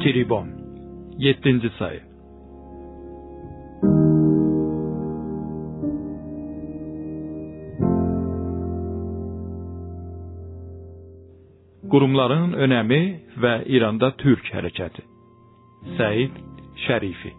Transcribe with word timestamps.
Tribon 0.00 0.48
7. 1.18 1.70
sayı 1.78 2.00
Qurumların 11.90 12.52
önəmi 12.52 13.02
və 13.44 13.52
İranda 13.66 14.10
türk 14.22 14.48
hərəkəti. 14.54 15.04
Səid 15.98 16.40
Şərifi 16.86 17.34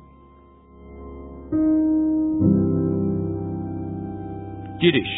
Giriş 4.82 5.16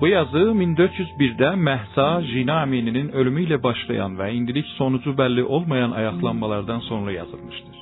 Bu 0.00 0.08
yazı 0.08 0.38
1401'də 0.38 1.48
Məhsa 1.68 2.22
Jina 2.22 2.60
Amininin 2.62 3.08
ölümü 3.18 3.40
ilə 3.46 3.56
başlayan 3.62 4.12
və 4.20 4.28
indilik 4.30 4.66
sonucu 4.76 5.10
bəlli 5.18 5.42
olmayan 5.42 5.90
ayaqlanmalardan 5.90 6.80
sonra 6.80 7.12
yazılmışdır. 7.12 7.76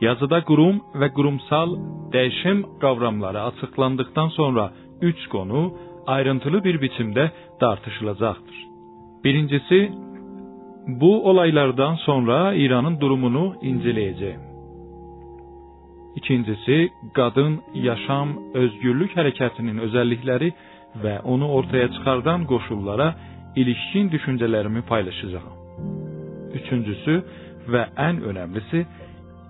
Yazıda 0.00 0.38
qurum 0.48 0.78
və 1.00 1.08
qurumsal 1.16 1.76
dəyişim 2.14 2.62
qavramları 2.82 3.42
açıqlandıqdan 3.42 4.28
sonra 4.28 4.72
üç 5.02 5.26
konu 5.26 5.72
ayrıntılı 6.06 6.64
bir 6.64 6.80
biçimdə 6.84 7.30
tartışılacaqdır. 7.60 8.56
Birincisi, 9.24 9.92
bu 10.86 11.28
olaylardan 11.30 11.94
sonra 11.94 12.54
İranın 12.54 13.00
durumunu 13.00 13.54
inceləyəcəyim. 13.62 14.42
İkincisi, 16.16 16.90
qadın 17.14 17.60
yaşam 17.74 18.28
özgürlük 18.54 19.16
hərəkətinin 19.16 19.78
özəllikləri 19.86 20.52
və 21.02 21.14
onu 21.32 21.48
ortaya 21.58 21.88
çıxardan 21.94 22.44
qoşullara 22.50 23.14
ilişkin 23.56 24.10
düşüncələrimi 24.14 24.82
paylaşacağam. 24.90 25.56
Üçüncüsü 26.58 27.14
və 27.72 27.82
ən 28.08 28.20
önəmlisi, 28.30 28.84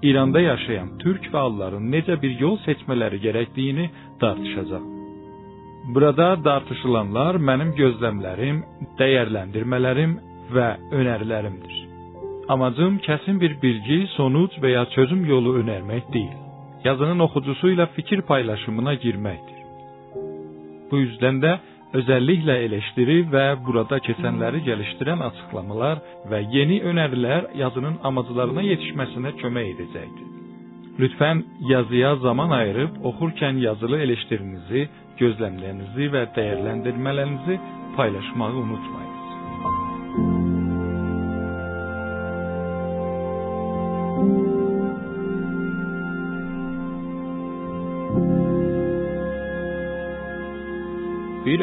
İranda 0.02 0.40
yaşayan 0.40 0.88
türk 0.98 1.28
fəalların 1.32 1.84
necə 1.94 2.16
bir 2.22 2.32
yol 2.40 2.56
seçmələri 2.66 3.20
gərəkdiyini 3.26 3.86
tartışacağam. 4.20 4.88
Burada 5.94 6.26
tartışılanlar 6.42 7.38
mənim 7.48 7.70
gözləmlərim, 7.78 8.58
dəyərləndirmələrim 8.98 10.12
və 10.54 10.68
önərilərimdir. 10.98 11.78
Amacım 12.54 12.98
kəsin 13.06 13.38
bir 13.42 13.54
bilgi, 13.62 14.00
sonuc 14.16 14.58
və 14.62 14.74
ya 14.76 14.84
çözüm 14.94 15.24
yolu 15.26 15.56
önərmək 15.62 16.12
deyil. 16.14 16.38
Yazının 16.84 17.18
oxucusuyla 17.26 17.86
fikir 17.96 18.22
paylaşımına 18.30 18.94
girməkdir. 18.94 19.51
Bu 20.92 20.98
yüzden 20.98 21.42
de 21.42 21.60
özellikle 21.92 22.58
eleştiri 22.58 23.32
ve 23.32 23.56
burada 23.66 23.98
keçenleri 23.98 24.64
geliştiren 24.64 25.18
açıklamalar 25.18 25.98
ve 26.30 26.44
yeni 26.50 26.82
öneriler 26.82 27.46
yazının 27.54 27.98
amacılarına 28.02 28.62
yetişmesine 28.62 29.28
kömək 29.28 29.74
edecektir. 29.74 30.26
Lütfen 30.98 31.44
yazıya 31.60 32.16
zaman 32.16 32.50
ayırıp 32.50 33.06
okurken 33.06 33.52
yazılı 33.52 33.98
eleştirinizi, 33.98 34.88
gözlemlerinizi 35.18 36.12
ve 36.12 36.28
değerlendirmelerinizi 36.36 37.60
paylaşmayı 37.96 38.54
unutmayınız. 38.54 39.11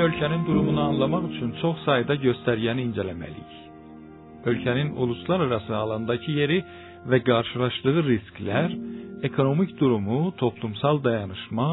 Ölkənin 0.06 0.46
durumunu 0.48 0.82
anlamaq 0.82 1.24
üçün 1.32 1.52
çox 1.62 1.78
sayda 1.86 2.16
göstərgəni 2.26 2.86
incələməliyik. 2.88 3.54
Ölkənin 4.50 4.90
uluslararası 5.02 5.76
alandakı 5.76 6.32
yeri 6.32 6.60
və 7.10 7.20
qarşılaşdığı 7.30 8.02
risklər, 8.12 8.76
ekonomik 9.28 9.72
durumu, 9.80 10.34
toplumsal 10.42 11.04
dayanışma, 11.04 11.70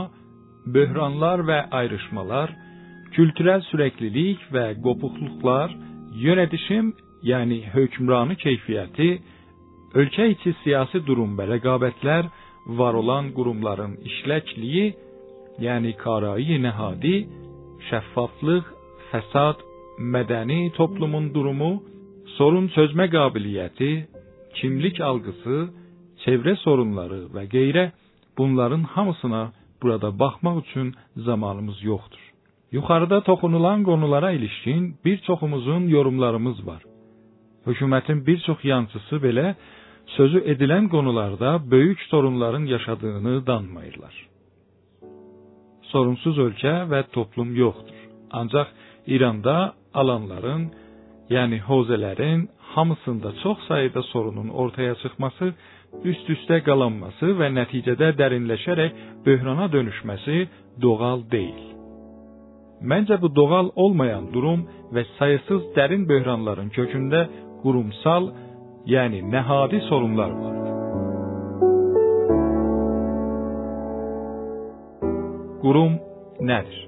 böhranlar 0.75 1.45
və 1.50 1.59
ayrışmalar, 1.81 2.53
kültürel 3.15 3.62
sürəklilik 3.71 4.43
və 4.55 4.67
qopuqluqlar, 4.84 5.75
yönetişim, 6.27 6.93
yəni 7.31 7.62
hökmranı 7.75 8.34
keyfiyyəti, 8.45 9.11
ölkə 10.00 10.29
içi 10.34 10.55
siyasi 10.65 11.03
durum 11.06 11.39
və 11.39 11.47
rəqabətlər, 11.55 12.31
var 12.81 12.95
olan 13.03 13.31
qurumların 13.37 13.99
işləkliyi, 14.11 14.87
yəni 15.62 15.95
karai 16.03 16.59
nəhadi, 16.67 17.17
şəffaflıq, 17.89 18.65
fəsad, 19.11 19.63
mədəni 20.15 20.61
toplumun 20.79 21.31
durumu, 21.35 21.73
sorun 22.37 22.67
çözmə 22.77 23.07
qabiliyyəti, 23.15 23.91
kimlik 24.59 25.01
algısı, 25.11 25.59
çevrə 26.25 26.57
sorunları 26.65 27.23
və 27.35 27.47
qeyrə 27.55 27.85
bunların 28.39 28.83
hamısına 28.95 29.43
burada 29.83 30.19
baxmaq 30.19 30.57
üçün 30.65 30.95
zamanımız 31.17 31.79
yoxdur. 31.91 32.23
Yuxarıda 32.77 33.19
toxunulan 33.29 33.85
qonulara 33.89 34.31
ilişkin 34.39 34.83
bir 35.05 35.19
çoxumuzun 35.27 35.83
yorumlarımız 35.97 36.67
var. 36.67 36.83
Hökumətin 37.67 38.27
bir 38.27 38.39
çox 38.47 38.65
yançısı 38.73 39.17
belə 39.27 39.55
sözü 40.17 40.39
edilən 40.53 40.89
qonularda 40.95 41.71
böyük 41.71 42.01
sorunların 42.01 42.65
yaşadığını 42.75 43.47
danmayırlar 43.47 44.36
sorunsuz 45.93 46.39
ölkə 46.47 46.75
və 46.91 47.05
toplum 47.15 47.55
yoxdur. 47.57 48.03
Ancaq 48.41 48.69
İranda 49.07 49.75
alanların, 49.95 50.69
yəni 51.31 51.59
hozələrin 51.69 52.49
hamısında 52.75 53.33
çox 53.43 53.59
sayıda 53.69 54.03
sorunun 54.03 54.49
ortaya 54.49 54.95
çıxması, 55.03 55.53
üst-üstə 56.11 56.61
qalanması 56.69 57.33
və 57.41 57.49
nəticədə 57.59 58.13
dərinləşərək 58.21 59.01
böhrana 59.27 59.71
dönüşməsi 59.73 60.39
doğal 60.83 61.25
deyil. 61.31 61.63
Məncə 62.91 63.21
bu 63.23 63.33
doğal 63.37 63.71
olmayan 63.85 64.29
durum 64.35 64.67
və 64.95 65.07
sayısız 65.19 65.73
dərin 65.79 66.05
böhranların 66.11 66.71
kökündə 66.79 67.27
qurumsal, 67.63 68.33
yəni 68.95 69.25
nəhadi 69.35 69.81
sorunlar 69.89 70.31
vardır. 70.43 70.75
Qurum 75.66 75.94
nədir? 76.47 76.82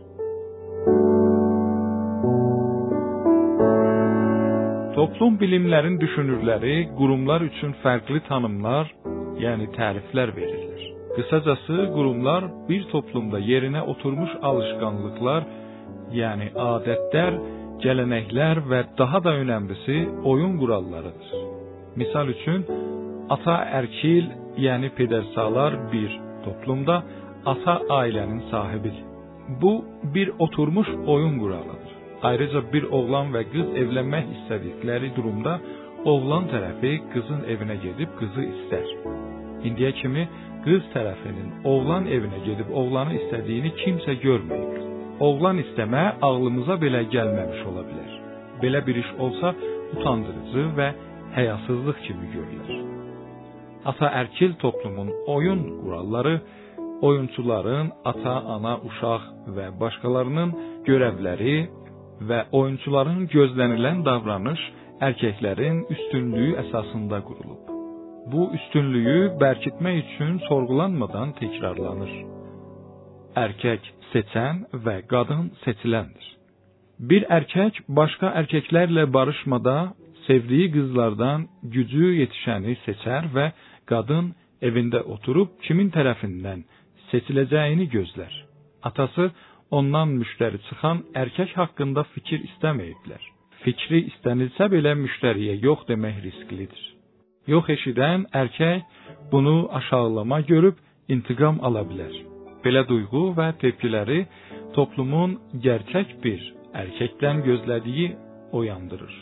Toplum 4.94 5.38
bilimlərin 5.40 5.96
düşünürləri 5.98 6.76
qurumlar 7.00 7.42
üçün 7.48 7.72
fərqli 7.82 8.22
tanımlar, 8.28 8.92
yəni 9.42 9.66
təriflər 9.74 10.30
verirlər. 10.38 10.86
Qısacası 11.16 11.88
qurumlar 11.96 12.46
bir 12.70 12.86
toplumda 12.94 13.42
yerinə 13.50 13.82
oturmuş 13.96 14.38
alışqanlıqlar, 14.52 15.50
yəni 16.20 16.52
adətlər, 16.70 17.42
gələnəklər 17.82 18.62
və 18.70 18.84
daha 19.02 19.24
da 19.26 19.34
önəmlisi 19.42 20.00
oyun 20.22 20.54
qurallarıdır. 20.62 21.38
Misal 21.98 22.30
üçün, 22.38 22.62
ata 23.34 23.58
ərkil, 23.82 24.30
yəni 24.68 24.94
pedersalar 24.94 25.82
bir 25.90 26.20
toplumda 26.46 27.02
ata 27.46 27.80
ailənin 28.00 28.42
sahibidir. 28.50 29.04
Bu 29.62 29.84
bir 30.14 30.32
oturmuş 30.38 30.88
oyun 31.06 31.38
quralıdır. 31.38 31.92
Ayrıca 32.22 32.60
bir 32.72 32.82
oğlan 32.82 33.30
və 33.34 33.44
qız 33.52 33.68
evlənmək 33.82 34.26
istədikləri 34.36 35.14
durumda 35.16 35.58
oğlan 36.04 36.48
tərəfi 36.52 36.92
qızın 37.12 37.44
evinə 37.52 37.76
gedib 37.84 38.10
qızı 38.18 38.44
istər. 38.52 38.86
İndiyə 39.68 39.92
kimi 40.00 40.24
qız 40.66 40.84
tərəfinin 40.94 41.50
oğlan 41.70 42.10
evinə 42.16 42.42
gedib 42.48 42.70
oğlanı 42.80 43.14
istədiyini 43.20 43.72
kimsə 43.82 44.18
görməyib. 44.26 44.76
Oğlan 45.26 45.62
istəmə 45.64 46.04
ağlımıza 46.28 46.78
belə 46.84 47.04
gəlməmiş 47.14 47.64
ola 47.70 47.82
bilər. 47.88 48.12
Belə 48.62 48.86
bir 48.86 48.96
iş 49.02 49.10
olsa 49.24 49.54
utandırıcı 49.96 50.64
və 50.78 50.88
həyasızlıq 51.36 51.98
kimi 52.06 52.30
görülür. 52.34 52.78
Ata 53.90 54.10
ərkil 54.20 54.56
toplumun 54.62 55.10
oyun 55.34 55.62
quralları 55.82 56.40
oyunçuların 57.02 57.92
ata, 58.04 58.34
ana, 58.54 58.74
uşaq 58.88 59.24
və 59.56 59.66
başqalarının 59.80 60.54
görevləri 60.88 61.56
və 62.28 62.40
oyunçuların 62.58 63.26
gözlənilən 63.34 64.04
davranış 64.08 64.62
erkəklərin 65.08 65.84
üstünlüyü 65.94 66.56
əsasında 66.62 67.20
qurulub. 67.28 67.60
Bu 68.32 68.48
üstünlüyü 68.58 69.20
bərkitmək 69.42 70.00
üçün 70.04 70.40
sorğulanmadan 70.48 71.36
təkrarlanır. 71.38 72.10
Erkək 73.44 73.86
seçən 74.12 74.64
və 74.84 74.96
qadın 75.12 75.52
seçiləndir. 75.64 76.26
Bir 76.98 77.24
erkək 77.38 77.78
başqa 78.00 78.32
erkəklərlə 78.40 79.06
barışmada 79.14 79.76
sevdiyi 80.26 80.72
qızlardan 80.74 81.46
gücü 81.74 82.08
yetişəni 82.22 82.74
seçər 82.86 83.30
və 83.36 83.46
qadın 83.90 84.32
evində 84.68 85.04
oturub 85.14 85.54
kimin 85.66 85.92
tərəfindən 85.94 86.64
seçiləcəyini 87.12 87.88
gözlər. 87.96 88.34
Atası 88.88 89.30
ondan 89.70 90.14
müştəri 90.20 90.62
çıxan 90.68 91.02
erkək 91.22 91.56
haqqında 91.60 92.02
fikir 92.14 92.44
istəməyiblər. 92.50 93.22
fikri 93.64 94.00
istənilsə 94.12 94.68
belə 94.72 94.94
müştəriyə 95.02 95.58
yox 95.64 95.86
demək 95.90 96.20
risklidir. 96.26 96.84
Yox 97.52 97.70
eşidən 97.76 98.26
erkək 98.40 98.82
bunu 99.32 99.56
aşağılama 99.78 100.40
görüb 100.50 100.76
intiqam 101.14 101.58
ala 101.66 101.82
bilər. 101.90 102.14
Belə 102.64 102.84
duyğu 102.88 103.24
və 103.38 103.48
tepkiləri 103.62 104.20
toplumun 104.76 105.38
gerçək 105.66 106.14
bir 106.24 106.44
erkəkdən 106.82 107.42
gözlədiyi 107.48 108.08
oyandırır. 108.58 109.14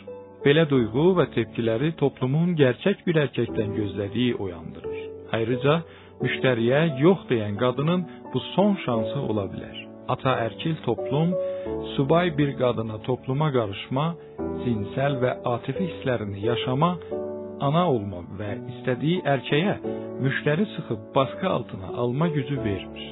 Belə 0.45 0.67
duyğu 0.69 1.07
və 1.19 1.27
tepkiləri 1.35 1.93
toplumun 2.01 2.55
gerçək 2.61 3.05
bir 3.07 3.21
erkəkdən 3.25 3.73
gözlədiyi 3.79 4.35
oyandırır. 4.43 4.99
Ayrıca 5.37 5.81
müştəriyə 6.23 6.81
yox 7.03 7.27
deyən 7.31 7.59
qadının 7.63 8.07
bu 8.33 8.39
son 8.53 8.73
şansı 8.85 9.19
ola 9.29 9.45
bilər 9.53 9.87
ataerkil 10.07 10.75
toplum 10.87 11.29
subay 11.95 12.37
bir 12.37 12.51
qadına 12.61 12.97
topluma 13.07 13.49
qarışma, 13.57 14.05
cinsəl 14.63 15.19
və 15.23 15.31
atifi 15.53 15.85
hisslərini 15.89 16.39
yaşama, 16.49 16.91
ana 17.67 17.83
olma 17.95 18.23
və 18.39 18.51
istədiyi 18.73 19.21
erkəyə 19.33 19.75
müştəri 20.23 20.65
sıxıb 20.73 21.01
baskı 21.15 21.49
altına 21.57 21.89
alma 22.03 22.27
gücü 22.37 22.57
vermir. 22.63 23.05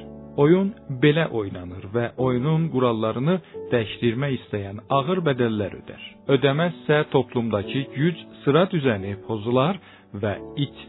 Oyun 0.43 0.73
belə 1.03 1.29
oynanır 1.39 1.85
və 1.95 2.05
oyunun 2.25 2.67
qurallarını 2.73 3.37
dəyişdirmək 3.71 4.35
istəyən 4.39 4.83
ağır 4.97 5.23
bədəllər 5.29 5.77
ödər. 5.79 6.03
Ödəməzsə 6.35 7.05
toplumdakı 7.15 7.85
güc 7.95 8.23
sıra 8.43 8.67
düzəni 8.73 9.15
pozular 9.27 9.79
və 10.23 10.35
it 10.67 10.87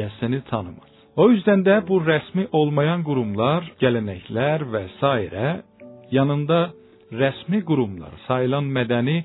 yəsini 0.00 0.42
tanımaz. 0.50 0.97
O 1.18 1.30
yüzden 1.30 1.64
de 1.64 1.82
bu 1.88 2.06
resmi 2.06 2.48
olmayan 2.52 3.02
kurumlar, 3.02 3.72
gelenekler 3.78 4.62
s. 5.00 5.62
yanında 6.10 6.70
resmi 7.12 7.64
kurumlar 7.64 8.12
sayılan 8.28 8.68
mədəni 8.76 9.16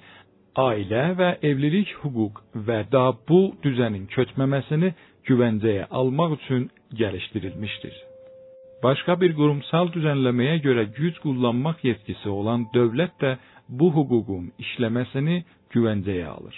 ailə 0.58 1.04
və 1.20 1.30
evlilik 1.50 1.92
hüquq 2.02 2.42
və 2.68 2.80
da 2.96 3.04
bu 3.30 3.42
düzənin 3.66 4.08
köçməməsini 4.16 4.90
güvəncəyə 5.30 5.86
almaq 6.00 6.34
üçün 6.40 6.72
gəlişdirilmişdir. 7.00 7.96
Başqa 8.84 9.20
bir 9.22 9.36
qurumsal 9.40 9.94
düzənləməyə 9.96 10.58
görə 10.66 10.88
güc 10.98 11.22
kullanmaq 11.26 11.86
yetkisi 11.90 12.30
olan 12.30 12.66
dövlət 12.74 13.14
də 13.22 13.38
bu 13.70 13.94
hüququn 13.98 14.50
işləməsini 14.66 15.44
güvəncəyə 15.76 16.26
alır. 16.38 16.58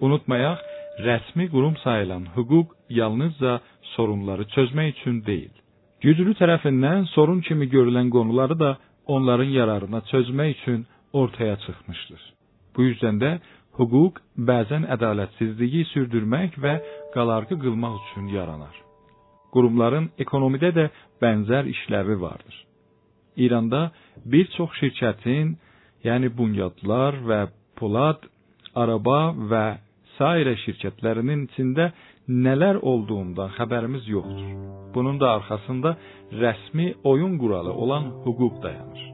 Unutmayaq, 0.00 0.58
rəsmi 1.06 1.46
qurum 1.54 1.76
sayılan 1.84 2.24
hüquq 2.36 2.68
yalnızca 2.90 3.60
sorunları 3.98 4.44
çözmək 4.54 4.88
üçün 4.94 5.16
deyil. 5.26 5.54
Güclü 6.04 6.32
tərəfindən 6.38 7.08
sorun 7.14 7.40
kimi 7.46 7.66
görülən 7.74 8.10
qonuları 8.14 8.56
da 8.58 8.70
onların 9.14 9.50
yararına 9.58 10.00
çözmək 10.10 10.50
üçün 10.54 10.86
ortaya 11.12 11.56
çıxmışdır. 11.64 12.20
Bu 12.76 12.82
yüzden 12.88 13.16
də 13.22 13.30
hüquq 13.78 14.20
bəzən 14.50 14.86
ədalətsizliyi 14.94 15.82
sürdürmək 15.92 16.58
və 16.64 16.74
qalarğı 17.14 17.58
qılmaq 17.64 17.96
üçün 18.04 18.28
yaranar. 18.36 18.74
Qurumların 19.52 20.10
ekonomidə 20.24 20.70
də 20.78 20.84
bənzər 21.22 21.66
işləvi 21.74 22.20
vardır. 22.20 22.56
İranda 23.36 23.82
bir 24.24 24.46
çox 24.56 24.70
şirkətin, 24.80 25.56
yəni 26.04 26.30
bunyadlar 26.38 27.18
və 27.28 27.40
polad, 27.78 28.22
araba 28.74 29.20
və 29.50 29.64
sairə 30.18 30.54
şirkətlərinin 30.64 31.46
içində 31.48 31.90
neler 32.28 32.74
olduğundan 32.74 33.48
haberimiz 33.48 34.08
yoktur. 34.08 34.46
Bunun 34.94 35.20
da 35.20 35.30
arkasında 35.30 35.96
resmi 36.32 36.94
oyun 37.04 37.38
kuralı 37.38 37.72
olan 37.72 38.02
hukuk 38.02 38.62
dayanır. 38.62 39.12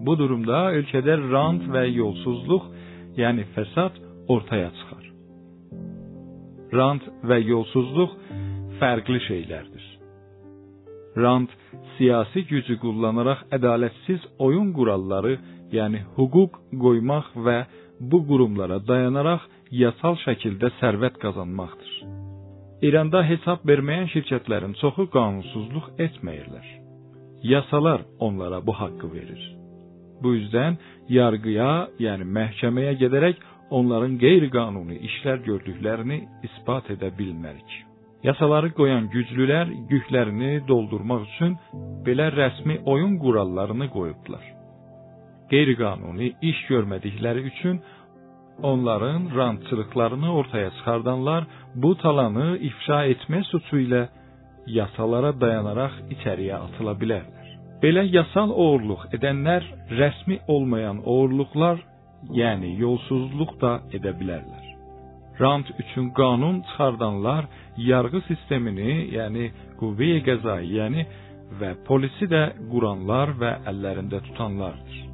Bu 0.00 0.18
durumda 0.18 0.72
ülkede 0.72 1.18
rant 1.18 1.72
ve 1.72 1.86
yolsuzluk 1.86 2.62
yani 3.16 3.44
fesat 3.44 3.92
ortaya 4.28 4.70
çıkar. 4.70 5.12
Rant 6.72 7.02
ve 7.24 7.38
yolsuzluk 7.38 8.10
farklı 8.80 9.20
şeylerdir. 9.20 9.98
Rant 11.16 11.50
siyasi 11.98 12.46
gücü 12.46 12.78
kullanarak 12.78 13.46
adaletsiz 13.52 14.20
oyun 14.38 14.72
kuralları 14.72 15.38
yani 15.72 16.02
hukuk 16.16 16.60
koymak 16.80 17.24
ve 17.36 17.66
bu 18.00 18.26
kurumlara 18.28 18.86
dayanarak 18.88 19.40
yasal 19.70 20.16
şekilde 20.16 20.70
servet 20.80 21.18
kazanmaktır. 21.18 21.83
İranda 22.84 23.22
hesab 23.24 23.62
verməyən 23.68 24.10
şirkətlərin 24.12 24.74
çoxu 24.76 25.06
qanunsuzluq 25.14 25.86
etməyirlər. 26.04 26.66
Yasalar 27.52 28.02
onlara 28.26 28.58
bu 28.66 28.72
haqqı 28.80 29.08
verir. 29.12 29.42
Bu 30.22 30.34
yüzden 30.34 30.76
yargıya, 31.18 31.70
yəni 32.06 32.26
məhkəməyə 32.36 32.92
gedərək 33.02 33.40
onların 33.78 34.18
qeyri-qanuni 34.24 34.98
işlər 35.08 35.40
gördüklərini 35.48 36.18
isbat 36.48 36.90
edə 36.94 37.08
bilmərik. 37.18 37.70
Yasaları 38.28 38.70
qoyan 38.76 39.08
güclülər 39.14 39.72
yüklərini 39.92 40.52
doldurmaq 40.68 41.24
üçün 41.30 41.56
belə 42.06 42.28
rəsmi 42.36 42.82
oyun 42.92 43.16
qurallarını 43.24 43.88
qoyublar. 43.96 44.44
Qeyri-qanuni 45.52 46.34
iş 46.50 46.60
görmədikləri 46.68 47.48
üçün 47.52 47.80
onların 48.62 49.36
rantçılıklarını 49.36 50.34
ortaya 50.34 50.70
çıxardanlar 50.70 51.44
bu 51.74 51.96
talanı 51.96 52.58
ifşa 52.58 53.04
etme 53.04 53.42
suçu 53.42 53.76
ilə 53.76 54.02
yasalara 54.66 55.32
dayanaraq 55.40 55.94
içəriyə 56.14 56.56
atıla 56.66 56.94
bilərlər. 57.00 57.48
Belə 57.82 58.04
yasal 58.16 58.50
oğurluq 58.64 59.10
edənlər 59.16 59.66
rəsmi 60.00 60.38
olmayan 60.48 61.02
oğurluqlar, 61.04 61.82
yəni 62.40 62.70
yolsuzluq 62.80 63.58
da 63.60 63.72
edə 63.96 64.14
bilərlər. 64.20 64.64
Rant 65.40 65.68
üçün 65.82 66.10
qanun 66.18 66.62
çıxardanlar 66.68 67.48
yargı 67.76 68.20
sistemini, 68.28 68.92
yəni 69.18 69.50
qüvvəyə 69.80 70.20
qəzayı, 70.28 70.70
yəni 70.78 71.06
və 71.60 71.74
polisi 71.88 72.30
də 72.30 72.44
quranlar 72.70 73.34
və 73.40 73.50
əllərində 73.70 74.22
tutanlardır. 74.28 75.13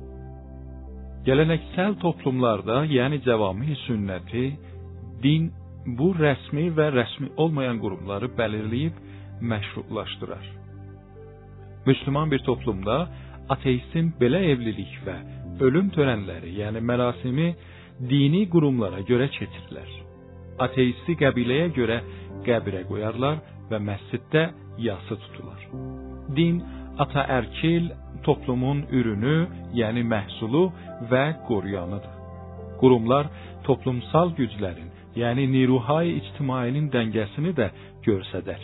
Geleneksel 1.24 1.98
toplumlarda 2.00 2.84
yəni 2.88 3.18
cəvami 3.26 3.74
sünnəti, 3.84 4.44
din 5.24 5.50
bu 5.98 6.14
rəsmi 6.16 6.70
və 6.76 6.86
rəsmi 6.94 7.28
olmayan 7.42 7.80
qurumları 7.82 8.30
bəlirləyib 8.38 8.96
məşrulaşdırar. 9.50 10.46
Müslüman 11.86 12.30
bir 12.32 12.40
toplumda 12.48 12.96
ateistin 13.54 14.12
belə 14.20 14.40
evlilik 14.52 14.96
və 15.06 15.16
ölüm 15.66 15.92
törənləri, 15.96 16.54
yəni 16.62 16.80
mərasimi 16.90 17.48
dini 18.10 18.46
qurumlara 18.52 19.04
görə 19.10 19.28
keçirilər. 19.36 19.90
Ateisti 20.64 21.16
qəbiləyə 21.20 21.70
görə 21.76 22.00
qəbrə 22.46 22.86
qoyarlar 22.88 23.40
və 23.70 23.80
məsciddə 23.88 24.44
yası 24.86 25.16
tutular. 25.24 25.66
Din 26.36 26.62
ataerkil 26.98 27.90
toplumun 28.24 28.84
ürünü, 28.92 29.36
yəni 29.80 30.04
məhsulu 30.12 30.64
və 31.10 31.24
qoruyanıdır. 31.48 32.16
Qurumlar 32.80 33.28
toplumsal 33.66 34.32
güclərin, 34.38 34.90
yəni 35.22 35.46
niruhay 35.54 36.14
ictimainin 36.20 36.88
dəngəsini 36.94 37.52
də 37.58 37.70
göstərər. 38.06 38.62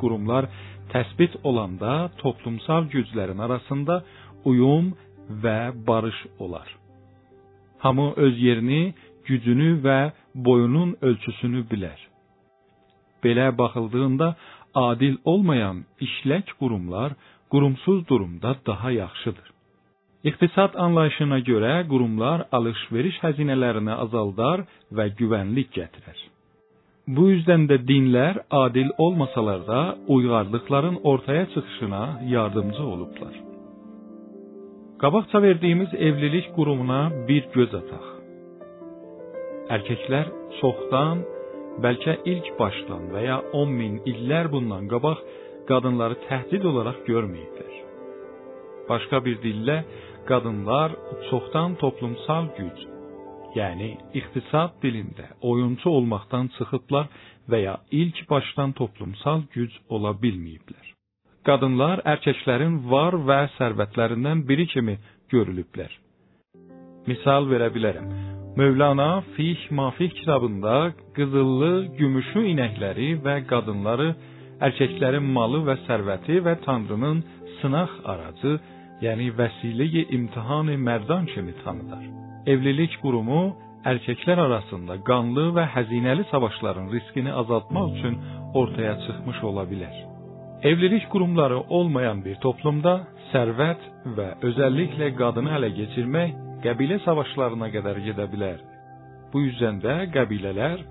Qurumlar 0.00 0.48
təsbit 0.92 1.36
olanda 1.44 2.10
toplumsal 2.22 2.88
güclərin 2.94 3.40
arasında 3.46 4.02
uyum 4.44 4.92
və 5.44 5.86
barış 5.86 6.18
olar. 6.38 6.68
Hamı 7.78 8.12
öz 8.16 8.38
yerini, 8.42 8.94
gücünü 9.24 9.70
və 9.86 9.98
boyunun 10.34 10.96
ölçüsünü 11.02 11.64
bilər. 11.70 11.98
Belə 13.24 13.50
baxıldığında 13.58 14.34
adil 14.74 15.16
olmayan 15.24 15.84
işlək 16.06 16.52
qurumlar 16.60 17.12
qurumsuz 17.50 18.08
durumda 18.08 18.56
daha 18.66 18.90
yaxşıdır. 18.90 19.55
İqtisad 20.26 20.74
anlayışına 20.74 21.38
görə 21.50 21.74
qurumlar 21.90 22.42
alış-veriş 22.56 23.18
xəzinələrini 23.22 23.94
azaldar 24.04 24.64
və 24.96 25.04
güvənlik 25.18 25.68
gətirər. 25.76 26.18
Bu 27.16 27.28
yüzden 27.30 27.68
də 27.70 27.76
dinlər 27.90 28.40
adil 28.50 28.88
olmasalar 29.04 29.60
da 29.66 29.80
uyğarlıqların 30.14 30.96
ortaya 31.10 31.44
çıxışına 31.54 32.04
yardımcı 32.34 32.82
olublar. 32.94 33.34
Qabaqca 35.02 35.42
verdiyimiz 35.42 35.94
evlilik 35.94 36.46
qurumuna 36.56 37.00
bir 37.28 37.44
göz 37.54 37.74
ataq. 37.80 38.06
Erkəklər 39.76 40.26
çoxdan, 40.60 41.22
bəlkə 41.84 42.16
ilk 42.32 42.50
başdan 42.58 43.06
və 43.14 43.22
ya 43.28 43.38
10 43.62 43.78
min 43.80 43.94
illər 44.12 44.50
bundan 44.54 44.90
qabaq 44.92 45.22
qadınları 45.70 46.18
təhdid 46.26 46.66
olaraq 46.70 46.98
görməyiblər. 47.10 47.72
Başqa 48.90 49.24
bir 49.26 49.38
dillə 49.46 49.78
qadınlar 50.30 50.90
çoxdan 51.28 51.76
toplumsal 51.82 52.50
güc, 52.58 52.78
yəni 53.58 53.90
iqtisad 54.20 54.76
dilində 54.82 55.26
oyunçu 55.50 55.88
olmaqdan 55.98 56.50
çıxıblar 56.56 57.06
və 57.50 57.58
ya 57.66 57.74
ilk 58.02 58.18
başdan 58.30 58.72
toplumsal 58.80 59.46
güc 59.54 59.72
ola 59.94 60.12
bilməyiblər. 60.22 60.86
Qadınlar 61.46 62.02
erkəklərin 62.12 62.80
var 62.92 63.14
və 63.28 63.40
sərvətlərindən 63.58 64.42
biri 64.48 64.66
kimi 64.72 64.96
görülüblər. 65.32 65.92
Misal 67.06 67.46
verə 67.52 67.68
bilərəm. 67.74 68.08
Mövlana 68.56 69.20
Fih 69.34 69.70
Mafih 69.70 70.10
kitabında 70.18 70.92
qızıllı, 71.16 71.72
gümüşlü 71.98 72.42
inəkləri 72.52 73.10
və 73.24 73.34
qadınları 73.50 74.08
erkəklərin 74.66 75.26
malı 75.36 75.60
və 75.68 75.76
sərvəti 75.86 76.40
və 76.46 76.54
Tanrının 76.64 77.20
sınaq 77.60 77.92
aracı, 78.12 78.56
yəni 79.04 79.30
vəsilə-i 79.38 80.02
imtihan-ı 80.16 80.76
mərdan 80.88 81.28
kimi 81.32 81.54
tanıdar. 81.62 82.04
Evlilik 82.52 82.96
qurumu 83.02 83.42
erkəklər 83.90 84.40
arasında 84.46 84.98
qanlı 85.08 85.46
və 85.56 85.64
həzinəli 85.74 86.26
savaşların 86.32 86.90
riskini 86.94 87.32
azaltmaq 87.42 87.92
üçün 87.96 88.18
ortaya 88.60 88.94
çıxmış 89.04 89.42
ola 89.50 89.64
bilər. 89.72 89.96
Evlilik 90.70 91.10
qurumları 91.12 91.58
olmayan 91.78 92.24
bir 92.24 92.40
toplumda 92.44 92.94
sərvət 93.32 93.82
və 94.16 94.28
özəlliklə 94.48 95.12
qadını 95.20 95.52
ələ 95.58 95.70
keçirmək 95.78 96.34
qəbilə 96.64 96.98
savaşlarına 97.04 97.68
qədər 97.76 98.02
gedə 98.08 98.26
bilər. 98.32 98.58
Bu 99.32 99.44
yüzden 99.46 99.82
də 99.84 99.96
qəbilələr 100.16 100.84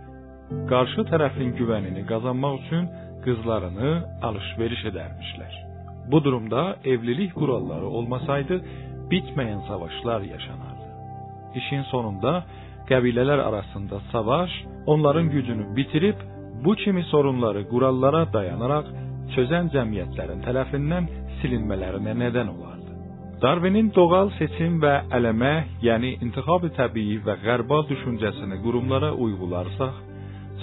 qarşı 0.72 1.08
tərəfin 1.12 1.56
güvənini 1.60 2.06
qazanmaq 2.12 2.60
üçün 2.62 2.90
qızlarını 3.26 3.94
alış-veriş 4.28 4.90
edərmişlər. 4.92 5.64
Bu 6.12 6.24
durumda 6.24 6.76
evlilik 6.86 7.36
kuralları 7.36 7.86
olmasaydı 7.86 8.62
bitmeyen 9.12 9.60
savaşlar 9.68 10.22
yaşanardı. 10.22 10.86
İşin 11.56 11.84
sonunda 11.92 12.44
qəbilələr 12.90 13.42
arasında 13.42 14.00
savaş 14.12 14.52
onların 14.86 15.30
gücünü 15.30 15.76
bitirib 15.76 16.16
bu 16.66 16.76
kimi 16.76 17.04
sorunları 17.04 17.62
qurallara 17.72 18.22
dayanaraq 18.34 18.88
çözən 19.36 19.72
cəmiyyətlərin 19.76 20.42
tərəfindən 20.46 21.10
silinmələrinə 21.40 22.14
nədən 22.24 22.50
olardı. 22.56 22.92
Darwinin 23.42 23.92
doğal 23.96 24.30
seçim 24.40 24.78
və 24.84 24.94
ələmə, 25.18 25.54
yəni 25.88 26.16
intixab-ı 26.26 26.70
təbii 26.78 27.20
və 27.26 27.36
qərbal 27.46 27.84
düşüncəsini 27.92 28.62
qurumlara 28.64 29.12
uygularsaq, 29.26 29.96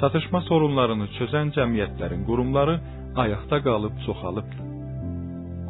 çatışma 0.00 0.40
sorunlarını 0.48 1.10
çözən 1.18 1.52
cəmiyyətlərin 1.56 2.24
qurumları 2.28 2.78
ayaqda 3.24 3.58
qalıb 3.68 3.98
çoxalıbdı. 4.06 4.61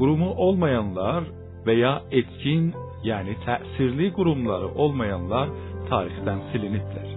Qurumu 0.02 0.32
olmayanlar 0.34 1.28
və 1.62 1.74
ya 1.78 1.90
etkin, 2.18 2.72
yəni 3.06 3.36
təsirli 3.44 4.08
qurumları 4.16 4.72
olmayanlar 4.84 5.52
tarixdən 5.90 6.40
siliniblər. 6.50 7.12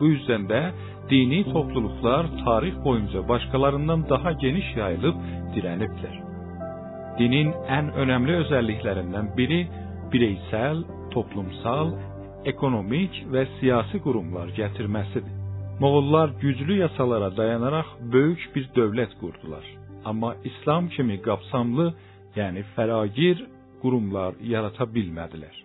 Bu 0.00 0.10
yüzden 0.10 0.44
də 0.50 0.60
dini 1.10 1.38
topluluklar 1.52 2.28
tarix 2.42 2.76
boyunca 2.84 3.22
başkalarından 3.28 4.04
daha 4.10 4.32
geniş 4.44 4.68
yayılıb 4.76 5.24
dirəniblər. 5.56 6.20
Dinin 7.18 7.56
ən 7.78 7.90
önəmli 8.04 8.36
özəlliklərindən 8.42 9.32
biri 9.40 9.62
bireysel, 10.12 10.84
toplumsal, 11.16 11.96
ekonomik 12.52 13.24
və 13.32 13.48
siyasi 13.56 14.04
qurumlar 14.04 14.52
gətirməsidir. 14.60 15.34
Moğollar 15.80 16.36
güclü 16.44 16.82
yasalara 16.84 17.36
dayanaraq 17.36 17.96
böyük 18.12 18.50
bir 18.54 18.72
dövlət 18.76 19.20
qurdular. 19.24 19.77
Amma 20.10 20.34
İslam 20.50 20.88
kimi 20.94 21.16
qapsamlı, 21.26 21.86
yəni 22.38 22.64
fəragir 22.74 23.42
qurumlar 23.82 24.36
yarata 24.52 24.86
bilmədilər. 24.96 25.56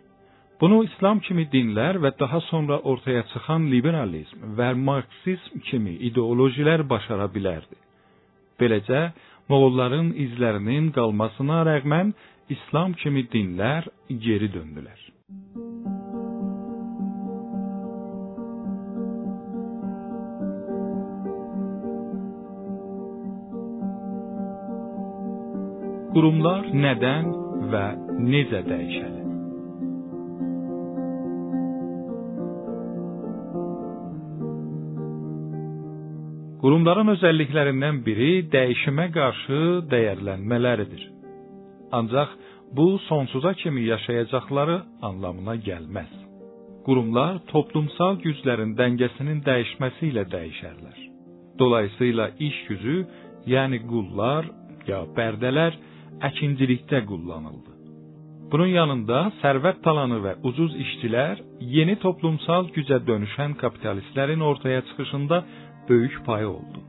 Bunu 0.62 0.84
İslam 0.88 1.20
kimi 1.26 1.44
dinlər 1.54 1.98
və 2.04 2.12
daha 2.20 2.40
sonra 2.50 2.80
ortaya 2.92 3.24
çıxan 3.34 3.66
liberalizm 3.74 4.54
və 4.58 4.70
marksizm 4.90 5.64
kimi 5.70 5.96
ideolojilər 6.10 6.86
başara 6.94 7.28
bilərdi. 7.36 7.78
Beləcə, 8.60 9.02
Moğolların 9.52 10.14
izlərinin 10.26 10.86
qalmasına 10.96 11.58
rəğmən 11.68 12.14
İslam 12.56 12.94
kimi 13.02 13.26
dinlər 13.34 13.92
geri 14.28 14.48
döndülər. 14.56 15.00
Qurumlar 26.14 26.68
nədən 26.78 27.30
və 27.72 27.84
necə 28.22 28.60
dəyişəlir? 28.68 29.22
Qurumların 36.62 37.10
özəlliklərindən 37.16 38.04
biri 38.06 38.28
dəyişimə 38.54 39.08
qarşı 39.16 39.62
dəyərlənmələridir. 39.94 41.08
Ancaq 41.98 42.36
bu 42.78 42.86
sonsuza 43.08 43.56
kimi 43.64 43.88
yaşayacaqları 43.88 44.76
anlamına 45.10 45.56
gəlməz. 45.70 46.12
Qurumlar 46.86 47.40
toplumsal 47.54 48.20
güclərin 48.26 48.76
dəngəsinin 48.78 49.42
dəyişməsi 49.50 50.12
ilə 50.12 50.28
dəyişərlər. 50.36 51.00
Dolayısıyla 51.60 52.30
iş 52.50 52.62
gücü, 52.70 53.00
yəni 53.56 53.82
qullar 53.90 54.46
ya 54.88 55.02
bərdələr 55.18 55.74
əkincilikdə 56.30 57.06
qullanıldı. 57.10 57.74
Bunun 58.52 58.70
yanında 58.70 59.20
sərvət 59.42 59.80
talanı 59.86 60.20
və 60.26 60.34
ucuz 60.50 60.76
işçilər 60.84 61.40
yeni 61.76 61.96
toplumsal 62.04 62.68
gücə 62.76 63.00
dönüşən 63.08 63.56
kapitalistlərin 63.62 64.42
ortaya 64.50 64.82
çıxışında 64.82 65.44
böyük 65.90 66.26
payı 66.26 66.50
oldu. 66.50 66.84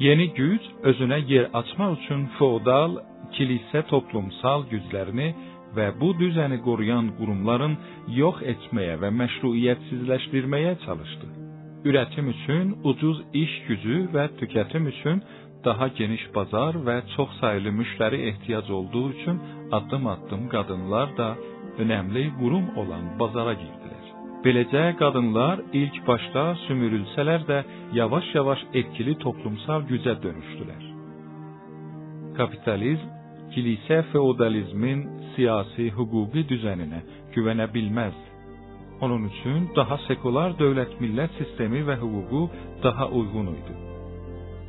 Yeni 0.00 0.30
güc 0.38 0.62
özünə 0.90 1.18
yer 1.32 1.50
açmaq 1.60 1.98
üçün 1.98 2.22
feodal, 2.38 2.96
kilisə 3.36 3.82
toplumsal 3.90 4.64
güclərini 4.72 5.28
və 5.76 5.90
bu 6.00 6.14
düzəni 6.20 6.58
qoruyan 6.66 7.12
qurumların 7.18 7.76
yox 8.22 8.40
etməyə 8.54 8.96
və 9.02 9.10
məşruiyyətsizləşdirməyə 9.20 10.72
çalışdı. 10.86 11.28
Üretim 11.84 12.32
üçün 12.34 12.72
ucuz 12.84 13.20
iş 13.42 13.52
gücü 13.68 13.98
və 14.14 14.24
tükətim 14.40 14.88
üçün 14.94 15.22
daha 15.64 15.88
geniş 15.98 16.24
bazar 16.34 16.78
və 16.86 16.96
çox 17.16 17.30
saylı 17.40 17.70
müştəri 17.80 18.20
ehtiyac 18.30 18.70
olduğu 18.78 19.06
üçün 19.10 19.36
addım-addım 19.72 20.48
qadınlar 20.54 21.16
da 21.16 21.28
önəmli 21.82 22.24
qurum 22.40 22.66
olan 22.80 23.04
bazara 23.20 23.54
girdi. 23.62 23.80
Beləcə 24.44 24.84
qadınlar 24.96 25.60
ilk 25.76 25.96
başda 26.06 26.42
sümürülsələr 26.66 27.42
də 27.50 27.58
yavaş-yavaş 27.98 28.60
etkili 28.80 29.14
toplumsal 29.24 29.84
gücə 29.90 30.14
dönüşdülər. 30.22 30.84
Kapitalizm 32.38 33.10
kilisə 33.52 33.98
feodalizmin 34.12 35.04
siyasi, 35.34 35.90
hüquqi 35.98 36.46
düzəninə 36.54 37.02
güvənə 37.36 37.68
bilməzdi. 37.74 38.26
Onun 39.04 39.28
üçün 39.28 39.68
daha 39.76 40.00
sekular 40.08 40.56
dövlət-millət 40.62 41.36
sistemi 41.42 41.84
və 41.88 42.00
hüququ 42.00 42.42
daha 42.88 43.12
uyğun 43.20 43.54
idi. 43.58 43.89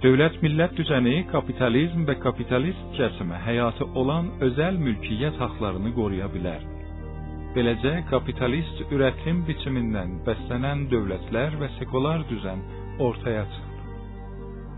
Dövlət-millət 0.02 0.72
düzəni 0.80 1.12
kapitalizm 1.30 2.08
və 2.08 2.16
kapitalistcəsinə 2.24 3.38
həyatı 3.44 3.86
olan 4.02 4.32
özəl 4.48 4.80
mülkiyyət 4.82 5.36
haqlarını 5.38 5.92
qoruya 5.94 6.26
bilərdi. 6.34 6.86
Beləcə 7.54 7.92
kapitalist 8.10 8.80
üretim 8.88 9.44
biçimindən 9.46 10.16
bəslənən 10.26 10.88
dövlətlər 10.90 11.58
və 11.62 11.70
sekular 11.76 12.24
düzen 12.32 12.64
ortaya 13.08 13.44
çıxdı. 13.52 13.84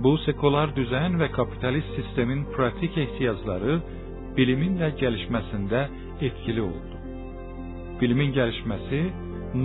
Bu 0.03 0.11
sekular 0.25 0.73
düzen 0.75 1.15
və 1.21 1.29
kapitalist 1.37 1.95
sistemin 2.01 2.41
pratik 2.57 2.97
ehtiyacları 3.05 3.77
bilimin 4.35 4.75
də 4.81 4.89
gəlişməsində 5.03 5.85
etkili 6.19 6.65
oldu. 6.65 6.99
Bilimin 8.01 8.35
gəlişməsi 8.35 9.01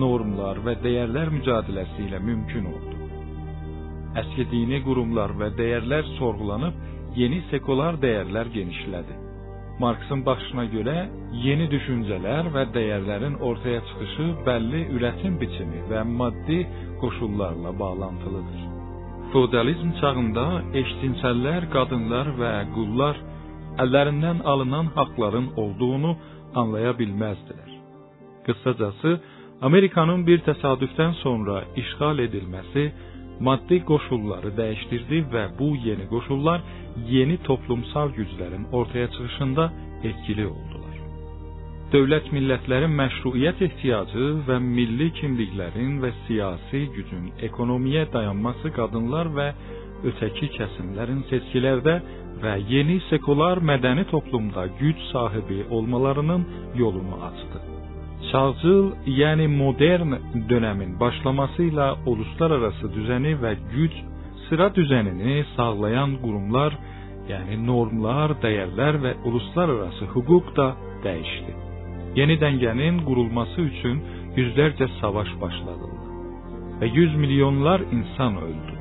normlar 0.05 0.63
və 0.69 0.79
dəyərlər 0.87 1.35
mücadiləsi 1.41 2.07
ilə 2.07 2.23
mümkün 2.31 2.71
oldu. 2.77 2.88
Əski 4.17 4.47
dini 4.53 4.81
qurumlar 4.87 5.35
və 5.41 5.51
dəyərlər 5.59 6.07
sorğulanıb 6.17 7.17
yeni 7.17 7.43
sekular 7.51 7.99
dəyərlər 8.01 8.49
genişlədi. 8.55 9.17
Marksın 9.79 10.25
baxışına 10.27 10.65
görə 10.73 10.97
yeni 11.45 11.69
düşüncələr 11.71 12.49
və 12.55 12.65
dəyərlərin 12.75 13.37
ortaya 13.49 13.81
çıxışı 13.89 14.27
bəlli 14.47 14.81
üretim 14.97 15.37
biçimi 15.41 15.85
və 15.91 16.03
maddi 16.19 16.59
qoşullarla 17.03 17.79
bağlantılıdır. 17.79 18.65
Feodalizm 19.33 19.91
çağında 20.01 20.47
eşcinsəllər, 20.81 21.69
qadınlar 21.75 22.33
və 22.41 22.53
qullar 22.75 23.21
əllərindən 23.85 24.43
alınan 24.53 24.89
haqların 24.97 25.53
olduğunu 25.63 26.17
anlaya 26.61 26.93
bilməzdilər. 27.01 27.71
Qısacası, 28.47 29.21
Amerikanın 29.69 30.27
bir 30.27 30.43
təsadüfdən 30.49 31.15
sonra 31.23 31.63
işğal 31.83 32.19
edilməsi 32.27 32.85
maddi 33.47 33.79
qoşulları 33.91 34.51
dəyişdirdi 34.61 35.19
və 35.33 35.45
bu 35.59 35.69
yeni 35.89 36.07
qoşullar 36.13 36.61
yeni 37.15 37.37
toplumsal 37.49 38.09
güclərin 38.19 38.65
ortaya 38.73 39.09
çıxışında 39.15 39.65
etkili 40.09 40.47
oldular. 40.47 40.95
Dövlət 41.93 42.27
millətlərin 42.37 42.93
məşruiyyət 43.01 43.63
ehtiyacı 43.67 44.27
və 44.49 44.59
milli 44.65 45.09
kimliklərin 45.21 45.95
və 46.03 46.11
siyasi 46.27 46.83
gücün 46.97 47.31
ekonomiyə 47.49 48.05
dayanması 48.13 48.75
qadınlar 48.79 49.31
və 49.39 49.49
ötəki 50.11 50.51
kəsimlərin 50.59 51.25
seçkilərdə 51.31 51.97
və 52.43 52.59
yeni 52.75 53.01
sekular 53.09 53.63
mədəni 53.73 54.05
toplumda 54.13 54.69
güc 54.83 55.01
sahibi 55.13 55.65
olmalarının 55.71 56.47
yolunu 56.83 57.25
açdı. 57.31 57.68
Çağcıl, 58.33 58.93
yani 59.07 59.49
modern 59.49 60.13
dönemin 60.49 61.01
başlamasıyla 61.01 61.97
uluslararası 62.07 62.95
düzeni 62.95 63.43
ve 63.43 63.57
güç 63.75 63.93
sıra 64.49 64.75
düzenini 64.75 65.45
sağlayan 65.57 66.17
kurumlar, 66.17 66.79
yani 67.29 67.67
normlar, 67.67 68.43
değerler 68.43 69.03
ve 69.03 69.15
uluslararası 69.25 70.05
hukuk 70.05 70.57
da 70.57 70.77
değişti. 71.05 71.55
Yeni 72.15 72.41
dengenin 72.41 72.99
kurulması 72.99 73.61
için 73.61 74.03
yüzlerce 74.37 74.89
savaş 75.01 75.29
başladı 75.41 75.89
ve 76.81 76.87
yüz 76.87 77.17
milyonlar 77.17 77.81
insan 77.81 78.37
öldü. 78.37 78.79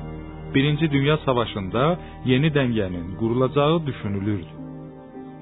Birinci 0.56 0.92
Dünya 0.92 1.18
Savaşında 1.18 2.00
yeni 2.26 2.54
dengenin 2.54 3.16
kurulacağı 3.16 3.86
düşünülürdü. 3.86 4.48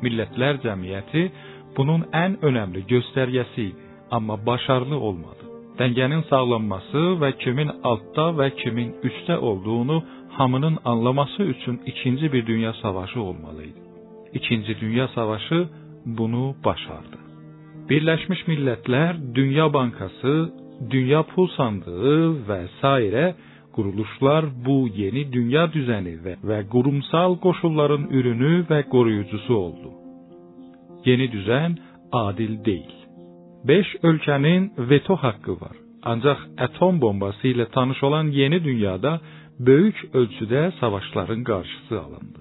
Milletler 0.02 0.62
Cemiyeti 0.62 1.32
bunun 1.78 2.06
en 2.14 2.46
önemli 2.46 2.88
göstergesi 2.88 3.72
ama 4.16 4.46
başarılı 4.46 5.00
olmadı. 5.00 5.44
Dengenin 5.80 6.22
sağlanması 6.22 7.22
ve 7.22 7.38
kimin 7.38 7.72
altta 7.84 8.38
ve 8.38 8.56
kimin 8.56 8.96
üstte 9.04 9.38
olduğunu 9.38 10.04
hamının 10.30 10.78
anlaması 10.86 11.44
için 11.44 11.82
ikinci 11.86 12.34
bir 12.34 12.46
dünya 12.46 12.74
savaşı 12.74 13.22
olmalıydı. 13.22 13.80
İkinci 14.34 14.80
Dünya 14.80 15.08
Savaşı 15.08 15.68
bunu 16.06 16.56
başardı. 16.66 17.18
Birleşmiş 17.90 18.48
Milletler, 18.48 19.36
Dünya 19.36 19.74
Bankası, 19.74 20.54
Dünya 20.90 21.24
Pul 21.24 21.48
Sandığı 21.48 22.48
ve 22.48 22.68
saire 22.82 23.36
kuruluşlar 23.74 24.46
bu 24.66 24.88
yeni 24.96 25.34
dünya 25.34 25.74
düzeni 25.74 26.24
ve, 26.24 26.36
ve 26.44 26.68
kurumsal 26.68 27.36
koşulların 27.36 28.08
ürünü 28.10 28.66
ve 28.70 28.84
koruyucusu 28.84 29.56
oldu. 29.56 29.92
Yeni 31.06 31.32
düzen 31.32 31.78
adil 32.12 32.66
değil. 32.66 33.05
Beş 33.68 33.88
ülkenin 34.04 34.74
veto 34.78 35.16
hakkı 35.16 35.62
var. 35.62 35.78
Ancak 36.04 36.38
atom 36.58 37.02
bombası 37.02 37.48
ile 37.48 37.70
tanış 37.70 38.04
olan 38.04 38.24
yeni 38.24 38.64
dünyada 38.64 39.22
büyük 39.60 40.16
ölçüde 40.16 40.74
savaşların 40.80 41.44
karşısı 41.44 42.02
alındı. 42.02 42.40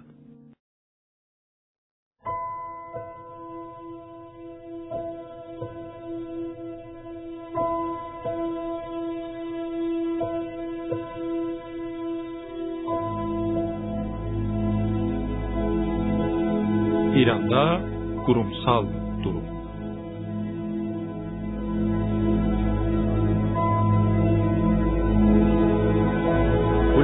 İran'da 17.16 17.80
kurumsal 18.26 19.03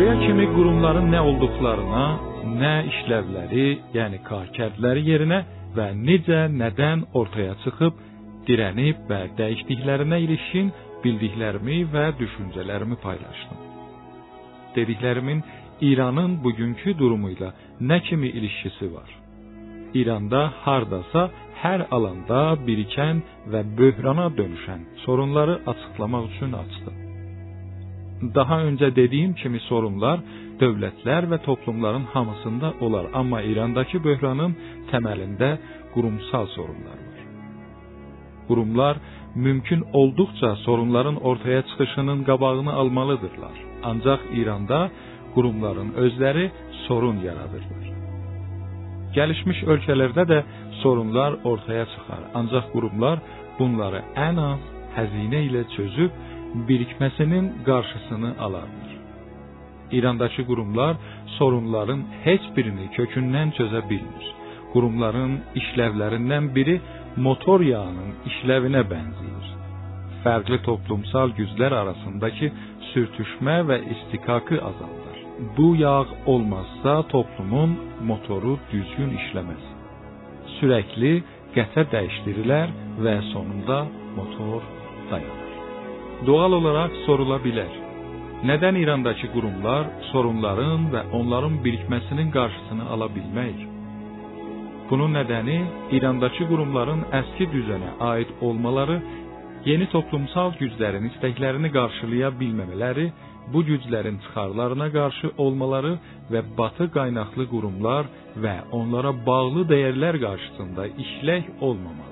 Buraya 0.01 0.21
kimi 0.27 0.47
kurumların 0.55 1.13
ne 1.13 1.21
olduklarına, 1.21 2.21
ne 2.45 2.85
işlevleri, 2.91 3.79
yani 3.95 4.19
karkərləri 4.31 5.03
yerine 5.11 5.41
ve 5.77 5.87
necə, 6.07 6.39
neden 6.59 7.03
ortaya 7.15 7.55
çıkıp 7.65 7.95
direnip 8.47 8.97
ve 9.11 9.19
dəyişdiklərinə 9.41 10.19
ilişkin 10.27 10.73
bildiklerimi 11.05 11.93
ve 11.93 12.19
düşüncelerimi 12.19 12.97
paylaştım. 12.97 13.59
Dediklerimin 14.77 15.45
İran'ın 15.81 16.45
bugünkü 16.45 16.99
durumuyla 16.99 17.53
ne 17.81 18.01
kimi 18.01 18.29
ilişkisi 18.29 18.95
var? 18.95 19.11
İranda 19.95 20.53
hardasa 20.65 21.31
her 21.55 21.87
alanda 21.91 22.67
biriken 22.67 23.23
ve 23.47 23.79
böhrana 23.79 24.37
dönüşen 24.37 24.81
sorunları 25.05 25.61
açıklamak 25.67 26.31
için 26.35 26.53
açtı. 26.53 27.00
Daha 28.23 28.61
önce 28.61 28.97
dediğim 28.97 29.35
kimi 29.35 29.61
sorunlar 29.61 30.21
devletler 30.61 31.31
ve 31.31 31.39
toplumların 31.39 32.05
hamısında 32.05 32.75
olar 32.81 33.07
ama 33.15 33.43
İrandaki 33.43 34.05
böhranın 34.05 34.57
temelinde 34.91 35.59
kurumsal 35.95 36.47
sorunlar 36.47 36.99
var. 37.01 37.21
Kurumlar 38.49 38.97
mümkün 39.35 39.85
oldukça 39.93 40.57
sorunların 40.57 41.17
ortaya 41.17 41.63
çıkışının 41.63 42.25
qabağını 42.25 42.73
almalıdırlar. 42.73 43.53
Ancak 43.83 44.21
İranda 44.35 44.91
kurumların 45.35 45.93
özleri 45.93 46.51
sorun 46.89 47.17
yaradırlar. 47.17 47.85
Gelişmiş 49.15 49.63
ölkələrdə 49.63 50.25
də 50.33 50.43
sorunlar 50.83 51.35
ortaya 51.45 51.87
çıxar. 51.87 52.23
Ancaq 52.35 52.71
qurumlar 52.73 53.19
bunları 53.59 54.03
ən 54.17 54.37
az 54.51 54.61
həzinə 54.97 55.41
ilə 55.49 55.63
çözüb 55.77 56.11
birikməsinin 56.69 57.47
qarşısını 57.69 58.31
alarlar. 58.47 58.91
İrandakı 59.97 60.43
qurumlar 60.47 60.95
sorunların 61.39 62.03
heç 62.25 62.45
birini 62.57 62.87
kökündən 62.97 63.55
çözə 63.59 63.83
bilmir. 63.91 64.27
Qurumların 64.73 65.35
işlevlərindən 65.61 66.55
biri 66.55 66.77
motor 67.27 67.61
yağının 67.73 68.11
işlevinə 68.31 68.83
bənzəyir. 68.93 69.47
Fərqli 70.25 70.59
toplumsal 70.69 71.35
güclər 71.39 71.75
arasındakı 71.83 72.53
sürtüşmə 72.93 73.57
və 73.69 73.79
istikakı 73.95 74.57
azaldır 74.71 75.11
bu 75.59 75.77
yağ 75.77 76.05
olmazsa 76.27 77.03
toplumun 77.09 77.77
motoru 78.09 78.55
düzgün 78.73 79.15
işləməz. 79.21 79.63
Sürəkli 80.57 81.15
qətə 81.57 81.87
dəyişdirilər 81.95 82.75
və 83.05 83.21
sonunda 83.33 83.85
motor 84.17 84.67
dayanır. 85.13 85.50
Doğal 86.27 86.53
olarak 86.53 86.93
sorula 87.07 87.39
bilər. 87.41 87.73
Neden 88.45 88.75
İrandakı 88.75 89.29
qurumlar 89.35 89.87
sorunların 90.13 90.83
və 90.93 91.03
onların 91.19 91.55
birikməsinin 91.65 92.29
qarşısını 92.37 92.85
ala 92.93 93.07
bilməyir? 93.17 93.63
Bunun 94.91 95.15
nedeni 95.15 95.59
İrandakı 95.97 96.49
qurumların 96.51 97.03
eski 97.21 97.53
düzene 97.53 97.91
ait 98.01 98.29
olmaları, 98.41 98.99
yeni 99.65 99.89
toplumsal 99.95 100.53
güclərin 100.61 101.09
istəklərini 101.11 101.73
qarşılaya 101.79 102.31
bilməmələri 102.43 103.07
bu 103.53 103.65
güclərin 103.71 104.21
çıxarlarına 104.25 104.93
qarşı 104.99 105.33
olmaları 105.45 105.95
və 106.33 106.45
batı 106.59 106.91
qaynaqlı 106.99 107.49
qurumlar 107.55 108.13
və 108.45 108.57
onlara 108.79 109.13
bağlı 109.27 109.69
dəyərlər 109.73 110.21
qarşısında 110.27 110.87
işlək 111.05 111.45
olmamalıdır. 111.61 112.10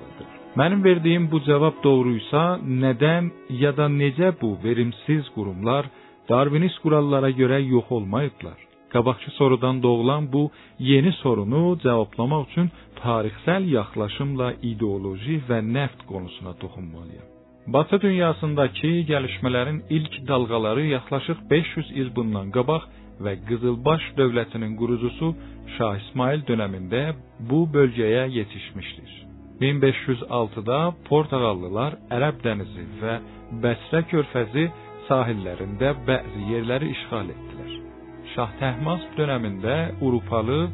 Mənim 0.55 0.83
verdiyim 0.83 1.27
bu 1.31 1.39
cavab 1.45 1.75
doğruysa, 1.83 2.43
nədən 2.83 3.29
ya 3.63 3.71
da 3.77 3.85
necə 4.01 4.31
bu 4.41 4.57
verimsiz 4.63 5.27
qurumlar 5.35 5.85
Darwinist 6.29 6.79
qurallara 6.83 7.29
görə 7.41 7.59
yox 7.73 7.91
olmayıblar? 7.97 8.57
Qabaqçı 8.93 9.31
sorudan 9.31 9.83
doğulan 9.83 10.33
bu 10.33 10.51
yeni 10.79 11.11
sorunu 11.11 11.77
cavablamaq 11.83 12.43
üçün 12.51 12.71
tarixsel 13.01 13.63
yaxlaşımla 13.77 14.47
ideoloji 14.71 15.37
və 15.49 15.59
nəft 15.75 16.01
konusuna 16.11 16.53
toxunmalıyam. 16.61 17.27
Batı 17.67 18.01
dünyasındaki 18.01 19.05
gelişmelerin 19.05 19.83
ilk 19.89 20.27
dalgaları 20.27 20.85
yaklaşık 20.85 21.37
500 21.51 21.91
il 21.91 22.15
bundan 22.15 22.47
qabaq 22.57 22.83
və 23.23 23.33
Qızılbaş 23.47 24.03
dövlətinin 24.17 24.73
qurucusu 24.79 25.35
Şah 25.77 25.97
İsmail 26.01 26.47
döneminde 26.47 27.13
bu 27.49 27.73
bölgeye 27.73 28.27
yetişmiştir. 28.27 29.28
1506-da 29.61 30.79
Portağallılar 31.09 31.97
Ərəb 32.15 32.39
dənizi 32.45 32.85
və 33.01 33.15
Bəsrə 33.63 34.03
körfəzi 34.11 34.65
sahillərində 35.09 35.95
bəzi 36.07 36.45
yerləri 36.53 36.91
işğal 36.95 37.31
etdilər. 37.33 37.71
Şah 38.33 38.51
Təhmasp 38.61 39.17
döneminde 39.17 39.75
Avropalı, 40.01 40.69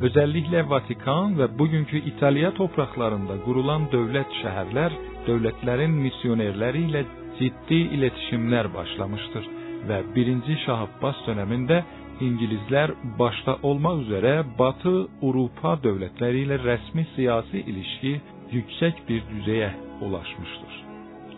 özellikle 0.00 0.68
Vatikan 0.68 1.38
ve 1.38 1.58
bugünkü 1.58 1.98
İtalya 1.98 2.54
topraklarında 2.54 3.44
kurulan 3.44 3.92
devlet 3.92 4.30
şehirler 4.42 4.92
devletlerin 5.26 5.90
misyonerleriyle 5.90 7.04
ciddi 7.38 7.74
iletişimler 7.74 8.74
başlamıştır 8.74 9.44
ve 9.88 10.14
1. 10.14 10.58
Şah 10.66 10.80
Abbas 10.80 11.16
döneminde 11.26 11.84
İngilizler 12.22 12.90
başta 13.18 13.58
olmak 13.62 14.02
üzere 14.02 14.44
Batı 14.58 15.08
Avrupa 15.22 15.82
devletleriyle 15.82 16.58
resmi 16.58 17.06
siyasi 17.16 17.58
ilişki 17.58 18.20
yüksek 18.52 18.94
bir 19.08 19.22
düzeye 19.30 19.74
ulaşmıştır. 20.00 20.72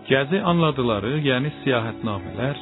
Gezi 0.08 0.42
anladıları 0.42 1.20
yani 1.20 1.52
siyahetnameler, 1.64 2.56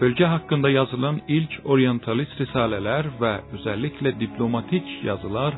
bölge 0.00 0.24
hakkında 0.24 0.70
yazılan 0.70 1.20
ilk 1.28 1.50
oryantalist 1.64 2.40
risaleler 2.40 3.06
ve 3.20 3.40
özellikle 3.52 4.20
diplomatik 4.20 5.04
yazılar 5.04 5.54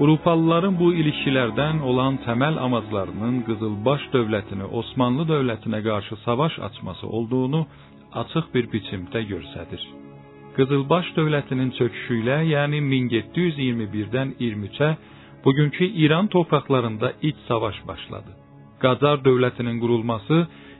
Avropalıların 0.00 0.78
bu 0.80 0.86
ilişkilərdən 0.96 1.82
olan 1.84 2.14
təməl 2.24 2.56
amaclarının 2.66 3.42
Qızılbaş 3.48 4.06
dövlətini 4.14 4.68
Osmanlı 4.80 5.26
dövlətinə 5.28 5.80
qarşı 5.84 6.16
savaş 6.24 6.58
açması 6.68 7.06
olduğunu 7.06 7.66
açıq 8.22 8.46
bir 8.54 8.70
biçimdə 8.72 9.20
göstərir. 9.32 9.82
Qızılbaş 10.56 11.06
dövlətinin 11.16 11.70
çöküşü 11.78 12.14
ilə, 12.22 12.36
yəni 12.50 12.80
1721-dən 12.92 14.32
23-ə 14.40 14.88
bugünkü 15.44 15.84
İran 16.04 16.26
torpaqlarında 16.26 17.12
iç 17.22 17.36
savaş 17.48 17.76
başladı. 17.88 18.30
Qacar 18.82 19.22
dövlətinin 19.26 19.78
qurulması, 19.82 20.38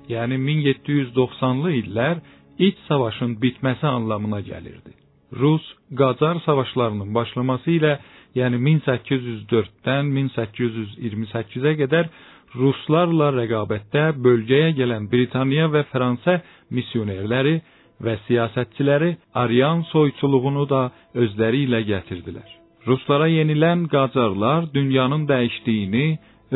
yəni 0.08 0.36
1790-lı 0.48 1.70
illər 1.82 2.16
iç 2.58 2.76
savaşın 2.88 3.36
bitməsi 3.42 3.86
anlamına 3.86 4.40
gəlirdi. 4.50 4.92
Rus-Qacar 5.40 6.42
savaşlarının 6.44 7.14
başlaması 7.14 7.70
ilə, 7.78 7.92
yəni 8.34 8.58
1804-dən 8.66 10.10
1828-ə 10.18 11.76
qədər 11.82 12.10
ruslarla 12.58 13.30
rəqabətdə 13.38 14.08
bölgəyə 14.24 14.72
gələn 14.80 15.06
Britaniya 15.12 15.70
və 15.74 15.84
Fransa 15.92 16.40
missionerləri 16.74 17.60
və 18.04 18.16
siyasətçiləri 18.26 19.10
Aryan 19.42 19.82
soyçuluğunu 19.92 20.64
da 20.70 20.82
özləri 21.24 21.64
ilə 21.66 21.82
gətirdilər. 21.92 22.48
Ruslara 22.88 23.28
yenilən 23.28 23.86
Qacarlar 23.92 24.70
dünyanın 24.74 25.26
dəyişdiyini 25.28 26.06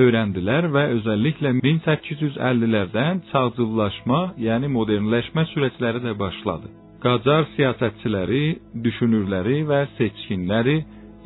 öyrəndilər 0.05 0.71
və 0.75 0.85
özəlliklə 0.97 1.53
1850-lərdən 1.61 3.21
çağcıllaşma, 3.31 4.21
yəni 4.47 4.71
modernləşmə 4.77 5.45
sürətləri 5.53 6.01
də 6.07 6.15
başladı. 6.19 6.73
Qacar 7.05 7.45
siyasətçiləri, 7.55 8.45
düşünürləri 8.87 9.59
və 9.69 9.81
seçkinləri 9.99 10.79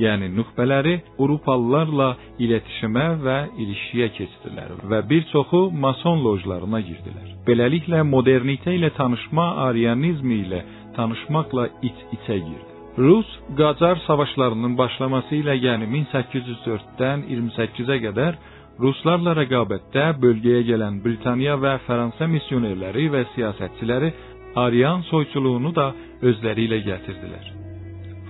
yəni 0.03 0.31
nüxbələri 0.37 0.95
Avropalılarla 1.19 2.09
iletişimə 2.45 3.07
və 3.25 3.37
ilişkiyə 3.63 4.09
keçdilər 4.19 4.75
və 4.91 5.03
bir 5.11 5.27
çoxu 5.33 5.63
mason 5.85 6.23
lojlarına 6.27 6.81
girdilər. 6.89 7.29
Beləliklə 7.49 8.03
modernitə 8.15 8.75
ilə 8.79 8.93
tanışma 9.01 9.47
arianizmi 9.69 10.43
ilə 10.47 10.65
tanışmaqla 10.97 11.69
iç-içə 11.89 12.39
girdi. 12.49 12.75
Rus-Qacar 12.99 14.01
savaşlarının 14.07 14.79
başlaması 14.79 15.37
ilə, 15.39 15.55
yəni 15.67 15.87
1804-dən 15.93 17.29
28-ə 17.31 17.99
qədər 18.07 18.41
Ruslarla 18.83 19.35
rəqabətdə 19.39 20.09
bölgəyə 20.23 20.65
gələn 20.73 20.99
Britaniya 21.05 21.55
və 21.63 21.77
Fransa 21.87 22.27
missionerləri 22.35 23.07
və 23.15 23.25
siyasətçiləri 23.37 24.13
Aryan 24.67 25.07
soyçuluğunu 25.13 25.75
da 25.79 25.89
özləri 26.31 26.67
ilə 26.71 26.83
gətirdilər. 26.91 27.68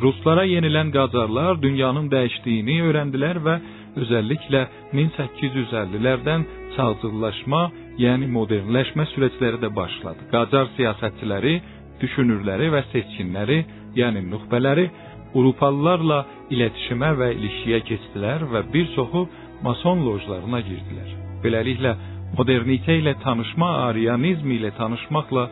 Ruslara 0.02 0.44
yenilən 0.46 0.92
Qacarlar 0.94 1.58
dünyanın 1.62 2.06
dəyişdiyini 2.12 2.76
öyrəndilər 2.86 3.40
və 3.46 3.54
özəlliklə 4.02 4.60
1850-lərdən 4.94 6.44
çağcıllaşma, 6.76 7.62
yəni 8.04 8.28
modernləşmə 8.36 9.08
sürətləri 9.12 9.58
də 9.64 9.72
başladı. 9.74 10.28
Qacar 10.34 10.70
siyasətçiləri, 10.76 11.54
düşünürləri 12.02 12.68
və 12.74 12.84
seçkinləri, 12.92 13.60
yəni 13.98 14.22
nüxbələri 14.32 14.86
Avropalılarla 15.28 16.18
iletişimə 16.54 17.10
və 17.18 17.26
ilişkiyə 17.36 17.82
keçdilər 17.88 18.46
və 18.52 18.62
bir 18.72 18.86
çoxu 18.94 19.26
mason 19.66 20.00
lojlarına 20.06 20.62
girdilər. 20.68 21.10
Beləliklə 21.44 21.96
modernitə 22.38 22.96
ilə 23.02 23.16
tanışma, 23.26 23.72
arianizm 23.90 24.54
ilə 24.56 24.72
tanışmaqla 24.78 25.48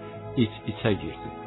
iç-içə 0.47 0.95
girdi. 1.03 1.46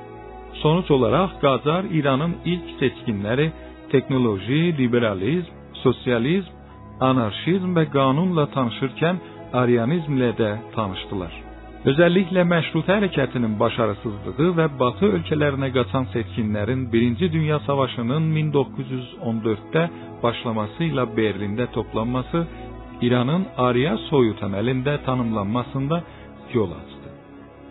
Sonuç 0.61 0.91
olaraq 0.91 1.29
Qacar 1.41 1.83
İranın 1.83 2.35
ilk 2.45 2.69
seçkinləri 2.79 3.51
teknoloji, 3.91 4.77
liberalizm, 4.77 5.51
sosializm, 5.83 6.51
anarşizm 6.99 7.75
və 7.77 7.85
qanunla 7.93 8.49
tanışırkən 8.55 9.21
arianizmlə 9.61 10.33
də 10.41 10.49
tanışdılar. 10.75 11.31
Özəlliklə 11.89 12.43
məşrutə 12.43 12.97
hərəkətinin 12.97 13.53
başarısızlığı 13.59 14.49
və 14.57 14.65
Batı 14.81 15.13
ölkələrinə 15.19 15.69
qaçan 15.77 16.09
seçkinlərin 16.13 16.89
1-ci 16.91 17.31
Dünya 17.31 17.59
Savaşının 17.67 18.27
1914-də 18.35 19.85
başlaması 20.23 20.89
ilə 20.89 21.07
Berlində 21.15 21.71
toplanması 21.71 22.43
İranın 23.01 23.47
Arya 23.69 23.95
soyu 24.09 24.35
təməlində 24.43 24.99
tanımlanmasında 25.05 26.03
yol 26.53 26.71
açdı. 26.81 26.88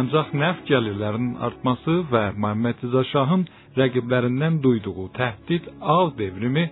Ancaq 0.00 0.28
neft 0.42 0.64
gəlirlərinin 0.72 1.34
artması 1.46 1.94
və 2.12 2.24
Məhəmməd 2.42 2.78
Rza 2.90 3.02
Şahın 3.14 3.42
rəqiblərindən 3.80 4.60
duyduğu 4.64 5.06
təhdid 5.18 5.68
ağ 5.80 6.00
devrimi 6.18 6.64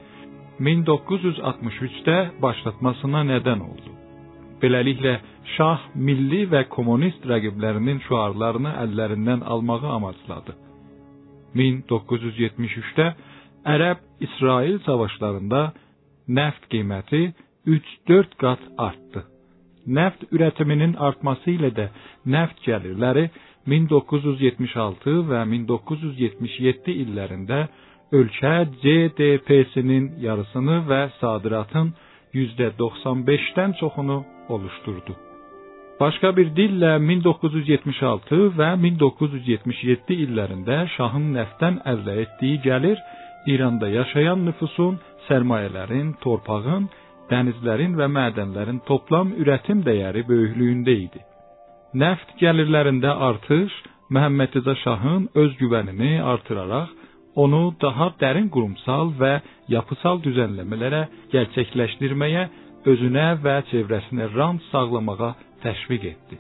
1963-də 0.61 2.17
başlatmasına 2.43 3.23
nədən 3.33 3.63
oldu. 3.65 3.93
Beləliklə 4.61 5.15
şah 5.57 5.87
milli 6.07 6.43
və 6.53 6.67
kommunist 6.75 7.25
rəqiblərinin 7.31 8.03
şüarlarını 8.09 8.73
əllərindən 8.85 9.45
almağı 9.55 9.89
amacladı. 9.97 10.57
1973-də 11.57 13.07
Ərəb-İsrail 13.75 14.79
savaşlarında 14.85 15.63
neft 16.29 16.69
qiyməti 16.73 17.23
3-4 17.67 18.37
qat 18.43 18.61
artdı. 18.79 19.25
Neft 19.87 20.23
üretiminin 20.33 20.95
artması 21.09 21.51
ilə 21.57 21.71
də 21.79 21.89
neft 22.35 22.61
gəlirləri 22.69 23.27
1976 23.69 25.17
və 25.31 25.41
1977 25.55 26.95
illərində 27.05 27.61
ölkə 28.17 28.53
GDP-sinin 28.83 30.07
yarısını 30.25 30.79
və 30.91 31.01
sadiratın 31.21 31.93
%95-dən 32.35 33.75
çoxunu 33.81 34.25
oluşturdu. 34.49 35.17
Başqa 36.01 36.31
bir 36.37 36.49
dillə 36.57 36.95
1976 37.09 38.37
və 38.59 38.69
1977 38.85 40.17
illərində 40.25 40.79
şahın 40.97 41.27
nəftdən 41.37 41.81
əldə 41.93 42.15
etdiyi 42.25 42.61
gəlir 42.67 43.03
İranda 43.47 43.89
yaşayan 43.89 44.45
nüfusun, 44.47 44.99
sərmayələrin, 45.29 46.15
torpağın, 46.25 46.89
dənizlərin 47.31 47.97
və 48.01 48.09
mədənlərin 48.17 48.81
toplam 48.89 49.33
ürətim 49.43 49.81
dəyəri 49.87 50.27
böyüklüyündə 50.29 50.97
idi. 51.07 51.23
Neft 51.91 52.37
gəlirlərində 52.39 53.11
artış 53.27 53.73
Məhəmməd 54.15 54.53
Rza 54.61 54.75
Şahın 54.85 55.25
öz 55.43 55.57
güvənini 55.59 56.21
artıraraq 56.23 56.93
onu 57.43 57.75
daha 57.83 58.13
dərin 58.21 58.47
qurumsal 58.55 59.11
və 59.19 59.33
yapısal 59.75 60.23
düzənləmələrə 60.23 61.03
gerçəkləşdirməyə 61.35 62.47
özünə 62.93 63.27
və 63.43 63.57
çevrəsinə 63.73 64.31
rant 64.37 64.63
sağlamağa 64.71 65.33
təşviq 65.67 66.07
etdi. 66.13 66.39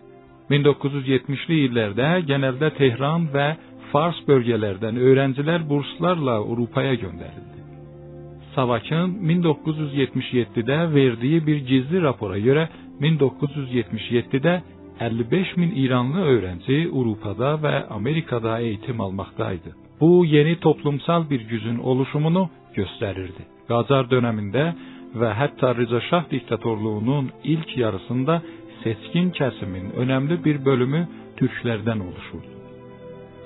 1970-li 0.55 1.61
illərdə 1.67 2.15
genəldə 2.31 2.71
Tehran 2.79 3.27
və 3.35 3.51
Fars 3.91 4.23
bölgələrdən 4.31 5.03
öğrencilər 5.03 5.67
burslarla 5.67 6.41
Avropaya 6.45 6.95
göndərildi. 6.95 7.59
Savakın 8.55 9.19
1977-də 9.31 10.79
verdiyi 10.95 11.47
bir 11.47 11.59
gizli 11.71 12.03
rapora 12.03 12.39
görə 12.39 12.69
1977-də 13.03 14.61
55 15.01 15.57
min 15.57 15.71
İranlı 15.71 16.21
öğrenci 16.21 16.91
Avropada 16.93 17.51
və 17.65 17.87
Amerikada 17.89 18.59
eğitim 18.59 19.01
almaqdaydı. 19.01 19.71
Bu 20.01 20.25
yeni 20.25 20.61
toplumsal 20.61 21.31
bir 21.31 21.41
gücün 21.41 21.79
oluşumunu 21.79 22.51
göstərirdi. 22.77 23.43
Qacar 23.71 24.05
dövründə 24.13 24.65
və 25.21 25.31
hətta 25.41 25.77
Rıza 25.77 26.01
Şah 26.01 26.25
diktatorluğunun 26.31 27.31
ilk 27.45 27.77
yarısında 27.77 28.43
seçkin 28.83 29.31
kəsimin 29.39 29.87
önəmli 30.03 30.37
bir 30.45 30.65
bölümü 30.65 31.03
türklərdən 31.39 32.01
oluşurdu. 32.09 32.53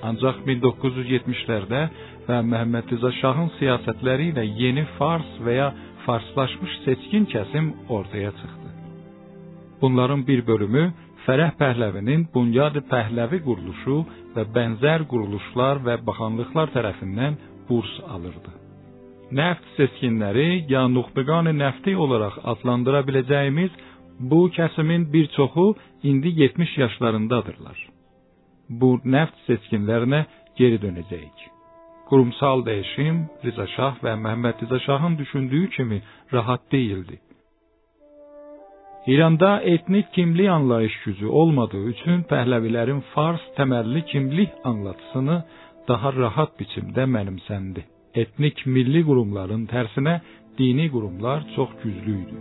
Ancaq 0.09 0.43
1970-lərdə 0.49 1.81
və 2.27 2.41
Məhəmməd 2.51 2.91
Rıza 2.91 3.11
Şahın 3.21 3.49
siyasətləri 3.59 4.31
ilə 4.33 4.45
yeni 4.63 4.85
Fars 4.97 5.31
və 5.45 5.55
ya 5.61 5.71
farslaşmış 6.05 6.73
seçkin 6.85 7.25
kəsim 7.33 7.73
ortaya 7.89 8.31
çıxdı. 8.31 8.69
Bunların 9.81 10.27
bir 10.27 10.47
bölümü 10.47 10.93
Fərəh 11.25 11.55
Pəhləvinin 11.59 12.27
Bunyad-ı 12.33 12.83
Pəhləvi 12.91 13.39
quruluşu 13.47 13.95
və 14.35 14.43
bənzər 14.55 15.07
quruluşlar 15.09 15.81
və 15.87 15.95
baxanlıqlar 16.07 16.69
tərəfindən 16.75 17.39
burs 17.69 17.93
alırdı. 18.15 18.53
Neft 19.39 19.65
seçkinləri 19.77 20.49
ya 20.69 20.83
nuxbeqan 20.95 21.49
nəfti 21.61 21.95
olaraq 22.05 22.37
adlandıra 22.51 23.01
biləcəyimiz 23.07 23.73
bu 24.29 24.41
kəsimin 24.57 25.09
bir 25.13 25.25
çoxu 25.37 25.67
indi 26.03 26.29
70 26.41 26.77
yaşlarındadırlar. 26.83 27.77
Bu 28.69 28.91
neft 29.15 29.37
seçkinlərinə 29.47 30.21
geri 30.59 30.77
dönəcəyik. 30.85 31.37
Kurumsal 32.09 32.61
dəyişim 32.69 33.17
Rıza 33.45 33.65
Şah 33.75 33.95
və 34.05 34.13
Məhəmməd 34.23 34.61
Rıza 34.61 34.79
Şahın 34.87 35.17
düşündüyü 35.17 35.69
kimi 35.69 36.03
rahat 36.33 36.71
değildi. 36.71 37.19
İranda 39.07 39.61
etnik 39.61 40.13
kimlik 40.13 40.49
anlayış 40.49 40.93
gücü 41.05 41.27
olmadığı 41.27 41.83
üçün 41.93 42.23
Pəhləvilərin 42.31 43.01
Fars 43.13 43.43
təməlli 43.57 44.01
kimlik 44.11 44.51
anlatısını 44.63 45.35
daha 45.87 46.13
rahat 46.13 46.55
biçimdə 46.59 47.05
mənimsəndi. 47.15 47.83
Etnik 48.21 48.63
milli 48.65 49.03
qurumların 49.09 49.67
tərsinə 49.73 50.15
dini 50.57 50.87
qurumlar 50.93 51.45
çox 51.55 51.69
güclü 51.83 52.15
idi. 52.23 52.39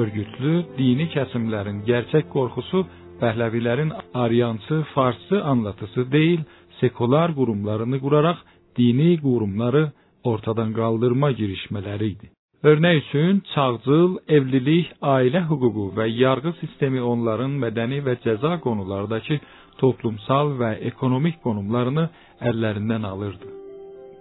Örgütlü 0.00 0.54
dini 0.78 1.10
kəsimlərin 1.16 1.84
gerçək 1.90 2.24
qorxusu 2.36 2.86
Pəhləvilərin 3.20 3.92
aryansı, 4.14 4.84
farsçı 4.94 5.44
anlatısı 5.44 6.12
deyil, 6.12 6.40
sekular 6.80 7.34
qurumlarını 7.34 8.00
quraraq 8.04 8.38
dini 8.78 9.12
qurumları 9.26 9.84
ortadan 10.24 10.72
qaldırma 10.80 11.30
girişmələri 11.40 12.06
idi. 12.14 12.37
Örnek 12.62 13.04
üçün 13.04 13.42
çağcıl, 13.54 14.16
evlilik, 14.28 14.88
ailə 15.02 15.44
hüququ 15.46 15.84
və 15.98 16.06
yargı 16.10 16.52
sistemi 16.58 16.98
onların 17.02 17.52
mədəni 17.62 18.00
və 18.06 18.16
cəza 18.24 18.56
qonulardakı 18.64 19.36
toplumsal 19.78 20.50
və 20.58 20.72
ekonomik 20.90 21.38
qonumlarını 21.44 22.08
əllərindən 22.50 23.06
alırdı. 23.06 23.52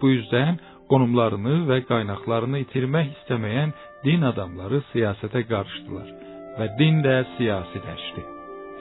Bu 0.02 0.12
yüzden 0.12 0.60
qonumlarını 0.92 1.56
və 1.72 1.80
qaynaqlarını 1.90 2.62
itirmək 2.66 3.10
istəməyən 3.16 3.74
din 4.06 4.30
adamları 4.32 4.84
siyasete 4.92 5.42
qarışdılar 5.52 6.14
və 6.60 6.68
din 6.78 7.02
də 7.08 7.18
siyasiləşdi. 7.38 8.26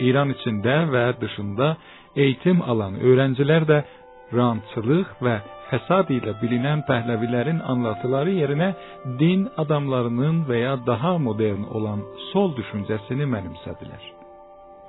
İran 0.05 0.37
içində 0.37 0.77
və 0.93 1.07
dışında 1.21 1.77
eğitim 2.17 2.61
alan 2.63 3.01
öğrenciler 3.01 3.63
də 3.73 3.83
rantçılıq 4.35 5.13
və 5.25 5.37
fəsad 5.71 6.11
ilə 6.15 6.35
bilinən 6.41 6.85
Pəhləvilərin 6.89 7.61
anlatıları 7.73 8.35
yerinə 8.41 8.69
din 9.21 9.47
adamlarının 9.63 10.45
və 10.49 10.61
ya 10.63 10.75
daha 10.87 11.17
modern 11.27 11.67
olan 11.77 12.03
sol 12.31 12.55
düşüncəsini 12.59 13.27
mənimsədilər. 13.35 14.03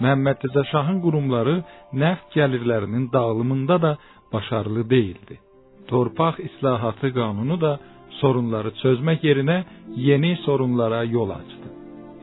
Məhəmməd 0.03 0.45
Rəza 0.45 0.63
Şahın 0.71 1.01
qurumları 1.05 1.55
nəft 2.03 2.35
gəlirlərinin 2.37 3.11
dağılımında 3.13 3.81
da 3.81 3.91
başarılı 4.33 4.89
değildi. 4.89 5.39
Torpaq 5.87 6.35
islahatı 6.47 7.13
qanunu 7.17 7.57
da 7.61 7.71
sorunları 8.19 8.71
çözmək 8.81 9.19
yerinə 9.29 9.57
yeni 10.09 10.35
sorunlara 10.45 11.03
yol 11.03 11.29
açdı. 11.39 11.67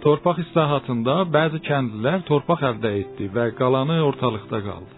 Torpaq 0.04 0.38
islahatında 0.44 1.14
bəzi 1.36 1.62
kəndlilər 1.68 2.26
torpaq 2.30 2.66
əldə 2.70 2.90
etdi 3.02 3.30
və 3.36 3.46
qalanı 3.60 3.96
ortalıqda 4.08 4.60
qaldı. 4.68 4.93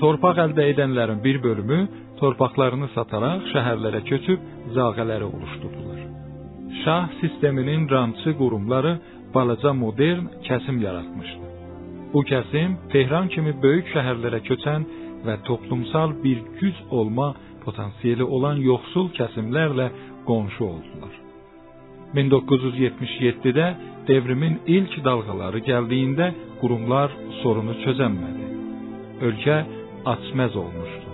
Torpaq 0.00 0.40
əldə 0.44 0.66
edənlərin 0.72 1.20
bir 1.24 1.38
bölümü 1.42 1.80
torpaqlarını 2.20 2.88
sataraq 2.94 3.46
şəhərlərə 3.52 4.00
köçüb 4.10 4.40
zağələri 4.76 5.26
oluşturdular. 5.28 6.00
Şah 6.82 7.08
sisteminin 7.20 7.88
rantçı 7.90 8.34
qurumları 8.40 8.92
balaca 9.34 9.72
modern 9.72 10.24
kəsim 10.48 10.80
yaratmışdı. 10.86 11.46
Bu 12.12 12.20
kəsim 12.30 12.76
Tehran 12.92 13.28
kimi 13.34 13.52
böyük 13.62 13.90
şəhərlərə 13.94 14.40
köçən 14.48 14.86
və 15.26 15.34
toplumsal 15.48 16.14
bir 16.24 16.42
güc 16.60 16.76
olma 16.98 17.28
potansiyeli 17.64 18.24
olan 18.36 18.56
yoxsul 18.70 19.08
kəsimlərlə 19.18 19.88
qonşu 20.28 20.64
oldular. 20.64 21.14
1977-də 22.14 23.66
devrimin 24.08 24.58
ilk 24.76 24.98
dalğaları 25.06 25.62
gəldiyində 25.70 26.28
qurumlar 26.60 27.14
sorunu 27.42 27.74
çözəmədi. 27.84 28.44
Ölkə 29.26 29.56
açməz 30.04 30.56
olmuşdu. 30.56 31.08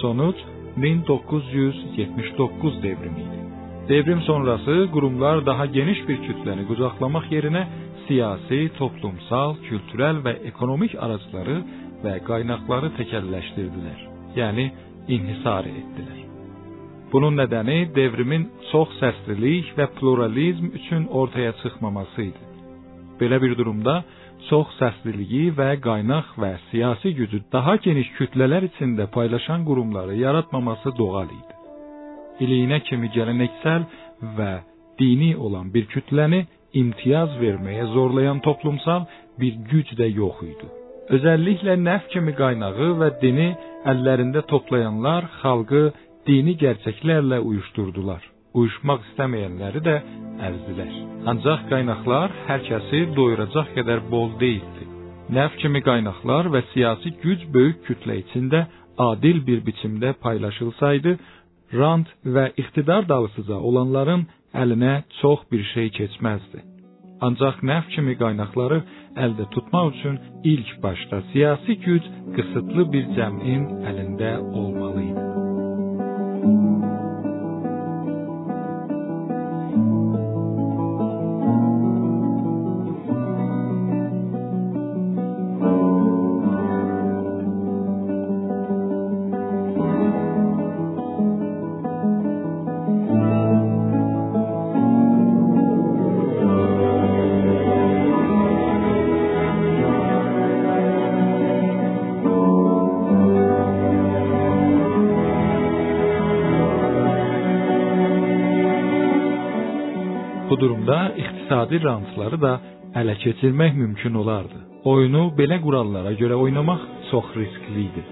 Sonuç 0.00 0.36
1979 0.76 2.82
devrimiydi. 2.82 3.44
Devrim 3.88 4.20
sonrası 4.20 4.88
kurumlar 4.92 5.46
daha 5.46 5.66
geniş 5.66 6.08
bir 6.08 6.22
kütleni 6.22 6.66
kucaklamak 6.66 7.32
yerine 7.32 7.68
siyasi, 8.08 8.70
toplumsal, 8.78 9.56
kültürel 9.56 10.24
ve 10.24 10.30
ekonomik 10.30 10.94
araçları 10.94 11.64
ve 12.04 12.24
kaynakları 12.24 12.96
tekelleştirdiler. 12.96 14.08
Yani 14.36 14.72
inhisar 15.08 15.64
ettiler. 15.64 16.24
Bunun 17.12 17.36
nedeni 17.36 17.94
devrimin 17.94 18.48
çox 18.72 18.88
səslilik 19.00 19.76
və 19.78 19.86
pluralizm 19.96 20.66
üçün 20.74 21.06
ortaya 21.06 21.52
çıxmamasıydı. 21.62 22.42
Belə 23.20 23.42
bir 23.42 23.58
durumda 23.58 24.04
çox 24.50 24.76
səsliliyi 24.80 25.52
və 25.58 25.68
qaynaq 25.86 26.34
və 26.42 26.52
siyasi 26.70 27.14
gücü 27.18 27.40
daha 27.52 27.76
geniş 27.86 28.10
kütlələr 28.18 28.68
içində 28.70 29.06
paylaşan 29.16 29.64
qurumları 29.68 30.16
yaratmaması 30.20 30.92
doğal 30.98 31.30
idi. 31.40 31.54
İliyinə 32.44 32.80
kimi 32.88 33.10
gələneksel 33.16 33.86
və 34.38 34.52
dini 34.98 35.32
olan 35.36 35.70
bir 35.74 35.86
kütləni 35.94 36.44
imtiyaz 36.82 37.36
verməyə 37.42 37.86
zorlayan 37.94 38.40
toplumsal 38.46 39.06
bir 39.40 39.54
güc 39.70 39.94
də 40.00 40.08
yox 40.20 40.42
idi. 40.52 40.68
Özəlliklə 41.14 41.76
nəf 41.88 42.08
kimi 42.12 42.32
qaynağı 42.40 42.90
və 43.00 43.10
dini 43.22 43.50
əllərində 43.92 44.42
toplayanlar 44.52 45.26
xalqı 45.40 45.82
dini 46.26 46.54
gerçəklərlə 46.64 47.40
uyuşturdular. 47.48 48.22
Uyuşmaq 48.54 49.02
istəməyənləri 49.10 49.82
də 49.88 49.96
əzdilər. 50.48 50.92
Ancaq 51.30 51.68
qaynaqlar 51.70 52.34
hər 52.48 52.64
kəsi 52.68 53.04
doyuracaq 53.16 53.70
qədər 53.76 54.04
bol 54.10 54.32
deyildi. 54.40 54.88
Nəf 55.36 55.56
kimi 55.62 55.80
qaynaqlar 55.86 56.50
və 56.54 56.60
siyasi 56.72 57.14
güc 57.22 57.46
böyük 57.54 57.80
kütlə 57.86 58.18
içində 58.24 58.66
adil 59.10 59.40
bir 59.46 59.64
biçimdə 59.66 60.12
paylaşılsaydı, 60.24 61.16
rant 61.78 62.10
və 62.34 62.50
iqtidar 62.60 63.08
dalısıca 63.08 63.56
olanların 63.68 64.26
əlinə 64.62 64.94
çox 65.20 65.46
bir 65.52 65.64
şey 65.72 65.90
keçməzdi. 65.98 66.62
Ancaq 67.26 67.62
nəf 67.70 67.88
kimi 67.94 68.14
qaynaqları 68.22 68.82
əldə 69.24 69.48
tutmaq 69.54 69.94
üçün 69.94 70.20
ilk 70.52 70.70
başda 70.84 71.22
siyasi 71.32 71.78
güc 71.86 72.10
qısıtlı 72.36 72.92
bir 72.92 73.04
cəmin 73.18 73.68
əlində 73.90 74.32
olmalı 74.60 75.02
idi. 75.10 75.13
İqtisadi 111.74 111.84
rantları 111.84 112.38
da 112.40 112.60
ələ 113.00 113.14
keçirmək 113.24 113.72
mümkün 113.74 114.14
olardı. 114.14 114.58
Oyunu 114.84 115.32
belə 115.38 115.60
qurallara 115.64 116.12
görə 116.20 116.34
oynamaq 116.44 116.80
çox 117.10 117.26
riskli 117.36 117.80
idi. 117.88 118.02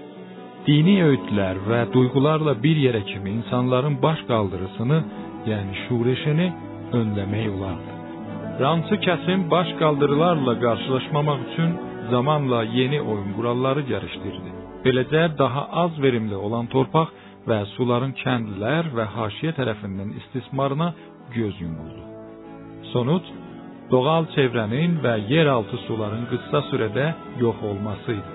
Dini 0.67 0.97
öğütlər 1.03 1.57
və 1.69 1.81
duyğularla 1.93 2.55
bir 2.63 2.77
yerə 2.77 3.03
kimi 3.05 3.31
insanların 3.39 3.97
baş 4.03 4.19
qaldırısını, 4.31 4.99
yəni 5.51 5.73
şureşini 5.85 6.49
önləmək 7.01 7.47
olardı. 7.57 7.93
Rantı 8.61 8.97
kəsim 9.07 9.51
baş 9.51 9.69
qaldırılarla 9.81 10.55
qarşılaşmamaq 10.65 11.41
üçün 11.49 11.71
zamanla 12.11 12.63
yeni 12.79 13.01
oyun 13.01 13.31
quralları 13.37 13.83
gəlişdirdi. 13.93 14.51
Beləcə 14.85 15.39
daha 15.39 15.63
az 15.83 15.93
verimli 16.03 16.37
olan 16.47 16.67
torpaq 16.75 17.09
və 17.49 17.59
suların 17.75 18.15
kəndlilər 18.23 18.85
və 18.97 19.05
haşiyə 19.17 19.53
tərəfindən 19.59 20.11
istismarına 20.21 20.89
göz 21.37 21.55
yumuldu. 21.65 22.03
Sonuç 22.93 23.25
doğal 23.93 24.25
çevrənin 24.35 24.99
və 25.05 25.15
yeraltı 25.33 25.79
suların 25.87 26.25
qısa 26.31 26.61
sürədə 26.71 27.07
yox 27.45 27.59
olması 27.71 28.13
idi. 28.21 28.33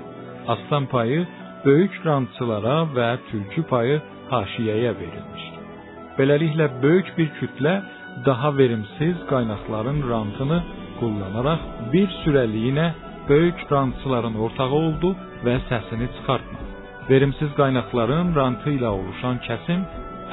Aslan 0.53 0.85
payı 0.93 1.25
böyük 1.65 1.93
rantçılara 2.05 2.77
və 2.97 3.09
tülkü 3.29 3.63
payı 3.71 3.97
haşiyəyə 4.31 4.91
verilmişdi. 5.01 5.57
Beləliklə 6.17 6.67
böyük 6.83 7.09
bir 7.17 7.29
kütlə 7.39 7.73
daha 8.25 8.57
verimsiz 8.57 9.17
qaynaqların 9.31 9.99
rantını 10.11 10.59
kullanaraq 10.99 11.61
bir 11.93 12.07
sürəliyinə 12.21 12.87
böyük 13.29 13.59
rantçıların 13.71 14.35
ortağı 14.45 14.73
oldu 14.85 15.15
və 15.45 15.55
səsini 15.69 16.07
çıxartmadı. 16.15 16.65
Verimsiz 17.09 17.51
qaynaqların 17.59 18.35
rantı 18.39 18.69
ilə 18.77 18.89
oluşan 18.99 19.37
kəsim 19.47 19.83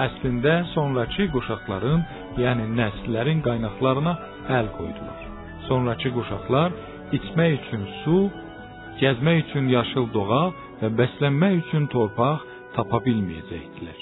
əslində 0.07 0.55
sonrakı 0.75 1.29
quşaqların, 1.35 2.01
yəni 2.43 2.67
nəsillərin 2.79 3.43
qaynaqlarına 3.47 4.15
əl 4.59 4.71
qoydular. 4.79 5.21
Sonrakı 5.69 6.11
quşaqlar 6.17 6.75
içmək 7.17 7.59
üçün 7.59 7.85
su, 8.03 8.19
gəzmək 9.03 9.43
üçün 9.45 9.71
yaşıl 9.77 10.11
doğal 10.17 10.53
və 10.81 10.91
bəslənmək 10.99 11.61
üçün 11.63 11.89
torpaq 11.95 12.45
tapa 12.77 13.01
bilməyəcəkdilər. 13.07 13.99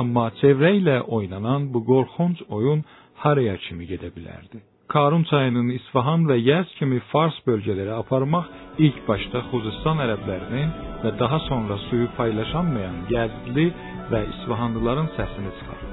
Amma 0.00 0.30
çevrə 0.40 0.72
ilə 0.80 0.98
oynanan 1.16 1.70
bu 1.72 1.82
qorxunc 1.90 2.44
oyun 2.56 2.84
haraya 3.22 3.56
kimi 3.64 3.84
gedə 3.90 4.08
bilərdi? 4.16 4.62
Karun 4.92 5.22
çayının 5.30 5.68
İsfahan 5.78 6.26
və 6.28 6.36
Yəz 6.50 6.72
kimi 6.78 6.98
Fars 7.12 7.36
bölgələri 7.46 7.94
aparmaq 8.02 8.50
ilk 8.86 8.98
başda 9.08 9.44
Xuzistan 9.52 10.02
ərəblərinin 10.04 10.74
və 11.04 11.14
daha 11.22 11.38
sonra 11.48 11.78
suyu 11.86 12.10
paylaşanmayan 12.18 13.00
Yəzli 13.14 13.66
və 14.12 14.26
İsfahanlıların 14.34 15.08
səsini 15.16 15.52
çıxardı. 15.58 15.91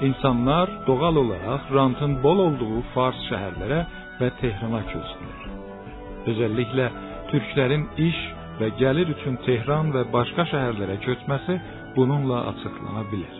İnsanlar 0.00 0.86
doğal 0.86 1.16
olaraq 1.16 1.60
rantın 1.74 2.22
bol 2.22 2.38
olduğu 2.38 2.82
Fars 2.94 3.18
şəhərlərə 3.30 3.78
və 4.20 4.28
Tehrana 4.40 4.82
köçdülər. 4.92 5.40
Özəlliklə 6.30 6.86
türklərin 7.30 7.86
iş 8.08 8.20
və 8.60 8.68
gəlir 8.78 9.10
üçün 9.14 9.40
Tehran 9.46 9.90
və 9.94 10.04
başqa 10.12 10.46
şəhərlərə 10.52 11.00
köçməsi 11.06 11.58
bununla 11.96 12.44
açıqlana 12.52 13.04
bilər. 13.12 13.36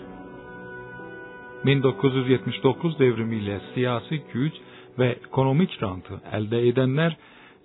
1979 1.69 2.99
devrimi 2.99 3.39
ilə 3.43 3.61
siyasi 3.75 4.23
güc 4.33 4.59
və 4.99 5.13
ekonomik 5.29 5.79
rantı 5.83 6.19
əldə 6.39 6.65
edənlər 6.73 7.15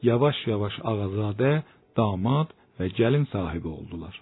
yavaş-yavaş 0.05 0.79
ağazadə, 0.91 1.53
damad 1.97 2.53
və 2.77 2.91
gəlin 2.99 3.25
sahibi 3.33 3.73
oldular. 3.77 4.13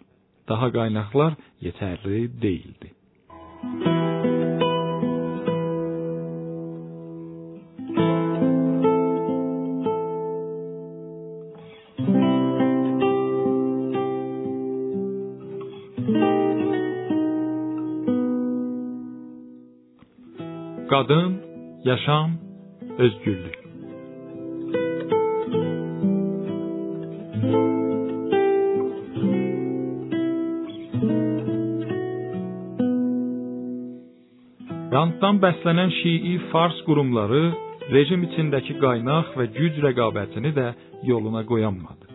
Daha 0.47 0.71
qaynaqlar 0.77 1.35
yetərli 1.67 2.23
değildi. 2.41 2.95
Kadın, 21.01 21.41
yaşam, 21.83 22.31
özgürlük. 22.97 23.55
Rantdan 34.93 35.39
bəslənən 35.41 35.89
Şii 36.01 36.37
Fars 36.51 36.77
qurumları 36.85 37.41
rejim 37.95 38.27
içindəki 38.27 38.75
qaynaq 38.83 39.31
və 39.39 39.47
güc 39.57 39.79
rəqabətini 39.87 40.51
də 40.59 40.67
yoluna 41.09 41.41
qoyanmadı. 41.51 42.05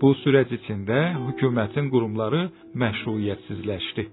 Bu 0.00 0.14
sürəc 0.22 0.56
içində 0.60 1.02
hökumətin 1.26 1.92
qurumları 1.92 2.46
məşruiyyətsizləşdi 2.84 4.06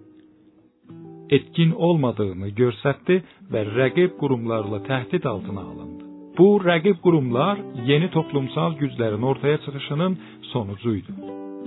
etkin 1.36 1.72
olmadığını 1.88 2.50
göstərdi 2.62 3.22
və 3.52 3.64
rəqib 3.78 4.18
qurumlarla 4.22 4.84
təhdid 4.90 5.26
altına 5.34 5.64
alındı. 5.72 6.04
Bu 6.38 6.48
rəqib 6.70 7.00
qurumlar 7.06 7.58
yeni 7.90 8.10
toplumsal 8.16 8.78
güclərin 8.82 9.24
ortaya 9.32 9.58
çıxışının 9.66 10.18
sonucu 10.52 10.96
idi. 11.00 11.14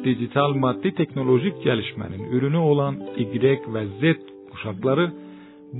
Digital 0.05 0.55
maddi 0.64 0.94
texnolojik 1.01 1.57
gəlişmənin 1.66 2.31
ürünü 2.37 2.61
olan 2.73 2.94
Y 3.18 3.27
və 3.75 3.83
Z 4.01 4.03
kuşaqları 4.51 5.07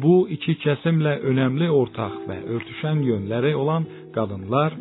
bu 0.03 0.17
iki 0.37 0.55
kəsimlə 0.65 1.15
önəmli 1.31 1.69
ortaq 1.81 2.17
və 2.29 2.37
örtüşən 2.55 2.99
yönləri 3.11 3.55
olan 3.63 3.87
qadınlar, 4.15 4.75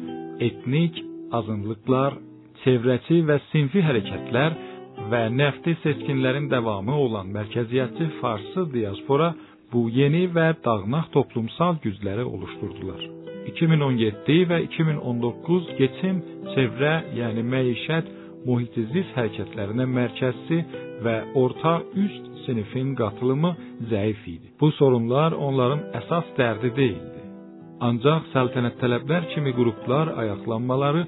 etnik 0.47 0.99
azınlıqlar, 1.37 2.17
çevrəçi 2.63 3.21
və 3.29 3.39
sinfi 3.51 3.81
hərəkətlər 3.87 4.57
və 5.11 5.21
nəfti 5.33 5.75
seçkinlərin 5.83 6.49
davamı 6.51 6.95
olan 7.05 7.31
mərkəziyyətçi 7.35 8.09
Farsı 8.19 8.65
diaspora 8.73 9.33
bu 9.73 9.87
yeni 9.93 10.25
və 10.35 10.47
dağınaq 10.65 11.09
toplumsal 11.15 11.79
gücləri 11.83 12.25
oluşturdular. 12.35 13.01
2017 13.51 14.39
və 14.51 14.57
2019 14.67 15.69
keçim 15.79 16.19
çevrə, 16.53 16.93
yəni 17.19 17.43
məişət, 17.53 18.09
mühitiziz 18.47 19.13
hərəkətlərinə 19.17 19.85
mərkəzsi 19.97 20.59
və 21.05 21.15
orta 21.43 21.79
üst 22.03 22.27
sinifin 22.45 22.93
qatılımı 22.99 23.53
zəif 23.91 24.27
idi. 24.35 24.51
Bu 24.59 24.71
sorunlar 24.79 25.35
onların 25.47 25.85
əsas 26.01 26.29
dərdi 26.37 26.71
deyildi. 26.79 27.23
Ancaq 27.87 28.29
səltənət 28.33 28.79
tələblər 28.81 29.27
kimi 29.33 29.53
qruplar 29.55 30.13
ayaqlanmaları 30.23 31.05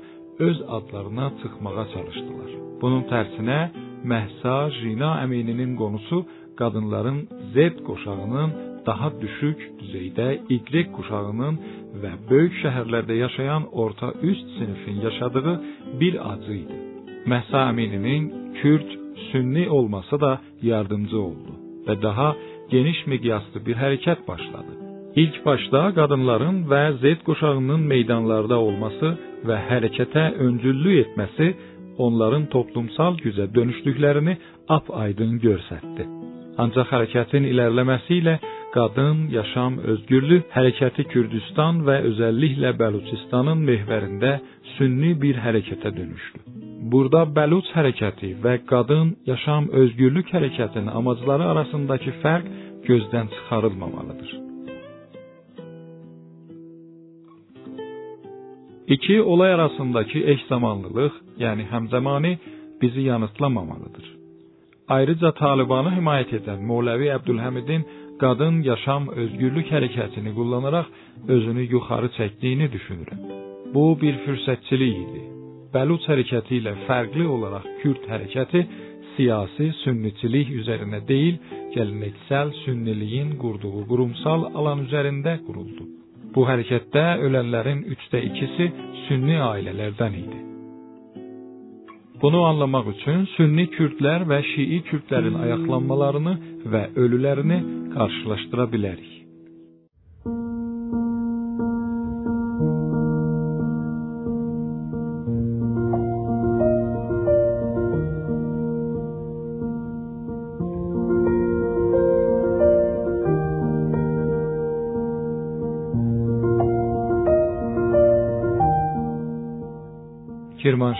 öz 0.47 0.61
adlarına 0.77 1.31
çıxmağa 1.41 1.85
çalışdılar. 1.93 2.51
Bunun 2.81 3.03
tərsinə 3.11 3.59
Məhsa 4.09 4.55
Jina 4.79 5.11
əmininin 5.23 5.75
qonusu 5.81 6.19
qadınların 6.59 7.19
Z 7.53 7.55
qoşağının 7.87 8.49
daha 8.85 9.09
düşük 9.21 9.59
düzeydə 9.79 10.27
Y 10.49 10.83
quşağının 10.95 11.55
və 12.01 12.11
böyük 12.29 12.55
şəhərlərdə 12.63 13.15
yaşayan 13.25 13.67
orta 13.83 14.13
üst 14.31 14.47
sinifin 14.57 14.97
yaşadığı 15.07 15.55
bir 15.99 16.13
acı 16.31 16.53
idi. 16.63 16.77
Məhsa 17.31 17.59
Əmininin 17.71 18.23
Kürd, 18.61 18.89
Sünni 19.31 19.69
olması 19.69 20.21
da 20.21 20.31
yardımcı 20.61 21.17
oldu 21.19 21.53
və 21.87 22.01
daha 22.01 22.29
geniş 22.73 22.99
miqyaslı 23.11 23.65
bir 23.65 23.75
hərəkət 23.83 24.27
başladı. 24.27 24.73
İlk 25.21 25.37
başda 25.45 25.81
qadınların 25.99 26.57
və 26.71 26.83
Z 27.01 27.23
quşağının 27.27 27.81
meydanlarda 27.93 28.57
olması 28.67 29.09
və 29.47 29.57
hərəkətə 29.69 30.23
öncüllük 30.45 30.97
etməsi 31.05 31.47
onların 32.05 32.47
toplumsal 32.55 33.19
gücə 33.23 33.47
dönüşdüklərini 33.55 34.37
ap-aydın 34.77 35.37
göstərdi. 35.45 36.07
Ancaq 36.61 36.89
hərəkətin 36.93 37.47
irəliləməsi 37.51 38.17
ilə 38.21 38.35
qadın, 38.75 39.27
yaşam, 39.35 39.77
özgürlük 39.93 40.49
hərəkəti 40.55 41.05
Kürdistan 41.11 41.83
və 41.87 41.97
özəlliklə 42.09 42.73
Bəluçistanın 42.81 43.63
mehvərində 43.67 44.33
sünni 44.77 45.13
bir 45.21 45.39
hərəkətə 45.45 45.91
dönüşdü. 45.97 46.43
Burada 46.91 47.23
Bəluç 47.37 47.67
hərəkəti 47.75 48.33
və 48.43 48.57
qadın, 48.71 49.15
yaşam, 49.31 49.67
özgürlük 49.83 50.31
hərəkətinin 50.35 50.89
amacları 50.99 51.49
arasındakı 51.53 52.15
fərq 52.23 52.47
gözdən 52.87 53.27
çıxarılmamalıdır. 53.35 54.31
İki 58.95 59.21
olay 59.21 59.53
arasındakı 59.53 60.19
eş 60.19 60.41
zamanlılıq, 60.49 61.11
yəni 61.43 61.67
həmzəmani 61.73 62.33
bizi 62.81 63.01
yanıltlamamalıdır. 63.11 64.07
Ayrıca 64.95 65.31
Talibanı 65.31 65.91
himayət 65.97 66.31
edən 66.39 66.63
Mollavi 66.69 67.07
Əbdülhəmidin 67.17 67.83
qadın 68.23 68.61
yaşam 68.71 69.07
özgürlük 69.21 69.69
hərəkətini 69.75 70.33
kullanaraq 70.37 70.87
özünü 71.35 71.63
yuxarı 71.73 72.09
çəkdiyini 72.17 72.67
düşünürəm. 72.75 73.21
Bu 73.73 73.85
bir 74.01 74.17
fürsətçilik 74.25 74.97
idi. 75.03 75.21
Bəluç 75.75 76.07
hərəkəti 76.11 76.59
ilə 76.59 76.73
fərqli 76.87 77.25
olaraq 77.35 77.65
Kürd 77.81 78.03
hərəkəti 78.11 78.65
siyasi 79.15 79.71
sünniçilik 79.83 80.51
üzərinə 80.59 81.01
deyil, 81.07 81.39
gələneksel 81.75 82.53
sünniliyin 82.65 83.33
qurduğu 83.41 83.87
qurumsal 83.91 84.47
alan 84.59 84.85
üzərində 84.87 85.39
quruldu. 85.47 85.87
Bu 86.35 86.47
hərəkətdə 86.51 87.07
ölənlərin 87.27 87.83
üçdə 87.95 88.23
ikisi 88.29 88.71
sünni 89.07 89.39
ailələrdən 89.51 90.23
idi. 90.23 90.50
Bunu 92.21 92.41
anlamaq 92.45 92.91
üçün 92.91 93.23
sünni 93.35 93.65
kürdlər 93.75 94.27
və 94.29 94.41
şii 94.51 94.81
kürdlərin 94.89 95.39
ayaqlanmalarını 95.45 96.35
və 96.73 96.83
ölülərini 97.03 97.57
qarşılaşdıra 97.95 98.67
bilərik. 98.75 99.10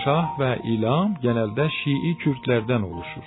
Kirmanşah 0.02 0.38
və 0.40 0.52
İlam 0.66 1.12
genəldə 1.22 1.68
Şii 1.70 2.14
kürdlərdən 2.22 2.82
oluşur. 2.82 3.26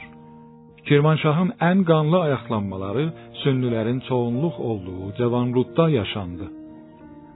Kirmanşahın 0.87 1.53
ən 1.63 1.83
qanlı 1.87 2.17
ayaqlanmaları 2.21 3.05
sünnilərin 3.43 4.01
çoğunluq 4.07 4.57
olduğu 4.69 5.13
Cavanrudda 5.19 5.85
yaşandı. 5.89 6.47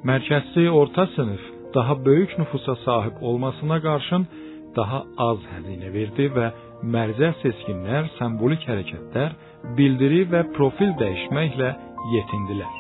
Mərkəzi 0.10 0.66
orta 0.70 1.06
sinif 1.16 1.44
daha 1.76 1.96
böyük 2.06 2.38
nüfusa 2.40 2.76
sahib 2.86 3.22
olmasına 3.22 3.78
qarşın 3.88 4.28
daha 4.76 5.00
az 5.30 5.40
xəzinə 5.54 5.94
verdi 5.94 6.28
və 6.36 6.52
mərzə 6.96 7.32
seçkinlər 7.42 8.12
simvolik 8.18 8.68
hərəkətlər, 8.68 9.32
bildiri 9.78 10.26
və 10.34 10.44
profil 10.58 10.92
dəyişməklə 11.00 11.72
yetindilər. 12.16 12.76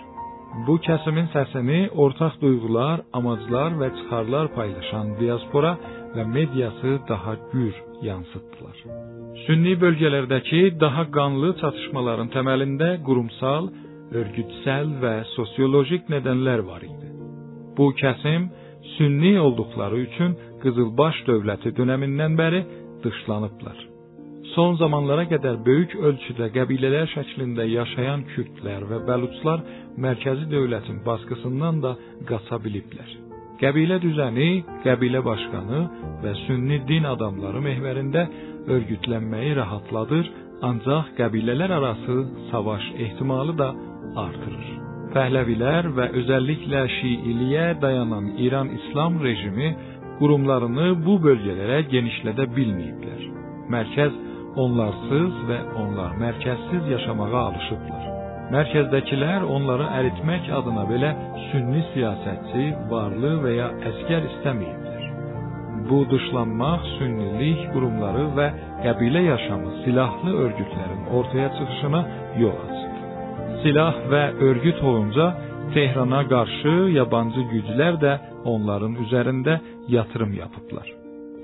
Bu 0.67 0.75
kəsimin 0.85 1.27
səsini 1.35 1.79
ortaq 2.03 2.35
duyğular, 2.41 3.05
amaclar 3.13 3.71
və 3.79 3.89
çıxarlar 3.97 4.47
paylaşan 4.57 5.15
diaspora 5.19 5.77
və 6.15 6.23
mediası 6.35 6.91
daha 7.09 7.35
gür 7.53 7.75
yansıtdılar. 8.09 8.77
Sünni 9.45 9.73
bölgələrdəki 9.83 10.61
daha 10.83 11.03
qanlı 11.17 11.49
çatışmaların 11.61 12.31
təməlində 12.35 12.89
qurumsal, 13.07 13.69
örgütsel 14.19 14.95
və 15.03 15.13
sosiolojik 15.35 16.09
nədənlər 16.13 16.65
var 16.71 16.85
idi. 16.91 17.11
Bu 17.77 17.91
kəsim 18.01 18.49
sünni 18.95 19.35
olduqları 19.45 19.97
üçün 20.07 20.37
Qızılbaş 20.63 21.21
dövləti 21.27 21.71
dönəmindən 21.77 22.33
bəri 22.39 22.59
dışlanıblar. 23.03 23.77
Son 24.55 24.75
zamanlara 24.81 25.23
qədər 25.31 25.61
böyük 25.67 25.95
ölçüdə 26.09 26.49
qəbilələr 26.57 27.07
şəklində 27.13 27.67
yaşayan 27.69 28.25
kürdlər 28.33 28.83
və 28.91 28.99
bəluçlar 29.07 29.63
mərkəzi 30.05 30.49
dövlətin 30.51 30.99
baskısından 31.07 31.81
da 31.85 31.95
qaça 32.29 32.59
biliblər. 32.65 33.28
Qəbilə 33.59 33.97
düzəni, 33.99 34.49
qəbilə 34.85 35.19
başqanı 35.25 35.79
və 36.23 36.31
sünni 36.45 36.77
din 36.87 37.07
adamları 37.09 37.59
mehvərində 37.65 38.23
örgütlənməyi 38.75 39.57
rahatladır, 39.57 40.29
ancaq 40.69 41.09
qəbilələr 41.17 41.73
arası 41.79 42.15
savaş 42.51 42.85
ehtimalı 43.05 43.57
da 43.59 43.69
artırır. 44.23 44.69
Pəhləvilər 45.13 45.89
və 45.97 46.05
özəlliklə 46.21 46.83
Şiiliyə 46.95 47.65
dayanan 47.81 48.31
İran 48.45 48.69
İslam 48.77 49.19
rejimi 49.23 49.73
qurumlarını 50.19 50.91
bu 51.05 51.17
bölgələrə 51.25 51.81
genişlədə 51.93 52.45
bilməyiblər. 52.55 53.25
Mərkəz 53.75 54.21
onlarsız 54.63 55.43
və 55.49 55.59
onlar 55.83 56.15
mərkəzsiz 56.23 56.93
yaşamağa 56.95 57.43
alışıblar. 57.49 58.08
Mərkəzdəkilər 58.53 59.43
onları 59.45 59.87
əritmək 59.99 60.47
adına 60.57 60.85
belə 60.89 61.09
sünni 61.51 61.83
siyasətçi, 61.93 62.63
varlı 62.89 63.35
və 63.43 63.51
ya 63.53 63.67
əskər 63.91 64.25
istəməyiblər. 64.31 65.03
Bu 65.89 65.99
dışlanmaq 66.09 66.87
sünnilik 66.97 67.61
qurumları 67.73 68.25
və 68.37 68.47
qəbilə 68.85 69.21
yaşamı 69.27 69.75
silahlı 69.83 70.33
örgütlərin 70.45 71.05
ortaya 71.19 71.49
çıxışına 71.57 72.01
yol 72.41 72.57
açdı. 72.65 72.97
Silah 73.61 74.01
və 74.11 74.23
örgüt 74.49 74.83
olunca 74.83 75.29
Tehrana 75.73 76.23
qarşı 76.33 76.75
yabancı 76.97 77.45
güclər 77.53 77.97
də 78.01 78.13
onların 78.53 78.95
üzərində 79.03 79.59
yatırım 79.95 80.33
yapıblar. 80.41 80.87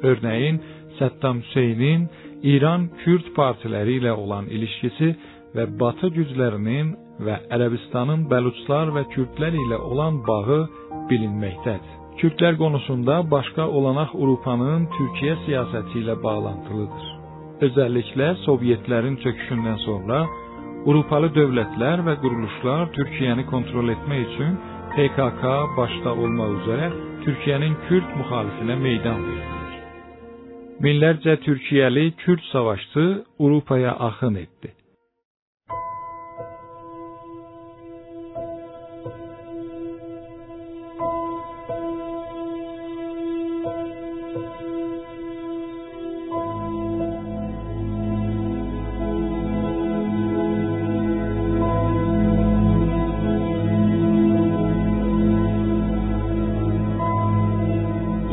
Örneğin 0.09 0.61
Səddam 0.97 1.41
Hüseynin 1.43 2.07
İran 2.53 2.89
Kürd 3.03 3.27
partiləri 3.37 3.99
ilə 3.99 4.13
olan 4.23 4.45
ilişkisi 4.55 5.15
və 5.55 5.65
Batı 5.79 6.11
güclərinin 6.15 6.93
və 7.25 7.35
Ərəbistanın 7.55 8.25
Bəluçlar 8.31 8.91
və 8.95 9.05
Kürdlər 9.13 9.55
ilə 9.65 9.79
olan 9.91 10.19
bağı 10.27 10.61
bilinməkdədir. 11.09 11.93
Kürdlər 12.19 12.57
konusunda 12.59 13.19
başqa 13.31 13.67
olanaq 13.77 14.13
Avropanın 14.15 14.87
Türkiyə 14.95 15.35
siyasəti 15.45 16.01
ilə 16.03 16.15
bağlantılıdır. 16.23 17.07
Özəlliklə 17.67 18.29
Sovyetlərin 18.45 19.17
çöküşündən 19.23 19.81
sonra 19.87 20.21
Avropalı 20.85 21.31
dövlətlər 21.35 22.03
və 22.07 22.15
quruluşlar 22.23 22.91
Türkiyəni 22.97 23.45
kontrol 23.51 23.91
etmək 23.95 24.23
üçün 24.27 24.55
PKK 24.95 25.43
başda 25.79 26.15
olmaq 26.23 26.55
üzrə 26.59 26.89
Türkiyənin 27.25 27.75
Kürd 27.87 28.15
müxalifinə 28.19 28.79
meydan 28.85 29.27
verdiler. 29.27 29.75
Minlərcə 30.83 31.37
Türkiyəli 31.47 32.09
Kürd 32.23 32.43
savaşçı 32.51 33.05
Avropaya 33.39 33.91
axın 34.07 34.35
etdi. 34.35 34.71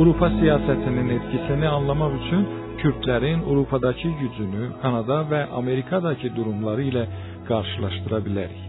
Avropa 0.03 0.29
siyasətinin 0.35 1.11
etkisini 1.15 1.69
anlamaq 1.69 2.15
üçün 2.21 2.41
Kürdlərin 2.81 3.45
Avropadakı 3.51 4.09
gücünü 4.23 4.65
Kanada 4.83 5.19
və 5.31 5.41
Amerikadakı 5.59 6.31
durumları 6.37 6.87
ilə 6.91 7.05
qarşılaşdıra 7.49 8.19
bilərik. 8.27 8.65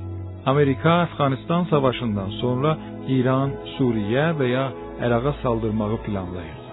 Amerika 0.51 0.91
Əfqanistan 1.05 1.65
savaşından 1.71 2.36
sonra 2.41 2.75
İran, 3.15 3.55
Suriyə 3.73 4.27
və 4.39 4.51
ya 4.51 4.67
Əraqa 5.07 5.34
saldırmağı 5.41 5.97
planlayırdı. 6.05 6.69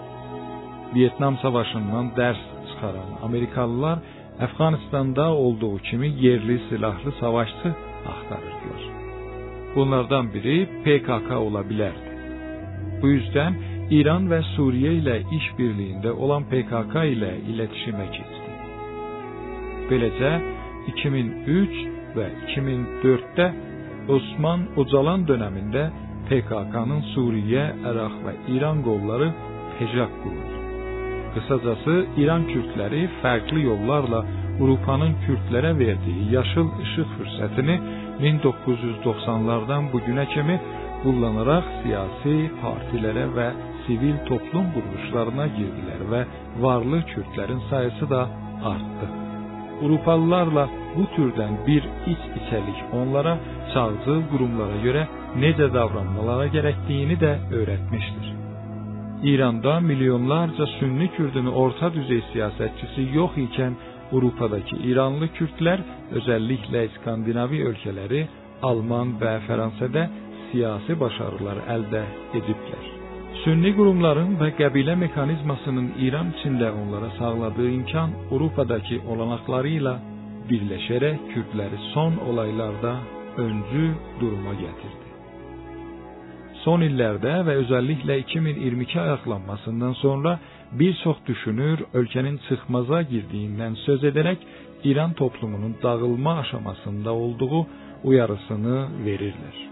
Vietnam 0.94 1.40
savaşından 1.44 2.12
dərs 2.20 2.44
çıxaran 2.68 3.10
Amerikalılar 3.28 4.04
Əfqanistanda 4.46 5.26
olduğu 5.44 5.76
kimi 5.88 6.08
yerli 6.26 6.60
silahlı 6.68 7.12
savaşçı 7.22 7.68
axtarırdılar. 8.12 8.82
Bunlardan 9.76 10.34
biri 10.34 10.56
PKK 10.84 11.30
ola 11.46 11.64
bilərdi. 11.70 12.10
Bu 13.02 13.08
yüzden 13.08 13.52
İran 13.90 14.28
və 14.30 14.38
Suriyə 14.52 14.90
ilə 15.00 15.16
iş 15.34 15.46
birliyində 15.58 16.12
olan 16.24 16.44
PKK 16.50 17.00
ilə 17.10 17.30
iletişimə 17.50 18.04
keçdi. 18.14 18.50
Beləcə 19.90 20.30
2003 20.92 21.80
və 22.14 22.26
2004-də 22.52 23.46
Osman 24.14 24.62
Ocalan 24.78 25.24
dövründə 25.26 25.88
PKK-nın 26.28 27.02
Suriyə, 27.14 27.64
Əraq 27.90 28.14
və 28.26 28.34
İran 28.54 28.84
qolları 28.86 29.32
PEJAK 29.78 30.14
quruldu. 30.22 30.60
Qısacası 31.34 31.96
İran 32.22 32.46
kürdləri 32.52 33.02
fərqli 33.24 33.64
yollarla 33.64 34.20
Avropanın 34.60 35.16
kürdlərə 35.24 35.72
verdiyi 35.78 36.28
yaşıl 36.36 36.70
işıq 36.84 37.10
fürsətini 37.16 37.76
1990-lardan 38.22 39.90
bugünə 39.94 40.28
kimi 40.34 40.60
kullanılarak 41.02 41.64
siyasi 41.82 42.36
partilere 42.62 43.26
ve 43.36 43.48
sivil 43.90 44.16
toplum 44.26 44.66
kuruluşlarına 44.72 45.46
girdiler 45.46 46.10
ve 46.10 46.24
varlı 46.60 47.02
Kürtlerin 47.06 47.60
sayısı 47.70 48.10
da 48.10 48.20
arttı. 48.64 49.06
Avrupalılarla 49.82 50.68
bu 50.96 51.16
türden 51.16 51.66
bir 51.66 51.82
iç 52.06 52.18
içelik 52.36 52.78
onlara 52.92 53.38
çağcıl 53.74 54.22
kurumlara 54.30 54.76
göre 54.82 55.08
necə 55.38 55.74
davranmalara 55.74 56.46
gerektiğini 56.46 57.20
de 57.20 57.38
öğretmiştir. 57.52 58.34
İranda 59.22 59.80
milyonlarca 59.80 60.66
Sünni 60.66 61.10
Kürdünü 61.16 61.48
orta 61.48 61.94
düzey 61.94 62.22
siyasetçisi 62.32 63.08
yok 63.14 63.38
iken 63.38 63.72
Avrupa'daki 64.12 64.76
İranlı 64.76 65.28
Kürtler 65.28 65.80
özellikle 66.10 66.86
İskandinavi 66.86 67.56
ülkeleri 67.56 68.28
Alman 68.62 69.20
ve 69.20 69.40
Fransa'da 69.46 70.10
siyasi 70.52 71.00
başarılar 71.00 71.56
əldə 71.56 72.02
ediblər. 72.34 72.99
Sünni 73.40 73.70
qurumların 73.72 74.34
və 74.36 74.50
qəbilə 74.58 74.98
mekanizmasının 75.00 75.86
İran 76.04 76.32
içində 76.34 76.66
onlara 76.76 77.06
sağladığı 77.18 77.68
imkan 77.72 78.10
Avropadakı 78.26 78.98
olanaqları 79.14 79.70
ilə 79.78 79.94
birləşərək 80.50 81.22
Kürdləri 81.30 81.78
son 81.94 82.18
olaylarda 82.32 82.92
öncü 83.46 83.86
duruma 84.20 84.52
gətirdi. 84.60 85.08
Son 86.66 86.84
illərdə 86.84 87.38
və 87.48 87.56
özəlliklə 87.62 88.18
2022 88.26 89.00
ayaqlanmasından 89.06 89.96
sonra 90.02 90.36
bir 90.82 90.92
çox 91.04 91.24
düşünür 91.32 91.86
ölkənin 92.02 92.36
çıxmaza 92.50 93.02
girdiyindən 93.14 93.80
söz 93.86 94.04
edərək 94.12 94.44
İran 94.84 95.16
toplumunun 95.22 95.74
dağılma 95.82 96.38
aşamasında 96.44 97.12
olduğu 97.24 97.66
uyarısını 98.04 98.78
verirlər. 99.08 99.69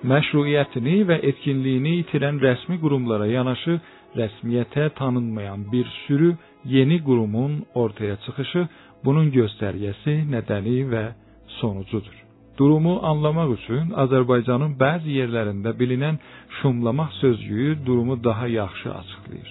Məşruiyyətini 0.00 1.02
və 1.08 1.16
etkinliyini 1.28 1.90
itirən 2.02 2.38
rəsmi 2.40 2.78
qurumlara 2.80 3.26
yanaşı 3.28 3.74
rəsmiyyətə 4.16 4.86
tanınmayan 4.96 5.66
bir 5.72 5.86
sürü 6.06 6.30
yeni 6.64 6.96
qurumun 7.04 7.58
ortaya 7.74 8.16
çıxışı 8.24 8.62
bunun 9.04 9.28
göstərgəsi, 9.34 10.14
nədəni 10.32 10.78
və 10.92 11.04
sonucudur. 11.58 12.16
Durumu 12.58 12.94
anlamaq 13.10 13.52
üçün 13.58 13.92
Azərbaycanın 14.04 14.72
bəzi 14.80 15.18
yerlərində 15.20 15.74
bilinən 15.80 16.16
şumlamaq 16.60 17.10
sözcüyü 17.20 17.74
durumu 17.86 18.16
daha 18.24 18.46
yaxşı 18.48 18.94
açıqlayır. 19.00 19.50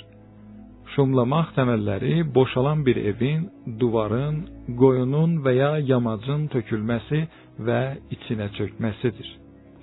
Şumlamaq 0.96 1.54
təməlləri 1.58 2.16
boşalan 2.38 2.82
bir 2.86 2.98
evin, 3.12 3.46
divarın, 3.82 4.42
qoyunun 4.82 5.38
və 5.46 5.54
ya 5.62 5.72
yamacın 5.92 6.50
tökülməsi 6.56 7.22
və 7.68 7.82
içinə 8.18 8.50
çökməsidir. 8.58 9.30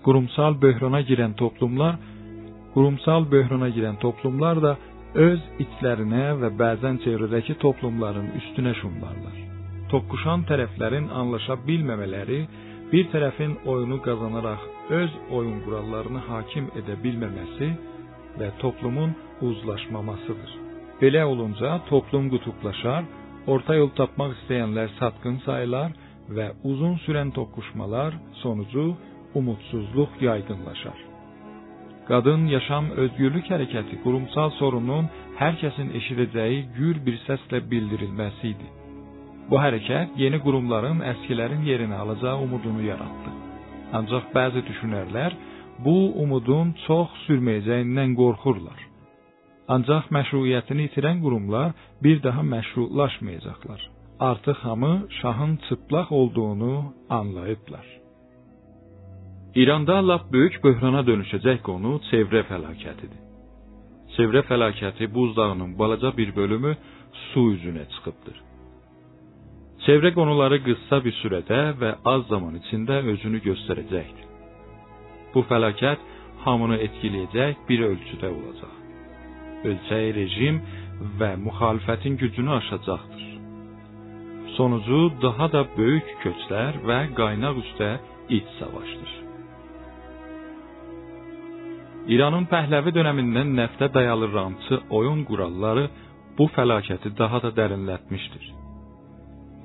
Qurumsal 0.06 0.60
böhrana 0.62 1.00
girən 1.08 1.34
toplumlar 1.42 1.96
qurumsal 2.76 3.24
böhrana 3.32 3.68
girən 3.76 3.96
toplumlar 4.04 4.60
da 4.64 4.72
öz 5.26 5.42
içlərinə 5.64 6.24
və 6.42 6.50
bəzən 6.60 7.00
çevrədəki 7.04 7.56
toplumların 7.64 8.28
üstünə 8.40 8.74
şumlarlar. 8.80 9.36
Toqquşan 9.92 10.44
tərəflərin 10.50 11.06
anlaşa 11.20 11.56
bilməmələri 11.68 12.40
bir 12.92 13.08
tərəfin 13.14 13.54
oyunu 13.72 13.98
qazanaraq 14.06 14.66
öz 15.00 15.16
oyun 15.38 15.58
qurallarını 15.64 16.22
hakim 16.28 16.68
edə 16.80 16.98
bilməməsi 17.04 17.70
və 18.38 18.50
toplumun 18.62 19.14
uzlaşmamasıdır. 19.48 20.52
Belə 21.00 21.24
olunca 21.32 21.78
toplum 21.88 22.28
qutuplaşar, 22.34 23.08
orta 23.52 23.74
yol 23.80 23.90
tapmaq 23.98 24.36
istəyənlər 24.36 24.92
satqın 25.00 25.40
sayılar 25.48 25.96
və 26.36 26.50
uzun 26.70 26.96
sürən 27.06 27.32
toqquşmalar 27.38 28.16
sonucu 28.42 28.90
umudsuzluq 29.38 30.22
yaygınlaşar. 30.28 30.98
Qadın 32.08 32.46
yaşam 32.56 32.90
özgürlük 33.02 33.48
hərəkəti 33.52 33.96
qurumsal 34.04 34.52
sorunun 34.60 35.08
hər 35.40 35.56
kəsin 35.62 35.88
eşidəcəyi 35.98 36.60
gür 36.76 37.00
bir 37.06 37.16
səslə 37.26 37.58
bildirilməsi 37.70 38.52
idi. 38.54 38.68
Bu 39.50 39.58
hərəkət 39.62 40.14
yeni 40.22 40.38
qurumların 40.44 41.02
əskilərin 41.12 41.66
yerini 41.70 41.96
alacağı 42.02 42.38
umudunu 42.46 42.82
yaratdı. 42.86 43.34
Ancaq 43.98 44.30
bəzi 44.36 44.62
düşünərlər 44.70 45.36
bu 45.84 45.96
umudun 46.22 46.72
çox 46.86 47.18
sürməyəcəyindən 47.26 48.14
qorxurlar. 48.20 48.78
Ancaq 49.74 50.10
məşruiyyətini 50.16 50.88
itirən 50.88 51.22
qurumlar 51.24 51.74
bir 52.04 52.22
daha 52.22 52.42
məşrulaşmayacaqlar. 52.54 53.80
Artıq 54.30 54.58
hamı 54.66 54.94
şahın 55.20 55.58
çıplaq 55.68 56.08
olduğunu 56.10 56.94
anlayıblar. 57.10 57.95
İranda 59.56 59.96
lap 60.08 60.24
böyük 60.32 60.56
böhrana 60.64 61.00
dönüşəcək 61.08 61.62
qonu 61.64 61.94
çevrə 62.10 62.42
fəlakətidir. 62.50 63.22
Çevrə 64.16 64.42
fəlakəti 64.50 65.08
buzdağının 65.14 65.70
balaca 65.78 66.10
bir 66.18 66.34
bölümü 66.36 66.72
su 67.28 67.44
üzünə 67.54 67.84
çıxıbdır. 67.92 68.36
Çevrə 69.86 70.10
qonuları 70.18 70.58
qısa 70.66 70.98
bir 71.06 71.16
sürədə 71.22 71.62
və 71.80 71.94
az 72.12 72.28
zaman 72.32 72.60
içində 72.60 73.00
özünü 73.14 73.40
göstərəcəkdir. 73.48 74.28
Bu 75.32 75.46
fəlakət 75.50 76.04
hamını 76.44 76.76
etkiləyəcək 76.86 77.64
bir 77.68 77.88
ölçüdə 77.90 78.28
olacaq. 78.38 78.74
Ölçək 79.70 80.06
rejim 80.20 80.60
və 81.20 81.32
müxalifətin 81.48 82.20
gücünü 82.22 82.52
aşacaqdır. 82.60 83.24
Sonucu 84.56 85.00
daha 85.22 85.52
da 85.52 85.64
böyük 85.78 86.16
köçlər 86.24 86.82
və 86.90 87.04
qaynaq 87.20 87.64
üstə 87.64 87.94
iç 88.28 88.58
savaşdır. 88.60 89.15
İranın 92.06 92.44
Pəhləvi 92.46 92.92
dönəmindən 92.94 93.48
nəftə 93.58 93.88
dayalı 93.94 94.28
rantçı 94.32 94.76
oyun 94.98 95.24
quralları 95.26 95.88
bu 96.38 96.44
fəlakəti 96.56 97.10
daha 97.18 97.40
da 97.44 97.50
dərinlətmişdir. 97.58 98.44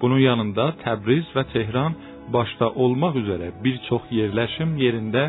Bunun 0.01 0.21
yanında 0.29 0.65
Təbriz 0.83 1.27
və 1.35 1.43
Tehran 1.53 1.93
başda 2.33 2.71
olmaq 2.83 3.19
üzrə 3.21 3.49
bir 3.63 3.77
çox 3.89 4.07
yerləşim 4.19 4.71
yerində 4.83 5.27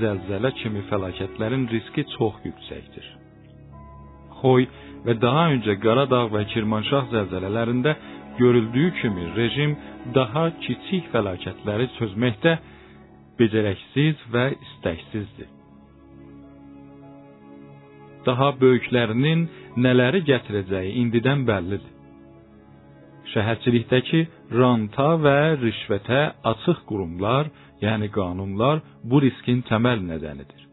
zəlzələ 0.00 0.50
kimi 0.60 0.86
fəlakətlərin 0.90 1.66
riski 1.74 2.06
çox 2.14 2.38
yüksəkdir. 2.48 3.10
Xoy 4.40 4.64
və 5.04 5.18
daha 5.24 5.42
öncə 5.56 5.74
Qaradağ 5.84 6.22
və 6.34 6.46
Kirmanşah 6.52 7.10
zəlzələlərində 7.12 7.92
görüldüyü 8.38 8.94
kimi 9.02 9.26
rejim 9.36 9.76
daha 10.16 10.46
kiçik 10.64 11.12
fəlakətləri 11.12 11.90
çözməkdə 11.98 12.56
becərəksiz 13.38 14.24
və 14.32 14.46
istəksizdir. 14.54 15.52
Daha 18.26 18.52
böyüklərinin 18.60 19.48
nələri 19.86 20.22
gətirəcəyi 20.30 20.94
indidən 21.02 21.44
bəllidir 21.48 21.94
şəhərçilikdəki 23.34 24.20
ranta 24.58 25.06
və 25.24 25.36
rüşvətə 25.62 26.20
açıq 26.52 26.82
qurumlar, 26.90 27.50
yəni 27.82 28.10
qanunlar 28.14 28.82
bu 29.10 29.20
riskin 29.24 29.64
təməl 29.70 30.04
nədənidir. 30.10 30.63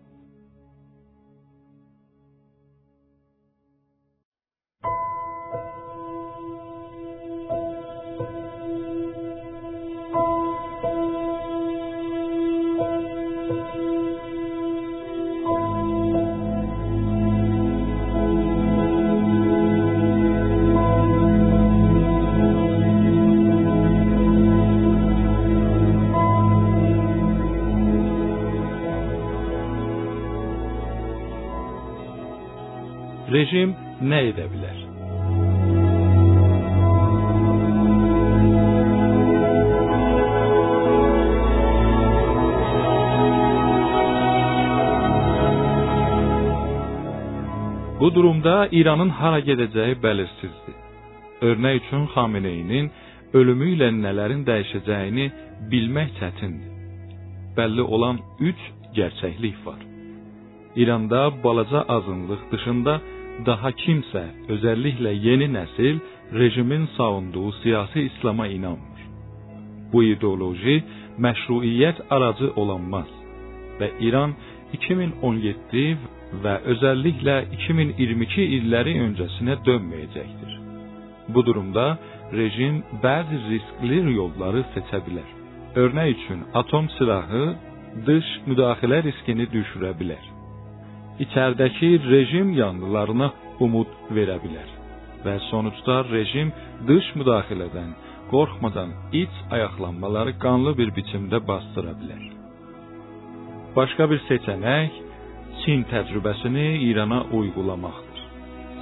Bu 48.11 48.15
durumda 48.15 48.67
İranın 48.71 49.09
hara 49.09 49.39
gedəcəyi 49.39 49.95
bəlirsizdir. 50.03 50.75
Örnək 51.47 51.77
üçün 51.79 52.01
Xameneyinin 52.13 52.89
ölümü 53.39 53.69
ilə 53.75 53.87
nələrin 54.03 54.41
dəyişəcəyini 54.49 55.27
bilmək 55.71 56.09
çətindir. 56.19 56.73
Bəlli 57.57 57.85
olan 57.95 58.19
3 58.49 58.67
gerçəklik 58.97 59.63
var. 59.65 59.79
İranda 60.75 61.21
balaca 61.43 61.85
azınlıq 61.95 62.43
dışında 62.51 62.99
daha 63.45 63.71
kimsə, 63.83 64.23
özəlliklə 64.53 65.13
yeni 65.27 65.47
nəsil 65.57 66.03
rejimin 66.41 66.89
savunduğu 66.97 67.51
siyasi 67.61 67.99
İslam'a 68.09 68.47
inanmır. 68.47 69.01
Bu 69.93 70.03
ideoloji 70.03 70.83
məşruiyyət 71.25 72.07
aracı 72.09 72.51
olanmaz 72.55 73.11
və 73.79 73.87
İran 74.07 74.35
2017 74.73 75.97
və 76.43 76.55
özəlliklə 76.73 77.37
2022 77.57 78.47
illəri 78.57 78.97
öncəsinə 79.05 79.57
dönməyəcəkdir. 79.67 80.57
Bu 81.33 81.45
durumda 81.47 81.85
rejim 82.33 82.81
bəzi 83.03 83.39
riskli 83.49 84.03
yolları 84.17 84.65
seçə 84.75 84.99
bilər. 85.07 85.29
Örnək 85.81 86.11
üçün 86.15 86.43
atom 86.61 86.89
silahı 86.97 87.45
dış 88.07 88.27
müdaxilə 88.47 89.03
riskini 89.07 89.47
düşürə 89.55 89.95
bilər 89.99 90.31
içəridəki 91.23 91.89
rejim 92.11 92.53
yanlılarına 92.61 93.27
umud 93.65 93.89
verə 94.15 94.37
bilər 94.43 94.69
və 95.25 95.35
sonucda 95.49 95.97
rejim 96.09 96.49
dış 96.89 97.09
müdaxilədən 97.19 97.91
qorxmadan 98.31 98.93
iç 99.21 99.33
ayaqlanmaları 99.55 100.33
qanlı 100.43 100.71
bir 100.79 100.93
biçimdə 100.97 101.41
bastıra 101.49 101.93
bilər. 102.01 102.23
Başqa 103.75 104.09
bir 104.11 104.19
seçənək 104.29 105.00
Çin 105.61 105.83
təcrübəsini 105.91 106.67
İrana 106.89 107.19
uyğulamaqdır. 107.37 108.19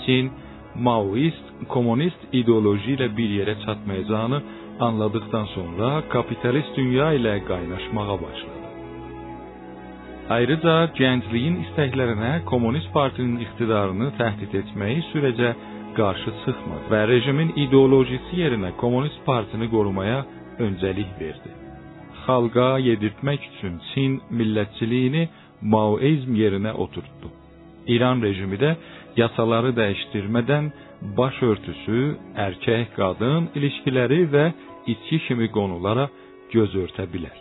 Çin 0.05 0.31
Maoist, 0.75 1.45
kommunist 1.73 2.21
ideoloji 2.31 2.95
ilə 2.95 3.07
bir 3.17 3.29
yerə 3.39 3.55
çatmayacağını 3.65 4.39
anladıqdan 4.87 5.45
sonra 5.55 5.89
kapitalist 6.13 6.77
dünya 6.77 7.09
ilə 7.19 7.33
qaynaşmağa 7.51 8.15
başladı. 8.25 8.59
Ayrıca 10.35 10.75
gəncliyin 10.99 11.55
istəklərinə 11.65 12.31
Kommunist 12.51 12.91
Partinin 12.93 13.39
iqtidarını 13.45 14.11
təhdid 14.19 14.53
etməyi 14.61 15.01
sürəcə 15.09 15.49
qarşı 15.97 16.33
çıxmadı 16.43 16.91
və 16.91 16.99
rejimin 17.11 17.55
ideolojisi 17.63 18.37
yerinə 18.43 18.75
Kommunist 18.81 19.23
Partini 19.25 19.67
qorumaya 19.73 20.19
öncəlik 20.65 21.11
verdi. 21.21 21.49
Xalqa 22.25 22.69
yedirtmək 22.89 23.47
üçün 23.49 23.79
Çin 23.89 24.19
millətçiliyini 24.37 25.23
Maoizm 25.61 26.35
yerinə 26.35 26.73
oturtdu. 26.73 27.27
İran 27.87 28.21
rejimi 28.21 28.57
də 28.63 28.75
yasaları 29.17 29.71
dəyişdirmədən 29.79 30.71
başörtüsü, 31.17 31.99
erkək-qadın 32.45 33.51
ilişkiləri 33.57 34.21
və 34.33 34.45
içki 34.93 35.19
kimi 35.27 35.47
qonulara 35.55 36.09
göz 36.53 36.75
örtə 36.83 37.05
bilər. 37.13 37.37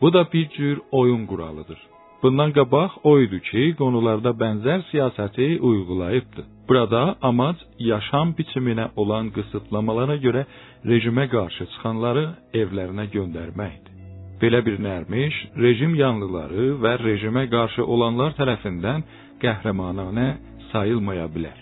Bu 0.00 0.12
da 0.12 0.26
bir 0.32 0.48
cür 0.56 0.80
oyun 0.90 1.26
quralıdır. 1.26 1.78
Bundan 2.22 2.50
qabaq 2.58 2.92
o 3.04 3.12
idi 3.24 3.40
ki, 3.48 3.62
qonularda 3.80 4.32
bənzər 4.42 4.80
siyasəti 4.90 5.48
uyğulayıbdı. 5.68 6.42
Burada 6.68 7.02
amac 7.22 7.58
yaşam 7.78 8.28
biçiminə 8.38 8.86
olan 8.96 9.26
qısıtlamalara 9.36 10.16
görə 10.26 10.42
rejimə 10.90 11.26
qarşı 11.34 11.66
çıxanları 11.72 12.24
evlərinə 12.62 13.06
göndərməkdir. 13.16 13.95
Belə 14.40 14.60
bir 14.66 14.76
nərmiş 14.84 15.36
rejim 15.64 15.94
yanlıları 15.96 16.66
və 16.82 16.92
rejimə 17.00 17.46
qarşı 17.52 17.84
olanlar 17.94 18.34
tərəfindən 18.36 19.04
qəhrəmananə 19.40 20.26
sayılmaya 20.72 21.24
bilər. 21.32 21.56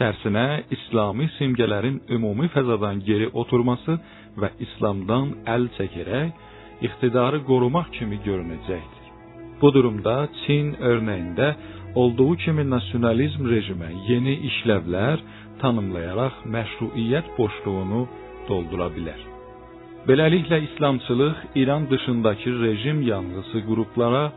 Tərsinə 0.00 0.46
İslami 0.74 1.28
simgələrin 1.36 2.00
ümumi 2.16 2.48
fəzadan 2.54 3.04
geri 3.06 3.28
oturması 3.42 3.98
və 4.42 4.50
İslamdan 4.66 5.34
əl 5.54 5.68
çəkərək 5.78 6.84
iqtidarı 6.88 7.44
qorumaq 7.50 7.92
kimi 7.98 8.18
görünəcəkdir. 8.26 9.06
Bu 9.60 9.68
durumda 9.74 10.14
Çin 10.42 10.72
örnəyində 10.90 11.52
olduğu 12.02 12.32
kimi 12.44 12.64
nasionalizm 12.70 13.46
rejimə 13.54 13.90
yeni 14.10 14.38
işlevlər 14.50 15.22
tanımlayaraq 15.62 16.46
məşruiyyət 16.56 17.36
boşluğunu 17.38 18.06
doldura 18.48 18.88
bilər. 18.96 19.29
Beləliklə 20.08 20.58
İslamçılıq 20.64 21.36
İran 21.54 21.90
dışındakı 21.90 22.50
rejim 22.62 23.02
yanlısı 23.02 23.58
qruplara 23.68 24.32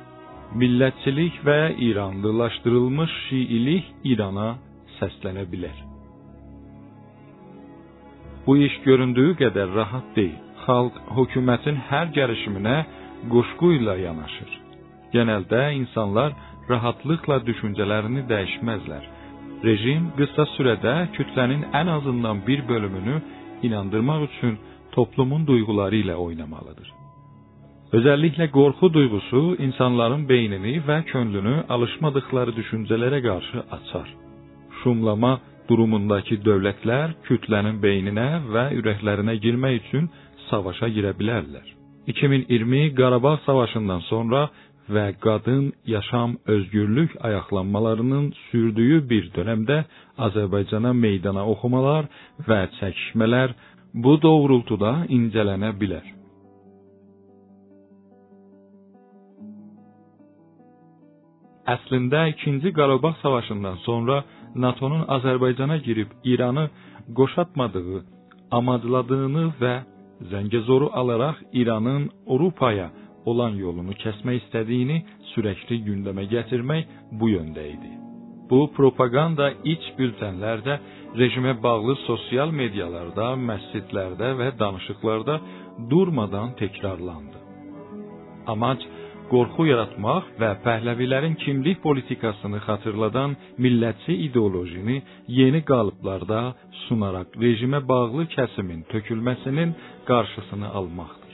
millətçilik 0.60 1.36
və 1.48 1.60
İranlılaşdırılmış 1.88 3.12
Şiilik 3.28 3.86
İrana 4.04 4.50
səslənə 4.98 5.46
bilər. 5.52 5.78
Bu 8.48 8.58
iş 8.58 8.76
göründüyü 8.88 9.38
qədər 9.44 9.72
rahat 9.76 10.10
deyil. 10.16 10.36
Xalq 10.66 11.00
hökumətin 11.18 11.80
hər 11.90 12.12
gəlişiminə 12.18 12.78
qoşqu 13.32 13.72
ilə 13.80 13.96
yanaşır. 14.04 14.52
Genəldə 15.16 15.64
insanlar 15.80 16.36
rahatlıqla 16.70 17.40
düşüncələrini 17.48 18.26
dəyişməzlər. 18.32 19.04
Rejim 19.64 20.12
qısa 20.20 20.46
sürədə 20.58 20.96
kütlənin 21.16 21.64
ən 21.80 21.88
azından 21.98 22.44
bir 22.48 22.68
bölümünü 22.68 23.16
inandırmaq 23.64 24.28
üçün 24.30 24.60
toplumun 24.96 25.48
duyğuları 25.48 26.02
ilə 26.04 26.16
oynamalıdır. 26.26 26.90
Özəlliklə 27.98 28.48
qorxu 28.58 28.88
duyğusu 28.94 29.42
insanların 29.66 30.24
beynini 30.30 30.80
və 30.88 31.04
könlünü 31.12 31.56
alışmadıkları 31.76 32.56
düşüncələrə 32.60 33.20
qarşı 33.28 33.60
açar. 33.78 34.08
Şumlama 34.80 35.34
durumundakı 35.70 36.40
dövlətlər 36.48 37.14
kütlənin 37.28 37.78
beyninə 37.86 38.28
və 38.54 38.66
ürəklərinə 38.80 39.38
girmək 39.46 39.80
üçün 39.82 40.10
savaşa 40.50 40.90
girə 40.96 41.14
bilərlər. 41.20 41.68
2020 42.08 42.96
Qarabağ 42.98 43.38
savaşından 43.46 44.02
sonra 44.10 44.48
və 44.90 45.06
qadın 45.26 45.74
yaşam 45.88 46.38
özgürlük 46.46 47.12
ayaqlanmalarının 47.28 48.26
sürdüyü 48.50 48.98
bir 49.10 49.30
dövrdə 49.36 49.78
Azərbaycana 50.28 50.92
meydana 51.06 51.46
oxumalar 51.54 52.10
və 52.48 52.60
çəkişmələr 52.80 53.56
bu 53.94 54.18
doğrultuda 54.22 54.92
incələnə 55.18 55.72
bilər. 55.82 56.06
Əslində 61.74 62.26
2-ci 62.42 62.74
Qarabağ 62.76 63.14
savaşından 63.22 63.78
sonra 63.86 64.24
NATO-nun 64.56 65.06
Azərbaycana 65.16 65.78
girib 65.86 66.10
İranı 66.24 66.66
qoşatmadığı, 67.18 68.04
amacladığını 68.52 69.46
və 69.62 69.74
Zəngəzoru 70.32 70.92
alaraq 71.00 71.40
İranın 71.54 72.10
Avropaya 72.28 72.92
olan 73.26 73.56
yolunu 73.64 73.96
kəsmək 74.04 74.44
istədiyini 74.44 75.02
sürəkli 75.34 75.84
gündəmə 75.88 76.28
gətirmək 76.36 76.96
bu 77.20 77.36
yöndə 77.36 77.70
idi. 77.76 78.03
Bu 78.50 78.60
propaganda 78.78 79.52
iç 79.74 79.86
bültənlərdə, 80.00 80.80
rejimə 81.20 81.54
bağlı 81.64 81.96
sosial 82.08 82.52
medialarda, 82.52 83.34
məscidlərdə 83.50 84.34
və 84.40 84.50
danışıqlarda 84.60 85.38
durmadan 85.92 86.54
təkrarlandı. 86.60 87.40
Amac 88.54 88.84
qorxu 89.32 89.66
yaratmaq 89.70 90.28
və 90.42 90.50
pəhləvilərin 90.66 91.36
kimlik 91.44 91.80
politikasını 91.86 92.60
xatırladan 92.68 93.36
millətçi 93.64 94.18
ideolojini 94.28 94.98
yeni 95.40 95.62
qalıblarda 95.70 96.42
sunaraq 96.86 97.38
rejimə 97.46 97.80
bağlı 97.92 98.28
kəsimin 98.36 98.84
tökülməsinin 98.94 99.72
qarşısını 100.10 100.70
almaqdır. 100.80 101.34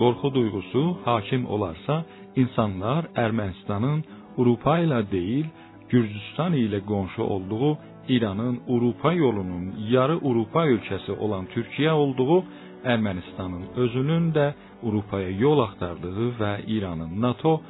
Qorxu 0.00 0.28
duyğusu 0.34 0.84
hakim 1.04 1.46
olarsa, 1.54 2.04
insanlar 2.42 3.02
Ermənistanın 3.24 4.00
Avropa 4.38 4.76
ilə 4.84 5.00
deyil, 5.10 5.46
Gürcüstan 5.90 6.52
ilə 6.52 6.80
qonşu 6.84 7.22
olduğu 7.22 7.78
İranın 8.08 8.60
Avropa 8.68 9.12
yolunun 9.12 9.64
yarı 9.90 10.16
Avropa 10.28 10.62
ölkəsi 10.74 11.12
olan 11.24 11.44
Türkiyə 11.54 11.90
olduğu 11.90 12.44
Ermənistanın 12.84 13.64
özünün 13.82 14.32
də 14.36 14.46
Avropaya 14.86 15.30
yol 15.30 15.58
axtardığı 15.66 16.28
və 16.40 16.52
İranın 16.76 17.20
NATO 17.22 17.60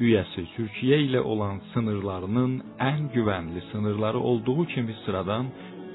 üyəsi 0.00 0.44
Türkiyə 0.56 0.98
ilə 1.06 1.22
olan 1.32 1.60
sınırlarının 1.72 2.52
ən 2.90 3.08
güvənli 3.14 3.62
sınırları 3.72 4.20
olduğu 4.30 4.66
kimi 4.74 4.94
sıradan 5.04 5.50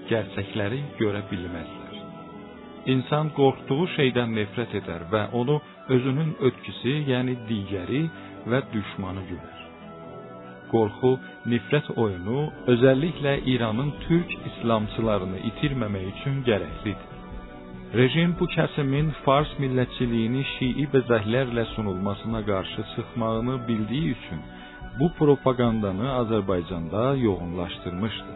gerçəkləri 0.10 0.82
görə 1.00 1.22
bilməzlər. 1.32 1.94
İnsan 2.94 3.32
qorxduğu 3.38 3.86
şeydən 3.98 4.36
nifrət 4.40 4.76
edər 4.82 5.08
və 5.14 5.24
onu 5.40 5.62
özünün 5.96 6.36
ötküsü, 6.50 6.96
yəni 7.14 7.38
digəri 7.50 8.04
və 8.52 8.60
düşmanı 8.74 9.24
görər. 9.32 9.53
Qorxu, 10.74 11.12
nifrət 11.52 11.90
oyunu 12.04 12.48
özəlliklə 12.74 13.34
İranın 13.54 13.92
türk 14.06 14.32
İslamçılarını 14.50 15.40
itirməmək 15.50 16.06
üçün 16.14 16.42
gərəklidir. 16.50 17.10
Rejim 18.00 18.32
bu 18.40 18.48
kəsimin 18.56 19.12
Fars 19.24 19.52
millətçiliyini 19.62 20.44
Şii 20.54 20.86
bəzəklərlə 20.94 21.66
sunulmasına 21.76 22.42
qarşı 22.50 22.86
çıxmağını 22.94 23.58
bildiyi 23.68 24.16
üçün 24.16 24.40
bu 25.00 25.12
propagandanı 25.20 26.08
Azərbaycanda 26.22 27.04
yoğunlaşdırmışdı. 27.26 28.34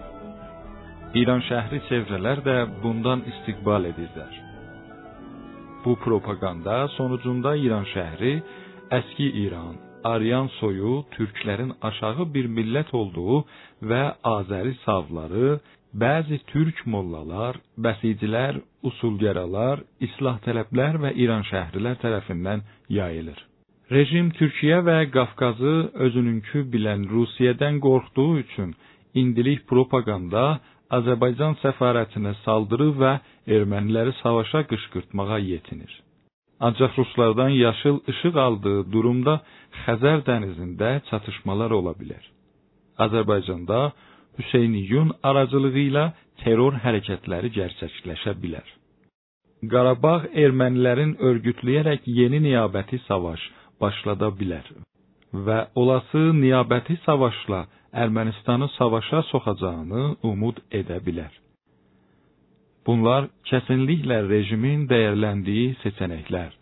İran 1.22 1.42
şəhri 1.50 1.80
çevrələr 1.90 2.44
də 2.50 2.56
bundan 2.84 3.24
istiqbal 3.32 3.90
edirlər. 3.92 4.34
Bu 5.86 5.96
propaganda 6.06 6.78
sonucunda 6.98 7.56
İran 7.56 7.86
şəhri 7.96 8.34
əski 9.00 9.28
İran, 9.44 9.76
Aryan 10.14 10.48
soyu 10.60 10.94
türklərin 11.16 11.72
aşağı 11.90 12.26
bir 12.36 12.46
millət 12.58 12.94
olduğu 13.00 13.38
və 13.92 14.02
Azəri 14.36 14.74
savları, 14.86 15.50
bəzi 16.04 16.38
türk 16.52 16.82
mollalar, 16.94 17.60
bəsicilər, 17.86 18.60
usulgəralar, 18.90 19.84
islah 20.08 20.40
tələblər 20.46 21.00
və 21.04 21.12
İran 21.24 21.44
şəhrilər 21.52 22.00
tərəfindən 22.04 22.64
yayılır. 23.00 23.40
Rejim 23.92 24.32
Türkiyə 24.40 24.82
və 24.88 24.98
Qafqazı 25.16 25.76
özününkü 26.06 26.64
bilən 26.74 27.06
Rusiyadan 27.14 27.80
qorxduğu 27.86 28.32
üçün 28.44 28.74
indilik 29.22 29.62
propaganda 29.72 30.44
Azərbaycan 30.98 31.56
səfarətinə 31.64 32.34
saldırı 32.44 32.90
və 33.02 33.14
erməniləri 33.58 34.14
savaşa 34.22 34.62
qışqırtmağa 34.72 35.40
yetinir. 35.52 35.94
Ancaq 36.60 36.98
ruslardan 36.98 37.50
yaşıl 37.50 38.00
işıq 38.12 38.36
aldığı 38.46 38.80
durumda 38.92 39.36
Xəzər 39.84 40.24
dənizində 40.30 40.90
çatışmalar 41.10 41.72
ola 41.80 41.94
bilər. 42.00 42.24
Azərbaycanda 43.06 43.80
Hüseyniyun 44.40 45.12
aracılığı 45.30 45.84
ilə 45.90 46.06
terror 46.44 46.74
hərəkətləri 46.86 47.54
gerçəkləşə 47.60 48.34
bilər. 48.44 48.68
Qarabağ 49.72 50.18
ermənilərin 50.44 51.16
örgütləyərək 51.30 52.06
yeni 52.20 52.42
niyabəti 52.48 53.02
savaş 53.08 53.42
başlada 53.82 54.30
bilər 54.42 54.68
və 55.46 55.58
olası 55.76 56.22
niyabəti 56.44 56.98
savaşla 57.06 57.66
Ermənistanı 57.94 58.68
savaşa 58.78 59.22
soxacağını 59.32 60.02
umud 60.24 60.58
edə 60.80 60.98
bilər. 61.06 61.32
Bunlar 62.88 63.28
kesinlikle 63.44 64.30
rejimin 64.30 64.90
değerlendiği 64.90 65.76
seçeneklerdi. 65.84 66.56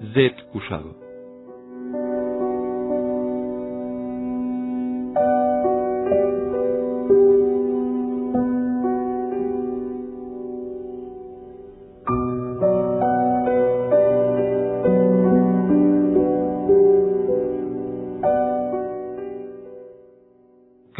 Z 0.00 0.16
kuşağı 0.52 1.05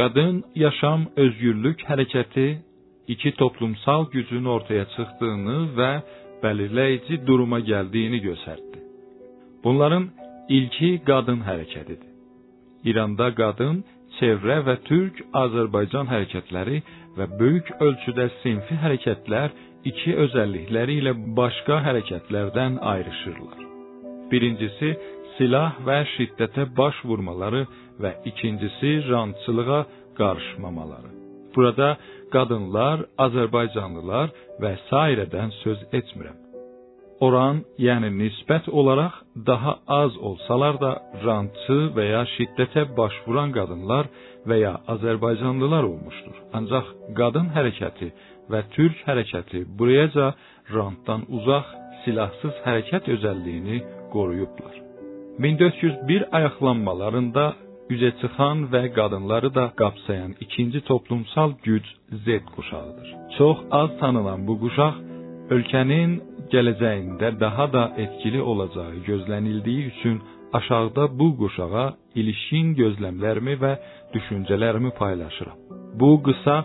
Qadın 0.06 0.36
yaşam 0.54 1.00
özgürlük 1.16 1.80
hərəkəti 1.88 2.44
iki 3.12 3.30
toplumsal 3.40 4.04
gücün 4.12 4.44
ortaya 4.54 4.84
çıxdığını 4.94 5.56
və 5.78 5.88
belirleyici 6.42 7.16
duruma 7.26 7.58
gəldiyini 7.70 8.20
göstərdi. 8.26 8.82
Bunların 9.64 10.04
ilki 10.58 10.90
qadın 11.08 11.40
hərəkətidir. 11.48 12.12
İranda 12.90 13.28
qadın 13.40 13.82
çevrə 14.18 14.60
və 14.68 14.76
Türk 14.88 15.24
Azərbaycan 15.42 16.06
hərəkətləri 16.12 16.78
və 17.18 17.26
böyük 17.40 17.74
ölçüdə 17.88 18.28
sinfi 18.44 18.78
hərəkətlər 18.84 19.58
iki 19.90 20.14
özəllikləri 20.26 21.00
ilə 21.02 21.16
başqa 21.40 21.82
hərəkətlərdən 21.88 22.78
ayrışırlar. 22.94 23.58
Birincisi 24.30 24.94
silah 25.36 25.76
və 25.86 25.98
şiddətə 26.14 26.68
baş 26.78 27.02
vurmaları 27.08 27.62
və 28.02 28.12
ikincisi 28.30 28.92
rantçılığa 29.10 29.82
qarışmamaları. 30.18 31.10
Burada 31.54 31.88
qadınlar, 32.34 33.06
Azərbaycanlılar 33.26 34.32
və 34.62 34.72
sairədən 34.90 35.54
söz 35.62 35.86
etmirəm. 35.98 36.42
Oran, 37.26 37.62
yəni 37.80 38.10
nisbət 38.12 38.68
olaraq 38.68 39.14
daha 39.48 39.72
az 40.00 40.16
olsalar 40.28 40.76
da 40.84 40.92
rantçı 41.24 41.78
və 41.96 42.04
ya 42.10 42.22
şiddətə 42.34 42.84
başvuran 42.98 43.54
qadınlar 43.56 44.10
və 44.48 44.60
ya 44.60 44.74
Azərbaycanlılar 44.94 45.88
olmuşdur. 45.92 46.36
Ancaq 46.58 46.92
qadın 47.18 47.48
hərəkəti 47.56 48.12
və 48.52 48.64
türk 48.76 49.00
hərəkəti 49.08 49.64
burayaca 49.78 50.32
rantdan 50.76 51.24
uzaq 51.38 51.72
silahsız 52.04 52.64
hərəkət 52.66 53.08
özəlliyini 53.16 53.80
qoruyublar. 54.12 54.85
1401 55.38 56.24
ayaqlanmalarında 56.36 57.46
üzə 57.94 58.10
çıxan 58.20 58.58
və 58.72 58.82
qadınları 58.96 59.50
da 59.58 59.64
qapsayan 59.80 60.32
ikinci 60.44 60.80
toplumsal 60.90 61.50
güc 61.66 61.84
Z 62.24 62.26
quşağıdır. 62.54 63.08
Çox 63.38 63.58
az 63.80 63.90
tanınan 64.00 64.40
bu 64.48 64.54
quşaq 64.62 64.94
ölkənin 65.54 66.12
gələcəyində 66.52 67.28
daha 67.40 67.66
da 67.76 67.84
etkili 68.04 68.40
olacağı 68.52 68.94
gözlənildiyi 69.08 69.82
üçün 69.92 70.16
aşağıda 70.58 71.04
bu 71.18 71.28
quşağa 71.40 71.86
ilişkin 72.20 72.74
gözləmlərimi 72.80 73.54
və 73.62 73.72
düşüncələrimi 74.14 74.90
paylaşıram. 75.00 75.58
Bu 76.00 76.10
qısa 76.26 76.56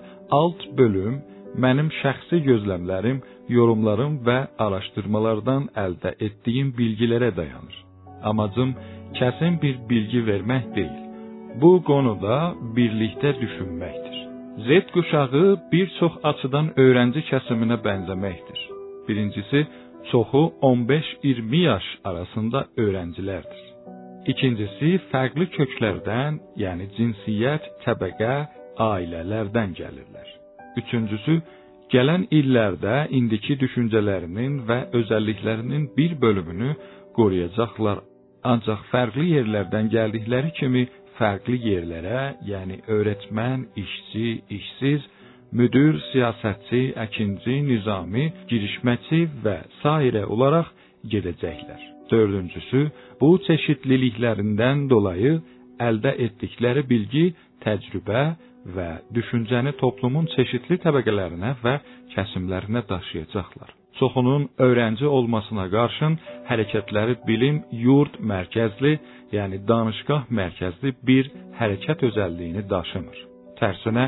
alt 0.41 0.61
bölüm 0.77 1.15
mənim 1.63 1.89
şəxsi 2.01 2.37
gözləmlərim, 2.49 3.19
yorumlarım 3.57 4.19
və 4.27 4.39
araşdırmalardan 4.65 5.71
əldə 5.85 6.15
etdiyim 6.27 6.75
bilgilərə 6.77 7.35
dayanır. 7.39 7.90
Amacım 8.23 8.75
kəsin 9.19 9.61
bir 9.61 9.75
bilgi 9.89 10.21
vermək 10.29 10.65
deyil. 10.75 10.99
Bu 11.61 11.71
qonuda 11.89 12.37
birlikdə 12.75 13.31
düşünməkdir. 13.41 14.17
Z 14.67 14.69
quşağı 14.93 15.45
bir 15.71 15.87
çox 15.99 16.13
açıdan 16.29 16.67
öğrenci 16.83 17.21
kəsiminə 17.31 17.77
bənzəməkdir. 17.85 18.59
Birincisi, 19.07 19.67
çoxu 20.11 20.43
15-20 20.61 21.55
yaş 21.55 21.85
arasında 22.03 22.65
öğrencilərdir. 22.77 23.61
İkincisi, 24.31 24.89
fərqli 25.11 25.47
köklərdən, 25.55 26.37
yəni 26.63 26.87
cinsiyyət, 26.97 27.63
təbəqə, 27.85 28.35
ailələrdən 28.91 29.73
gəlirlər. 29.79 30.27
Üçüncüsü, 30.81 31.39
gələn 31.93 32.27
illərdə 32.31 33.07
indiki 33.17 33.57
düşüncələrinin 33.63 34.61
və 34.69 34.79
özəlliklərinin 34.99 35.89
bir 35.97 36.15
bölümünü 36.21 36.75
qoruyacaqlar 37.17 38.03
Ancaq 38.49 38.85
fərqli 38.89 39.27
yerlərdən 39.35 39.89
gəldikləri 39.93 40.51
kimi 40.57 40.87
fərqli 41.19 41.57
yerlərə, 41.61 42.21
yəni 42.49 42.79
öğretmən, 42.95 43.67
işçi, 43.77 44.27
işsiz, 44.57 45.03
müdür, 45.59 45.99
siyasətçi, 46.09 46.81
əkinci, 47.05 47.57
nizami, 47.69 48.25
girişməçi 48.49 49.21
və 49.45 49.57
s. 49.81 50.23
olaraq 50.35 50.71
gedəcəklər. 51.13 51.81
Dördüncüsü, 52.11 52.81
bu 53.21 53.29
çeşidliliklərindən 53.47 54.87
dolayı 54.89 55.35
əldə 55.79 56.15
etdikləri 56.25 56.83
bilgi, 56.89 57.27
təcrübə 57.63 58.23
və 58.75 58.89
düşüncəni 59.17 59.75
toplumun 59.83 60.27
çeşidli 60.35 60.81
təbəqələrinə 60.85 61.53
və 61.63 61.77
kəsimlərinə 62.15 62.83
daşıyacaqlar 62.89 63.80
çoxunun 64.01 64.49
öğrenci 64.65 65.05
olmasına 65.17 65.65
qarşın 65.75 66.13
hərəkətləri 66.49 67.15
bilim 67.27 67.57
yurt 67.85 68.15
mərkəzli, 68.31 68.93
yəni 69.37 69.59
danışqah 69.71 70.23
mərkəzli 70.39 70.95
bir 71.07 71.29
hərəkət 71.59 72.01
özəlliyini 72.09 72.63
daşımır. 72.73 73.17
Tərsinə 73.59 74.05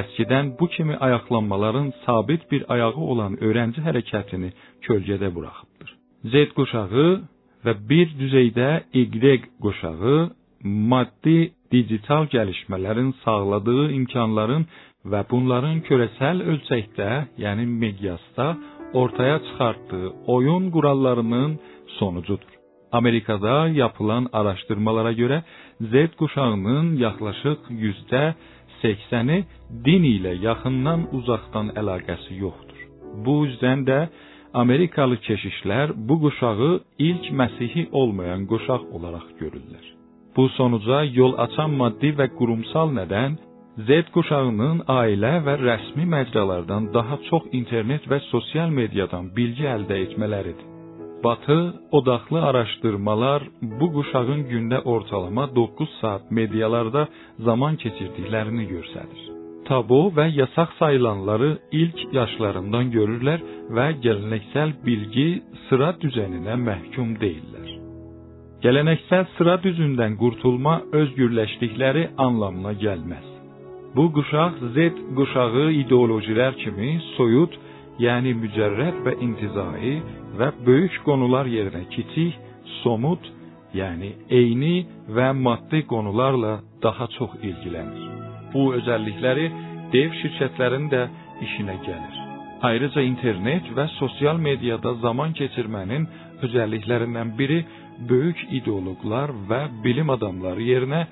əskidən 0.00 0.56
bu 0.58 0.66
kimi 0.74 0.96
ayaqlanmaların 1.06 1.92
sabit 2.04 2.50
bir 2.50 2.64
ayağı 2.74 3.04
olan 3.12 3.38
öğrenci 3.46 3.80
hərəkətini 3.86 4.50
kölgədə 4.86 5.28
buraxıbdır. 5.36 5.90
Z 6.32 6.34
quşağı 6.58 7.08
və 7.64 7.72
bir 7.90 8.08
düzeydə 8.20 8.70
Y 8.94 9.34
quşağı 9.62 10.18
maddi 10.90 11.38
digital 11.72 12.26
gəlişmələrin 12.34 13.12
sağladığı 13.24 13.84
imkanların 13.98 14.66
və 15.12 15.20
bunların 15.30 15.78
küresel 15.86 16.42
ölçəkdə, 16.52 17.10
yəni 17.44 17.64
miqyasda 17.82 18.48
ortaya 18.92 19.38
çıxartdığı 19.38 20.08
oyun 20.26 20.70
qurallarının 20.70 21.60
sonucudur. 21.86 22.52
Amerikada 22.92 23.68
yapılan 23.68 24.26
araştırmalara 24.32 25.12
göre 25.12 25.44
Z 25.80 25.94
kuşağının 26.18 26.96
yaklaşık 26.96 27.58
yüzde 27.68 28.34
sekseni 28.82 29.44
din 29.84 30.02
ile 30.02 30.34
yakından 30.48 31.00
uzaktan 31.12 31.66
əlaqəsi 31.68 32.34
yoxdur. 32.38 32.78
Bu 33.26 33.46
yüzden 33.46 33.86
de 33.86 34.08
Amerikalı 34.54 35.16
keşişler 35.16 35.90
bu 36.08 36.20
kuşağı 36.20 36.80
ilk 36.98 37.24
Məsihi 37.40 37.88
olmayan 37.92 38.46
kuşaq 38.46 38.82
olarak 38.96 39.26
görürlər. 39.40 39.84
Bu 40.36 40.48
sonuca 40.48 41.04
yol 41.04 41.34
açan 41.38 41.70
maddi 41.70 42.10
və 42.18 42.26
qurumsal 42.38 42.88
nədən 43.00 43.36
Z 43.78 44.08
kuşağının 44.10 44.80
ailə 44.90 45.36
və 45.46 45.52
rəsmi 45.60 46.02
məcralardan 46.10 46.88
daha 46.94 47.18
çox 47.28 47.44
internet 47.54 48.08
və 48.10 48.18
sosial 48.26 48.72
mediadan 48.74 49.28
bilgi 49.36 49.68
əldə 49.70 49.98
etmələridir. 50.06 50.64
Batı 51.24 51.58
odaqlı 51.98 52.42
araşdırmalar 52.48 53.46
bu 53.78 53.86
quşağın 53.94 54.42
gündə 54.50 54.82
ortalama 54.94 55.44
9 55.54 55.94
saat 56.00 56.30
medialarda 56.30 57.06
zaman 57.38 57.78
keçirdiklərini 57.84 58.66
göstərir. 58.74 59.22
Tabu 59.70 60.02
və 60.18 60.26
yasaq 60.40 60.74
sayılanları 60.80 61.52
ilk 61.82 62.04
yaşlarından 62.18 62.92
görürlər 62.98 63.46
və 63.76 63.88
gələneksel 64.04 64.74
bilgi 64.86 65.30
sıra 65.68 65.94
düzəninə 66.02 66.58
məhkum 66.68 67.14
deyillər. 67.22 67.72
Gələneksel 68.62 69.26
sıra 69.38 69.58
düzündən 69.62 70.18
qurtulma 70.22 70.80
özgürləşdikləri 71.00 72.08
anlamına 72.26 72.78
gəlməz. 72.86 73.37
Bu 73.96 74.04
quşaq 74.16 74.52
Z 74.74 74.76
quşağı 75.16 75.66
ideologilər 75.82 76.56
kimi 76.62 76.90
soyut, 77.16 77.54
yəni 78.04 78.34
mücərrəd 78.42 79.00
və 79.06 79.14
intizai 79.26 79.94
və 80.38 80.48
böyük 80.66 81.00
qonular 81.06 81.48
yerinə 81.50 81.86
kiçik, 81.94 82.36
somut, 82.82 83.24
yəni 83.74 84.12
eyni 84.40 84.76
və 85.16 85.32
maddi 85.46 85.82
qonularla 85.92 86.54
daha 86.82 87.08
çox 87.16 87.34
ilgilənir. 87.48 88.04
Bu 88.52 88.72
özəllikləri 88.78 89.48
dev 89.92 90.14
şirkətlərin 90.20 90.88
də 90.92 91.02
işinə 91.46 91.76
gəlir. 91.86 92.14
Ayrıca 92.68 93.02
internet 93.06 93.68
və 93.76 93.86
sosial 93.98 94.38
mediada 94.48 94.94
zaman 95.04 95.34
keçirmənin 95.38 96.06
özəlliklərindən 96.46 97.36
biri 97.38 97.60
böyük 98.10 98.44
ideoloqlar 98.60 99.32
və 99.50 99.60
bilim 99.84 100.10
adamları 100.10 100.64
yerinə 100.72 101.02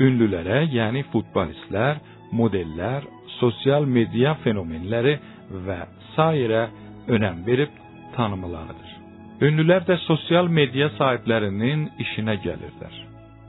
ünlülərə, 0.00 0.64
yəni 0.72 1.04
futbolistlər, 1.12 2.00
modeller, 2.32 3.02
sosyal 3.40 3.84
medya 3.84 4.34
fenomenleri 4.44 5.18
ve 5.66 5.80
sairə 6.16 6.64
önəm 7.08 7.46
verib 7.46 7.72
tanımlarıdır. 8.16 8.90
Ünlülər 9.46 9.86
də 9.88 9.96
sosial 10.04 10.50
medya 10.52 10.90
sahiplərinin 10.98 11.86
işinə 12.04 12.36
gəlirlər. 12.44 12.94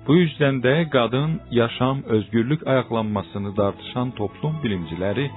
Bu 0.08 0.16
yüzden 0.16 0.64
de 0.64 0.90
qadın, 0.90 1.40
yaşam, 1.52 2.04
özgürlük 2.04 2.68
ayaqlanmasını 2.68 3.56
tartışan 3.56 4.12
toplum 4.12 4.56
bilimciləri 4.64 5.30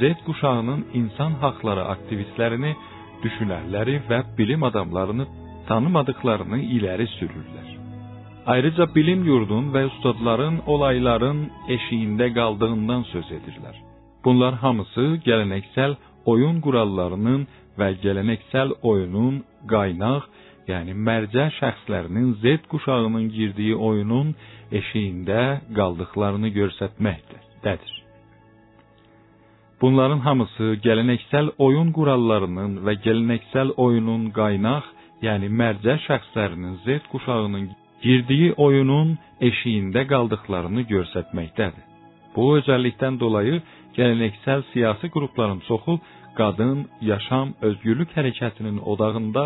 Z 0.00 0.24
kuşağının 0.26 0.86
insan 0.94 1.32
hakları 1.42 1.84
aktivistlərini, 1.94 2.72
düşünərləri 3.24 4.00
və 4.08 4.22
bilim 4.38 4.62
adamlarını 4.62 5.26
tanımadıklarını 5.68 6.58
ileri 6.58 7.06
sürürler. 7.06 7.75
Ayrıca 8.46 8.94
bilim 8.94 9.24
yurdun 9.24 9.74
ve 9.74 9.86
ustadların 9.86 10.60
olayların 10.66 11.50
eşiğinde 11.68 12.32
kaldığından 12.32 13.02
söz 13.02 13.24
edirlər. 13.24 13.76
Bunlar 14.24 14.54
hamısı 14.54 15.20
geleneksel 15.24 15.96
oyun 16.24 16.60
kurallarının 16.60 17.46
ve 17.78 17.92
geleneksel 18.02 18.68
oyunun 18.82 19.44
qaynaq, 19.72 20.22
yəni 20.70 20.94
mərcə 21.08 21.46
şəxslərinin 21.58 22.28
Z 22.42 22.68
kuşağının 22.70 23.26
girdiyi 23.36 23.76
oyunun 23.76 24.34
eşiğində 24.72 25.42
qaldıqlarını 25.78 26.48
göstərməkdədir. 26.58 27.94
Bunların 29.80 30.18
hamısı 30.18 30.74
geleneksel 30.82 31.50
oyun 31.58 31.92
kurallarının 31.92 32.86
ve 32.86 32.94
geleneksel 32.94 33.68
oyunun 33.76 34.30
qaynaq, 34.38 34.84
yəni 35.26 35.50
mərcə 35.62 35.98
şəxslərinin 36.06 36.74
Z 36.86 37.10
kuşağının 37.12 37.66
girdiyi 38.06 38.52
oyunun 38.66 39.16
eşiğində 39.48 40.06
qaldıqlarını 40.12 40.82
göstərməkdədir. 40.92 41.84
Bu 42.36 42.56
özellikten 42.58 43.20
dolayı 43.20 43.62
geleneksel 43.96 44.62
siyasi 44.72 45.08
grupların 45.08 45.60
çoxu 45.68 46.00
qadın, 46.38 46.78
yaşam, 47.00 47.54
özgürlük 47.68 48.10
hərəkətinin 48.16 48.78
odağında, 48.92 49.44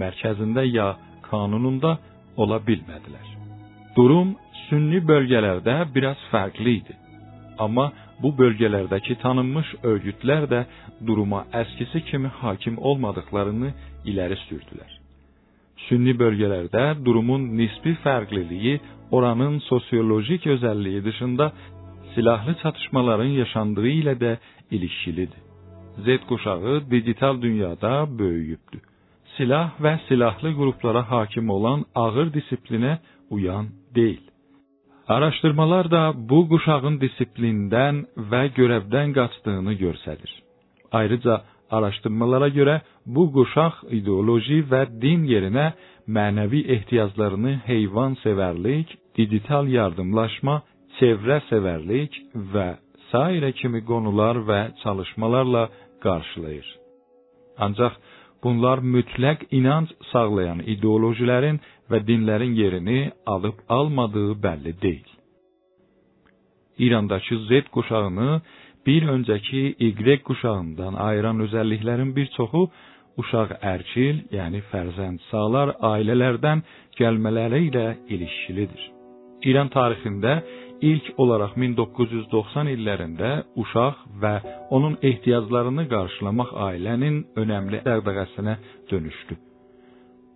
mərkəzində 0.00 0.64
ya 0.66 0.88
kanununda 1.30 1.92
ola 2.36 2.58
bilmədilər. 2.68 3.28
Durum 3.96 4.34
sünni 4.66 5.00
bölgelərdə 5.10 5.76
biraz 5.94 6.18
fərqli 6.32 6.74
idi. 6.80 6.96
Amma 7.64 7.86
bu 8.22 8.32
bölgələrdəki 8.40 9.14
tanınmış 9.22 9.70
örgütlər 9.92 10.48
də 10.50 10.64
duruma 11.06 11.44
əskisi 11.62 12.02
kimi 12.10 12.30
hakim 12.42 12.78
olmadıklarını 12.90 13.70
ileri 14.10 14.38
sürdülər. 14.48 15.03
Sünni 15.88 16.14
bölgelərdə 16.22 17.04
durumun 17.04 17.42
nisbi 17.58 17.92
fərqliliyi 18.04 18.80
oranın 19.10 19.58
sosyolojik 19.58 20.46
özelliği 20.46 21.04
dışında 21.04 21.52
silahlı 22.14 22.54
çatışmaların 22.62 23.32
yaşandığı 23.42 23.88
ile 23.88 24.20
de 24.20 24.38
ilişkilidir. 24.70 25.44
Z 25.98 26.26
kuşağı 26.28 26.90
dijital 26.90 27.42
dünyada 27.42 28.18
böyüyübdü. 28.18 28.80
Silah 29.36 29.82
ve 29.82 30.00
silahlı 30.08 30.52
gruplara 30.52 31.10
hakim 31.10 31.50
olan 31.50 31.84
ağır 31.94 32.34
disipline 32.34 32.98
uyan 33.30 33.66
değil. 33.94 34.30
Araştırmalar 35.08 35.90
da 35.90 36.12
bu 36.16 36.48
kuşağın 36.48 37.00
disiplinden 37.00 38.06
ve 38.16 38.48
görevden 38.48 39.12
qaçdığını 39.12 39.72
göstərir. 39.72 40.32
Ayrıca 40.92 41.42
araştırmalara 41.76 42.48
göre 42.48 42.82
bu 43.06 43.32
kuşaq 43.32 43.74
ideoloji 43.98 44.58
ve 44.70 44.82
din 45.02 45.20
yerine 45.32 45.66
mənəvi 46.16 46.60
ehtiyaclarını 46.74 47.52
heyvan 47.70 48.14
severlik, 48.24 48.88
dijital 49.16 49.68
yardımlaşma 49.78 50.62
çevrə 50.98 51.38
sevərlik 51.50 52.18
və 52.52 52.68
sairə 53.10 53.52
kimi 53.60 53.80
qonular 53.90 54.36
və 54.48 54.60
çalışmalarla 54.82 55.64
qarşılayır. 56.04 56.68
Ancaq 57.64 57.94
bunlar 58.44 58.78
mütləq 58.94 59.46
inanc 59.58 59.90
sağlayan 60.12 60.60
ideolojilərin 60.74 61.60
və 61.90 61.98
dinlərin 62.08 62.54
yerini 62.62 63.00
alıb 63.34 63.58
almadığı 63.68 64.30
bəlli 64.44 64.72
deyil. 64.82 65.10
İrandakı 66.78 67.38
Z 67.48 67.50
kuşağını 67.74 68.42
bir 68.86 69.02
öncəki 69.14 69.62
Y 69.78 70.16
kuşağından 70.28 70.94
ayıran 70.94 71.40
özəlliklərin 71.46 72.10
bir 72.16 72.26
çoxu 72.36 72.68
uşaq 73.20 73.50
ərkil, 73.74 74.16
yəni 74.38 74.60
fərzənd 74.72 75.22
sağlar 75.30 75.74
ailələrdən 75.92 76.62
gəlmələri 76.98 77.60
ilə 77.68 77.86
ilişkilidir. 78.14 78.82
İran 79.48 79.68
tarixində 79.68 80.34
ilk 80.90 81.10
olarak 81.22 81.56
1990 81.56 82.70
illərində 82.74 83.30
uşaq 83.62 84.04
və 84.22 84.34
onun 84.76 84.98
ehtiyaclarını 85.02 85.86
qarşılamaq 85.94 86.54
ailənin 86.68 87.20
önəmli 87.42 87.82
dəğdəğəsinə 87.88 88.56
dönüşdü. 88.90 89.36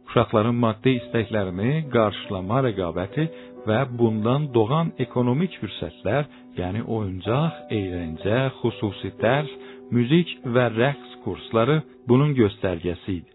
Uşaqların 0.08 0.56
maddi 0.64 0.94
istəklərini 1.02 1.72
qarşılama 1.92 2.62
rəqabəti 2.68 3.26
və 3.68 3.80
bundan 3.98 4.48
doğan 4.54 4.92
ekonomik 5.04 5.56
fürsətlər, 5.62 6.28
yəni 6.60 6.84
oyuncaq, 6.96 7.64
eğlence, 7.78 8.38
xüsusi 8.60 9.10
dərs, 9.22 9.50
müzik 9.94 10.32
və 10.54 10.68
rəqs 10.76 11.18
kursları 11.24 11.80
bunun 12.08 12.34
göstərgəsi 12.38 13.18
idi. 13.20 13.32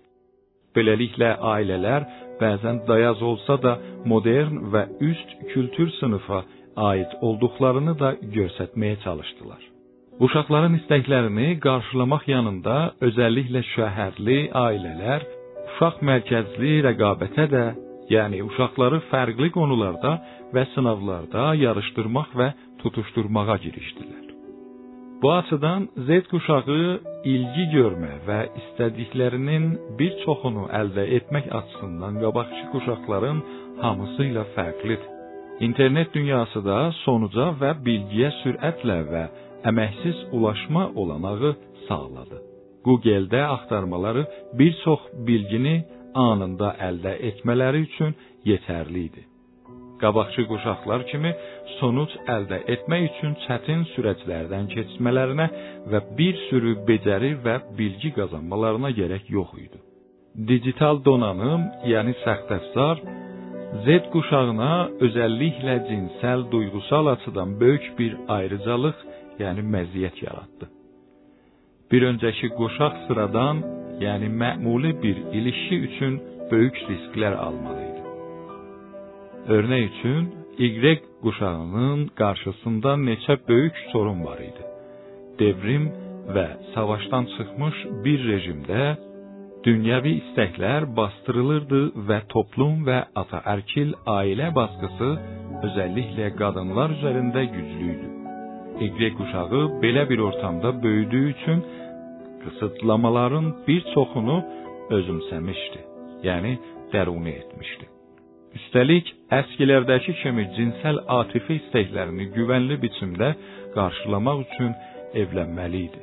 Beləliklə 0.75 1.35
ailələr 1.53 2.07
bəzən 2.41 2.81
dayaz 2.87 3.21
olsa 3.21 3.59
da 3.65 3.73
modern 4.09 4.71
və 4.73 4.87
üst 5.09 5.35
kültür 5.53 5.91
sınıfa 5.99 6.41
ait 6.89 7.13
olduklarını 7.21 7.93
da 7.99 8.15
göstərməyə 8.37 8.97
çalışdılar. 9.05 9.61
Uşaqların 10.25 10.75
istəklərini 10.79 11.47
qarşılamaq 11.65 12.27
yanında 12.29 12.75
özəlliklə 13.07 13.63
şəhərli 13.73 14.39
ailələr 14.65 15.25
uşaq 15.73 16.01
mərkəzli 16.09 16.73
rəqabətə 16.85 17.45
də, 17.53 17.63
yəni 18.11 18.41
uşaqları 18.47 18.99
fərqli 19.11 19.49
qonularda 19.55 20.13
və 20.55 20.67
sınavlarda 20.73 21.53
yarışdırmaq 21.65 22.35
və 22.39 22.51
tutuşturmağa 22.81 23.57
girişdilər. 23.65 24.23
Bu 25.21 25.31
açıdan 25.33 25.89
Z 26.07 26.27
kuşağı 26.31 26.99
ilgi 27.33 27.65
görmə 27.75 28.13
və 28.27 28.39
istədiklərinin 28.59 29.67
bir 29.99 30.17
çoxunu 30.25 30.65
əldə 30.81 31.05
etmək 31.17 31.47
açısından 31.59 32.19
qabaqçı 32.23 32.63
kuşaqların 32.73 33.39
hamısı 33.83 34.27
ilə 34.31 34.43
fərqlidir. 34.55 35.09
İnternet 35.59 36.13
dünyası 36.13 36.65
da 36.65 36.79
sonuca 37.03 37.45
və 37.61 37.71
bilgiyə 37.85 38.33
sürətlə 38.41 38.97
və 39.13 39.23
əməksiz 39.71 40.25
ulaşma 40.35 40.89
olanağı 41.01 41.55
sağladı. 41.87 42.41
Google-də 42.85 43.41
axtarmaları 43.55 44.27
bir 44.59 44.73
çox 44.83 44.99
bilgini 45.27 45.75
anında 46.15 46.73
əldə 46.89 47.13
etmələri 47.29 47.85
üçün 47.87 48.15
yetərli 48.45 49.05
idi. 49.09 49.23
Qabaqçı 50.01 50.43
quşaqlar 50.51 51.05
kimi 51.11 51.31
sonuc 51.77 52.13
əldə 52.35 52.59
etmək 52.73 53.03
üçün 53.09 53.35
çətin 53.45 53.85
sürəclərdən 53.93 54.67
keçmələrinə 54.73 55.47
və 55.91 56.01
bir 56.17 56.39
sürü 56.49 56.75
becəri 56.87 57.33
və 57.45 57.55
bilgi 57.77 58.11
qazanmalarına 58.17 58.91
gərək 58.99 59.29
yox 59.37 59.53
idi. 59.65 59.79
Digital 60.51 60.99
donanım, 61.05 61.69
yəni 61.93 62.15
səxt 62.23 62.51
əfsar 62.57 63.03
Z 63.85 64.11
kuşağına 64.11 64.89
özellikle 64.99 65.85
cinsel 65.89 66.51
duygusal 66.51 67.05
açıdan 67.07 67.59
büyük 67.59 67.99
bir 67.99 68.17
ayrıcalık 68.27 68.95
yani 69.39 69.61
meziyet 69.61 70.23
yarattı. 70.23 70.69
Bir 71.91 72.01
önceki 72.01 72.49
kuşak 72.49 72.93
sıradan 73.07 73.82
yani 74.07 74.25
məmuli 74.25 75.03
bir 75.03 75.17
ilişki 75.37 75.75
üçün 75.79 76.21
büyük 76.51 76.75
riskler 76.89 77.31
almalıydı. 77.31 78.03
Örnek 79.47 79.89
üçün 79.89 80.43
Y 80.57 80.99
kuşağının 81.21 82.07
karşısında 82.07 82.91
neçə 82.93 83.47
büyük 83.47 83.75
sorun 83.91 84.25
var 84.25 84.37
idi. 84.37 84.63
Devrim 85.39 85.91
ve 86.35 86.47
savaştan 86.75 87.27
çıkmış 87.37 87.75
bir 88.05 88.27
rejimde 88.27 88.97
dünyevi 89.63 90.11
istekler 90.11 90.95
bastırılırdı 90.97 92.07
ve 92.09 92.21
toplum 92.29 92.85
ve 92.85 93.05
ataerkil 93.15 93.93
aile 94.05 94.55
baskısı 94.55 95.19
özellikle 95.63 96.35
kadınlar 96.35 96.89
üzerinde 96.89 97.45
güçlüydü. 97.45 98.13
Y 98.99 99.13
kuşağı 99.13 99.81
belə 99.81 100.09
bir 100.09 100.19
ortamda 100.19 100.83
böyüdüyü 100.83 101.33
üçün 101.33 101.63
kısıtlamaların 102.43 103.47
bir 103.67 103.81
çoxunu 103.93 104.37
özümsəmişdi. 104.97 105.81
Yəni 106.27 106.53
dəruni 106.93 107.33
etmişdi. 107.41 107.85
Üstəlik, 108.57 109.09
əskilərdəki 109.39 110.13
kimi 110.21 110.45
cinsel 110.55 110.99
atifi 111.19 111.57
istəklərini 111.61 112.29
güvənli 112.35 112.77
biçimdə 112.83 113.29
qarşılamaq 113.75 114.43
üçün 114.45 114.73
evlənməli 115.21 115.81
idi. 115.87 116.01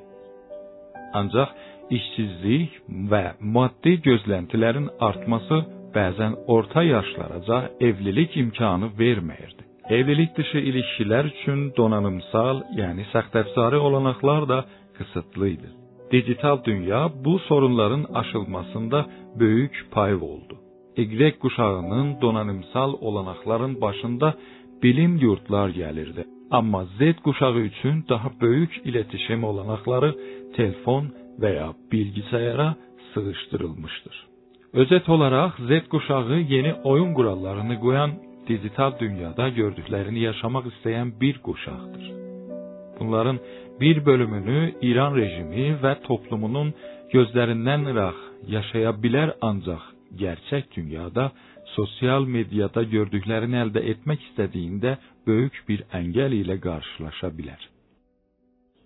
Ancaq 1.21 1.55
işsizlik 1.97 2.77
və 3.13 3.25
maddi 3.57 3.97
gözləntilərin 4.07 4.89
artması 5.09 5.61
bəzən 5.95 6.37
orta 6.57 6.83
yaşlaraca 6.87 7.59
evlilik 7.89 8.37
imkanı 8.43 8.93
verməyirdi. 9.03 9.67
Evlilik 9.97 10.37
dışı 10.37 10.61
ilişkilər 10.71 11.33
üçün 11.33 11.63
donanımsal, 11.77 12.63
yəni 12.81 13.09
səxtəfsari 13.15 13.79
olanaqlar 13.87 14.49
da 14.49 14.65
kısıtlı 14.99 15.49
idi. 15.49 15.71
Dijital 16.13 16.65
dünya 16.65 17.11
bu 17.25 17.39
sorunların 17.39 18.05
aşılmasında 18.15 19.07
böyük 19.41 19.87
pay 19.91 20.15
oldu. 20.15 20.55
Y 20.97 21.39
kuşağının 21.39 22.21
donanımsal 22.21 22.93
olanaqların 23.01 23.81
başında 23.81 24.35
bilim 24.83 25.17
yurtlar 25.17 25.69
gəlirdi. 25.69 26.25
Amma 26.51 26.85
Z 26.85 26.99
kuşağı 27.25 27.59
üçün 27.59 28.05
daha 28.09 28.31
böyük 28.41 28.81
iletişim 28.85 29.45
olanaqları 29.45 30.15
telefon 30.57 31.05
veya 31.41 31.73
bilgisayara 31.93 32.75
sığıştırılmıştır. 33.15 34.27
Özet 34.73 35.09
olaraq 35.09 35.53
Z 35.69 35.89
kuşağı 35.89 36.41
yeni 36.41 36.75
oyun 36.75 37.15
qurallarını 37.15 37.81
qoyan 37.81 38.11
dijital 38.49 38.93
dünyada 39.01 39.49
gördüklərini 39.49 40.21
yaşamaq 40.29 40.65
istəyən 40.73 41.09
bir 41.21 41.39
quşaqdır. 41.47 42.05
Bunların 43.01 43.39
bir 43.81 44.07
bölümünü 44.07 44.75
İran 44.83 45.17
rejimi 45.17 45.69
və 45.83 45.95
toplumunun 46.07 46.73
gözlərindən 47.15 47.89
ıraq 47.93 48.19
yaşaya 48.57 48.93
bilər 49.05 49.35
ancaq 49.51 49.83
gerçək 50.23 50.69
dünyada 50.77 51.31
sosial 51.77 52.27
mediada 52.37 52.83
gördüklərini 52.95 53.59
əldə 53.65 53.83
etmək 53.93 54.25
istədiyində 54.31 54.97
böyük 55.27 55.61
bir 55.69 55.85
əngəl 56.01 56.35
ilə 56.43 56.57
qarşılaşa 56.67 57.31
bilər. 57.39 57.61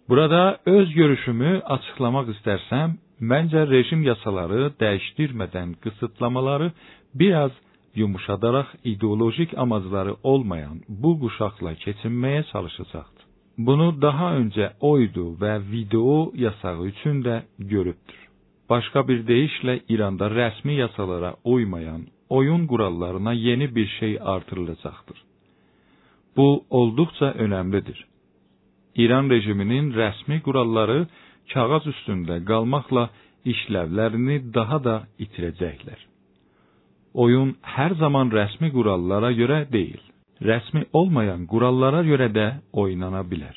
Burada 0.08 0.58
öz 0.76 0.88
görüşümü 0.94 1.52
açıqlamaq 1.76 2.28
istərsəm, 2.34 2.98
məncə 3.30 3.62
rejim 3.70 4.02
yasaları 4.04 4.66
dəyişdirmədən 4.80 5.78
qısıtlamaları 5.84 6.72
biraz 7.14 7.52
yumuşadaraq 7.94 8.68
ideolojik 8.84 9.58
amacları 9.58 10.16
olmayan 10.22 10.80
bu 10.88 11.20
quşaqla 11.20 11.72
keçinməyə 11.84 12.42
çalışacaqdır. 12.52 13.13
Bunu 13.58 14.02
daha 14.02 14.32
öncə 14.40 14.72
oydu 14.80 15.36
və 15.40 15.58
video 15.70 16.32
yasağı 16.34 16.86
üçün 16.86 17.22
də 17.22 17.42
görübdür. 17.58 18.20
Başqa 18.70 19.08
bir 19.08 19.20
deyişlə 19.28 19.80
İranda 19.88 20.26
rəsmi 20.26 20.72
yasalara 20.72 21.34
uymayan 21.44 22.06
oyun 22.28 22.66
qurallarına 22.66 23.32
yeni 23.32 23.74
bir 23.74 23.86
şey 23.86 24.18
artırılacaqdır. 24.20 25.18
Bu 26.36 26.64
olduqca 26.70 27.28
önəmlidir. 27.44 27.98
İran 28.94 29.30
rejiminin 29.30 29.92
rəsmi 29.92 30.40
quralları 30.46 31.06
kağız 31.52 31.86
üstündə 31.92 32.36
qalmaqla 32.50 33.04
işlevlərini 33.52 34.36
daha 34.54 34.78
da 34.84 34.96
itirəcəklər. 35.24 36.00
Oyun 37.14 37.54
hər 37.76 37.94
zaman 38.02 38.32
rəsmi 38.38 38.72
qurallara 38.76 39.30
görə 39.40 39.58
deyil, 39.72 40.02
rəsmi 40.42 40.84
olmayan 40.92 41.46
qurallara 41.50 42.02
görə 42.06 42.28
də 42.34 42.46
oynana 42.72 43.22
bilər. 43.30 43.56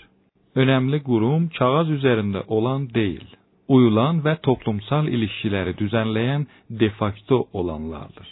Önəmli 0.57 1.01
qurum 1.05 1.49
kağız 1.57 1.93
üzərində 1.97 2.43
olan 2.47 2.87
deyil, 2.93 3.27
uyulan 3.67 4.23
və 4.25 4.37
toplumsal 4.47 5.07
ilişkiləri 5.07 5.77
düzənləyən 5.81 6.47
de 6.81 6.89
facto 6.99 7.45
olanlardır. 7.53 8.27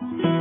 Biz 0.00 0.39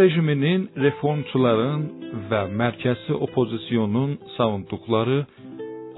rejiminin 0.00 0.68
reformçuların 0.84 1.82
və 2.30 2.40
mərkəzi 2.60 3.16
opozisyonun 3.26 4.16
savunduqları 4.36 5.18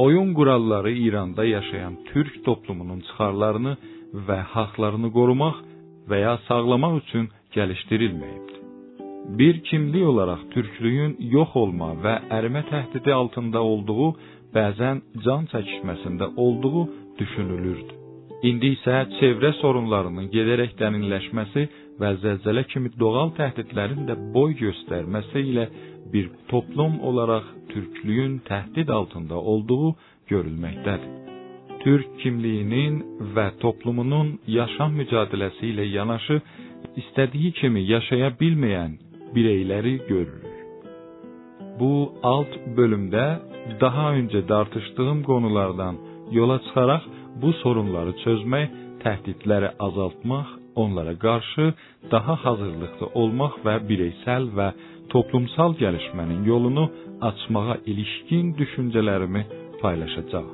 oyun 0.05 0.35
quralları 0.39 0.93
İranda 1.07 1.45
yaşayan 1.45 1.95
türk 2.11 2.45
toplumunun 2.45 3.01
çıxarlarını 3.07 3.75
və 4.29 4.39
haqlarını 4.55 5.11
qorumaq 5.19 5.57
və 6.11 6.19
ya 6.27 6.35
sağlamaq 6.49 6.95
üçün 7.03 7.29
gəlişdirilməyibdir. 7.57 8.59
Bir 9.39 9.55
kimlik 9.69 10.05
olaraq 10.13 10.43
türklüyün 10.55 11.17
yox 11.37 11.57
olma 11.63 11.91
və 12.05 12.15
ərimə 12.39 12.63
təhdidi 12.73 13.13
altında 13.21 13.61
olduğu, 13.73 14.09
bəzən 14.57 15.03
can 15.25 15.47
çəkişməsində 15.53 16.27
olduğu 16.45 16.89
düşünülürdü. 17.21 17.93
İndi 18.49 18.73
isə 18.77 18.97
çevrə 19.21 19.53
sorunlarının 19.61 20.27
gedərək 20.35 20.75
dərinləşməsi 20.81 21.69
və 22.03 22.11
zəlzələ 22.25 22.63
kimi 22.73 22.91
doğal 23.03 23.31
təhdidlərin 23.39 24.07
də 24.09 24.17
boy 24.35 24.55
göstərməsi 24.61 25.43
ilə 25.53 25.67
bir 26.13 26.31
toplum 26.53 26.99
olaraq 27.11 27.47
türklüyün 27.73 28.39
təhdid 28.49 28.89
altında 28.99 29.39
olduğu 29.53 29.95
görülməkdədir. 30.31 31.13
Türk 31.85 32.11
kimliyinin 32.23 32.99
və 33.37 33.47
toplumunun 33.63 34.29
yaşam 34.59 34.93
mücadiləsi 35.01 35.71
ilə 35.73 35.87
yanaşı 35.97 36.37
istədiyi 37.03 37.51
kimi 37.61 37.83
yaşaya 37.95 38.29
bilməyən 38.43 38.93
bireyləri 39.35 39.95
görürük. 40.11 40.53
Bu 41.81 41.93
alt 42.35 42.53
bölümdə 42.77 43.25
daha 43.81 44.07
öncə 44.21 44.43
tartışdığım 44.53 45.23
konulardan 45.31 45.97
yola 46.39 46.59
çıxaraq 46.67 47.03
bu 47.43 47.53
sorunları 47.63 48.13
çözmək, 48.25 48.69
təhdidləri 49.05 49.71
azaltmaq, 49.87 50.49
onlara 50.75 51.15
qarşı 51.19 51.73
daha 52.11 52.35
hazırlıqlı 52.45 53.07
olmaq 53.21 53.61
və 53.67 53.75
bireysel 53.89 54.49
və 54.59 54.69
toplumsal 55.13 55.77
gəlişmənin 55.83 56.43
yolunu 56.53 56.91
açmağa 57.29 57.77
ilişkin 57.87 58.55
düşüncələrimi 58.61 59.43
paylaşacağam. 59.83 60.51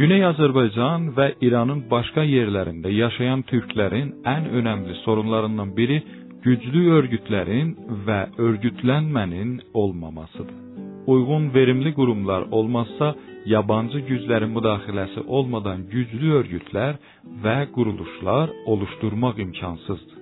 Güney 0.00 0.22
Azərbaycan 0.24 1.10
və 1.16 1.26
İranın 1.44 1.82
başqa 1.90 2.24
yerlərində 2.24 2.88
yaşayan 2.88 3.42
türklərin 3.50 4.14
ən 4.34 4.48
önəmli 4.58 4.96
sorunlarından 5.04 5.76
biri 5.76 5.98
güclü 6.46 6.86
örgütlərin 6.98 7.74
və 8.06 8.20
örgütlənmənin 8.46 9.58
olmamasıdır. 9.74 10.81
Uyğun 11.06 11.54
verimli 11.54 11.94
qurumlar 11.94 12.42
olmazsa 12.50 13.14
yabancı 13.54 13.98
güclərin 14.10 14.52
müdaxiləsi 14.56 15.24
olmadan 15.36 15.86
güclü 15.94 16.28
örgütlər 16.40 16.98
və 17.44 17.56
quruluşlar 17.74 18.52
oluşturmaq 18.72 19.40
imkansızdır. 19.46 20.18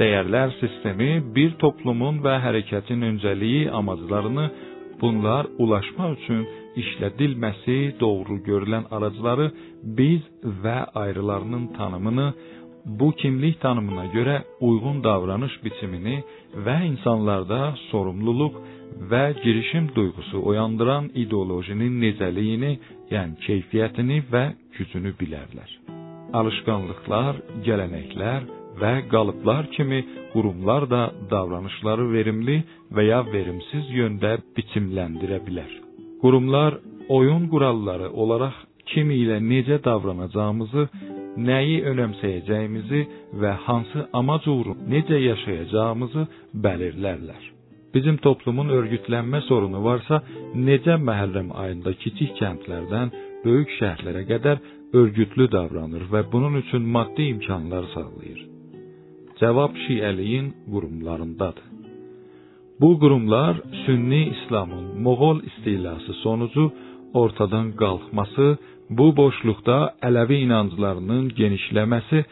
Dəyərlər 0.00 0.54
sistemi 0.60 1.10
bir 1.36 1.56
toplumun 1.62 2.22
və 2.24 2.36
hərəkətin 2.44 3.02
öncəliyi 3.10 3.64
amaclarını 3.80 4.46
bunlar 5.00 5.48
ulaşmaq 5.58 6.14
üçün 6.20 6.46
işlədilməsi 6.82 7.78
doğru 8.00 8.38
görülən 8.46 8.86
aracları 8.96 9.50
biz 9.98 10.22
və 10.64 10.78
ayrılarının 11.02 11.66
tanımını 11.78 12.28
bu 13.00 13.12
kimlik 13.20 13.60
tanımına 13.60 14.04
görə 14.14 14.36
uyğun 14.60 15.02
davranış 15.04 15.54
biçimini 15.64 16.16
və 16.66 16.76
insanlarda 16.92 17.60
sorumluluq 17.90 18.54
və 19.10 19.24
girişim 19.42 19.90
duyğusu 19.94 20.42
oyandıran 20.48 21.10
ideolojinin 21.22 21.98
necəliyini, 22.04 22.72
yəni 23.14 23.38
keyfiyyətini 23.46 24.22
və 24.32 24.44
gücünü 24.76 25.12
bilərlər. 25.20 25.70
Alışqanlıqlar, 26.38 27.40
gələnəklər 27.66 28.48
və 28.80 28.92
qalıblar 29.12 29.66
kimi 29.76 30.00
qurumlar 30.32 30.86
da 30.94 31.02
davranışları 31.30 32.06
verimli 32.12 32.58
və 32.94 33.06
ya 33.10 33.20
verimsiz 33.34 33.90
yöndə 34.00 34.36
biçimləndirə 34.56 35.40
bilər. 35.46 35.70
Qurumlar 36.22 36.78
oyun 37.18 37.48
quralları 37.52 38.10
olaraq 38.22 38.56
kim 38.90 39.10
ilə 39.14 39.38
necə 39.52 39.78
davranacağımızı, 39.84 40.86
nəyi 41.48 41.78
önəmsəyəcəyimizi 41.90 43.02
və 43.42 43.52
hansı 43.66 44.06
amac 44.20 44.48
uğrunda 44.54 44.90
necə 44.94 45.18
yaşayacağımızı 45.30 46.26
bəlirlərlər. 46.64 47.42
Bizim 47.94 48.16
toplumun 48.24 48.68
örgütlənmə 48.78 49.40
sorunu 49.48 49.80
varsa, 49.84 50.20
necə 50.68 50.94
Məhərrəm 51.08 51.50
ayında 51.62 51.94
kiçik 52.02 52.36
kəndlərdən 52.40 53.10
böyük 53.44 53.72
şəhərlərə 53.78 54.22
qədər 54.30 54.62
örgütlü 55.00 55.48
davranır 55.56 56.06
və 56.12 56.22
bunun 56.32 56.60
üçün 56.62 56.86
maddi 56.96 57.30
imkanlar 57.34 57.88
sağlayır? 57.94 58.40
Cavab 59.40 59.74
Şiəliyin 59.84 60.52
qurumlarındadır. 60.72 61.66
Bu 62.80 62.90
qurumlar 63.00 63.54
Sünni 63.84 64.22
İslamın 64.34 64.86
Moğol 65.04 65.38
istilası 65.50 66.12
sonucu 66.24 66.72
ortadan 67.14 67.66
qalxması, 67.82 68.46
bu 68.98 69.06
boşluqda 69.16 69.78
Ələvi 70.08 70.38
inanclarının 70.46 71.24
genişləməsi 71.40 72.24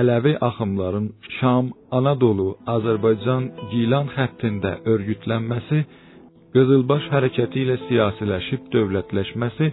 Ələvi 0.00 0.38
axımların 0.40 1.08
Şam, 1.36 1.66
Anadolu, 1.98 2.48
Azərbaycan, 2.74 3.48
Gilan 3.72 4.08
xəttində 4.14 4.78
örgütlənməsi, 4.92 5.80
Qızılbaş 6.54 7.08
hərəkəti 7.12 7.62
ilə 7.64 7.76
siyasiləşib 7.86 8.70
dövlətləşməsi, 8.72 9.68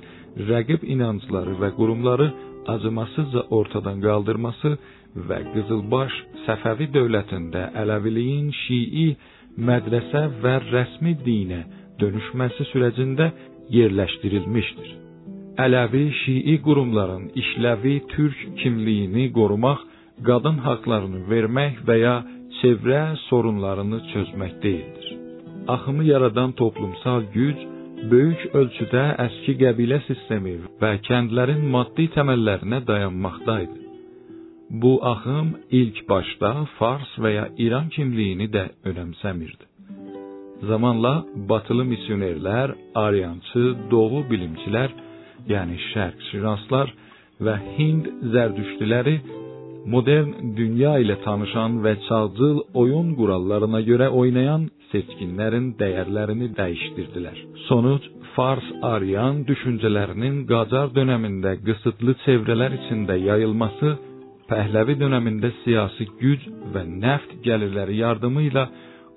rəqib 0.49 0.84
inancları 0.95 1.55
və 1.61 1.70
qurumları 1.78 2.28
acımasızca 2.74 3.45
ortadan 3.59 3.99
qaldırması 4.05 4.72
və 5.30 5.39
Qızılbaş 5.53 6.15
Səfəvi 6.45 6.88
dövlətində 6.95 7.70
Ələviliyin 7.82 8.49
Şii 8.61 9.05
mədrəsə 9.70 10.24
və 10.43 10.55
rəsmi 10.72 11.13
dinə 11.28 11.61
dönüşməsi 12.01 12.67
sürəcində 12.74 13.30
yerləşdirilmişdir. 13.78 14.89
Ələvi, 15.63 16.03
Şii 16.24 16.57
qurumların 16.67 17.32
işləvi 17.43 17.95
türk 18.15 18.43
kimliyini 18.59 19.26
qorumaq, 19.36 19.80
qadın 20.28 20.57
haqlarını 20.65 21.22
vermək 21.32 21.82
və 21.88 21.95
ya 22.03 22.15
çevrə 22.59 23.03
sorunlarını 23.28 23.99
çözmək 24.13 24.53
deyildir. 24.63 25.07
Axımı 25.67 26.03
yaradan 26.03 26.51
toplumsal 26.61 27.22
güc 27.36 27.57
böyük 28.11 28.41
ölçüdə 28.59 29.03
əski 29.26 29.55
qəbilə 29.61 29.99
sistemi 30.07 30.55
və 30.82 30.91
kəndlərin 31.07 31.63
maddi 31.76 32.07
təməllərinə 32.15 32.80
dayanmaqdaydı. 32.88 33.78
Bu 34.82 34.93
axım 35.13 35.49
ilk 35.82 36.03
başda 36.09 36.51
Fars 36.78 37.11
və 37.24 37.30
ya 37.34 37.45
İran 37.57 37.89
kimliyini 37.95 38.47
də 38.55 38.63
önəmsəmirdi. 38.89 39.65
Zamanla 40.70 41.13
batılı 41.49 41.86
misionerlər, 41.91 42.74
Aryançı, 42.95 43.63
Doğu 43.91 44.22
bilimçilər, 44.32 44.91
yəni 45.53 45.78
şərqşünaslar 45.91 46.91
və 47.45 47.55
Hind 47.78 48.09
zərdüştüləri 48.34 49.15
modern 49.94 50.56
dünya 50.60 50.94
ilə 51.04 51.16
tanışan 51.26 51.80
və 51.84 51.94
çağcıl 52.08 52.58
oyun 52.82 53.14
qurallarına 53.20 53.82
görə 53.90 54.08
oynayan 54.22 54.68
seçkinlərin 54.92 55.72
dəyərlərini 55.82 56.50
dəyişdirdilər. 56.60 57.38
Sonuc 57.68 58.06
Fars 58.36 58.68
Aryan 58.94 59.42
düşüncələrinin 59.50 60.44
Qacar 60.52 60.94
dövründə 60.98 61.56
qısıtlı 61.66 62.16
çevrələr 62.26 62.78
içində 62.80 63.18
yayılması, 63.30 63.96
Pəhləvi 64.50 64.96
dövründə 65.02 65.52
siyasi 65.64 66.08
güc 66.22 66.46
və 66.74 66.86
neft 67.04 67.36
gəlirləri 67.48 68.00
yardımı 68.04 68.46
ilə 68.50 68.66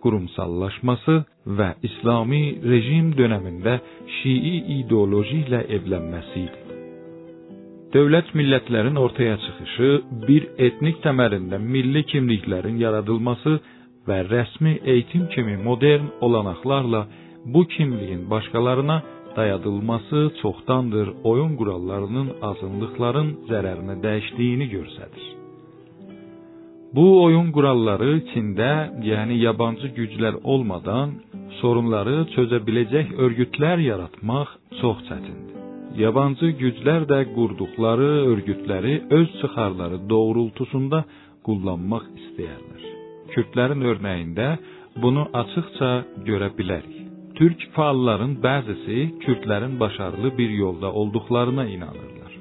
qurumsallaşması 0.03 1.15
və 1.59 1.69
İslami 1.89 2.43
rejim 2.73 3.13
dövründə 3.21 3.79
Şii 4.19 4.57
ideoloji 4.81 5.45
ilə. 5.47 6.62
Dövlət 7.93 8.31
millətlərin 8.33 8.97
ortaya 8.97 9.35
çıxışı, 9.37 9.89
bir 10.29 10.45
etnik 10.67 11.03
təməlində 11.05 11.59
milli 11.61 12.01
kimliklərin 12.09 12.79
yaradılması 12.81 13.53
və 14.09 14.17
rəsmi 14.31 14.73
eğitim 14.93 15.27
kimi 15.35 15.59
modern 15.67 16.07
olanaqlarla 16.25 17.03
bu 17.45 17.67
kimliyin 17.75 18.31
başqalarına 18.31 18.97
dayadılması 19.37 20.33
çoxdandır 20.43 21.09
oyun 21.31 21.53
qurallarının 21.61 22.33
azınlıqların 22.51 23.31
zərərinə 23.51 24.01
dəyişdiyini 24.07 24.71
göstərir. 24.77 25.29
Bu 26.97 27.07
oyun 27.25 27.53
quralları 27.57 28.11
içində, 28.23 28.73
yəni 29.11 29.37
yabancı 29.47 29.93
güclər 29.99 30.41
olmadan 30.45 31.19
sorunları 31.61 32.23
çözə 32.37 32.65
biləcək 32.69 33.17
örgütlər 33.27 33.85
yaratmaq 33.91 34.61
çox 34.81 35.05
çətindir. 35.09 35.62
Yabancı 36.01 36.49
güclər 36.57 37.05
də 37.05 37.19
qurduqları 37.35 38.09
örgütləri 38.33 38.93
öz 39.13 39.29
çıxarları 39.41 39.99
doğrultusunda 40.09 41.03
kullanmaq 41.45 42.07
istəyərlər. 42.21 42.87
Kürdlərin 43.35 43.85
örnəyində 43.91 44.47
bunu 45.03 45.27
açıqca 45.41 45.91
görə 46.29 46.49
bilərik. 46.57 46.97
Türk 47.37 47.67
fəalların 47.77 48.39
bəzisi 48.47 48.99
Kürdlərin 49.25 49.77
başarılı 49.81 50.31
bir 50.39 50.51
yolda 50.63 50.93
olduqlarına 51.01 51.67
inanırlar. 51.75 52.33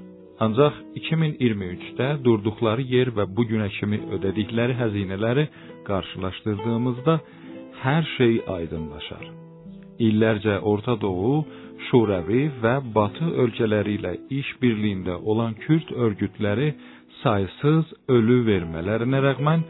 Ancaq 0.46 0.74
2023-də 1.02 2.10
durduqları 2.24 2.88
yer 2.96 3.12
və 3.18 3.28
bu 3.36 3.46
günə 3.52 3.68
kimi 3.80 4.00
ödədikləri 4.16 4.78
xəzinələri 4.80 5.46
qarşılaşdırdığımızda 5.90 7.20
hər 7.84 8.08
şey 8.18 8.42
aydınlaşar. 8.58 9.26
İllərcə 10.08 10.60
Orta 10.72 10.96
Doğu, 11.02 11.46
Şurəvi 11.92 12.42
və 12.64 12.72
Batı 12.96 13.26
ölkələri 13.44 13.98
ilə 14.00 14.12
iş 14.40 14.50
birliyində 14.62 15.18
olan 15.32 15.58
Kürd 15.66 15.90
örgütləri 16.06 16.70
saysız 17.22 17.90
ölü 18.16 18.38
vermələrinə 18.48 19.20
rəğmən 19.26 19.66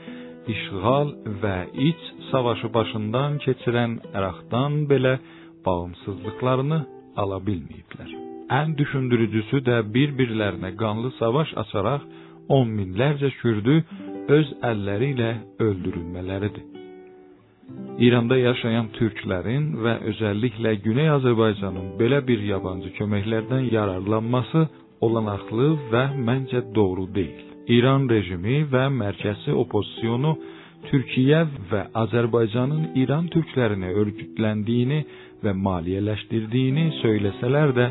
işğal 0.53 1.09
və 1.41 1.55
iç 1.89 2.03
savaşı 2.29 2.69
başından 2.75 3.39
keçirən 3.45 3.97
Ərəxdan 4.13 4.77
belə 4.91 5.15
bağımsızlıqlarını 5.65 6.79
ala 7.23 7.41
bilməyiblər. 7.49 8.13
Ən 8.59 8.77
düşündürücüsü 8.77 9.63
də 9.69 9.81
bir-birlərinə 9.95 10.75
qanlı 10.81 11.11
savaş 11.17 11.55
açaraq 11.63 12.05
on 12.57 12.69
minlərcə 12.77 13.33
kürdü 13.41 13.79
öz 14.37 14.53
əlləri 14.71 15.15
ilə 15.15 15.31
öldürülmələridir. 15.67 16.70
İranda 18.01 18.37
yaşayan 18.37 18.87
türklərin 18.97 19.65
və 19.83 19.91
özəlliklə 20.09 20.71
Güney 20.85 21.09
Azərbaycanın 21.17 21.91
belə 21.99 22.21
bir 22.25 22.39
yabancı 22.47 22.89
köməklərdən 22.97 23.67
yararlanması 23.73 24.63
olanaqlı 25.05 25.67
və 25.91 26.01
məncə 26.29 26.63
doğru 26.75 27.05
deyil. 27.17 27.43
İran 27.75 28.07
rejimi 28.09 28.63
və 28.73 28.87
mərkəzi 29.01 29.53
opozisiyonu 29.63 30.33
Türkiyə 30.89 31.43
və 31.71 31.83
Azərbaycanın 32.03 32.97
İran 33.03 33.29
türklərini 33.35 33.93
örgütləndiyini 34.01 34.99
və 35.43 35.53
maliyyələşdirdiyini 35.67 36.87
söyləsələr 37.03 37.75
də 37.77 37.87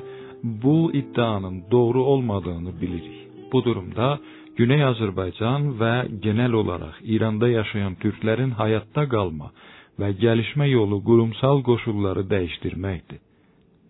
bu 0.64 0.90
iddianın 1.00 1.62
doğru 1.70 2.02
olmadığını 2.02 2.80
bilirik. 2.80 3.18
Bu 3.52 3.64
durumda 3.64 4.16
Güney 4.58 4.82
Azərbaycan 4.84 5.74
və 5.80 5.94
genel 6.24 6.52
olaraq 6.52 6.98
İranda 7.04 7.48
yaşayan 7.48 7.94
türklərin 8.02 8.58
həyatda 8.58 9.06
qalma 9.14 9.54
və 10.00 10.08
gəlişmə 10.22 10.66
yolu 10.70 10.98
qurumsal 11.08 11.60
qoşulları 11.68 12.24
dəyişdirməkdir. 12.32 13.20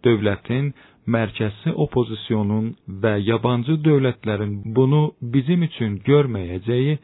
Dövlətin 0.04 0.72
mərkəzi 1.14 1.72
oppozisyonun 1.84 2.70
və 3.02 3.12
yabancı 3.28 3.76
dövlətlərin 3.86 4.54
bunu 4.76 5.02
bizim 5.34 5.62
üçün 5.68 5.98
görməyəcəyi 6.08 6.98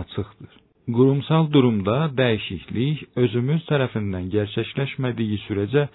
açıqdır. 0.00 0.52
Qurumsal 0.96 1.46
durumda 1.54 1.96
dəyişiklik 2.20 3.04
özümüz 3.24 3.62
tərəfindən 3.70 4.26
gerçəkləşmədiyi 4.34 5.38
sürəcə 5.46 5.86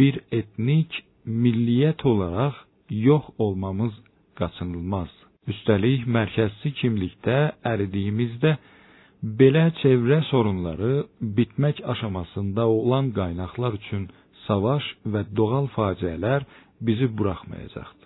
bir 0.00 0.20
etnik 0.40 1.00
milliyyət 1.46 2.04
olaraq 2.12 2.60
yox 3.08 3.24
olmamız 3.46 3.94
qaçınılmaz. 4.38 5.10
Üstəlik 5.50 6.04
mərkəzi 6.16 6.70
kimlikdə 6.80 7.38
əridiyimizdə 7.72 8.54
belə 9.22 9.64
çevrə 9.82 10.20
sorunları 10.30 10.92
bitmək 11.36 11.82
aşamasında 11.92 12.66
olan 12.68 13.06
qaynaqlar 13.18 13.72
üçün 13.80 14.04
savaş 14.46 14.84
və 15.12 15.22
doğal 15.36 15.66
faciələr 15.76 16.44
bizi 16.80 17.08
buraxmayacaqdı. 17.18 18.04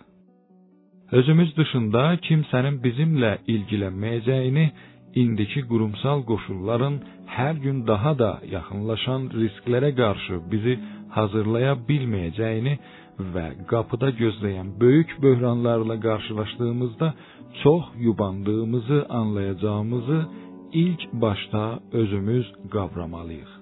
Özümüz 1.18 1.50
dışında 1.56 2.02
kimsənin 2.26 2.78
bizimlə 2.84 3.32
ilgilənməyəcəyini, 3.54 4.66
indiki 5.22 5.60
qurumsal 5.70 6.22
qoşulların 6.30 6.94
hər 7.36 7.54
gün 7.64 7.82
daha 7.90 8.12
da 8.22 8.30
yaxınlaşan 8.56 9.22
risklərə 9.42 9.90
qarşı 10.00 10.38
bizi 10.52 10.74
hazırlaya 11.16 11.74
bilməyəcəyini 11.88 12.74
və 13.34 13.44
qapıda 13.70 14.08
gözləyən 14.22 14.70
böyük 14.80 15.10
böhranlarla 15.24 15.96
qarşılaşdığımızda 16.06 17.14
çox 17.62 17.84
yubandığımızı 18.06 19.06
anlayacağımızı 19.20 20.18
ilk 20.72 21.02
başda 21.12 21.64
özümüz 21.92 22.46
qavramalıyıq 22.74 23.52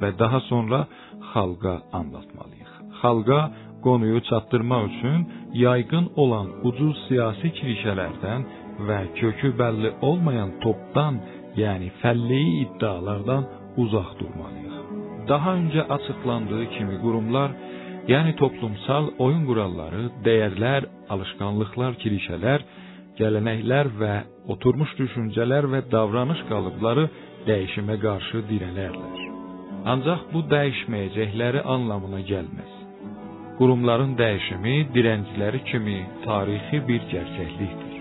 və 0.00 0.10
daha 0.18 0.40
sonra 0.50 0.80
xalqa 1.32 1.74
anlatmalıyıq. 1.98 2.72
Xalqa 3.00 3.40
qonuyu 3.86 4.20
çatdırmaq 4.28 4.82
üçün 4.90 5.18
yayğın 5.64 6.06
olan 6.22 6.48
ucuz 6.68 6.96
siyasi 7.08 7.48
kirişələrdən 7.58 8.40
və 8.88 9.00
kökü 9.20 9.50
bəlli 9.60 9.90
olmayan 10.08 10.50
topdan, 10.64 11.14
yəni 11.62 11.88
fəlliyi 12.02 12.50
iddialardan 12.64 13.44
uzaq 13.82 14.10
durmalıyıq. 14.20 14.76
Daha 15.28 15.50
öncə 15.60 15.82
açıqlandığı 15.96 16.64
kimi 16.74 16.96
qurumlar, 17.04 17.50
yəni 18.12 18.32
toplumsal 18.42 19.04
oyun 19.24 19.44
quralları, 19.48 20.02
dəyərlər, 20.26 20.82
alışqanlıqlar, 21.12 21.92
kirişələr, 22.02 22.60
gələnəklər 23.20 23.92
və 24.00 24.14
oturmuş 24.52 24.92
düşüncələr 25.00 25.68
və 25.72 25.80
davranış 25.92 26.42
qalıbları 26.50 27.06
dəyişimə 27.48 27.96
qarşı 28.04 28.42
dirənərlər. 28.50 29.22
Ancaq 29.92 30.26
bu 30.32 30.42
dəyişməyəcəkləri 30.52 31.62
anlamına 31.74 32.20
gəlməz. 32.30 32.72
Qurumların 33.58 34.12
dəyişimi 34.20 34.76
dirənciləri 34.94 35.60
kimi 35.70 35.98
tarixi 36.26 36.80
bir 36.88 37.06
gerçəklikdir. 37.12 37.94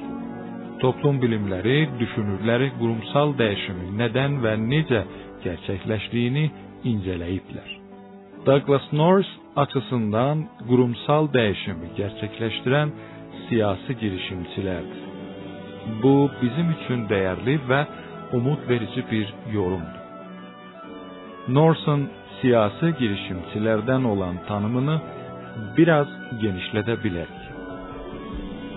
Toplum 0.81 1.21
bilimləri, 1.23 1.77
düşünürləri 2.01 2.71
qurumsal 2.79 3.31
dəyişimin 3.41 3.95
nədən 4.01 4.41
və 4.43 4.57
necə 4.71 5.01
gerçəkləşdiyini 5.45 6.45
incələyiblər. 6.91 7.71
Douglas 8.45 8.91
North 9.01 9.31
açısından 9.63 10.43
qurumsal 10.67 11.31
dəyişimi 11.37 11.93
gerçəkləşdirən 11.99 12.91
siyasi 13.47 13.99
girişimçilərdir. 14.01 15.04
Bu 16.03 16.15
bizim 16.41 16.71
üçün 16.75 17.05
dəyərli 17.11 17.55
və 17.69 17.81
umud 18.37 18.61
verici 18.69 19.03
bir 19.11 19.33
yorumdur. 19.53 20.01
North'un 21.57 22.07
siyasi 22.41 22.93
girişimçilərdən 22.99 24.07
olan 24.13 24.39
tanımını 24.47 24.95
biraz 25.77 26.09
genişlədə 26.41 26.95
bilərik. 27.03 27.43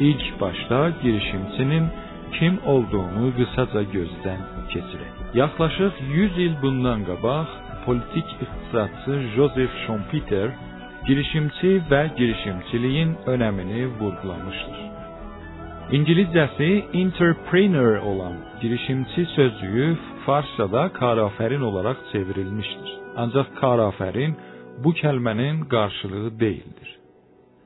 İlk 0.09 0.41
başta 0.41 0.91
girişimcinin 1.03 1.89
kim 2.37 2.59
olduğunu 2.73 3.33
qısaca 3.39 3.83
gözdən 3.95 4.43
keçirək. 4.73 5.13
Yaxlaşıq 5.41 5.95
100 6.15 6.39
il 6.45 6.55
bundan 6.63 7.01
qabaq 7.09 7.49
politik 7.87 8.29
iqtisadçı 8.45 9.15
Joseph 9.37 9.75
Schumpeter 9.83 10.51
girişimçi 11.07 11.71
və 11.91 12.03
girişimçiliyin 12.19 13.17
önəmini 13.33 13.83
vurğulamışdır. 13.99 14.98
İngilizcəsi 15.93 16.85
entrepreneur 16.93 17.97
olan 17.97 18.37
girişimçi 18.63 19.27
sözcüğü 19.37 19.97
Farsçada 20.27 20.93
karaferin 20.93 21.61
olarak 21.61 21.97
çevrilmiştir. 22.13 22.91
Ancaq 23.17 23.47
karaferin 23.61 24.37
bu 24.85 24.91
kəlmənin 24.93 25.69
qarşılığı 25.69 26.41
deyildir. 26.41 26.99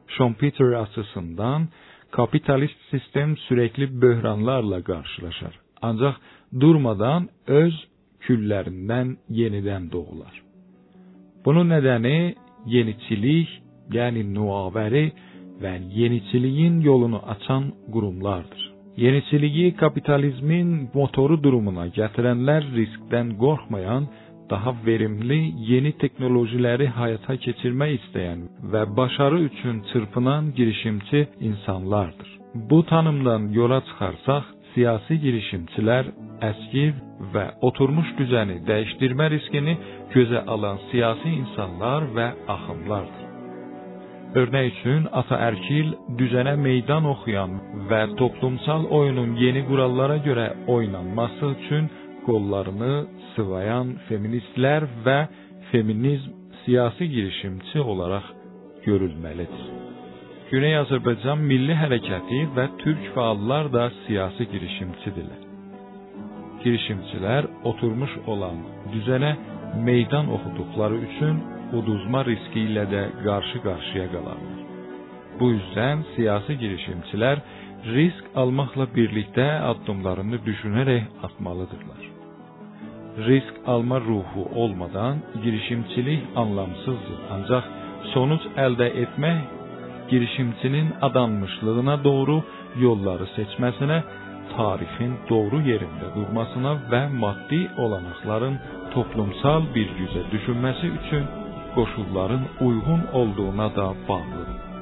Schumpeter 0.08 0.72
açısından 0.72 1.68
kapitalist 2.10 2.78
sistem 2.90 3.36
sürekli 3.36 4.02
böhranlarla 4.02 4.82
karşılaşır. 4.82 5.54
Ancak 5.82 6.16
durmadan 6.60 7.28
öz 7.46 7.88
küllerinden 8.20 9.16
yeniden 9.28 9.92
doğular. 9.92 10.42
Bunun 11.44 11.68
nedeni 11.68 12.34
yeniçilik, 12.66 13.48
yani 13.92 14.34
nuaveri 14.34 15.12
ve 15.62 15.80
yeniçiliğin 15.94 16.80
yolunu 16.80 17.20
açan 17.26 17.64
kurumlardır. 17.92 18.72
Yeniçiliği 18.96 19.76
kapitalizmin 19.76 20.88
motoru 20.94 21.42
durumuna 21.42 21.86
getirenler 21.86 22.64
riskten 22.76 23.38
korkmayan 23.38 24.06
daha 24.50 24.74
verimli 24.86 25.52
yeni 25.72 25.92
teknolojileri 25.92 26.88
hayata 26.88 27.34
geçirme 27.34 27.92
isteyen 27.92 28.38
ve 28.72 28.96
başarı 28.96 29.38
üçün 29.40 29.82
çırpınan 29.92 30.54
girişimci 30.54 31.28
insanlardır. 31.40 32.28
Bu 32.54 32.86
tanımdan 32.86 33.48
yola 33.52 33.80
çıxarsaq, 33.88 34.44
siyasi 34.74 35.14
girişimçilər 35.24 36.04
əski 36.50 36.84
və 37.34 37.44
oturmuş 37.68 38.12
düzəni 38.20 38.56
dəyişdirmə 38.68 39.26
riskini 39.34 39.74
gözə 40.14 40.44
alan 40.54 40.78
siyasi 40.90 41.28
insanlar 41.42 42.08
və 42.16 42.28
axımlardır. 42.54 43.21
Örnek 44.32 44.70
üçün 44.72 45.02
ataərkil 45.20 45.90
düzənə 46.16 46.54
meydan 46.56 47.04
oxuyan 47.10 47.58
və 47.90 47.98
toplumsal 48.16 48.86
oyunun 48.98 49.34
yeni 49.36 49.60
qurallara 49.68 50.16
görə 50.24 50.46
oynanması 50.72 51.50
üçün 51.56 51.90
qollarını 52.26 52.94
sıvayan 53.34 53.92
feministlər 54.08 54.88
və 55.04 55.18
feminizm 55.72 56.32
siyasi 56.64 57.10
girişimçi 57.14 57.84
olaraq 57.92 58.32
görülməlidir. 58.86 59.68
Güney 60.52 60.78
Azərbaycan 60.80 61.44
Milli 61.50 61.76
Hərəkəti 61.82 62.42
və 62.56 62.68
türk 62.80 63.04
fəallar 63.14 63.68
da 63.76 63.90
siyasi 64.06 64.48
girişimçidirlər. 64.54 65.40
Girişimçilər 66.64 67.52
oturmuş 67.68 68.16
olan 68.32 68.64
düzənə 68.94 69.36
meydan 69.88 70.32
oxuduqları 70.36 71.04
üçün 71.08 71.40
uduzma 71.78 72.24
riski 72.30 72.60
ilə 72.68 72.84
də 72.94 73.02
qarşı-qarşıya 73.26 74.06
qalarlar. 74.14 74.58
Bu 75.40 75.50
yüzden 75.56 76.04
siyasi 76.14 76.52
girişimçilər 76.62 77.36
risk 77.96 78.24
almakla 78.34 78.94
birlikte 78.96 79.46
addımlarını 79.70 80.44
düşünerek 80.46 81.04
atmalıdırlar 81.22 82.12
risk 83.18 83.54
alma 83.66 84.00
ruhu 84.00 84.48
olmadan 84.54 85.18
girişimçilik 85.44 86.22
anlamsızdır. 86.36 87.18
Ancak 87.30 87.64
sonuç 88.14 88.40
elde 88.56 88.86
etmek 88.86 89.42
girişimcinin 90.10 90.94
adanmışlığına 91.02 92.04
doğru 92.04 92.42
yolları 92.80 93.26
seçmesine, 93.26 94.02
tarihin 94.56 95.14
doğru 95.30 95.60
yerinde 95.60 96.06
durmasına 96.16 96.78
ve 96.90 97.08
maddi 97.08 97.70
olanakların 97.76 98.58
toplumsal 98.94 99.62
bir 99.74 99.88
yüze 99.98 100.30
düşünmesi 100.32 100.86
için 100.86 101.41
koşulların 101.74 102.42
uygun 102.60 103.00
olduğuna 103.12 103.76
da 103.76 103.94
bağlıdır. 104.08 104.72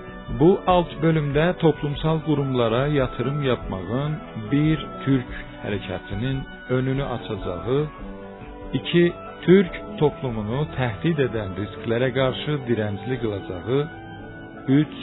Bu 0.41 0.61
alt 0.67 1.03
bölümde 1.03 1.55
toplumsal 1.59 2.21
kurumlara 2.21 2.87
yatırım 2.87 3.43
yapmağın 3.43 4.13
bir 4.53 4.87
Türk 5.05 5.27
hareketinin 5.63 6.39
önünü 6.69 7.05
açacağı 7.05 7.87
2. 8.73 9.13
Türk 9.43 9.73
toplumunu 9.99 10.67
təhdid 10.77 11.19
edən 11.27 11.55
risklərə 11.59 12.11
qarşı 12.19 12.59
dirəncli 12.69 13.17
qılacağı. 13.23 13.79
3. 14.69 14.99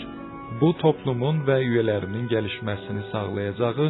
Bu 0.61 0.69
toplumun 0.84 1.41
və 1.47 1.57
üyelərinin 1.69 2.30
gəlişməsini 2.34 3.03
sağlayacağı 3.11 3.89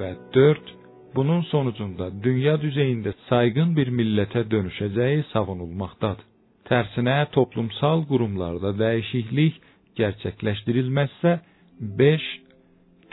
və 0.00 0.10
4. 0.34 0.74
Bunun 1.16 1.42
sonucunda 1.50 2.10
dünya 2.22 2.54
düzeyində 2.60 3.14
sayğın 3.28 3.74
bir 3.76 3.88
millətə 3.98 4.44
dönüşəcəyi 4.52 5.24
savunulmaqdadır. 5.32 6.33
Tərsinə 6.68 7.16
toplumsal 7.36 8.06
qurumlarda 8.08 8.70
dəyişiklik 8.78 9.54
gerçekleştirilmezse 10.00 11.32
5. 11.80 12.22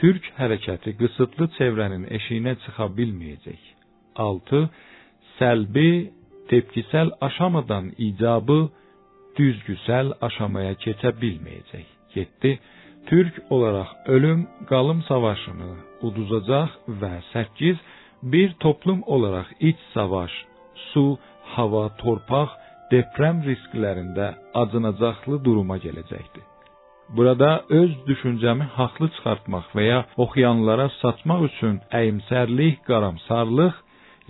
Türk 0.02 0.30
hərəkəti 0.40 0.94
qısıtlı 1.02 1.48
çevrənin 1.58 2.06
eşiyinə 2.18 2.54
çıxa 2.64 2.88
bilməyəcək. 2.98 3.62
6 4.16 4.62
selbi 5.38 5.92
tepkisel 6.50 7.10
aşamadan 7.28 7.92
icabı 7.98 8.70
düzgüsel 9.38 10.08
aşamaya 10.22 10.74
geçebilmeyecek. 10.74 11.86
7. 12.16 12.60
Türk 13.06 13.42
olarak 13.50 13.88
ölüm 14.06 14.48
qalım 14.70 15.04
savaşını 15.04 15.72
uduzacaq 16.02 16.70
və 17.02 17.14
8. 17.34 17.78
Bir 18.24 18.54
toplum 18.54 19.04
olarak 19.06 19.48
iç 19.60 19.78
savaş, 19.94 20.32
su, 20.94 21.18
hava, 21.44 21.96
torpaq, 21.98 22.50
deprem 22.92 23.42
risklərində 23.48 24.34
acınacaqlı 24.62 25.44
duruma 25.46 25.78
gələcəkdir. 25.86 26.44
Burada 27.18 27.64
öz 27.70 27.92
düşüncəmi 28.08 28.66
haqlı 28.78 29.10
çıxartmaq 29.16 29.72
və 29.76 29.84
ya 29.84 30.00
oxuyanlara 30.24 30.88
satmaq 31.02 31.42
üçün 31.50 31.80
əyimsərlik, 32.00 32.78
qaramsarlıq 32.88 33.74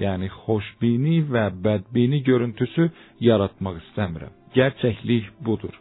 yani 0.05 0.27
hoşbini 0.27 1.33
ve 1.33 1.45
bedbini 1.63 2.23
görüntüsü 2.23 2.89
yaratmak 3.19 3.77
istəmirəm. 3.83 4.33
Gerçeklik 4.53 5.25
budur. 5.45 5.75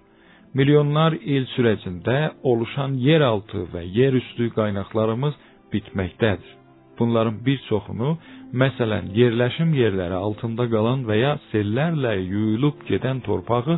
Milyonlar 0.54 1.12
il 1.12 1.46
sürecinde 1.46 2.30
oluşan 2.42 2.92
yeraltı 2.92 3.72
ve 3.74 3.84
yerüstü 3.84 4.50
kaynaklarımız 4.50 5.34
bitməkdədir. 5.72 6.50
Bunların 6.98 7.46
bir 7.46 7.58
çoxunu, 7.68 8.18
məsələn, 8.58 9.10
yerləşim 9.14 9.72
yerləri 9.78 10.16
altında 10.18 10.66
qalan 10.72 11.04
və 11.08 11.16
ya 11.20 11.32
sellərlə 11.50 12.16
yuyulub 12.24 12.82
gedən 12.88 13.20
torpağı 13.26 13.76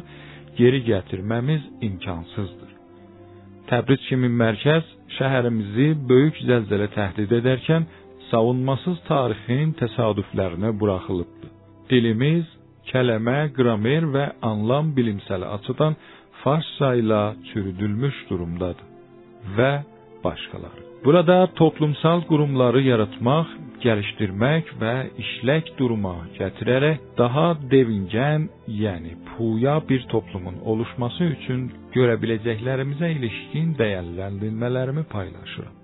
geri 0.58 0.80
gətirməmiz 0.88 1.66
imkansızdır. 1.88 2.70
Təbriz 3.70 4.02
kimi 4.08 4.28
mərkəz 4.42 4.88
şəhərimizi 5.18 5.88
böyük 6.08 6.40
zəlzələ 6.48 6.88
təhdid 6.96 7.32
edərkən 7.40 7.86
savunmasız 8.30 9.00
tarixin 9.08 9.74
təsadüflərinə 9.80 10.72
buraxılıbdır. 10.80 11.50
Dilimiz 11.90 12.48
kəlmə, 12.92 13.38
qramer 13.56 14.08
və 14.14 14.26
anlam 14.52 14.92
bilimsel 14.96 15.44
açıdan 15.56 15.96
farsça 16.42 16.94
ilə 17.02 17.22
çürüdülmüş 17.52 18.24
durumdadır 18.30 18.88
və 19.58 19.72
başqaları. 20.24 20.91
Burada 21.04 21.46
toplumsal 21.58 22.20
qurumları 22.30 22.80
yaratmaq, 22.86 23.48
gəlişdirmək 23.82 24.68
və 24.82 24.92
işlək 25.22 25.72
duruma 25.78 26.14
gətirərək 26.36 27.00
daha 27.18 27.46
devingən, 27.72 28.44
yəni 28.82 29.16
puya 29.30 29.80
bir 29.88 30.04
toplumun 30.12 30.60
oluşması 30.72 31.26
üçün 31.34 31.64
görə 31.96 32.14
biləcəklərimizə 32.22 33.10
ilişkin 33.16 33.74
dəyərləndirmələrimi 33.80 35.04
paylaşıram. 35.16 35.74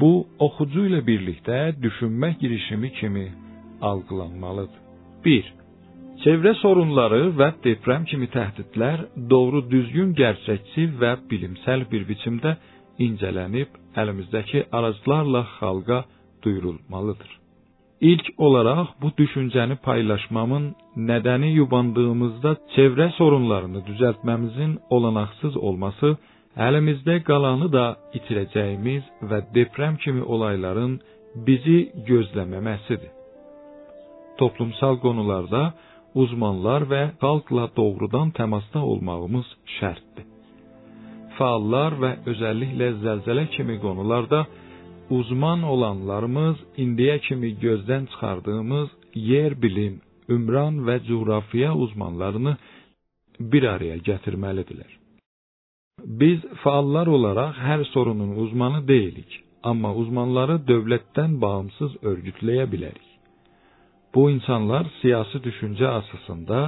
Bu 0.00 0.12
oxucu 0.46 0.84
ilə 0.90 1.00
birlikdə 1.10 1.60
düşünmə 1.84 2.34
girişimi 2.40 2.92
kimi 3.00 3.26
algılanmalıdır. 3.80 4.80
1. 5.24 5.52
Çevrə 6.24 6.54
sorunları 6.60 7.22
və 7.40 7.52
deprem 7.64 8.04
kimi 8.10 8.28
təhdidlər 8.36 9.06
doğru 9.30 9.64
düzgün 9.70 10.12
gerçəkçi 10.20 10.90
və 11.00 11.16
bilimsel 11.30 11.86
bir 11.92 12.04
biçimdə 12.10 12.56
incələnib 13.06 13.76
əlimizdəki 14.00 14.64
aracılarla 14.72 15.42
xalqa 15.58 15.98
duyurulmalıdır. 16.44 17.30
İlk 18.00 18.26
olarak 18.38 18.88
bu 19.02 19.08
düşüncəni 19.20 19.76
paylaşmamın 19.86 20.66
nədəni 21.10 21.50
yubandığımızda 21.60 22.50
çevrə 22.74 23.08
sorunlarını 23.18 23.80
düzəltməmizin 23.88 24.78
olanaksız 24.90 25.56
olması 25.56 26.16
Əlimizdə 26.66 27.20
qalanı 27.22 27.68
da 27.70 27.84
itirəcəyimiz 28.18 29.04
və 29.30 29.38
deprem 29.54 29.98
kimi 30.02 30.24
olayların 30.34 30.96
bizi 31.46 31.76
gözləməməsidir. 32.08 33.12
Toplumsal 34.40 34.98
konularda 35.04 35.60
uzmanlar 36.22 36.88
və 36.92 37.02
xalqla 37.22 37.68
doğrudan 37.76 38.34
təmasda 38.38 38.82
olmağımız 38.92 39.46
şərtdir. 39.76 40.26
Fəallar 41.38 41.96
və 42.02 42.10
özəlliklə 42.32 42.88
zəlzələ 43.04 43.44
kimi 43.56 43.76
qonularda 43.84 44.40
uzman 45.18 45.62
olanlarımız 45.74 46.56
indiyə 46.84 47.16
kimi 47.26 47.50
gözdən 47.64 48.06
çıxardığımız 48.12 48.88
yer 49.14 49.54
bilim, 49.62 50.00
ümran 50.28 50.74
və 50.86 50.96
coğrafiya 51.08 51.74
uzmanlarını 51.84 52.56
bir 53.40 53.62
araya 53.74 53.96
gətirməlidirlər. 54.08 54.90
Biz 56.20 56.44
fəallar 56.62 57.08
olaraq 57.16 57.56
hər 57.68 57.84
sorunun 57.92 58.36
uzmanı 58.44 58.84
deyilik, 58.88 59.30
amma 59.70 59.94
uzmanları 60.02 60.60
dövlətdən 60.70 61.40
bağımsız 61.42 61.96
örgütləyə 62.10 62.66
bilərik. 62.72 63.08
Bu 64.14 64.30
insanlar 64.30 64.86
siyasi 65.00 65.40
düşüncə 65.46 65.88
əsasında 66.00 66.60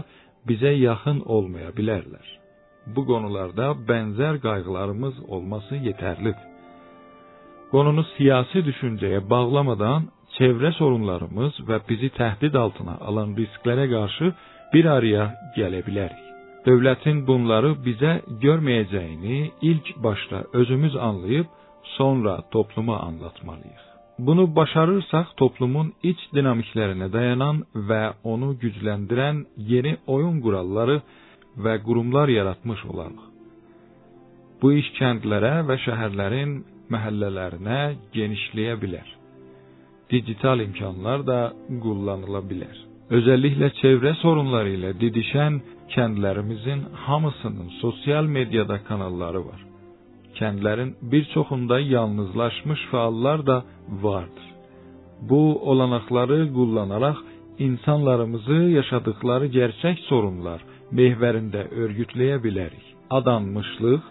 bizə 0.49 0.73
yaxın 0.77 1.23
olmaya 1.37 1.71
bilərlər. 1.79 2.40
Bu 2.87 3.05
qonularda 3.11 3.67
bənzər 3.89 4.41
qayğılarımız 4.47 5.21
olması 5.35 5.75
yetərlidir. 5.89 6.47
Qonunu 7.73 8.05
siyasi 8.17 8.65
düşüncəyə 8.69 9.21
bağlamadan 9.31 10.09
çevrə 10.39 10.73
sorunlarımız 10.81 11.61
və 11.69 11.79
bizi 11.89 12.11
təhdid 12.21 12.55
altına 12.65 12.97
alan 13.09 13.37
risklərə 13.39 13.87
qarşı 13.95 14.33
bir 14.73 14.85
araya 14.97 15.29
gələ 15.57 15.85
bilərik. 15.87 16.25
Dövlətin 16.67 17.23
bunları 17.29 17.71
bizə 17.87 18.13
görməyəcəyini 18.43 19.39
ilk 19.71 19.95
başda 20.05 20.43
özümüz 20.61 20.97
anlayıb, 20.97 21.47
sonra 21.97 22.35
topluma 22.51 22.97
anlatmalıyıq. 23.01 23.85
Bunu 24.19 24.45
başarırsaq 24.57 25.29
toplumun 25.41 25.93
iç 26.11 26.21
dinamiklərinə 26.37 27.09
dayanan 27.13 27.63
və 27.89 28.03
onu 28.33 28.51
gücləndirən 28.63 29.45
yeni 29.73 29.97
oyun 30.07 30.41
quralları 30.45 31.01
və 31.59 31.79
qurumlar 31.87 32.29
yaratmış 32.29 32.85
olarıq. 32.93 33.25
Bu 34.63 34.73
iş 34.77 34.91
kəndlərə 34.99 35.55
və 35.69 35.77
şəhərlərin 35.87 36.53
məhəllələrinə 36.93 37.81
genişləyə 38.15 38.77
bilər. 38.83 39.09
Digital 40.11 40.61
imkanlar 40.67 41.25
da 41.27 41.41
kullanıla 41.83 42.43
bilər. 42.51 42.77
Özəlliklə 43.17 43.71
çevrə 43.81 44.13
sorunları 44.21 44.77
ilə 44.77 44.91
didişən 45.01 45.59
kəndlərimizin 45.95 46.85
hamısının 47.05 47.71
sosial 47.81 48.29
mediada 48.37 48.79
kanalları 48.89 49.43
var. 49.47 49.61
Kəndlərin 50.39 50.93
bir 51.13 51.25
çoxunda 51.35 51.81
yalnızlaşmış 51.81 52.81
fəallar 52.93 53.47
da 53.47 53.57
vardır. 54.05 54.47
Bu 55.31 55.43
olanaqları 55.71 56.53
kullanaraq 56.53 57.19
insanlarımızı 57.59 58.61
yaşadıkları 58.79 59.47
gerçək 59.47 59.97
sorunlar 60.11 60.61
mehvərində 60.97 61.67
örgütləyə 61.85 62.39
bilərik. 62.45 62.87
Adanmışlıq, 63.11 64.03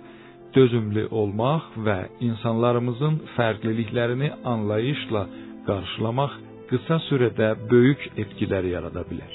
dözümlü 0.56 1.08
olmaq 1.22 1.68
və 1.86 1.98
insanlarımızın 2.26 3.20
fərqliliklərini 3.36 4.32
anlayışla 4.54 5.26
qarşılamaq 5.68 6.36
qısa 6.70 6.98
sürədə 7.08 7.54
böyük 7.72 8.06
etkilər 8.24 8.66
yarada 8.74 9.04
bilər. 9.10 9.32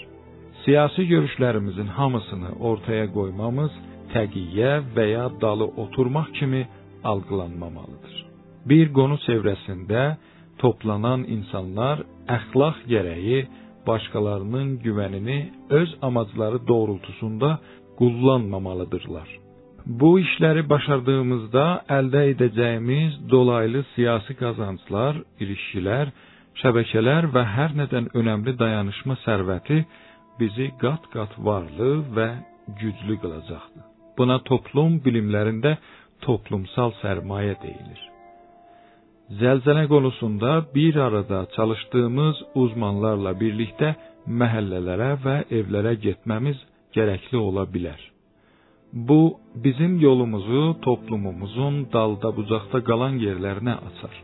Siyasi 0.65 1.05
görüşlərimizin 1.13 1.91
hamısını 1.99 2.55
ortaya 2.71 3.07
qoymamız 3.17 3.73
təqiyyə 4.15 4.73
və 4.97 5.07
ya 5.11 5.27
dalı 5.43 5.67
oturmaq 5.83 6.31
kimi 6.39 6.63
algılanmamalıdır. 7.05 8.15
Bir 8.69 8.89
qonu 8.97 9.19
çevrəsində 9.27 10.05
toplanan 10.63 11.27
insanlar 11.37 12.05
əxlaq 12.39 12.81
gərəyi 12.93 13.45
başqalarının 13.87 14.69
güvənini 14.85 15.39
öz 15.71 15.91
amacları 16.03 16.67
doğrultusunda 16.69 17.59
kullanmamalıdırlar. 17.99 19.29
Bu 19.87 20.11
işləri 20.21 20.63
başardığımızda 20.69 21.65
əldə 21.99 22.23
edəcəyimiz 22.33 23.19
dolaylı 23.31 23.83
siyasi 23.95 24.37
qazanclar, 24.41 25.19
ilişkilər, 25.45 26.13
şəbəkələr 26.63 27.29
və 27.35 27.43
hər 27.57 27.75
nədən 27.81 28.09
önəmli 28.21 28.57
dayanışma 28.63 29.19
sərvəti 29.27 29.83
bizi 30.41 30.71
qat-qat 30.81 31.37
varlı 31.49 31.91
və 32.17 32.29
güclü 32.81 33.19
qılacaqdır. 33.23 33.85
Buna 34.19 34.41
toplum 34.49 34.99
bilimlərində 35.05 35.77
toplumsal 36.25 36.97
sərmayə 37.03 37.61
deyilir. 37.63 38.14
Zəlzələ 39.31 39.89
konusunda 39.89 40.67
bir 40.75 40.97
arada 40.97 41.47
çalışdığımız 41.57 42.37
uzmanlarla 42.55 43.33
birlikdə 43.41 43.95
məhəllələrə 44.41 45.13
və 45.25 45.37
evlərə 45.59 45.95
getməmiz 46.03 46.59
gərəkli 46.97 47.39
ola 47.41 47.65
bilər. 47.75 48.01
Bu 48.93 49.37
bizim 49.65 49.97
yolumuzu 50.01 50.77
toplumumuzun 50.87 51.87
dalda 51.93 52.31
bucaqda 52.37 52.79
qalan 52.89 53.17
yerlərinə 53.27 53.75
açar. 53.89 54.15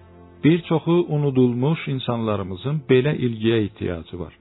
Bir 0.45 0.59
çoxu 0.69 0.97
unudulmuş 1.17 1.89
insanlarımızın 1.95 2.83
belə 2.91 3.17
ilgiyə 3.27 3.59
ehtiyacı 3.65 4.21
var. 4.21 4.35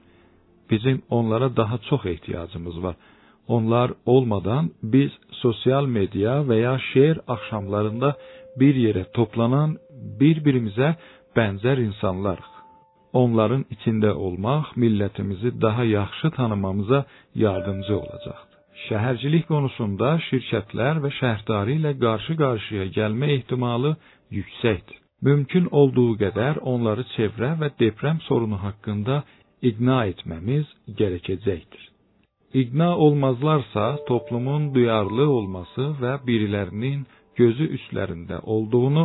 Bizim 0.70 1.02
onlara 1.10 1.56
daha 1.56 1.78
çox 1.78 2.06
ehtiyacımız 2.06 2.82
var. 2.82 2.96
Onlar 3.48 3.90
olmadan 4.06 4.70
biz 4.82 5.10
sosial 5.30 5.86
media 5.86 6.34
və 6.48 6.56
ya 6.60 6.78
şeir 6.92 7.20
axşamlarında 7.28 8.14
bir 8.60 8.74
yerə 8.74 9.04
toplanan 9.16 9.76
bir-birimizə 10.20 10.94
bənzər 11.36 11.82
insanlarıq. 11.88 12.50
Onların 13.22 13.64
içində 13.74 14.12
olmaq 14.26 14.70
millətimizi 14.82 15.50
daha 15.62 15.84
yaxşı 15.84 16.30
tanımamıza 16.36 17.04
yardımcı 17.34 17.94
olacaqdır. 17.98 18.50
Şəhərcilik 18.86 19.44
konusunda 19.50 20.14
şirkətlər 20.28 21.00
və 21.04 21.10
şəhərdarı 21.18 21.74
ilə 21.80 21.92
qarşı-qarşıya 22.04 22.86
gəlmə 22.96 23.28
ehtimalı 23.36 23.96
yüksəkdir. 24.38 24.96
Mümkün 25.28 25.66
olduğu 25.80 26.12
qədər 26.22 26.62
onları 26.72 27.04
çevrə 27.14 27.50
və 27.60 27.68
deprəm 27.82 28.22
sorunu 28.28 28.58
haqqında 28.62 29.16
iqna 29.70 29.98
etməmiz 30.12 30.70
gərəkəcəkdir. 31.00 31.82
İqna 32.62 32.88
olmazlarsa 33.06 33.84
toplumun 34.08 34.70
duyarlı 34.74 35.26
olması 35.38 35.90
və 36.02 36.14
birilərinin 36.26 37.02
gözü 37.40 37.66
üstlərində 37.76 38.40
olduğunu 38.54 39.04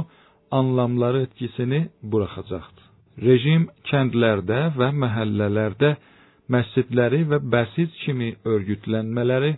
anlamları 0.51 1.21
etkisini 1.27 1.81
buraxacaqdır. 2.03 2.85
Rejim 3.25 3.69
kəndlərdə 3.89 4.59
və 4.79 4.89
məhəllələrdə 5.01 5.91
məscidləri 6.51 7.21
və 7.31 7.39
bəsid 7.53 7.93
kimi 8.03 8.33
örgütlənmələri 8.53 9.53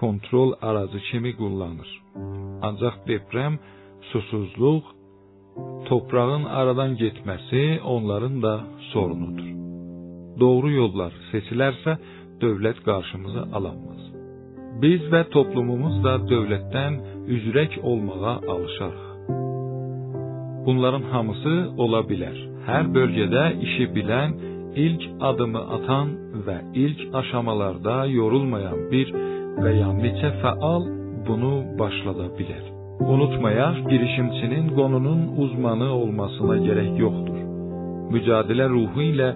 kontrol 0.00 0.52
aracı 0.62 1.00
kimi 1.10 1.32
kullanır. 1.36 1.88
Ancaq 2.68 2.98
deprəm, 3.08 3.56
susuzluq 4.10 4.84
Toprağın 5.88 6.44
aradan 6.44 6.92
getməsi 6.96 7.80
onların 7.94 8.42
da 8.42 8.54
sorunudur. 8.92 9.48
Doğru 10.40 10.70
yollar 10.80 11.12
seçilərsə 11.32 11.96
dövlət 12.42 12.80
qarşımıza 12.88 13.42
alanmaz. 13.58 14.02
Biz 14.82 15.08
və 15.12 15.22
toplumumuz 15.34 15.98
da 16.06 16.14
dövlətdən 16.32 17.00
üzrək 17.36 17.78
olmağa 17.90 18.36
alışarıq. 18.54 19.11
Bunların 20.66 21.04
hamısı 21.12 21.54
ola 21.82 22.02
bilər. 22.10 22.36
Hər 22.68 22.90
bölgədə 22.96 23.44
işi 23.66 23.86
bilən, 23.96 24.34
ilk 24.84 25.06
adımı 25.28 25.62
atan 25.76 26.12
və 26.46 26.58
ilk 26.84 27.00
aşamalarda 27.20 27.96
yorulmayan 28.18 28.84
bir 28.92 29.10
və 29.62 29.72
ya 29.80 29.90
neçə 30.02 30.30
fəal 30.42 30.86
bunu 31.26 31.54
başlada 31.80 32.28
bilər. 32.38 32.64
Unutmayaq, 33.14 33.76
girişimçinin 33.90 34.66
qonunun 34.78 35.22
uzmanı 35.42 35.88
olmasına 36.02 36.56
gərək 36.66 36.92
yoxdur. 37.04 37.40
Mücadilə 38.14 38.68
ruhu 38.76 39.02
ilə 39.12 39.30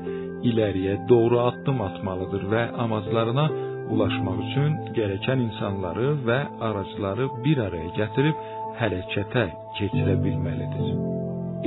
ileriyə 0.48 0.94
doğru 1.10 1.40
addım 1.48 1.80
atmalıdır 1.88 2.42
və 2.52 2.62
amaclarına 2.84 3.46
ulaşmaq 3.94 4.38
üçün 4.46 4.72
gərəkən 4.98 5.42
insanları 5.46 6.12
və 6.28 6.38
aracları 6.68 7.28
bir 7.44 7.58
araya 7.66 7.90
gətirib 7.98 8.36
hərəkətə 8.80 9.44
keçirə 9.78 10.16
bilməlidir. 10.24 10.88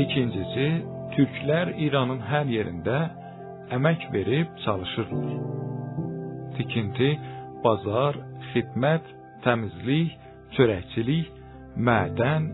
İkincisi, 0.04 0.68
türklər 1.16 1.74
İranın 1.86 2.22
hər 2.30 2.50
yerində 2.54 3.00
əmək 3.76 4.06
verib 4.14 4.54
çalışırlar. 4.66 5.34
Tikinti, 6.58 7.10
bazar, 7.64 8.20
xidmət, 8.52 9.10
təmizlik, 9.46 10.16
çörəkçilik 10.58 11.36
mədən, 11.90 12.48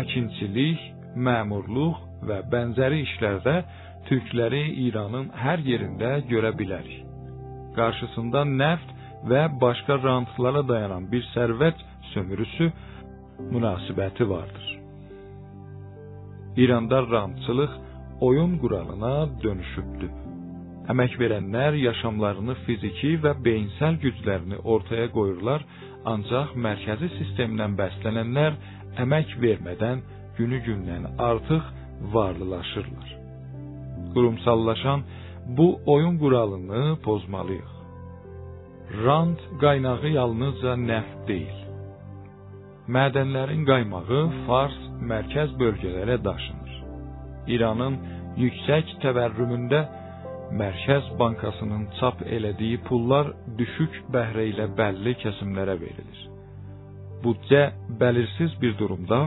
əkinçilik, 0.00 0.82
məmurluq 1.26 2.00
və 2.28 2.40
bənzəri 2.52 3.02
işlərdə 3.06 3.56
türkləri 4.08 4.62
İranın 4.86 5.30
hər 5.44 5.62
yerində 5.64 6.16
görə 6.30 6.52
bilərik. 6.58 7.04
Qarşısında 7.76 8.44
neft 8.44 8.90
və 9.30 9.46
başqa 9.60 9.98
rantlara 10.02 10.62
dayanan 10.68 11.06
bir 11.12 11.24
sərvət 11.34 11.80
sömürüsü 12.12 12.70
münasibəti 13.38 14.28
vardır. 14.28 14.66
İranda 16.56 17.02
rantçılıq 17.02 17.72
oyun 18.20 18.58
quralına 18.58 19.14
dönüşübdür. 19.42 20.12
Əmək 20.92 21.14
verənlər 21.20 21.78
yaşamlarını 21.80 22.54
fiziki 22.66 23.14
və 23.24 23.32
beyinsəl 23.44 23.96
güclərini 24.04 24.58
ortaya 24.74 25.08
qoyurlar, 25.16 25.64
ancaq 26.12 26.52
mərkəzi 26.66 27.08
sistemdən 27.18 27.76
bəslənənlər 27.80 28.58
əmək 29.04 29.32
vermədən 29.44 30.04
günü-gündən 30.38 31.08
artıq 31.30 31.64
varlılaşırlar. 32.14 33.08
Qurumsallaşan 34.14 35.02
bu 35.56 35.68
oyun 35.86 36.18
quralını 36.18 36.98
pozmalıyıq. 37.06 37.72
Rant 39.04 39.40
qaynağı 39.60 40.08
yalnızca 40.08 40.76
neft 40.76 41.28
deyil. 41.28 41.63
Mədənlərin 42.84 43.62
qaymağı 43.64 44.18
Fars 44.44 44.74
mərkəz 45.08 45.54
bölgələrə 45.56 46.18
daşınır. 46.20 46.72
İranın 47.54 47.94
yüksək 48.36 48.90
təvərrümündə 49.04 49.80
Mərkəz 50.60 51.08
Bankasının 51.18 51.86
çap 51.98 52.20
elədiyi 52.28 52.82
pullar 52.84 53.32
düşük 53.58 53.96
bəhrə 54.12 54.44
ilə 54.50 54.68
bəlli 54.76 55.14
kəsimlərə 55.22 55.78
verilir. 55.80 56.20
Büdcə 57.24 57.62
bəlirsiz 58.00 58.58
bir 58.60 58.76
durumda 58.76 59.22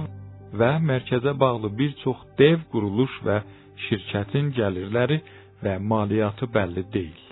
və 0.54 0.72
mərkəzə 0.92 1.34
bağlı 1.40 1.74
bir 1.80 1.98
çox 2.04 2.22
dev 2.38 2.62
quruluş 2.72 3.16
və 3.26 3.42
şirkətin 3.88 4.54
gəlirləri 4.60 5.18
və 5.64 5.80
maliyyatı 5.82 6.46
bəlli 6.54 6.86
deyil. 6.94 7.24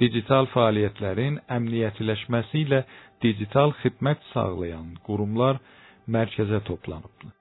Digital 0.00 0.46
fəaliyyətlərin 0.52 1.40
əmniyyətləşməsi 1.56 2.66
ilə 2.66 2.84
digital 3.24 3.74
xidmət 3.82 4.24
sağlayan 4.32 4.94
qurumlar 5.06 5.60
mərkəzə 6.08 6.60
toplanıbdır. 6.68 7.32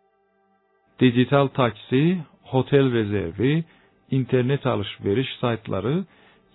Digital 0.99 1.47
taksi, 1.55 2.03
hotel 2.51 2.91
rezervi, 2.93 3.63
internet 4.11 4.65
alış-veriş 4.67 5.29
saytları, 5.41 5.95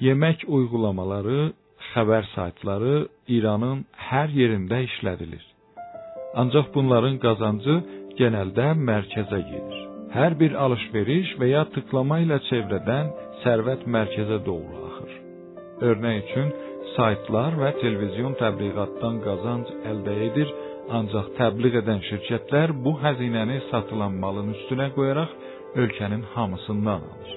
yemək 0.00 0.44
uygulamaları, 0.56 1.52
xəbər 1.92 2.28
saytları 2.34 2.94
İranın 3.36 3.84
hər 4.10 4.32
yerində 4.40 4.82
işlədilir. 4.88 5.44
Ancaq 6.40 6.72
bunların 6.74 7.16
qazancı 7.24 7.76
genəldə 8.18 8.72
mərkəzə 8.88 9.40
gedir. 9.50 9.80
Hər 10.14 10.36
bir 10.40 10.52
alış-veriş 10.64 11.34
və 11.40 11.50
ya 11.50 11.64
tıklama 11.74 12.20
ilə 12.24 12.38
çevrədən 12.48 13.10
sərvət 13.44 13.86
mərkəzə 13.96 14.38
doğru 14.46 14.82
axır. 14.88 15.14
Örnək 15.88 16.20
üçün, 16.24 16.52
saytlar 16.96 17.56
və 17.60 17.70
televizion 17.82 18.34
təbliğatdan 18.40 19.20
qazanc 19.26 19.70
əldə 19.90 20.14
edir, 20.28 20.50
ancaq 20.98 21.30
təbliğ 21.38 21.80
edən 21.82 22.02
şirkətlər 22.08 22.74
bu 22.84 22.92
həzinəni 23.04 23.60
satılan 23.70 24.18
malın 24.24 24.52
üstünə 24.54 24.90
qoyaraq 24.96 25.30
ölkənin 25.82 26.22
hamısından 26.34 27.00
alır. 27.08 27.30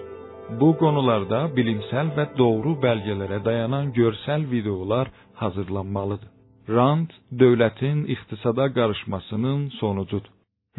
Bu 0.60 0.70
qonularda 0.82 1.40
bilimsel 1.58 2.14
və 2.18 2.26
doğru 2.42 2.78
bəlgələrə 2.86 3.40
dayanan 3.48 3.92
görsəl 4.00 4.46
videolar 4.52 5.12
hazırlanmalıdır. 5.42 6.32
Rant 6.78 7.12
dövlətin 7.42 8.06
iqtisada 8.14 8.66
qarışmasının 8.78 9.62
sonucudur. 9.80 10.34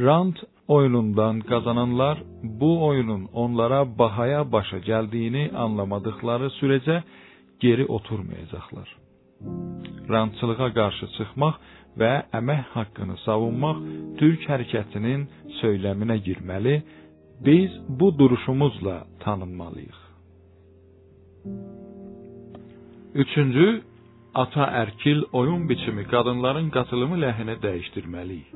Rant 0.07 0.39
oyunundan 0.77 1.41
qazananlar 1.51 2.17
bu 2.61 2.87
oyunun 2.89 3.23
onlara 3.43 3.81
bahaya 3.99 4.43
başa 4.53 4.79
gəldiyini 4.91 5.45
anlamadıkları 5.65 6.49
sürəcə 6.59 6.97
geri 7.61 7.85
oturmayacaqlar. 7.97 8.89
Rantçılığa 10.13 10.69
qarşı 10.79 11.07
çıxmaq 11.17 11.57
və 12.01 12.13
əmək 12.39 12.63
haqqını 12.75 13.17
savunmaq 13.27 13.79
Türk 14.19 14.47
hərəkətinin 14.51 15.27
söyləminə 15.61 16.17
girməli, 16.27 16.77
biz 17.47 17.71
bu 17.99 18.09
duruşumuzla 18.19 18.97
tanınmalıyıq. 19.25 19.99
Üçüncü, 23.23 23.67
ata-ərkil 24.35 25.21
oyun 25.33 25.69
biçimi 25.69 26.05
qadınların 26.13 26.69
qatılımı 26.77 27.17
ləhinə 27.25 27.57
dəyişdirməliyik. 27.65 28.51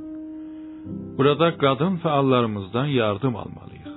Burada 1.18 1.48
qadın 1.64 1.94
fəallarımızdan 2.04 2.88
yardım 3.00 3.36
almalıyıq. 3.42 3.92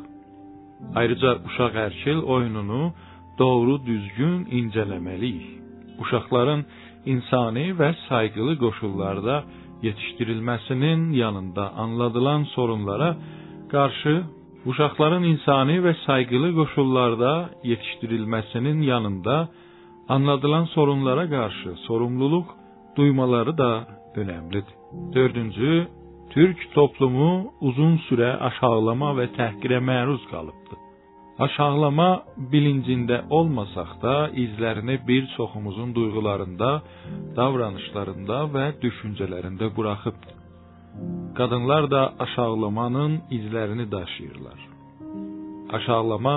Ayrıca 0.99 1.31
uşaq-ərkil 1.47 2.19
oyununu 2.33 2.93
doğru 3.39 3.85
düzgün 3.85 4.39
incələməliyik. 4.59 5.45
Uşaqların 6.01 6.61
insani 7.11 7.67
və 7.79 7.89
sayğılı 8.07 8.55
qoşullarda 8.63 9.35
yetişdirilməsinin 9.87 11.01
yanında 11.23 11.63
anladılan 11.83 12.43
sorunlara 12.55 13.09
qarşı 13.73 14.15
uşaqların 14.69 15.23
insani 15.31 15.77
və 15.85 15.93
sayğılı 16.05 16.49
qoşullarda 16.59 17.31
yetişdirilməsinin 17.71 18.79
yanında 18.91 19.35
anladılan 20.15 20.65
sorunlara 20.75 21.25
qarşı 21.35 21.69
sorumluluq 21.87 22.47
duymaları 22.97 23.57
da 23.57 23.71
önəmlidir. 24.15 24.75
Dördüncü, 25.15 25.87
Türk 26.29 26.59
toplumu 26.73 27.53
uzun 27.61 27.95
sürə 28.07 28.31
aşağılama 28.47 29.13
və 29.19 29.25
təhqirə 29.37 29.79
məruz 29.91 30.23
qalıbdır. 30.31 30.84
Aşağılama 31.35 32.09
bilincində 32.51 33.17
olmasaq 33.29 33.89
da 34.01 34.13
izlərini 34.43 34.95
bir 35.07 35.25
çoxumuzun 35.35 35.89
duyğularında, 35.95 36.69
davranışlarında 37.35 38.37
və 38.53 38.65
düşüncələrində 38.83 39.67
buraxıbdır. 39.77 40.35
Qadınlar 41.37 41.89
da 41.91 42.01
aşağılamanın 42.25 43.17
izlərini 43.37 43.91
daşıyırlar. 43.91 44.59
Aşağılama 45.77 46.35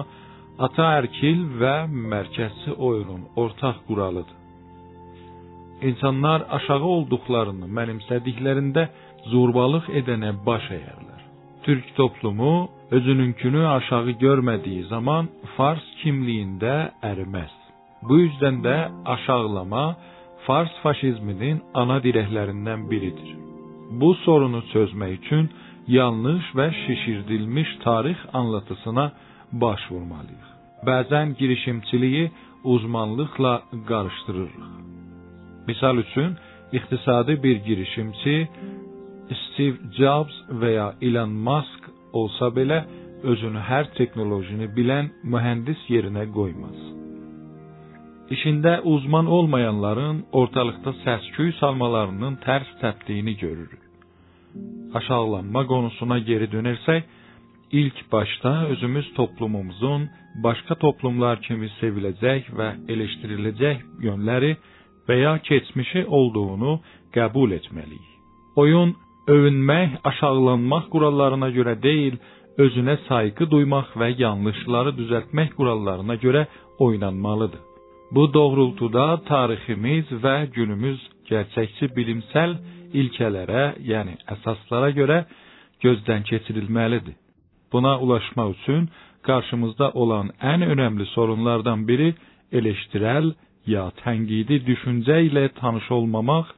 ataerkil 0.67 1.45
və 1.61 1.77
mərkəzçi 2.15 2.75
oyunun 2.89 3.23
ortaq 3.37 3.77
quralıdır. 3.89 4.39
İnsanlar 5.89 6.43
aşağı 6.59 6.87
olduqlarını 6.97 7.69
mənimsədiklərində 7.79 8.89
zorbalıq 9.31 9.87
edənə 10.01 10.33
baş 10.47 10.67
əyərlər. 10.81 11.23
Türk 11.63 11.95
toplumu 11.97 12.55
özününkünü 12.91 13.67
aşağı 13.67 14.11
görmədiyi 14.25 14.85
zaman 14.89 15.29
Fars 15.57 15.85
kimliyində 16.03 16.75
əriməz. 17.05 17.55
Bu 18.09 18.19
yüzdən 18.25 18.63
də 18.67 18.77
aşağılama 19.15 19.85
Fars 20.47 20.75
faşizminin 20.83 21.61
ana 21.75 21.99
dirəklərindən 22.07 22.91
biridir. 22.91 23.31
Bu 24.01 24.15
sorunu 24.25 24.63
çözmək 24.73 25.13
üçün 25.19 25.51
yanlış 25.89 26.45
və 26.59 26.69
şişirdilmiş 26.85 27.77
tarix 27.85 28.19
anlatısına 28.33 29.13
baş 29.53 29.81
vurmalıyıq. 29.91 30.47
Bəzən 30.87 31.37
girişimçiliyi 31.39 32.31
uzmanlıqla 32.65 33.63
qarışdırırıq. 33.89 34.69
Misal 35.67 35.97
üçün, 35.97 36.37
iqtisadi 36.73 37.43
bir 37.43 37.57
girişimçi 37.57 38.49
Steve 39.41 39.79
Jobs 39.99 40.37
və 40.61 40.71
ya 40.79 40.89
Elon 41.03 41.33
Musk 41.47 41.78
olsa 42.13 42.51
belə 42.59 42.83
özünü 43.23 43.61
hər 43.71 43.89
texnolojini 43.99 44.69
bilən 44.77 45.11
mühəndis 45.35 45.81
yerinə 45.93 46.25
qoymaz. 46.35 46.79
İşində 48.37 48.75
uzman 48.93 49.27
olmayanların 49.27 50.19
ortalıqda 50.41 50.93
səs-küy 51.05 51.53
salmalarının 51.61 52.37
tərs 52.45 52.71
təpdiyini 52.83 53.35
görürük. 53.41 53.81
Aşağılanma 54.99 55.63
konusuna 55.67 56.19
geri 56.19 56.49
dönərsək, 56.53 57.03
ilk 57.81 58.13
başta 58.13 58.67
özümüz 58.67 59.13
toplumumuzun 59.15 60.09
başka 60.45 60.75
toplumlar 60.75 61.41
kimi 61.43 61.69
sevilecek 61.81 62.51
və 62.59 62.69
eleştirilecek 62.93 63.83
yönləri 64.07 64.55
və 65.09 65.17
ya 65.23 65.33
keçmişi 65.49 66.05
olduğunu 66.07 66.79
qəbul 67.17 67.53
etməliyik. 67.59 68.09
Oyun 68.57 68.95
övünmək, 69.35 69.99
aşağılanmaq 70.09 70.89
qurallarına 70.93 71.49
görə 71.57 71.75
deyil, 71.83 72.17
özünə 72.65 72.97
sayğı 73.09 73.47
duymaq 73.53 73.95
və 74.01 74.09
yanlışları 74.19 74.95
düzəltmək 75.01 75.55
qurallarına 75.59 76.17
görə 76.25 76.47
oynanmalıdır. 76.79 77.61
Bu 78.15 78.25
doğrultuda 78.35 79.07
tariximiz 79.29 80.11
və 80.25 80.37
günümüz 80.57 81.01
gerçəkçi 81.31 81.91
bilimsel 81.97 82.57
ilkələrə, 83.01 83.65
yəni 83.93 84.17
əsaslara 84.35 84.91
görə 84.97 85.19
gözdən 85.85 86.25
keçirilməlidir. 86.31 87.17
Buna 87.73 87.99
ulaşmaq 88.01 88.55
üçün 88.57 88.89
qarşımızda 89.29 89.91
olan 90.03 90.31
ən 90.53 90.65
önəmli 90.73 91.07
sorunlardan 91.15 91.85
biri 91.89 92.15
eleştirəl 92.53 93.35
ya 93.75 93.91
tənqidi 94.03 94.63
düşüncə 94.71 95.19
ilə 95.29 95.45
tanış 95.61 95.91
olmamaq 95.99 96.55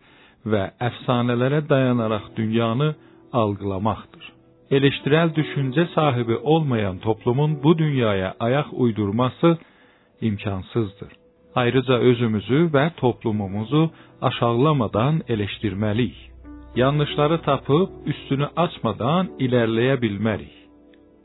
və 0.47 0.63
əfsanələrə 0.89 1.63
dayanaraq 1.69 2.31
dünyanı 2.37 2.95
algılamaqdır. 3.33 4.25
Eleştirəl 4.71 5.33
düşüncə 5.35 5.87
sahibi 5.95 6.37
olmayan 6.37 6.99
toplumun 6.99 7.63
bu 7.63 7.79
dünyaya 7.79 8.35
ayaq 8.41 8.69
uydurması 8.73 9.59
imkansızdır. 10.21 11.13
Ayrıca 11.55 11.99
özümüzü 11.99 12.61
və 12.75 12.85
toplumumuzu 12.97 13.91
aşağılamadan 14.23 15.23
eleştirməliyik. 15.29 16.31
Yanlışları 16.77 17.43
tapıb 17.43 17.89
üstünü 18.07 18.49
açmadan 18.57 19.35
ilərləyə 19.45 19.97
bilmərik. 20.05 20.55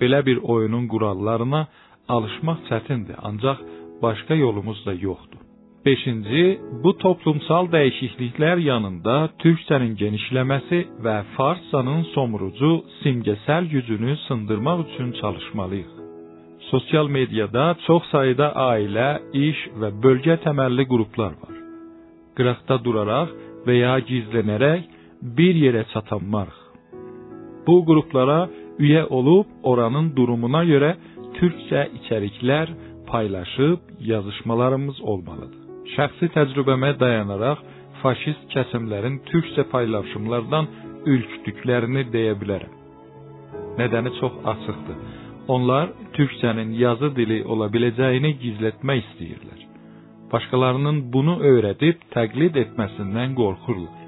Belə 0.01 0.25
bir 0.25 0.37
oyunun 0.37 0.87
qurallarına 0.87 1.67
alışmaq 2.07 2.59
çətindir, 2.69 3.17
ancaq 3.29 3.57
başqa 4.01 4.35
yolumuz 4.35 4.85
da 4.85 4.93
yoxdur. 4.93 5.44
Beşinci, 5.85 6.43
bu 6.83 6.91
toplumsal 6.97 7.67
dəyişikliklər 7.73 8.57
yanında 8.65 9.15
türkçənin 9.41 9.91
genişləməsi 9.99 10.79
və 11.05 11.15
farscanın 11.35 11.99
somrucu 12.13 12.71
simgesel 13.01 13.67
gücünü 13.73 14.15
sındırmaq 14.27 14.79
üçün 14.85 15.11
çalışmalıyıq. 15.21 15.91
Sosial 16.71 17.07
mediada 17.17 17.65
çox 17.87 18.03
sayda 18.13 18.47
ailə, 18.71 19.09
iş 19.47 19.59
və 19.79 19.91
bölgə 20.03 20.39
təməlli 20.45 20.85
qruplar 20.93 21.33
var. 21.43 21.55
Qıraqda 22.37 22.77
duraraq 22.85 23.35
və 23.67 23.75
ya 23.83 23.93
gizlənərək 24.09 24.87
bir 25.37 25.59
yerə 25.65 25.83
çatanmarıq. 25.93 26.59
Bu 27.67 27.75
qruplara 27.89 28.39
üyə 28.85 29.03
olub 29.19 29.53
oranın 29.71 30.09
durumuna 30.17 30.63
görə 30.71 30.91
türkçə 31.37 31.85
içəriklər 31.99 32.73
paylaşıb 33.11 33.79
yazışmalarımız 34.11 35.01
olmalıdır. 35.01 35.64
Şəxsi 35.93 36.31
təcrübəmə 36.33 36.95
dayanaraq 37.01 37.59
faşist 38.01 38.47
kəsimlərin 38.53 39.19
türkçə 39.29 39.67
paylaşımlardan 39.73 40.69
ürkdüklərini 41.13 42.03
deyə 42.15 42.33
bilərəm. 42.41 42.73
Nədəni 43.79 44.11
çox 44.19 44.39
açıqdır. 44.53 44.97
Onlar 45.55 45.91
türkçənin 46.15 46.71
yazı 46.83 47.11
dili 47.15 47.43
ola 47.53 47.67
biləcəyini 47.75 48.31
gizlətmək 48.41 49.03
istəyirlər. 49.03 49.59
Başqalarının 50.31 51.03
bunu 51.13 51.35
öyrədib 51.51 52.01
təqlid 52.15 52.57
etməsindən 52.63 53.35
qorxurlar. 53.37 54.01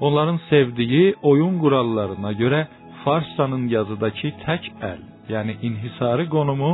Onların 0.00 0.40
sevdiyi 0.50 1.14
oyun 1.22 1.60
qurallarına 1.62 2.32
görə 2.42 2.64
farscanın 3.04 3.68
yazıdakı 3.76 4.32
tək 4.44 4.66
əl, 4.90 5.00
yəni 5.34 5.54
inhisari 5.68 6.26
qonumu 6.34 6.72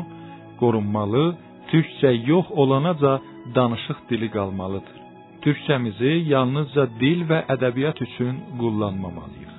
qorunmalı, 0.61 1.25
türkçə 1.71 2.11
yox 2.31 2.47
olanaca 2.63 3.13
danışıq 3.55 3.99
dili 4.11 4.29
qalmalıdır. 4.37 4.97
Türkçəmizi 5.45 6.13
yalnızca 6.35 6.85
dil 7.01 7.23
və 7.31 7.39
ədəbiyyat 7.55 8.03
üçün 8.07 8.35
kullanmamalıyıq. 8.61 9.55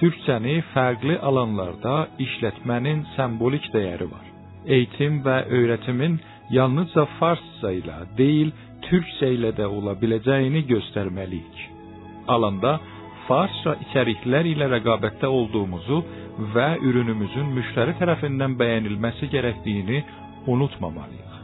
Türkçəni 0.00 0.54
fərqli 0.72 1.18
alanlarda 1.28 1.96
işlətmənin 2.24 3.04
simbolik 3.16 3.68
dəyəri 3.74 4.08
var. 4.14 4.26
Eğitim 4.74 5.20
və 5.26 5.36
öyrətimin 5.58 6.18
yalnızca 6.58 7.04
farsça 7.18 7.72
ilə 7.80 7.98
deyil, 8.18 8.50
türkçə 8.88 9.30
ilə 9.36 9.52
də 9.58 9.68
ola 9.78 9.94
biləcəyini 10.02 10.64
göstərməliyik. 10.72 11.62
Alanda 12.34 12.78
farsça 13.28 13.76
içəriklər 13.86 14.48
ilə 14.54 14.70
rəqabətdə 14.76 15.30
olduğumuzu 15.38 16.02
və 16.54 16.68
ürünümüzün 16.88 17.54
müştəri 17.58 17.96
tərəfindən 18.00 18.58
bəyənilməsi 18.60 19.30
gərəkdiyini 19.34 20.02
unutmamalıyıq. 20.52 21.35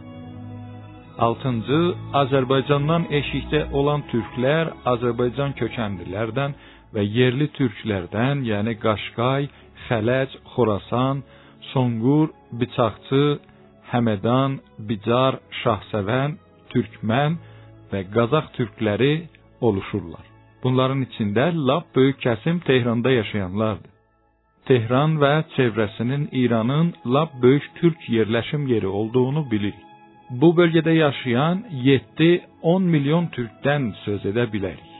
6-cı 1.19 1.81
Azərbaycandan 2.23 3.07
eşikdə 3.19 3.67
olan 3.79 4.05
türklər 4.13 4.73
Azərbaycan 4.93 5.55
kökənlilərdən 5.61 6.55
və 6.95 7.05
yerli 7.05 7.49
türklərdən, 7.59 8.45
yəni 8.49 8.77
Qaşqay, 8.85 9.49
Xələc, 9.87 10.37
Xorasan, 10.55 11.23
Sonqur, 11.73 12.33
Biçaqçı, 12.59 13.25
Həmədan, 13.93 14.59
Bicar, 14.89 15.39
Şahsəvən, 15.63 16.39
Türkmən 16.73 17.39
və 17.93 18.05
Qazaq 18.15 18.53
türkləri 18.57 19.15
oluşurlar. 19.61 20.25
Bunların 20.63 21.03
içində 21.09 21.51
lap 21.69 21.89
böyük 21.97 22.21
kəsim 22.25 22.61
Tehranda 22.65 23.11
yaşayanlardır. 23.11 23.91
Tehran 24.67 25.17
və 25.23 25.33
çevrəsinin 25.57 26.29
İranın 26.33 26.93
lap 27.07 27.33
böyük 27.43 27.65
türk 27.81 28.09
yerləşim 28.09 28.69
yeri 28.69 28.87
olduğunu 28.87 29.51
bilirik. 29.51 29.92
Bu 30.41 30.49
bölgədə 30.57 30.93
yaşayan 30.97 31.59
7-10 31.87 32.85
milyon 32.95 33.27
türkdən 33.35 33.91
söz 34.05 34.23
edə 34.31 34.47
bilərik. 34.53 34.93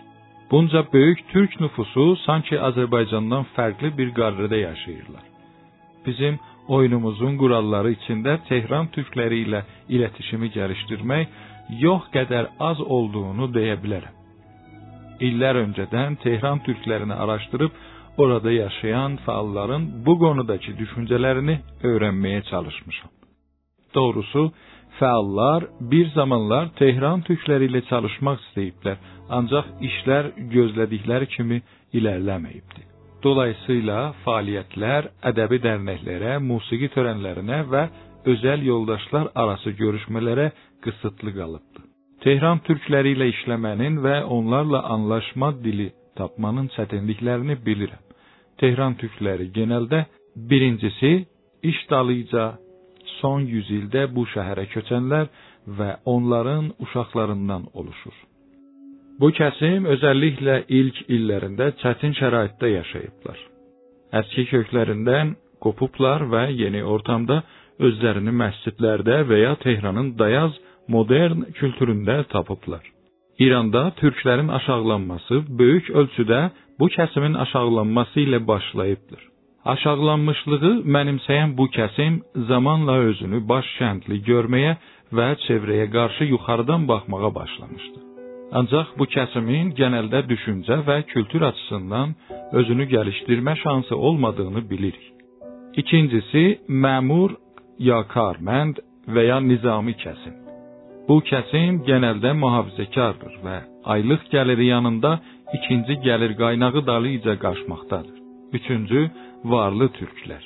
Bunca 0.51 0.83
böyük 0.93 1.21
türk 1.33 1.55
nüfusu 1.61 2.05
sanki 2.27 2.59
Azərbaycandan 2.69 3.47
fərqli 3.57 3.91
bir 3.99 4.11
qarrədə 4.19 4.59
yaşayırlar. 4.61 5.23
Bizim 6.07 6.37
oyunumuzun 6.69 7.39
quralları 7.41 7.95
içində 7.97 8.35
Tehran 8.49 8.91
türkləri 8.97 9.39
ilə 9.47 9.63
iletişimi 9.89 10.51
gəlişdirmək 10.57 11.39
yox 11.85 12.11
qədər 12.17 12.51
az 12.69 12.83
olduğunu 12.97 13.49
deyə 13.57 13.79
bilərəm. 13.85 14.19
İllər 15.29 15.63
öncədən 15.63 16.19
Tehran 16.27 16.61
türklərini 16.67 17.17
araşdırıb 17.25 17.81
orada 18.19 18.53
yaşayan 18.53 19.17
fəalların 19.25 19.89
bu 20.07 20.19
konudakı 20.19 20.77
düşüncələrini 20.83 21.57
öyrənməyə 21.89 22.45
çalışmışam. 22.51 23.11
Doğrusu, 23.95 24.53
fəallar 25.03 25.65
bir 25.93 26.07
zamanlar 26.15 26.69
Tehran 26.79 27.23
türkləri 27.27 27.67
ilə 27.71 27.81
çalışmaq 27.91 28.39
istəyiblər, 28.47 28.97
ancaq 29.39 29.71
işlər 29.89 30.29
gözlədikləri 30.55 31.27
kimi 31.35 31.59
ilərləməyibdi. 31.99 32.83
Dolayısıyla 33.23 33.99
fəaliyyətlər 34.25 35.09
ədəbi 35.31 35.59
dərnəklərə, 35.67 36.37
musiqi 36.51 36.89
törənlərinə 36.95 37.59
və 37.73 37.83
özəl 38.33 38.63
yoldaşlar 38.67 39.31
arası 39.43 39.75
görüşmələrə 39.83 40.49
qısıtlı 40.85 41.35
qalıbdı. 41.39 41.83
Tehran 42.23 42.63
türkləri 42.67 43.17
ilə 43.17 43.27
işləmənin 43.35 43.99
və 44.05 44.17
onlarla 44.37 44.85
anlaşma 44.95 45.53
dili 45.65 45.89
tapmanın 46.19 46.69
çətinliklərini 46.77 47.57
bilirəm. 47.67 48.03
Tehran 48.63 48.95
türkləri 49.01 49.49
genəldə 49.57 50.05
birincisi 50.51 51.13
iş 51.71 51.79
dalıca 51.91 52.45
son 53.23 53.47
100 53.47 53.71
ildə 53.79 54.03
bu 54.15 54.27
şəhərə 54.35 54.67
köçənlər 54.75 55.31
və 55.79 55.91
onların 56.15 56.73
uşaqlarından 56.85 57.71
oluşur. 57.79 58.15
Bu 59.21 59.31
kəsim 59.39 59.87
özəlliklə 59.95 60.57
ilk 60.79 61.03
illərində 61.17 61.71
çətin 61.83 62.15
şəraitdə 62.19 62.71
yaşayıblar. 62.73 63.39
Əski 64.21 64.47
köklərindən 64.53 65.37
qopublar 65.63 66.25
və 66.33 66.47
yeni 66.63 66.83
ortamda 66.95 67.43
özlərini 67.87 68.35
məscidlərdə 68.43 69.21
və 69.29 69.39
ya 69.45 69.53
Tehranın 69.65 70.15
dayaz 70.19 70.59
modern 70.89 71.47
kültüründə 71.59 72.25
tapıblar. 72.35 72.83
İranda 73.39 73.85
türklərin 74.01 74.51
aşağılanması 74.59 75.43
böyük 75.59 75.91
ölçüdə 76.01 76.41
bu 76.79 76.89
kəsimin 76.97 77.35
aşağılanması 77.45 78.21
ilə 78.27 78.47
başlayıbdır. 78.47 79.32
Aşağılanmışlığı 79.65 80.71
mənimsəyən 80.95 81.53
bu 81.59 81.69
kəsim 81.77 82.15
zamanla 82.49 82.97
özünü 83.09 83.39
baş 83.51 83.69
kəndli 83.79 84.17
görməyə 84.29 84.73
və 85.17 85.27
çevrəyə 85.45 85.87
qarşı 85.97 86.25
yuxarıdan 86.33 86.89
baxmağa 86.89 87.31
başlamışdı. 87.35 87.99
Ancaq 88.59 88.89
bu 88.99 89.07
kəsimin 89.15 89.71
genəldə 89.81 90.25
düşüncə 90.33 90.81
və 90.89 90.97
kültür 91.13 91.43
açısından 91.51 92.15
özünü 92.59 92.89
gəlişdirmə 92.95 93.55
şansı 93.63 93.97
olmadığını 93.97 94.71
bilirik. 94.71 95.07
İkincisi, 95.83 96.45
məmur 96.69 97.31
ya 97.79 98.01
karmənd 98.15 98.83
və 99.15 99.23
ya 99.31 99.39
nizami 99.41 99.95
kəsim. 100.05 100.35
Bu 101.09 101.21
kəsim 101.31 101.85
genəldə 101.89 102.35
mühafizəkardır 102.43 103.39
və 103.47 103.57
aylıq 103.95 104.27
gəliri 104.35 104.67
yanında 104.75 105.21
ikinci 105.59 105.95
gəlir 106.07 106.33
qaynağı 106.43 106.87
dalıca 106.87 107.35
qaçmaqdadır. 107.45 108.17
Üçüncü, 108.59 109.11
varlı 109.45 109.89
türklər. 109.99 110.45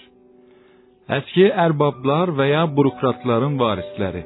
Əski 1.19 1.47
ərbablar 1.67 2.33
və 2.39 2.47
ya 2.51 2.65
bürokratların 2.77 3.59
varisləri. 3.61 4.25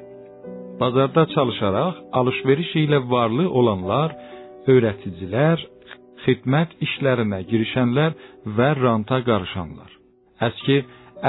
Bazarda 0.80 1.26
çalışaraq 1.34 1.98
alış-veriş 2.18 2.70
ilə 2.84 3.00
varlı 3.10 3.44
olanlar, 3.60 4.14
öyrəticilər, 4.72 5.60
xidmət 6.24 6.72
işlərinə 6.86 7.42
girişənlər 7.50 8.16
və 8.56 8.68
ranta 8.80 9.20
qarışanlar. 9.28 9.90
Əski 10.48 10.78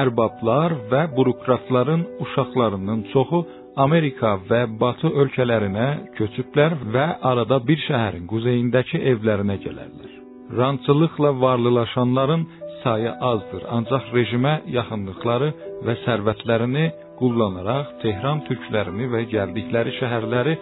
ərbablar 0.03 0.77
və 0.91 1.01
bürokratların 1.17 2.05
uşaqlarının 2.23 3.03
çoxu 3.11 3.41
Amerika 3.85 4.33
və 4.49 4.61
Batı 4.79 5.11
ölkələrinə 5.23 5.89
köçüblər 6.17 6.75
və 6.93 7.05
arada 7.31 7.59
bir 7.67 7.79
şəhərin 7.87 8.25
quzeyindəki 8.31 8.99
evlərinə 9.13 9.57
gələrlər. 9.65 10.11
Rantçılıqla 10.59 11.31
varlılaşanların 11.41 12.47
sayı 12.83 13.11
azdır, 13.31 13.63
ancaq 13.77 14.09
rejimə 14.15 14.53
yaxınlıqları 14.77 15.49
və 15.85 15.95
sərvətlərini 16.05 16.85
kullanaraq 17.19 17.95
Tehran 18.03 18.43
türklərini 18.47 19.09
və 19.13 19.21
gəldikləri 19.33 19.95
şəhərləri 19.99 20.55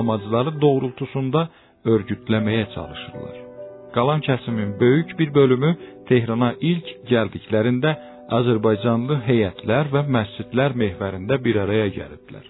amacları 0.00 0.54
doğrultusunda 0.60 1.46
örgütləməyə 1.94 2.66
çalışırlar. 2.74 3.36
Qalan 3.96 4.20
kəsimin 4.28 4.74
böyük 4.80 5.18
bir 5.18 5.34
bölümü 5.34 5.70
Tehrana 6.08 6.50
ilk 6.70 6.88
gəldiklərində 7.10 7.94
Azərbaycanlı 8.38 9.20
heyətlər 9.28 9.92
və 9.94 10.02
məscidlər 10.16 10.74
mehvərində 10.82 11.38
bir 11.44 11.60
araya 11.64 11.88
gəliblər. 11.98 12.44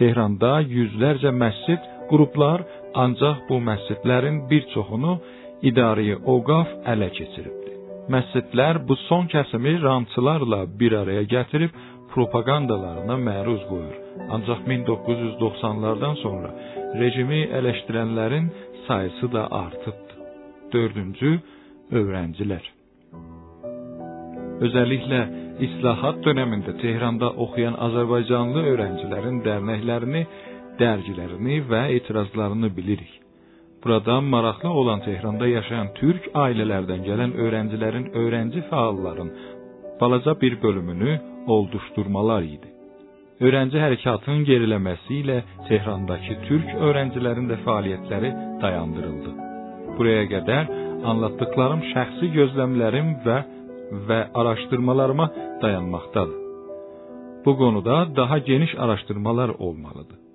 Tehranda 0.00 0.52
yüzlərcə 0.62 1.34
məscid, 1.42 1.86
qruplar 2.10 2.64
ancaq 3.04 3.44
bu 3.50 3.60
məscidlərin 3.70 4.44
bir 4.50 4.66
çoxunu 4.74 5.18
idarəyə 5.70 6.20
Oqaf 6.36 6.76
ələ 6.94 7.10
keçiribdi. 7.18 7.57
Məscidlər 8.08 8.80
bu 8.88 8.96
son 9.08 9.26
kəsimi 9.32 9.74
rantçılarla 9.82 10.60
bir 10.80 10.92
araya 11.02 11.24
gətirib 11.34 11.72
propagandalarına 12.12 13.16
məruz 13.28 13.62
qoyur. 13.70 13.96
Ancaq 14.34 14.60
1990-lardan 14.70 16.16
sonra 16.24 16.50
rejimi 17.00 17.40
eleştirənlərin 17.58 18.46
sayısı 18.86 19.32
da 19.32 19.42
artıbdı. 19.62 20.14
Dördüncü, 20.72 21.40
öğrencilər. 22.00 22.64
Özellikle 24.60 25.20
islahat 25.60 26.24
döneminde 26.24 26.78
Tehranda 26.78 27.30
okuyan 27.30 27.74
Azerbaycanlı 27.74 28.62
öğrencilerin 28.62 29.44
derneklerini, 29.44 30.26
dergilerini 30.78 31.70
ve 31.70 31.96
itirazlarını 31.96 32.76
bilirik. 32.76 33.27
Burada 33.84 34.20
maraqlı 34.20 34.68
olan 34.68 35.00
Tehranda 35.00 35.46
yaşayan 35.46 35.88
Türk 35.94 36.22
ailələrdən 36.34 37.04
gələn 37.08 37.32
öğrencilerin, 37.44 38.06
öğrenci 38.14 38.60
fəalların 38.70 39.30
balaca 40.00 40.40
bir 40.40 40.62
bölümünü 40.62 41.20
olduşturmalar 41.46 42.42
idi. 42.42 42.68
Öğrenci 43.40 43.78
hərəkatının 43.78 44.42
geriləməsi 44.50 45.20
ilə 45.22 45.38
Tehrandakı 45.68 46.40
Türk 46.48 46.74
öğrencilerin 46.88 47.46
də 47.50 47.60
fəaliyyətləri 47.66 48.32
dayandırıldı. 48.62 49.30
Buraya 49.98 50.24
qədər 50.34 50.74
anlattıklarım 51.10 51.86
şəxsi 51.92 52.32
gözlemlerim 52.38 53.14
ve 53.26 53.38
ve 54.08 54.28
araştırmalarıma 54.34 55.30
dayanmaktadır. 55.62 56.38
Bu 57.44 57.56
konuda 57.56 58.16
daha 58.16 58.38
geniş 58.38 58.74
araştırmalar 58.78 59.48
olmalıdır. 59.48 60.27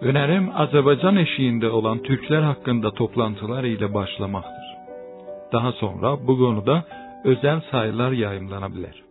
Önerim 0.00 0.50
Azerbaycan 0.54 1.16
eşiğinde 1.16 1.70
olan 1.70 2.02
Türkler 2.02 2.42
hakkında 2.42 2.90
toplantılar 2.90 3.64
ile 3.64 3.94
başlamaktır. 3.94 4.64
Daha 5.52 5.72
sonra 5.72 6.26
bu 6.26 6.38
konuda 6.38 6.84
özel 7.24 7.60
sayılar 7.70 8.12
yayımlanabilir. 8.12 9.02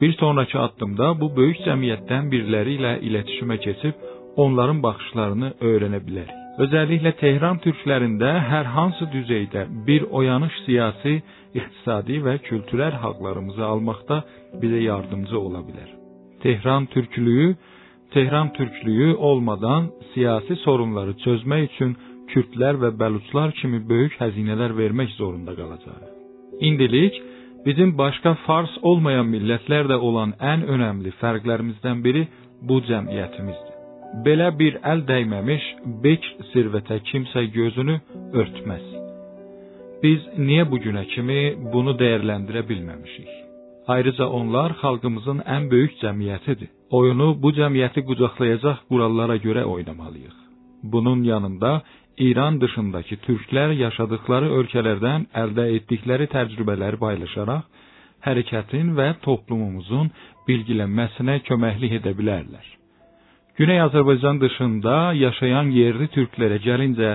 Bir 0.00 0.12
sonraki 0.12 0.58
addımda 0.58 1.20
bu 1.20 1.36
büyük 1.36 1.56
cəmiyyətdən 1.56 2.30
biriləriyle 2.30 3.00
iletişime 3.00 3.56
geçip 3.56 3.94
onların 4.36 4.82
baxışlarını 4.82 5.52
öğrenebilir. 5.60 6.26
Özellikle 6.58 7.12
Tehran 7.16 7.58
Türklerinde 7.58 8.32
her 8.32 8.64
hansı 8.64 9.12
düzeyde 9.12 9.66
bir 9.86 10.02
oyanış 10.02 10.52
siyasi, 10.66 11.22
iktisadi 11.54 12.24
ve 12.24 12.38
kültürel 12.38 12.92
haklarımızı 12.92 13.64
almakta 13.64 14.24
bize 14.62 14.78
yardımcı 14.78 15.40
olabilir. 15.40 15.94
Tehran 16.42 16.86
Türklüğü 16.86 17.56
Tehran 18.10 18.52
Türklüğü 18.52 19.14
olmadan 19.14 19.90
siyasi 20.14 20.56
sorunları 20.56 21.18
çözmek 21.18 21.72
için 21.72 21.96
Kürtler 22.28 22.82
ve 22.82 23.00
Beluçlar 23.00 23.52
kimi 23.52 23.88
büyük 23.88 24.12
həzinələr 24.12 24.76
vermek 24.78 25.10
zorunda 25.10 25.54
qalacaq. 25.54 26.02
İndilik 26.60 27.22
bizim 27.66 27.98
başka 27.98 28.34
Fars 28.34 28.70
olmayan 28.82 29.26
milletler 29.26 29.88
de 29.88 29.96
olan 29.96 30.34
en 30.40 30.66
önemli 30.66 31.12
fərqlərimizdən 31.22 32.04
biri 32.04 32.28
bu 32.62 32.80
cəmiyyətimizdir. 32.88 33.74
Belə 34.26 34.58
bir 34.58 34.78
əl 34.92 35.02
dəyməmiş 35.10 35.64
bek 36.04 36.28
sirvətə 36.52 37.00
kimsə 37.10 37.44
gözünü 37.58 38.00
örtməz. 38.32 38.86
Biz 40.02 40.20
niyə 40.38 40.70
bu 40.70 40.78
günə 40.86 41.04
kimi 41.14 41.40
bunu 41.72 41.96
dəyərləndirə 42.02 42.68
bilməmişik? 42.68 43.45
Ayrıca 43.94 44.26
onlar 44.38 44.70
xalqımızın 44.82 45.38
ən 45.56 45.70
böyük 45.70 45.92
cəmiyyətidir. 46.02 46.70
Oyunu 46.90 47.28
bu 47.42 47.52
cəmiyyəti 47.58 48.02
qucaqlayacaq 48.08 48.78
qurallara 48.88 49.36
görə 49.46 49.62
oynamalıyıq. 49.64 50.36
Bunun 50.92 51.22
yanında 51.22 51.82
İran 52.18 52.60
dışındakı 52.60 53.16
türklər 53.26 53.74
yaşadıkları 53.84 54.48
ölkələrdən 54.58 55.26
əldə 55.42 55.64
etdikləri 55.76 56.26
təcrübələri 56.34 56.98
paylaşaraq 57.04 57.62
hərəkətin 58.26 58.94
və 58.98 59.08
toplumumuzun 59.26 60.10
bilgilənməsinə 60.48 61.40
köməklik 61.48 61.98
edə 62.00 62.14
bilərlər. 62.18 62.66
Güney 63.56 63.80
Azerbaycan 63.80 64.40
dışında 64.40 65.12
yaşayan 65.12 65.70
yerli 65.80 66.08
Türklere 66.16 66.58
gəlincə 66.68 67.10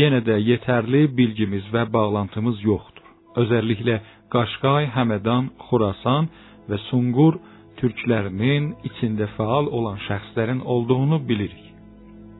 yenə 0.00 0.20
də 0.28 0.38
yetərli 0.50 1.02
bilgimiz 1.18 1.66
və 1.74 1.84
bağlantımız 1.92 2.62
yoxdur. 2.64 3.04
Özəlliklə 3.42 4.00
Qaşqay, 4.34 4.90
Həmədan, 4.96 5.52
Xurasan 5.68 6.28
və 6.68 6.78
Sungur 6.88 7.38
türklərinin 7.80 8.72
içində 8.88 9.28
fəal 9.36 9.70
olan 9.78 9.98
şəxslərin 10.08 10.62
olduğunu 10.64 11.20
bilirik. 11.28 11.62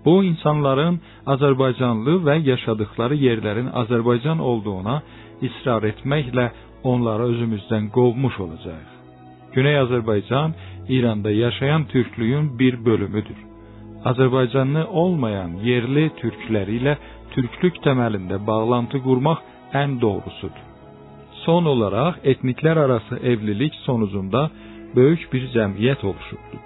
Bu 0.04 0.22
insanların 0.24 1.00
Azərbaycanlı 1.34 2.14
və 2.26 2.36
yaşadıkları 2.50 3.16
yerlərin 3.26 3.72
Azərbaycan 3.82 4.42
olduğuna 4.50 5.00
israr 5.48 5.82
etməklə 5.92 6.50
onları 6.92 7.26
özümüzdən 7.32 7.90
qovmuş 7.96 8.40
olacağıq. 8.44 8.92
Güney 9.54 9.76
Azərbaycan 9.84 10.54
İranda 10.88 11.30
yaşayan 11.30 11.84
Türklüyün 11.84 12.58
bir 12.58 12.84
bölümüdür. 12.84 13.38
Azərbaycanlı 14.04 14.86
olmayan 14.86 15.58
yerli 15.68 16.10
türkləri 16.20 16.96
Türklük 17.34 17.82
təməlində 17.86 18.38
bağlantı 18.46 19.02
qurmaq 19.06 19.42
ən 19.82 20.00
doğrusudur. 20.00 20.65
Son 21.46 21.64
olaraq 21.64 22.14
etniklər 22.24 22.78
arası 22.84 23.16
evlilik 23.22 23.74
sonucunda 23.86 24.48
böyük 24.96 25.26
bir 25.32 25.44
cəmiyyət 25.54 26.04
oluşubdur. 26.10 26.62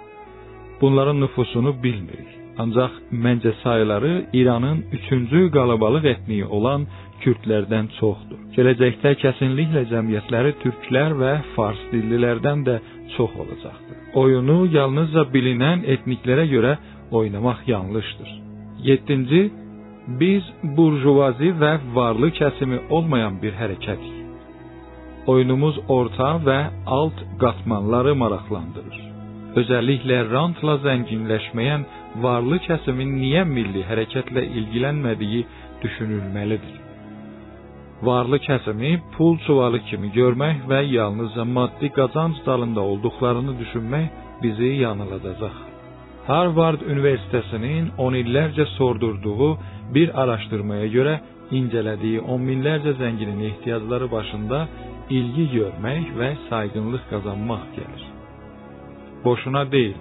Bunların 0.81 1.21
nüfusunu 1.21 1.73
bilmirik. 1.83 2.31
Ancaq 2.57 2.91
məncə 3.25 3.53
sayıları 3.63 4.13
İranın 4.33 4.85
üçüncü 4.91 5.51
qalabalıq 5.51 6.05
etniyi 6.13 6.45
olan 6.45 6.87
Kürdlərdən 7.21 7.91
çoxdur. 7.99 8.39
Gələcəkdə 8.55 9.11
kəsinliklə 9.23 9.83
cəmiyyətləri 9.91 10.55
türklər 10.63 11.13
və 11.19 11.33
fars 11.55 11.81
dillilərdən 11.91 12.63
də 12.65 12.79
çox 13.15 13.35
olacaqdır. 13.43 13.99
Oyunu 14.21 14.57
yalnızca 14.77 15.27
bilinən 15.33 15.85
etniklərə 15.95 16.47
görə 16.55 16.71
oynamaq 17.19 17.61
yanlışdır. 17.67 18.31
7. 18.89 19.43
Biz 20.21 20.49
burjuvazi 20.77 21.53
və 21.61 21.71
varlı 21.95 22.31
kəsimi 22.41 22.81
olmayan 22.89 23.37
bir 23.43 23.53
hərəkətik. 23.61 24.20
Oyunumuz 25.29 25.75
orta 25.87 26.31
və 26.41 26.57
alt 26.89 27.19
qatmanları 27.41 28.15
maraqlandırır. 28.17 29.01
Özəlliklə 29.61 30.17
rantla 30.31 30.79
zənginləşməyən 30.85 31.83
varlı 32.23 32.57
kəsimin 32.65 33.11
niyə 33.19 33.43
milli 33.45 33.83
hərəkətlə 33.85 34.41
ilgilənmədiyi 34.59 35.43
düşünülməlidir. 35.83 36.77
Varlı 38.01 38.39
kəsimi 38.47 38.95
pul 39.13 39.37
çuvalı 39.45 39.83
kimi 39.89 40.09
görmək 40.15 40.63
və 40.71 40.79
yalnızca 40.89 41.45
maddi 41.45 41.91
qazanc 41.97 42.41
dalında 42.45 42.81
olduqlarını 42.81 43.53
düşünmək 43.59 44.07
bizi 44.43 44.71
yanıldacaq. 44.85 45.57
Harvard 46.27 46.81
Üniversitesinin 46.81 47.91
on 47.97 48.17
illərcə 48.17 48.65
sordurduğu 48.77 49.57
bir 49.93 50.21
araştırmaya 50.21 50.87
göre 50.87 51.19
incələdiyi 51.51 52.21
on 52.21 52.41
minlərcə 52.41 52.95
zənginin 53.01 53.43
ehtiyacları 53.49 54.11
başında 54.11 54.67
ilgi 55.17 55.45
görmək 55.57 56.13
və 56.19 56.29
saygınlıq 56.49 57.03
qazanmaq 57.11 57.67
gəlir. 57.77 58.03
Boşuna 59.25 59.63
deyil, 59.71 59.97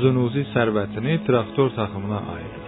Zunuzi 0.00 0.42
sərvətini 0.54 1.20
traktor 1.26 1.70
takımına 1.70 2.20
ayırır. 2.34 2.66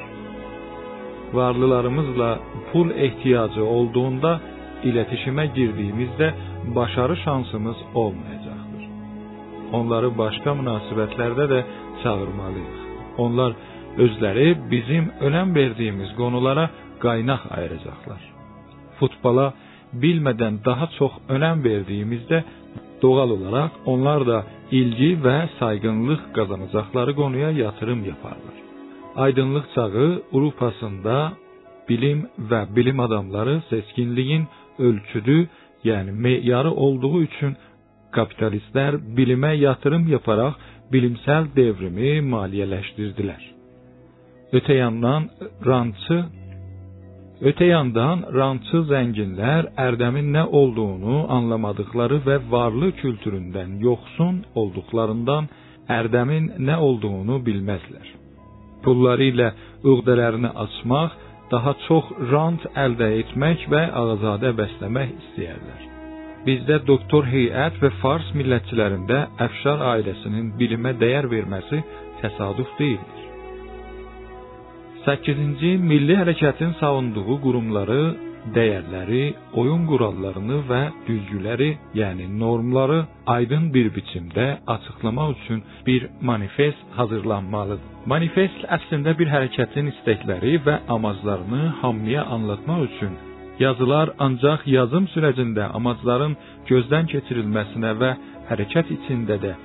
Varlılarımızla 1.32 2.38
pul 2.72 2.90
ehtiyacı 2.90 3.64
olduğunda 3.64 4.40
iletişime 4.82 5.46
girdiğimizde 5.46 6.34
başarı 6.76 7.16
şansımız 7.16 7.76
olmayacaktır. 7.94 8.84
Onları 9.72 10.18
başka 10.18 10.50
münasibətlerde 10.50 11.50
de 11.50 11.64
çağırmalıyıq. 12.02 12.78
Onlar 13.18 13.52
özləri 13.98 14.70
bizim 14.70 15.04
önəm 15.26 15.54
verdiyimiz 15.54 16.10
qonulara 16.16 16.70
qaynaq 17.04 17.42
ayıracaqlar. 17.56 18.22
Futbola 18.98 19.54
bilmədən 20.02 20.60
daha 20.64 20.86
çox 20.98 21.12
önəm 21.34 21.64
verdiyimizdə 21.64 22.42
doğal 23.02 23.30
olaraq 23.36 23.70
onlar 23.92 24.26
da 24.26 24.38
ilgi 24.80 25.10
və 25.24 25.36
sayğınlıq 25.58 26.22
qazanacaqları 26.36 27.12
qonuya 27.20 27.50
yatırım 27.50 28.04
yaparlar. 28.04 28.56
Aydınlıq 29.16 29.66
çağı 29.74 30.08
Avropasında 30.32 31.32
bilim 31.88 32.26
və 32.50 32.60
bilim 32.76 33.00
adamları 33.00 33.62
seçkinliyin 33.70 34.46
ölçüdü, 34.78 35.48
yəni 35.84 36.12
meyarı 36.24 36.70
olduğu 36.70 37.22
üçün 37.22 37.56
kapitalistlər 38.16 38.98
bilimə 39.16 39.52
yatırım 39.56 40.08
yaparaq 40.14 40.54
bilimsel 40.92 41.44
devrimi 41.56 42.10
maliyyələşdirdilər. 42.34 43.42
Öte 44.52 44.74
yandan 44.74 45.28
rantçı 45.66 46.24
Öte 47.40 47.68
yandan 47.70 48.24
rantçı 48.34 48.80
zənginlər 48.90 49.68
Ərdəmin 49.78 50.32
nə 50.34 50.42
olduğunu 50.60 51.18
anlamadıkları 51.36 52.16
və 52.26 52.38
varlı 52.50 52.88
kültüründən 53.00 53.76
yoxsun 53.84 54.40
olduqlarından 54.62 55.46
Ərdəmin 55.98 56.48
nə 56.68 56.78
olduğunu 56.86 57.36
bilməzlər. 57.46 58.08
Pulları 58.82 59.28
ilə 59.32 59.52
öqdələrini 59.92 60.50
açmaq, 60.64 61.14
daha 61.52 61.76
çox 61.86 62.10
rant 62.32 62.66
əldə 62.86 63.12
etmək 63.20 63.68
və 63.70 63.84
ağazadə 64.02 64.52
bəsləmək 64.58 65.14
istəyərlər. 65.22 65.86
Bizdə 66.46 66.80
doktor 66.90 67.30
heyət 67.36 67.78
və 67.84 67.92
Fars 68.02 68.34
millətçilərində 68.40 69.22
Əfşar 69.46 69.86
ailəsinin 69.94 70.50
bilimə 70.58 70.96
dəyər 70.98 71.30
verməsi 71.30 71.84
təsadüf 72.20 72.74
deyildir. 72.82 73.17
8-ci 75.08 75.70
milli 75.80 76.12
hərəkətin 76.18 76.74
savunduğu 76.82 77.36
qurumları, 77.40 78.00
dəyərləri, 78.52 79.22
oyun 79.60 79.86
qurallarını 79.88 80.58
və 80.68 80.80
düzgüləri, 81.06 81.68
yəni 81.96 82.26
normları 82.42 82.98
aydın 83.34 83.70
bir 83.74 83.88
biçimdə 83.94 84.46
açıqlamaq 84.74 85.32
üçün 85.36 85.62
bir 85.86 86.06
manifest 86.20 86.84
hazırlanmalıdır. 86.98 87.88
Manifest 88.12 88.68
əslində 88.76 89.16
bir 89.18 89.32
hərəkətin 89.32 89.88
istəkləri 89.94 90.60
və 90.68 90.76
amaclarını 90.96 91.64
hamıya 91.80 92.28
anlatmaq 92.36 92.84
üçün 92.90 93.16
yazılar 93.64 94.12
ancaq 94.26 94.68
yazım 94.76 95.08
sürəcində 95.14 95.72
amacların 95.78 96.36
gözdən 96.68 97.08
keçirilməsinə 97.14 97.96
və 98.02 98.14
hərəkət 98.52 98.92
içində 99.00 99.40
də 99.44 99.56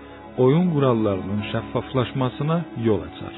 oyun 0.43 0.71
qurallarının 0.73 1.49
şəffaflaşmasına 1.51 2.61
yol 2.87 3.03
açar. 3.09 3.35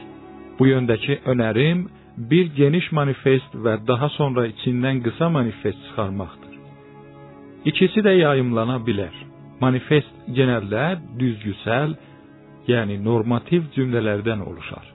Bu 0.59 0.67
yöndəki 0.69 1.17
önərim 1.31 1.87
bir 2.17 2.45
geniş 2.55 2.91
manifest 2.91 3.55
və 3.65 3.75
daha 3.87 4.09
sonra 4.09 4.47
içindən 4.47 5.03
qısa 5.03 5.29
manifest 5.29 5.79
çıxarmaqdır. 5.87 6.53
İkisi 7.65 7.99
də 8.07 8.13
yayımlana 8.23 8.77
bilər. 8.87 9.15
Manifest 9.61 10.15
genəldə 10.37 10.85
düzgüsəl, 11.19 11.95
yəni 12.67 12.97
normativ 13.03 13.69
cümlələrdən 13.75 14.41
oluşar. 14.49 14.85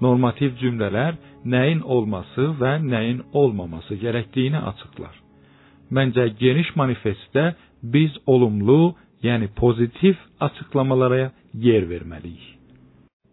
Normativ 0.00 0.56
cümlələr 0.62 1.18
nəyin 1.44 1.82
olması 1.82 2.48
və 2.60 2.72
nəyin 2.82 3.22
olmaması 3.32 3.94
gərəkdiyini 4.02 4.60
açıqlar. 4.70 5.14
Məncə 5.92 6.26
geniş 6.38 6.74
manifestdə 6.76 7.54
biz 7.82 8.12
olumlu, 8.26 8.94
yəni 9.22 9.48
pozitiv 9.56 10.16
açıqlamalara 10.40 11.30
yer 11.54 11.88
verməliyik. 11.92 12.53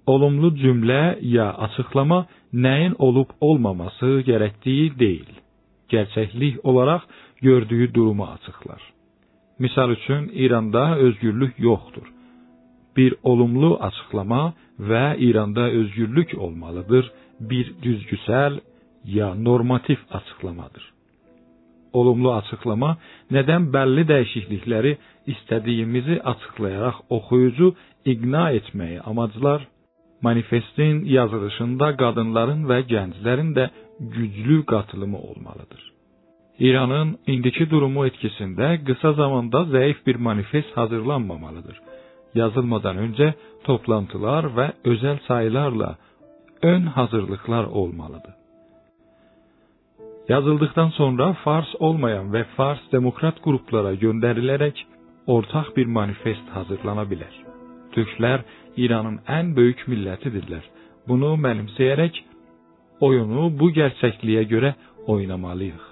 Olumlu 0.07 0.49
cümlə 0.57 1.17
ya 1.21 1.51
açıqlama 1.65 2.25
nəyin 2.53 2.95
olub 2.97 3.29
olmaması 3.41 4.09
gərəkdiyi 4.29 4.99
deyil. 4.99 5.29
Gerçəklik 5.89 6.59
olaraq 6.63 7.03
gördüyü 7.41 7.93
durumu 7.93 8.25
açıqlar. 8.25 8.81
Misal 9.59 9.89
üçün 9.91 10.31
İranda 10.33 10.97
özgürlük 10.97 11.59
yoxdur. 11.59 12.07
Bir 12.97 13.15
olumlu 13.23 13.77
açıqlama 13.87 14.53
və 14.79 15.17
İranda 15.17 15.69
özgürlük 15.69 16.37
olmalıdır 16.37 17.11
bir 17.39 17.73
düzgüsəl 17.83 18.59
ya 19.05 19.35
normativ 19.35 19.97
açıqlamadır. 20.11 20.83
Olumlu 21.93 22.33
açıqlama 22.33 22.97
nədən 23.31 23.69
bəlli 23.73 24.03
dəyişiklikləri 24.11 24.95
istədiyimizi 25.33 26.21
açıqlayaraq 26.31 26.97
oxuyucu 27.09 27.75
iqna 28.05 28.51
etməyi 28.59 28.99
amaclar 29.11 29.67
manifestin 30.21 31.05
yazılışında 31.05 31.95
qadınların 32.01 32.65
və 32.71 32.79
gənclərin 32.93 33.55
də 33.57 33.69
güclü 33.99 34.65
qatılımı 34.65 35.17
olmalıdır. 35.17 35.81
İranın 36.59 37.17
indiki 37.27 37.69
durumu 37.69 38.05
etkisində 38.07 38.67
qısa 38.87 39.13
zamanda 39.13 39.63
zəif 39.75 40.05
bir 40.07 40.15
manifest 40.15 40.77
hazırlanmamalıdır. 40.77 41.77
Yazılmadan 42.35 42.97
öncə 43.05 43.33
toplantılar 43.63 44.45
və 44.57 44.67
özəl 44.91 45.17
sayılarla 45.27 45.95
ön 46.61 46.83
hazırlıqlar 46.85 47.63
olmalıdır. 47.63 48.33
Yazıldıktan 50.29 50.89
sonra 50.89 51.33
Fars 51.33 51.71
olmayan 51.79 52.29
və 52.33 52.43
Fars 52.55 52.83
demokrat 52.91 53.41
qruplara 53.43 53.93
göndərilərək 54.03 54.83
ortaq 55.27 55.73
bir 55.75 55.85
manifest 55.85 56.47
hazırlana 56.55 57.03
bilər. 57.11 57.33
İranın 58.77 59.19
ən 59.27 59.55
böyük 59.55 59.83
millətidirlər. 59.91 60.63
Bunu 61.07 61.33
mənimsəyərək 61.45 62.21
oyunu 63.05 63.49
bu 63.59 63.71
gerçəkliyə 63.75 64.43
görə 64.53 64.73
oynamalıyıq. 65.11 65.87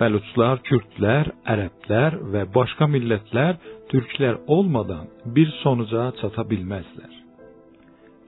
Bəluçlar, 0.00 0.60
Kürdlər, 0.68 1.30
Ərəblər 1.52 2.18
və 2.32 2.42
başqa 2.54 2.88
millətlər 2.92 3.56
türklər 3.90 4.42
olmadan 4.46 5.06
bir 5.36 5.52
sonuca 5.62 6.10
çata 6.20 6.44
bilməzlər. 6.50 7.12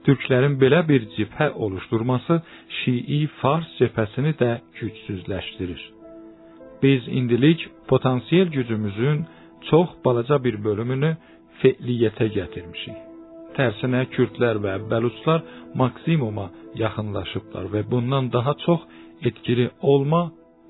Türklərin 0.07 0.55
belə 0.61 0.79
bir 0.87 1.05
cibhə 1.15 1.51
oluşturması 1.65 2.39
Şii 2.79 3.27
Fars 3.41 3.67
cəbhəsini 3.79 4.33
də 4.39 4.51
gücsüzləşdirir. 4.79 5.83
Biz 6.83 7.07
indilik 7.19 7.67
potansiyel 7.87 8.47
gücümüzün 8.57 9.25
çox 9.69 9.89
balaca 10.05 10.43
bir 10.43 10.63
bölümünü 10.63 11.11
fe'liyyətə 11.61 12.31
gətirmişik. 12.39 13.08
Tərsinə 13.59 14.05
Kürdlər 14.13 14.55
və 14.63 14.73
Bəluçlar 14.87 15.41
maksimuma 15.79 16.45
yaxınlaşıblar 16.79 17.65
və 17.73 17.81
bundan 17.91 18.29
daha 18.31 18.53
çox 18.65 18.85
etkili 19.29 19.65
olma 19.93 20.21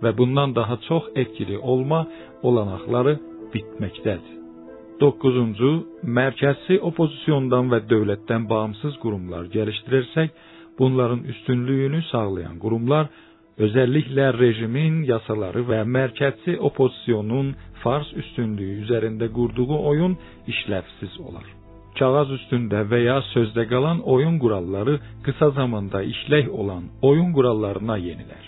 və 0.02 0.14
bundan 0.18 0.56
daha 0.56 0.78
çox 0.88 1.12
etkili 1.24 1.58
olma 1.74 2.00
olanaqları 2.42 3.14
bitməkdədir. 3.54 4.40
9-cu 5.04 5.72
mərkəzi 6.18 6.80
opozisiyondan 6.90 7.70
və 7.76 7.80
dövlətdən 7.92 8.50
bağımsız 8.50 8.98
qurumlar 9.04 9.46
gəlişdirirsək, 9.54 10.34
bunların 10.80 11.22
üstünlüyünü 11.34 12.02
sağlayan 12.10 12.58
qurumlar 12.64 13.14
özəlliklə 13.68 14.32
rejimin 14.40 15.04
yasaları 15.12 15.62
və 15.70 15.84
mərkəzi 15.98 16.58
opozisiyonun 16.72 17.54
fars 17.86 18.10
üstünlüyü 18.24 18.82
üzərində 18.88 19.30
qurduğu 19.38 19.72
oyun 19.94 20.18
işləvsiz 20.56 21.22
olar 21.30 21.59
kağız 22.00 22.36
üstündə 22.38 22.84
və 22.92 23.00
ya 23.06 23.18
sözdə 23.34 23.66
qalan 23.72 24.00
oyun 24.16 24.38
quralları 24.44 25.00
qısa 25.26 25.50
zamanda 25.60 26.04
işlək 26.14 26.50
olan 26.62 26.84
oyun 27.10 27.34
qurallarına 27.36 27.98
yenilər. 28.08 28.46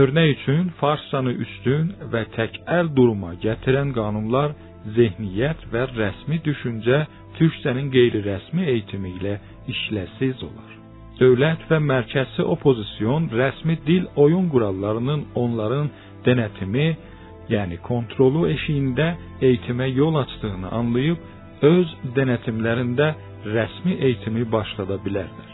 Örnək 0.00 0.30
üçün 0.34 0.64
farsçanı 0.80 1.32
üstün 1.44 1.92
və 2.12 2.24
tək 2.36 2.58
əl 2.78 2.90
duruma 2.96 3.30
gətirən 3.44 3.94
qanunlar 3.98 4.52
zehniyyət 4.96 5.62
və 5.72 5.84
rəsmi 5.96 6.40
düşüncə 6.48 6.98
türkçənin 7.38 7.88
qeyri-rəsmi 7.94 8.66
eğitimi 8.72 9.14
ilə 9.18 9.38
işləsiz 9.72 10.42
olar. 10.48 10.74
Dövlət 11.20 11.64
və 11.70 11.78
mərkəzi 11.82 12.44
opozisiyon 12.54 13.30
rəsmi 13.40 13.78
dil 13.86 14.04
oyun 14.24 14.50
qurallarının 14.52 15.24
onların 15.34 15.88
denetimi, 16.26 16.88
yəni 17.54 17.80
kontrolu 17.88 18.44
eşiyində 18.52 19.08
eğitimə 19.40 19.88
yol 19.96 20.20
açdığını 20.22 20.70
anlayıb 20.80 21.18
öz 21.62 21.94
denetimlərində 22.16 23.12
rəsmi 23.54 23.98
eğitimi 24.06 24.44
başlada 24.52 24.98
bilərlər. 25.04 25.50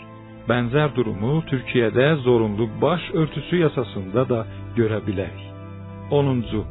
Bənzər 0.49 0.93
durumu 0.97 1.39
Türkiyədə 1.49 2.07
zorunlu 2.25 2.69
baş 2.83 3.11
örtüsü 3.21 3.63
yasasında 3.65 4.29
da 4.29 4.41
görə 4.77 5.01
bilərik. 5.07 5.45
10-cu 6.11 6.65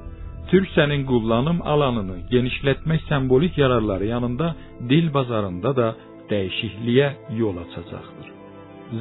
Türkçənin 0.52 1.06
kullanım 1.10 1.62
alanını 1.74 2.18
genişletmək 2.30 3.02
sembolik 3.10 3.58
yararları 3.58 4.06
yanında 4.06 4.56
dil 4.90 5.14
bazarında 5.14 5.76
da 5.76 5.88
dəyişikliyə 6.30 7.10
yol 7.42 7.58
açacaqdır. 7.66 8.28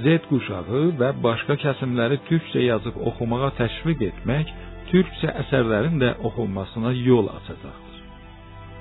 Z 0.03 0.05
kuşağı 0.29 0.83
və 1.01 1.09
başqa 1.27 1.59
kəsimləri 1.65 2.23
türkçə 2.29 2.65
yazıb 2.71 2.97
oxumağa 3.09 3.51
təşviq 3.61 4.07
etmək 4.11 4.53
türkçə 4.91 5.37
əsərlərin 5.45 6.01
də 6.03 6.15
oxunmasına 6.29 6.93
yol 7.09 7.29
açacaqdır. 7.39 7.92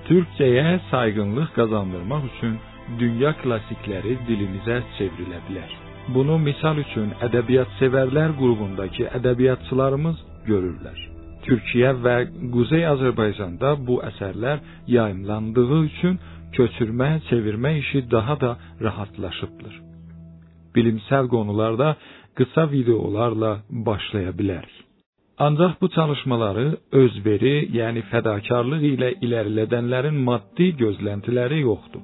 Türkçəyə 0.08 0.80
sayğınlıq 0.90 1.50
qazandırmaq 1.58 2.24
üçün 2.32 2.58
dünya 3.00 3.32
klassikləri 3.42 4.18
dilimizə 4.28 4.82
çevrilə 4.98 5.40
bilər. 5.48 5.72
Bunu 6.16 6.38
misal 6.48 6.82
üçün 6.82 7.14
ədəbiyyat-sevərlər 7.28 8.34
qrupundakı 8.40 9.08
ədəbiyyatçılarımız 9.20 10.18
görürlər. 10.50 11.00
Türkiyə 11.46 11.94
və 12.06 12.16
Quzey 12.54 12.86
Azərbaycanda 12.94 13.76
bu 13.88 14.00
əsərlər 14.10 14.62
yayımlandığı 14.96 15.80
üçün 15.86 16.20
köçürmə, 16.58 17.10
çevirmə 17.30 17.78
işi 17.84 18.04
daha 18.12 18.40
da 18.42 18.52
rahatlaşıbdır. 18.82 19.74
Bilimsel 20.76 21.28
qonularda 21.34 21.96
qısa 22.38 22.72
videolarla 22.72 23.52
başlaya 23.70 24.34
bilərik. 24.40 24.91
Ancaq 25.46 25.74
bu 25.82 25.88
çalışmaları 25.90 26.66
özveri, 27.02 27.54
yəni 27.80 28.02
fədakarlıq 28.12 28.84
ilə 28.94 29.08
irəlilədənlərin 29.26 30.18
maddi 30.28 30.68
gözləntiləri 30.82 31.64
yoxdur. 31.64 32.04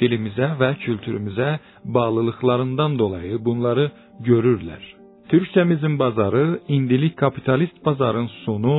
Dilimizə 0.00 0.48
və 0.60 0.70
kültürümüzə 0.84 1.50
bağlılıqlarından 1.96 2.96
dolayı 3.02 3.38
bunları 3.44 3.84
görürlər. 4.28 4.82
Türkçəmizin 5.30 5.94
bazarı 6.02 6.44
indilik 6.68 7.14
kapitalist 7.22 7.78
bazarın 7.86 8.26
sonu, 8.44 8.76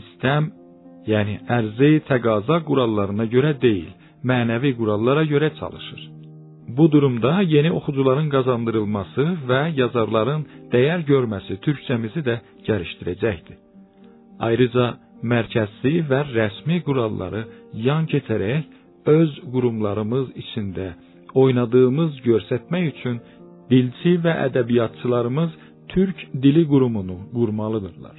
istəm, 0.00 0.50
yəni 1.12 1.38
ərzə 1.58 1.92
təqaza 2.10 2.58
qurallarına 2.68 3.28
görə 3.36 3.54
deyil, 3.66 3.94
mənəvi 4.30 4.74
qurallara 4.80 5.22
görə 5.34 5.54
çalışır. 5.60 6.13
Bu 6.76 6.92
durumda 6.92 7.32
yeni 7.54 7.70
oxucuların 7.78 8.28
qazandırılması 8.34 9.24
və 9.48 9.60
yazarların 9.80 10.42
dəyər 10.72 11.04
görməsi 11.10 11.58
türkçəmizi 11.66 12.22
də 12.28 12.36
gəlişdirəcəkdir. 12.68 13.58
Ayrıca 14.46 14.86
mərkəzi 15.32 15.94
və 16.10 16.20
rəsmi 16.36 16.80
quralları 16.86 17.42
yan 17.88 18.08
keçərək 18.12 18.64
öz 19.18 19.36
qurumlarımız 19.52 20.32
içində 20.42 20.88
oynadığımız 21.42 22.18
göstərmək 22.28 22.90
üçün 22.92 23.20
dilçi 23.70 24.16
və 24.24 24.34
ədəbiyyatçılarımız 24.48 25.50
Türk 25.92 26.26
dili 26.42 26.64
qurumunu 26.72 27.18
qurmalıdırlar. 27.36 28.16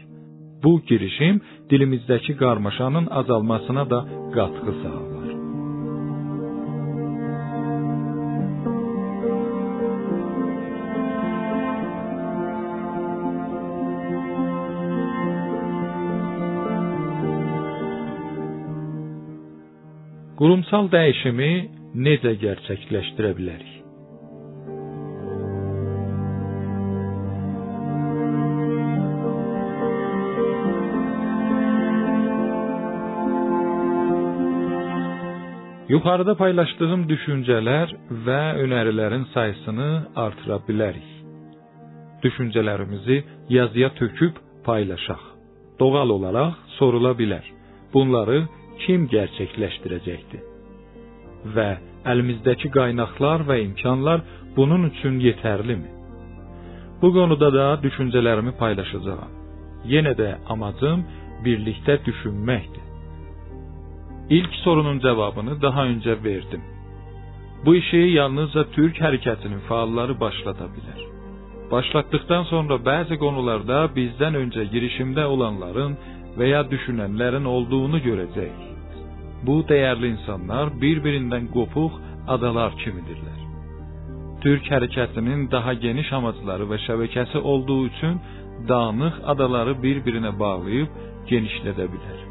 Bu 0.64 0.82
girişim 0.90 1.42
dilimizdəki 1.70 2.38
qarmaşanın 2.44 3.08
azalmasına 3.20 3.90
da 3.90 4.00
qatqı 4.36 4.74
sağlar. 4.84 5.15
Qurumsal 20.36 20.90
dəyişimi 20.92 21.52
necə 22.06 22.34
gerçəkləşdirə 22.42 23.30
bilərik? 23.38 23.70
Yuxarıda 35.94 36.36
paylaşdığım 36.42 37.08
düşüncələr 37.14 37.96
və 38.28 38.42
önərilərin 38.66 39.24
sayısını 39.38 39.90
artıra 40.26 40.60
bilərik. 40.68 41.08
Düşüncələrimizi 42.28 43.22
yazıya 43.56 43.94
töküb 44.02 44.44
paylaşaq. 44.68 45.24
Doğal 45.80 46.10
olaraq 46.18 46.60
sorula 46.76 47.16
bilər. 47.16 47.46
Bunları 47.94 48.44
kim 48.86 49.08
gerçəkləşdirəcəkdir? 49.12 50.44
Və 51.56 51.70
əlimizdəki 52.12 52.72
qaynaqlar 52.78 53.46
və 53.50 53.60
imkanlar 53.66 54.24
bunun 54.56 54.90
üçün 54.90 55.20
yetərlimi? 55.20 55.92
Bu 57.02 57.12
konuda 57.14 57.52
da 57.54 57.66
düşüncələrimi 57.84 58.56
paylaşacağam. 58.62 59.32
Yenə 59.94 60.16
də 60.18 60.30
amacım 60.50 61.04
birlikdə 61.46 62.00
düşünməkdir. 62.08 62.86
İlk 64.30 64.54
sorunun 64.64 65.00
cevabını 65.00 65.62
daha 65.62 65.86
önce 65.86 66.24
verdim. 66.24 66.62
Bu 67.66 67.76
işi 67.76 67.98
yalnızca 67.98 68.72
Türk 68.72 69.02
hareketinin 69.02 69.60
faalları 69.60 70.20
başlatabilir. 70.20 71.00
Başlattıktan 71.72 72.44
sonra 72.44 72.86
bazı 72.86 73.18
konularda 73.18 73.96
bizden 73.96 74.36
önce 74.36 74.66
girişimde 74.66 75.26
olanların 75.26 75.98
veya 76.38 76.72
düşünenlerin 76.72 77.46
olduğunu 77.46 78.02
görecek. 78.02 78.75
Bu 79.44 79.68
değerli 79.68 80.08
insanlar 80.08 80.82
birbirinden 80.82 81.48
kopuk 81.48 82.02
adalar 82.28 82.78
kimidirler. 82.78 83.40
Türk 84.42 84.72
hareketinin 84.72 85.52
daha 85.52 85.74
geniş 85.74 86.14
amaçları 86.14 86.70
ve 86.70 86.78
şebekesi 86.78 87.38
olduğu 87.38 87.88
için 87.88 88.22
dağınık 88.68 89.14
adaları 89.26 89.84
birbirine 89.84 90.40
bağlayıp 90.40 90.90
genişletebilir. 91.28 92.26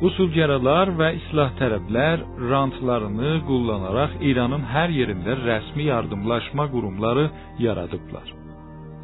Usulgaralar 0.00 0.88
və 0.96 1.10
islah 1.18 1.50
tələblər 1.58 2.22
rantlarını 2.50 3.32
kullanaraq 3.48 4.14
İranın 4.24 4.62
hər 4.74 4.94
yerində 4.96 5.34
rəsmi 5.42 5.90
yardımlaşma 5.90 6.64
qurumları 6.72 7.26
yaradıblar. 7.58 8.30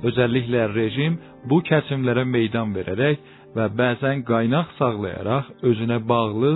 Özəlliklə 0.08 0.62
rejim 0.74 1.18
bu 1.50 1.60
kəsimlərə 1.68 2.24
meydan 2.24 2.72
verərək 2.76 3.20
və 3.56 3.66
bəzən 3.78 4.24
qaynaq 4.30 4.74
sağlayaraq 4.78 5.48
özünə 5.68 5.98
bağlı 6.12 6.52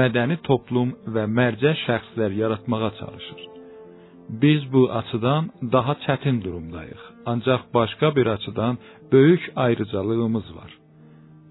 mədəni 0.00 0.36
toplum 0.48 0.94
və 1.14 1.24
mərcə 1.38 1.74
şəxslər 1.84 2.36
yaratmağa 2.42 2.90
çalışır. 3.00 3.42
Biz 4.42 4.72
bu 4.72 4.82
açıdan 5.00 5.50
daha 5.72 5.94
çətin 6.06 6.44
durumdayıq. 6.44 7.02
Ancaq 7.26 7.60
başqa 7.74 8.16
bir 8.16 8.26
açıdan 8.26 8.78
böyük 9.12 9.52
ayrıcalığımız 9.56 10.56
var. 10.56 10.70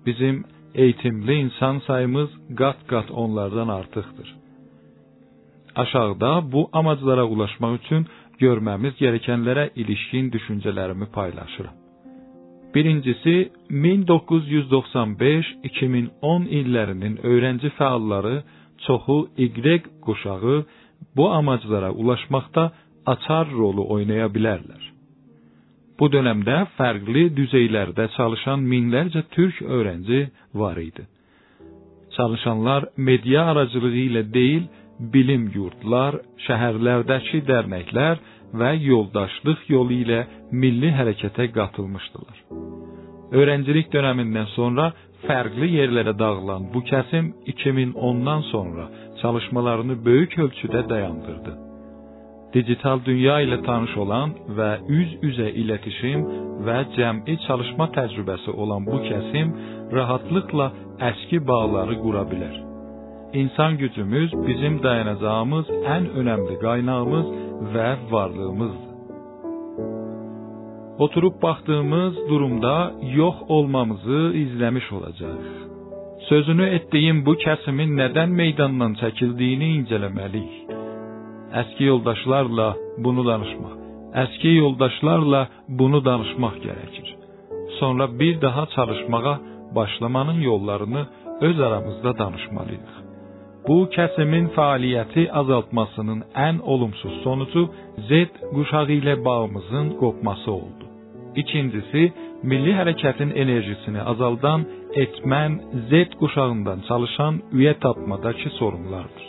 Bizim 0.05 0.45
eğitimli 0.75 1.33
insan 1.33 1.79
sayımız 1.79 2.29
qat-qat 2.59 3.11
onlardan 3.11 3.67
artıqdır. 3.67 4.35
Aşağıda 5.75 6.51
bu 6.51 6.69
amaclara 6.73 7.25
ulaşmaq 7.25 7.73
üçün 7.79 8.07
görməmiz 8.39 8.93
gerəkənlərə 9.03 9.69
ilişkin 9.75 10.31
düşüncələrimi 10.35 11.07
paylaşıram. 11.17 11.82
Birincisi 12.75 13.49
1995-2010 13.69 16.47
illərinin 16.59 17.19
öğrenci 17.23 17.67
fəalları 17.77 18.35
çoxu 18.85 19.17
Y 19.37 19.81
quşağı 20.01 20.65
bu 21.15 21.29
amaclara 21.31 21.91
ulaşmaqda 21.91 22.71
açar 23.05 23.47
rolu 23.51 23.85
oynaya 23.89 24.27
bilərlər. 24.27 24.93
Bu 25.99 26.11
dönemde 26.11 26.65
farklı 26.77 27.23
düzeylerde 27.37 28.07
çalışan 28.17 28.59
minlərcə 28.71 29.21
Türk 29.31 29.61
öğrenci 29.61 30.29
var 30.53 30.77
idi. 30.77 31.03
Çalışanlar 32.17 32.85
media 32.97 33.45
aracılığı 33.51 33.95
ilə 34.07 34.23
deyil, 34.33 34.63
bilim 35.13 35.43
yurtlar, 35.55 36.15
şəhərlərdəki 36.47 37.41
dərnəklər 37.49 38.17
və 38.59 38.71
yoldaşlıq 38.89 39.65
yolu 39.75 39.99
ilə 40.03 40.21
milli 40.51 40.91
hərəkətə 40.99 41.49
qatılmışdılar. 41.57 42.37
Öğrencilik 43.31 43.93
döneminden 43.93 44.45
sonra 44.45 44.93
farklı 45.27 45.65
yerlere 45.65 46.19
dağılan 46.19 46.73
bu 46.73 46.79
kəsim 46.91 47.33
2010'dan 47.47 48.41
sonra 48.53 48.89
çalışmalarını 49.21 50.05
böyük 50.05 50.33
ölçüdə 50.37 50.89
dayandırdı 50.89 51.53
dijital 52.53 52.99
dünya 53.05 53.39
ilə 53.45 53.57
tanış 53.65 53.95
olan 54.03 54.33
və 54.57 54.69
üz-üzə 54.97 55.49
iletişim 55.61 56.25
və 56.67 56.77
cəmi 56.97 57.37
çalışma 57.47 57.89
təcrübəsi 57.97 58.53
olan 58.63 58.85
bu 58.89 58.99
kəsim 59.07 59.55
rahatlıqla 59.97 60.69
əski 61.09 61.41
bağları 61.49 61.97
qura 62.03 62.23
bilər. 62.33 62.72
İnsan 63.33 63.77
gücümüz 63.77 64.31
bizim 64.47 64.83
dayanacağımız 64.83 65.69
ən 65.95 66.03
önəmli 66.19 66.55
qaynağımız 66.65 67.27
və 67.73 67.89
varlığımızdır. 68.11 68.93
Oturup 70.99 71.41
baxdığımız 71.43 72.15
durumda 72.29 72.91
yox 73.15 73.35
olmamızı 73.47 74.19
izləmiş 74.43 74.93
olacağıq. 74.93 75.45
Sözünü 76.29 76.65
etdiyim 76.77 77.25
bu 77.25 77.33
kəsimin 77.45 77.97
nədən 78.01 78.29
meydandan 78.41 78.93
çəkildiyini 79.01 79.67
incələməliyik 79.77 80.55
Eski 81.61 81.83
yoldaşlarla 81.83 82.75
bunu 82.97 83.25
danışmaq. 83.25 83.75
Eski 84.23 84.47
yoldaşlarla 84.47 85.47
bunu 85.67 86.05
danışmaq 86.05 86.55
gerekir. 86.63 87.15
Sonra 87.79 88.19
bir 88.19 88.41
daha 88.41 88.65
çalışmağa 88.65 89.39
başlamanın 89.75 90.41
yollarını 90.41 91.07
öz 91.41 91.59
aramızda 91.59 92.17
danışmalıyıq. 92.17 93.02
Bu 93.67 93.75
kəsimin 93.95 94.47
fəaliyyəti 94.55 95.23
azaltmasının 95.41 96.23
ən 96.47 96.57
olumsuz 96.73 97.13
sonucu 97.25 97.63
Z 98.09 98.11
quşağı 98.53 98.89
ilə 98.99 99.13
bağımızın 99.25 99.87
qopması 100.01 100.51
oldu. 100.51 100.85
İkincisi, 101.41 102.01
milli 102.49 102.73
hərəkətin 102.79 103.31
enerjisini 103.43 104.01
azaldan 104.11 104.65
etmən 105.03 105.51
Z 105.89 106.17
quşağından 106.19 106.79
çalışan 106.89 107.41
üye 107.57 107.73
tapmadakı 107.85 108.49
sorunlardır. 108.59 109.27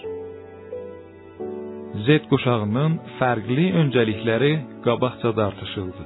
Z 2.04 2.26
quşağının 2.30 2.92
fərqli 3.18 3.66
öncəlikləri 3.82 4.52
qabaqca 4.86 5.30
tartışıldı. 5.40 6.04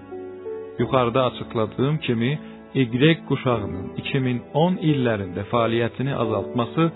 Yuxarıda 0.79 1.25
açıqladığım 1.31 1.99
kimi 2.07 2.33
Y 2.75 2.85
quşağının 3.29 3.87
2010 3.97 4.75
illərində 4.91 5.43
fəaliyyətini 5.53 6.15
azaltması 6.23 6.91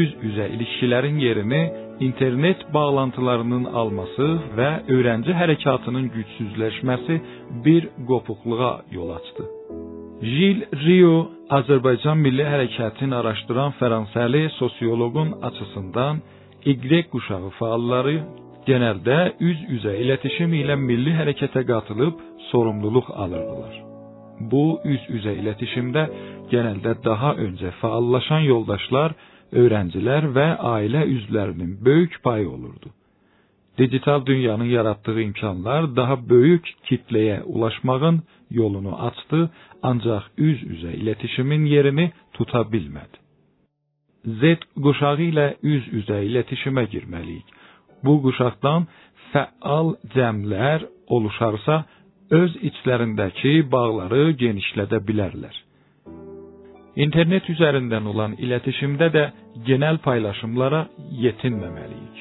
üz-üzə 0.00 0.46
ilişkilərin 0.54 1.18
yerini 1.26 1.62
internet 2.08 2.60
bağlantılarının 2.74 3.64
alması 3.80 4.28
və 4.58 4.70
öğrenci 4.94 5.32
hərəkatının 5.40 6.10
gücsüzləşməsi 6.16 7.18
bir 7.64 7.88
qopuqluğa 8.08 8.74
yol 8.96 9.10
açdı. 9.18 9.48
Jil 10.34 10.58
Rio 10.86 11.16
Azərbaycan 11.58 12.20
Milli 12.24 12.44
Hərəkətini 12.46 13.14
araşdıran 13.20 13.74
Fransəli 13.80 14.44
sosioloqun 14.58 15.32
açısından 15.48 16.22
Y 16.64 17.02
kuşağı 17.10 17.50
faalları 17.58 18.22
genelde 18.66 19.32
üz-üzə 19.40 19.96
iletişim 20.02 20.52
ile 20.54 20.76
milli 20.76 21.10
hərəkətə 21.18 21.64
qatılıb 21.70 22.20
sorumluluk 22.50 23.10
alırdılar. 23.10 23.74
Bu 24.50 24.80
üz-üzə 24.84 25.32
iletişimde 25.40 26.10
genelde 26.50 27.04
daha 27.04 27.34
önce 27.34 27.70
faallaşan 27.70 28.40
yoldaşlar, 28.40 29.12
öğrenciler 29.52 30.34
ve 30.34 30.46
aile 30.58 31.02
üzvlərinin 31.04 31.84
böyük 31.84 32.22
payı 32.22 32.50
olurdu. 32.50 32.90
Dijital 33.78 34.26
dünyanın 34.26 34.64
yarattığı 34.64 35.20
imkanlar 35.20 35.96
daha 35.96 36.28
böyük 36.28 36.66
kitleye 36.84 37.42
ulaşmağın 37.42 38.22
yolunu 38.50 39.02
açtı, 39.06 39.50
ancaq 39.82 40.22
üz-üzə 40.38 40.92
iletişimin 40.92 41.64
yerini 41.64 42.12
tuta 42.32 42.60
bilmədi. 42.72 43.16
Z 44.40 44.42
quşağı 44.84 45.20
ilə 45.30 45.46
üz-üzə 45.62 46.18
iletişimə 46.28 46.84
girməliyik. 46.94 47.48
Bu 48.04 48.14
quşaqdan 48.24 48.86
fəal 49.32 49.88
cəmlər 50.14 50.86
oluşarsa, 51.06 51.84
öz 52.30 52.52
içlərindəki 52.68 53.54
bağları 53.72 54.30
genişlədə 54.42 55.00
bilərlər. 55.08 55.56
İnternet 56.96 57.46
üzərindən 57.48 58.04
olan 58.10 58.34
iletişimdə 58.36 59.06
də 59.14 59.22
genel 59.66 59.98
paylaşımlara 60.04 60.82
yetinməməliyik. 61.24 62.18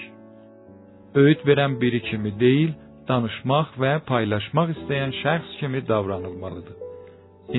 Öğüt 1.21 1.41
verən 1.49 1.75
biri 1.81 1.99
kimi 2.07 2.31
deyil, 2.39 2.71
danışmaq 3.09 3.73
və 3.83 3.97
paylaşmaq 4.07 4.71
istəyən 4.75 5.11
şəxs 5.21 5.57
kimi 5.59 5.81
davranılmalıdır. 5.87 6.77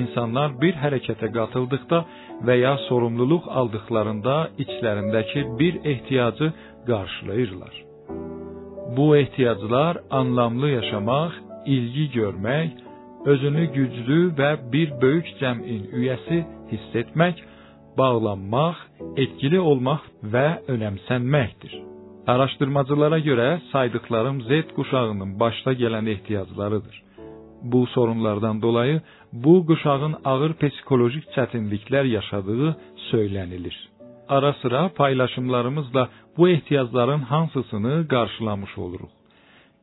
İnsanlar 0.01 0.55
bir 0.61 0.73
hərəkətə 0.83 1.29
qatıldıqda 1.37 1.99
və 2.47 2.55
ya 2.63 2.73
sorumluluq 2.87 3.45
aldıqlarında 3.61 4.37
içlərindəki 4.65 5.43
bir 5.59 5.77
ehtiyacı 5.91 6.47
qarşılayırlar. 6.87 7.75
Bu 8.97 9.15
ehtiyaclar 9.17 9.97
anlamlı 10.09 10.69
yaşamaq, 10.69 11.33
ilgi 11.65 12.07
görmək, 12.17 12.82
özünü 13.25 13.65
güclü 13.73 14.19
və 14.39 14.51
bir 14.71 14.91
böyük 15.01 15.27
cəmin 15.39 15.87
üyəsi 15.99 16.39
hiss 16.71 16.95
etmək, 17.01 17.39
bağlanmaq, 17.97 18.77
etkili 19.23 19.59
olmaq 19.59 20.03
və 20.33 20.47
önəmsənməkdir. 20.73 21.73
Araşdırmacılara 22.27 23.19
görə 23.19 23.47
saydıqlarım 23.71 24.41
Z 24.41 24.75
quşağının 24.75 25.39
başda 25.39 25.73
gələn 25.73 26.09
ehtiyaclarıdır. 26.09 27.03
Bu 27.63 27.87
sorunlardan 27.87 28.61
dolayı 28.61 29.01
bu 29.33 29.65
quşağın 29.65 30.15
ağır 30.25 30.53
psixolojik 30.61 31.25
çətinliklər 31.35 32.07
yaşadığı 32.17 32.75
söylənilir. 33.11 33.77
Ara 34.29 34.53
sıra 34.53 34.89
paylaşımlarımızla 34.89 36.09
bu 36.37 36.49
ehtiyacların 36.49 37.19
hansısını 37.19 38.07
qarşılamış 38.07 38.77
oluruq. 38.77 39.22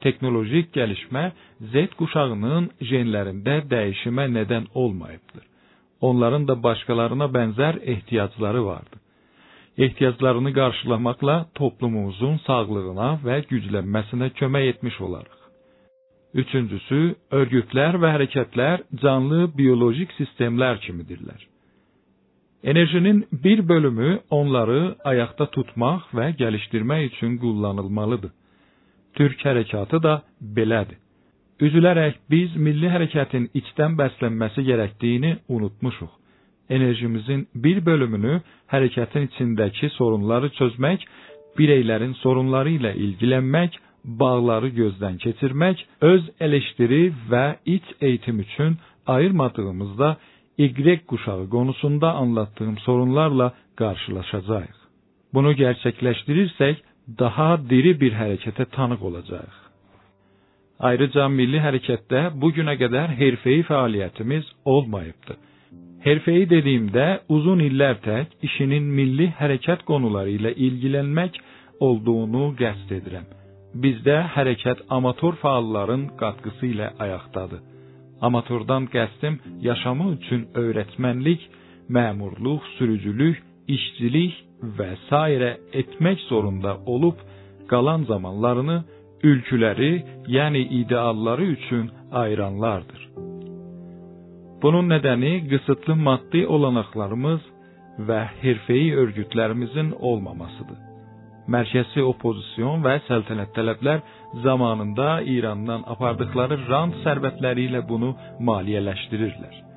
Teknolojik 0.04 0.70
gəlişmə 0.76 1.22
Z 1.72 1.90
quşağının 2.00 2.70
genlərində 2.90 3.56
dəyişimə 3.72 4.24
nədən 4.36 4.68
olmayıbdır. 4.74 5.44
Onların 6.08 6.46
da 6.48 6.56
başqalarına 6.62 7.26
bənzər 7.36 7.78
ehtiyacları 7.94 8.64
vardı. 8.66 8.96
Ehtiyaclarını 9.78 10.52
qarşılamaqla 10.58 11.36
toplumumuzun 11.60 12.40
sağlığına 12.46 13.10
və 13.26 13.36
güclənməsinə 13.52 14.30
kömək 14.40 14.66
etmiş 14.72 15.00
olarıq. 15.06 15.36
Üçüncüsü, 16.42 16.98
örgütlər 17.40 17.96
və 18.02 18.10
hərəkətlər 18.16 18.84
canlı 19.02 19.44
biolojik 19.58 20.12
sistemlər 20.18 20.78
kimidirlər. 20.86 21.40
Enerjinin 22.64 23.24
bir 23.32 23.68
bölümü 23.68 24.18
onları 24.30 24.80
ayaqda 25.04 25.46
tutmaq 25.56 26.02
və 26.14 26.26
gəlişdirmək 26.42 27.06
üçün 27.12 27.38
kullanılmalıdır. 27.38 28.30
Türk 29.18 29.42
hərəkatı 29.46 30.00
da 30.02 30.20
belədir. 30.56 30.98
Üzülərək 31.60 32.14
biz 32.32 32.54
milli 32.56 32.88
hərəkətin 32.88 33.50
içdən 33.60 33.96
bəslənməsi 33.98 34.62
gərəkdiyini 34.68 35.34
unutmuşuq. 35.56 36.08
Enerjimizin 36.70 37.42
bir 37.54 37.82
bölümünü 37.86 38.38
hərəkətin 38.72 39.26
içindəki 39.28 39.90
sorunları 39.98 40.48
çözmək, 40.60 41.04
bireylərin 41.58 42.14
sorunları 42.22 42.72
ilə 42.78 42.94
ilgilənmək, 43.06 43.76
bağları 44.22 44.70
gözdən 44.78 45.18
keçirmək, 45.24 45.82
öz 46.12 46.30
eleştiri 46.40 47.02
və 47.30 47.44
iç 47.76 47.90
eğitim 48.00 48.40
üçün 48.46 48.78
ayırmadığımızda 49.06 50.16
Y 50.58 51.00
kuşağı 51.06 51.50
konusunda 51.50 52.12
anlattığım 52.12 52.78
sorunlarla 52.78 53.52
karşılaşacağız. 53.76 54.76
Bunu 55.34 55.52
gerçekleştirirsek 55.52 56.82
daha 57.18 57.70
diri 57.70 58.00
bir 58.00 58.12
harekete 58.12 58.64
tanık 58.64 59.02
olacağız. 59.02 59.54
Ayrıca 60.78 61.28
milli 61.28 61.60
harekette 61.60 62.30
bugüne 62.34 62.78
kadar 62.78 63.10
herfeyi 63.10 63.62
faaliyetimiz 63.62 64.44
olmayıptı. 64.64 65.36
Herfeyi 66.00 66.50
dediğimde 66.50 67.20
uzun 67.28 67.58
iller 67.58 68.00
tek 68.00 68.26
işinin 68.42 68.82
milli 68.82 69.30
hareket 69.30 69.82
konularıyla 69.82 70.50
ilgilenmek 70.50 71.40
olduğunu 71.80 72.54
qəsd 72.60 72.90
edirəm. 72.98 73.26
Bizdə 73.82 74.16
hərəkət 74.34 74.80
amator 74.96 75.36
fəalların 75.42 76.06
qatkısı 76.20 76.66
ilə 76.72 76.88
ayaqdadır. 77.04 77.60
Amatördən 78.26 78.88
qəsdim 78.94 79.36
yaşamı 79.68 80.06
üçün 80.16 80.42
öyrətmənlik, 80.62 81.40
məmurluq, 81.88 82.62
sürücülük, 82.78 83.42
işçilik 83.68 84.34
və 84.62 84.88
s. 85.08 85.10
etmək 85.82 86.18
zorunda 86.28 86.76
olub 86.86 87.18
qalan 87.70 88.04
zamanlarını 88.04 88.82
ülküləri, 89.22 89.92
yəni 90.26 90.62
idealları 90.82 91.44
üçün 91.44 91.90
ayıranlardır. 92.12 93.00
Bunun 94.62 94.90
nədəni 94.92 95.32
qısıtlı 95.50 95.96
maddi 95.96 96.46
olanaqlarımız 96.46 97.40
və 98.08 98.20
hirfeyi 98.42 98.92
örgütlərimizin 99.02 99.92
olmamasıdır. 100.10 100.78
Mərkəzi 101.50 102.02
opozisyon 102.06 102.84
və 102.84 102.98
səltənət 103.08 103.54
tələblər 103.56 104.02
zamanında 104.44 105.08
İrandan 105.36 105.82
apardıqları 105.94 106.60
rant 106.68 107.00
sərvətləri 107.06 107.66
ilə 107.70 107.82
bunu 107.88 108.12
maliyyələşdirirlər. 108.50 109.69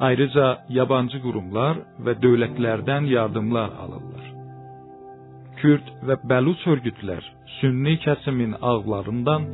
Ayrıca 0.00 0.46
yabancı 0.68 1.22
qurumlar 1.24 1.78
və 2.04 2.16
dövlətlərdən 2.22 3.06
yardımlar 3.08 3.70
alırlar. 3.84 4.26
Kürd 5.60 5.86
və 6.08 6.18
Bəluç 6.30 6.66
örgütlər 6.72 7.24
sünni 7.60 7.94
kəsimin 8.04 8.52
ağlarından, 8.70 9.46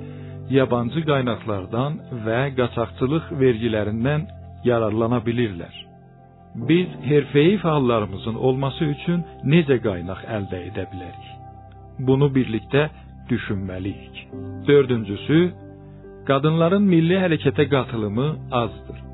yabancı 0.50 1.04
qaynaqlardan 1.10 2.00
və 2.26 2.40
qaçaqçılıq 2.58 3.30
vergilərindən 3.42 4.26
yararlana 4.64 5.20
bilirlər. 5.28 5.74
Biz 6.68 6.88
herfeyi 7.10 7.54
fəallarımızın 7.64 8.36
olması 8.46 8.84
üçün 8.94 9.22
necə 9.54 9.78
qaynaq 9.86 10.26
əldə 10.38 10.58
edə 10.72 10.88
bilərik? 10.92 11.30
Bunu 11.98 12.34
birlikte 12.34 12.90
düşünmeliyik. 13.28 14.28
Dördüncüsü, 14.66 15.52
kadınların 16.26 16.82
milli 16.82 17.18
harekete 17.18 17.68
katılımı 17.68 18.36
azdır. 18.50 19.11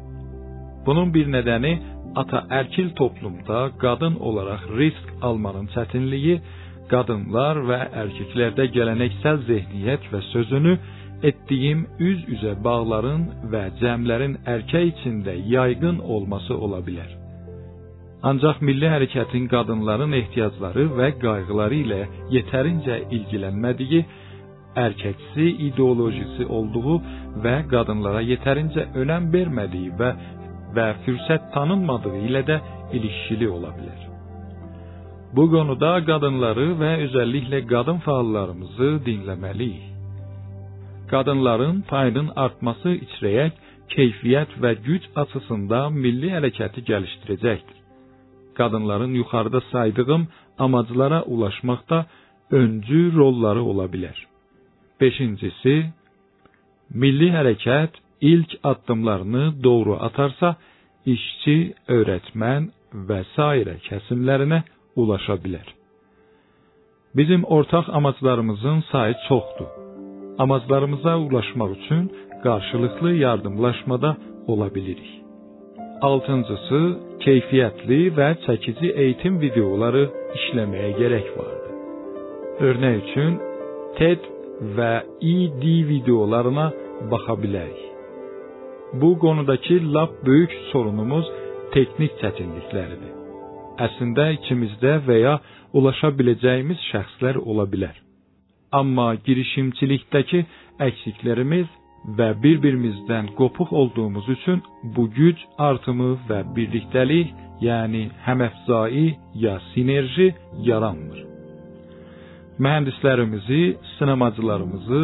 Bunun 0.86 1.14
bir 1.14 1.32
nedeni 1.32 1.78
ataerkil 2.14 2.90
toplumda 2.90 3.70
kadın 3.78 4.14
olarak 4.14 4.60
risk 4.78 5.04
almanın 5.22 5.66
çətinliyi, 5.66 6.40
kadınlar 6.88 7.68
ve 7.68 7.88
erkeklerde 7.92 8.66
geleneksel 8.66 9.36
zihniyet 9.36 10.12
ve 10.12 10.20
sözünü 10.20 10.78
ettiğim 11.22 11.86
üz-üzə 11.98 12.64
bağların 12.64 13.22
ve 13.52 13.62
cəmlərin 13.80 14.36
erkək 14.46 14.92
içində 14.92 15.34
yaygın 15.54 15.98
olması 15.98 16.58
olabilir. 16.58 17.10
Ancaq 18.22 18.62
milli 18.68 18.86
hərəkətin 18.90 19.44
qadınların 19.50 20.12
ehtiyacları 20.20 20.86
və 20.98 21.10
qayğıları 21.22 21.76
ilə 21.84 22.00
yetərincə 22.34 22.96
ilgilənmədiyi, 23.16 24.00
erkəksi 24.86 25.46
ideolojisi 25.68 26.46
olduğu 26.46 26.96
və 27.44 27.54
qadınlara 27.70 28.22
yetərincə 28.32 28.88
önəm 29.02 29.30
vermədiyi 29.34 29.94
və 30.00 30.10
və 30.76 30.86
fürsət 31.04 31.48
tanınmadığı 31.54 32.16
ilə 32.28 32.42
də 32.50 32.58
ilişkili 32.96 33.48
ola 33.56 33.70
bilər. 33.78 34.02
Bu 35.36 35.44
konuda 35.52 35.92
qadınları 36.08 36.68
və 36.82 36.92
özəlliklə 37.06 37.62
qadın 37.72 37.98
fəallarımızı 38.06 38.90
dinləməliyik. 39.08 39.86
Qadınların 41.12 41.82
payının 41.90 42.30
artması 42.44 42.94
içrəyək 43.06 43.52
keyfiyyət 43.94 44.56
və 44.62 44.74
güc 44.86 45.10
açısında 45.22 45.88
milli 46.02 46.32
hərəkəti 46.36 46.84
gəlişdirəcəkdir 46.90 47.78
qadınların 48.58 49.12
yuxarıda 49.20 49.60
saydığım 49.72 50.28
amaclara 50.58 51.22
ulaşmaqda 51.22 51.98
öncü 52.60 53.00
rolları 53.16 53.62
ola 53.70 53.86
bilər. 53.94 54.18
Beşincisi, 55.00 55.74
milli 57.02 57.28
hərəkət 57.36 57.92
ilk 58.20 58.50
addımlarını 58.64 59.64
doğru 59.64 59.94
atarsa, 59.94 60.56
işçi, 61.06 61.74
öğretmen 61.88 62.70
və 63.08 63.20
s. 63.34 63.42
kəsimlərinə 63.88 64.62
ulaşa 64.96 65.36
bilər. 65.44 65.66
Bizim 67.16 67.44
ortaq 67.44 67.84
amaclarımızın 67.88 68.84
sayı 68.92 69.14
çoxdur. 69.28 69.70
Amaclarımıza 70.38 71.18
ulaşmaq 71.18 71.70
üçün 71.70 72.12
qarşılıqlı 72.42 73.12
yardımlaşmada 73.12 74.16
ola 74.46 74.74
bilirik. 74.74 75.10
Altıncısı, 76.00 76.80
keyfiyyətli 77.24 78.00
və 78.18 78.28
çəkici 78.46 78.92
eğitim 79.02 79.40
videoları 79.40 80.04
işləməyə 80.38 80.92
gərək 81.00 81.28
vardı. 81.38 81.68
Üçün, 83.02 83.32
TED 83.98 84.22
və 84.76 84.92
ED 85.34 85.64
videolarına 85.90 86.72
baxa 87.10 87.34
bilərik. 87.42 87.87
Bu 88.92 89.18
konudaki 89.18 89.92
lap 89.92 90.10
böyük 90.26 90.52
sorunumuz 90.72 91.26
teknik 91.74 92.12
çətinlikləridir. 92.22 93.12
Əslində 93.86 94.30
içimizdə 94.38 94.94
və 95.06 95.16
ya 95.20 95.34
ulaşa 95.76 96.08
biləcəyimiz 96.18 96.80
şəxslər 96.92 97.36
ola 97.44 97.66
bilər. 97.72 97.92
Amma 98.72 99.10
girişimçilikdəki 99.26 100.40
əksiklərimiz 100.88 101.68
və 102.18 102.30
bir-birimizdən 102.42 103.30
qopuq 103.38 103.72
olduğumuz 103.80 104.28
üçün 104.36 104.62
bu 104.96 105.04
güc 105.18 105.44
artımı 105.68 106.10
və 106.28 106.40
birlikdəlik, 106.56 107.32
yəni 107.60 108.02
həməfzai 108.26 109.06
ya 109.44 109.58
sinerji 109.74 110.28
yaranmır. 110.68 111.24
Mühəndislərimizi, 112.58 113.62
sinemacılarımızı 113.98 115.02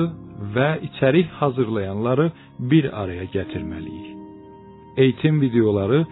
və 0.55 0.69
içərik 0.89 1.31
hazırlayanları 1.41 2.31
bir 2.59 2.91
araya 3.03 3.25
gətirməliyik. 3.37 4.11
Eğitim 4.97 5.41
videoları 5.41 6.05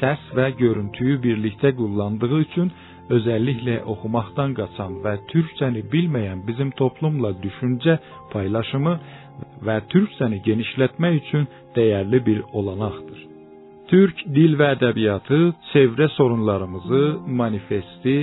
səs 0.00 0.22
və 0.36 0.50
görüntüyü 0.58 1.18
birlikdə 1.24 1.74
kullandığı 1.76 2.36
üçün 2.44 2.70
özəlliklə 3.16 3.80
oxumaqdan 3.92 4.54
qaçan 4.58 5.00
və 5.04 5.16
türkçəni 5.32 5.82
bilməyən 5.92 6.44
bizim 6.48 6.70
toplumla 6.80 7.32
düşüncə 7.44 7.98
paylaşımı 8.32 8.94
və 9.66 9.76
türkçəni 9.92 10.38
genişlətmək 10.46 11.18
üçün 11.22 11.48
dəyərli 11.76 12.20
bir 12.28 12.40
olanaqdır. 12.58 13.20
Türk 13.90 14.20
dil 14.36 14.52
və 14.60 14.74
ədəbiyyatı 14.76 15.38
çevrə 15.72 16.06
sorunlarımızı, 16.16 17.02
manifesti, 17.40 18.16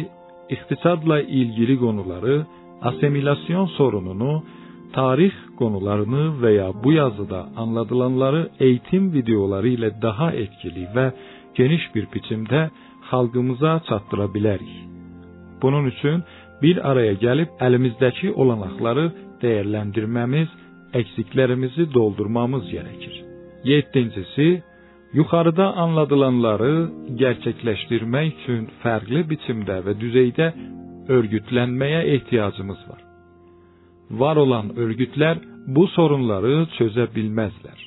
iqtisadla 0.55 1.21
ilgili 1.21 1.75
konuları, 1.79 2.45
asimilasyon 2.81 3.65
sorununu, 3.77 4.43
tarix 4.95 5.35
konularını 5.59 6.23
və 6.41 6.51
ya 6.55 6.67
bu 6.83 6.91
yazıda 6.91 7.45
anlatılanları 7.63 8.49
eğitim 8.59 9.13
videoları 9.13 9.69
ilə 9.77 9.91
daha 10.01 10.31
etkili 10.43 10.85
və 10.95 11.07
geniş 11.57 11.83
bir 11.95 12.05
biçimdə 12.13 12.67
xalqımıza 13.09 13.73
çatdıra 13.89 14.27
bilərik. 14.35 14.73
Bunun 15.61 15.85
üçün 15.93 16.23
bir 16.61 16.81
araya 16.91 17.13
gəlib 17.25 17.59
əlimizdəki 17.67 18.33
olanaqları 18.41 19.05
dəyərləndirməmiz, 19.41 20.49
eksiklərimizi 21.01 21.93
doldurmamız 21.93 22.69
gerekir. 22.71 23.15
Yeddincisi, 23.63 24.47
yuxarıda 25.13 25.67
anlatılanları 25.83 26.73
gerçekleştirmək 27.23 28.31
üçün 28.43 28.69
fərqli 28.83 29.25
biçimdə 29.31 29.81
və 29.87 29.97
düzeydə 30.03 30.53
örgütlənməyə 31.17 32.01
ehtiyacımız 32.15 32.81
var. 32.89 33.06
Var 34.11 34.35
olan 34.35 34.71
örgütlər 34.77 35.39
bu 35.75 35.87
sorunları 35.95 36.67
çözə 36.77 37.09
bilməzlər. 37.15 37.79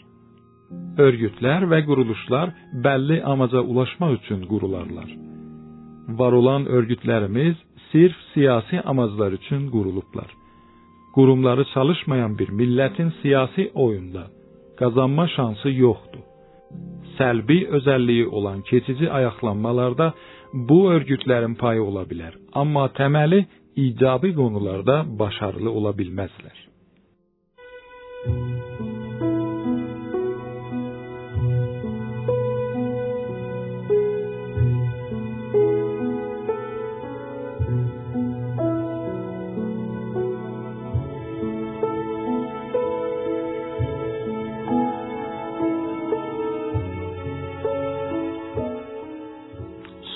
Örgütlər 1.01 1.65
və 1.71 1.81
quruluşlar 1.87 2.53
bəlli 2.85 3.23
amaca 3.33 3.61
ulaşmaq 3.61 4.19
üçün 4.19 4.43
qurularlar. 4.51 5.09
Var 6.21 6.33
olan 6.41 6.67
örgütlərimiz 6.67 7.57
sirf 7.93 8.17
siyasi 8.35 8.81
amaclar 8.81 9.33
üçün 9.33 9.71
qurulublar. 9.71 10.29
Qurumları 11.15 11.65
çalışmayan 11.75 12.39
bir 12.39 12.49
millətin 12.49 13.11
siyasi 13.23 13.71
oyunda 13.75 14.27
qazanma 14.81 15.27
şansı 15.37 15.71
yoxdur. 15.85 16.25
Səlbi 17.19 17.59
özəlliyi 17.77 18.27
olan 18.27 18.61
keçici 18.71 19.11
ayaqlanmalarda 19.19 20.13
bu 20.69 20.79
örgütlərin 20.95 21.55
payı 21.63 21.83
ola 21.83 22.05
bilər, 22.11 22.35
amma 22.61 22.85
təməli 22.99 23.41
icabi 23.87 24.35
konularda 24.35 24.97
başarılı 25.19 25.71
ola 25.79 25.93
bilməzlər. 26.01 26.57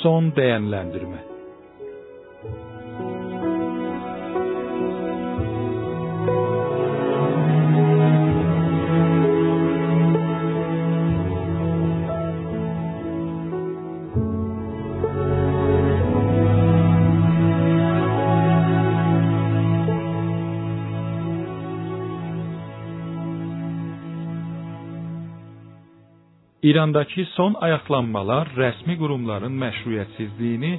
son 0.04 0.36
değerlendirme. 0.36 1.23
İrandakı 26.68 27.24
son 27.36 27.54
ayaqlanmalar 27.66 28.46
rəsmi 28.62 28.94
qurumların 29.00 29.56
məşruiyyətsizliyini 29.64 30.72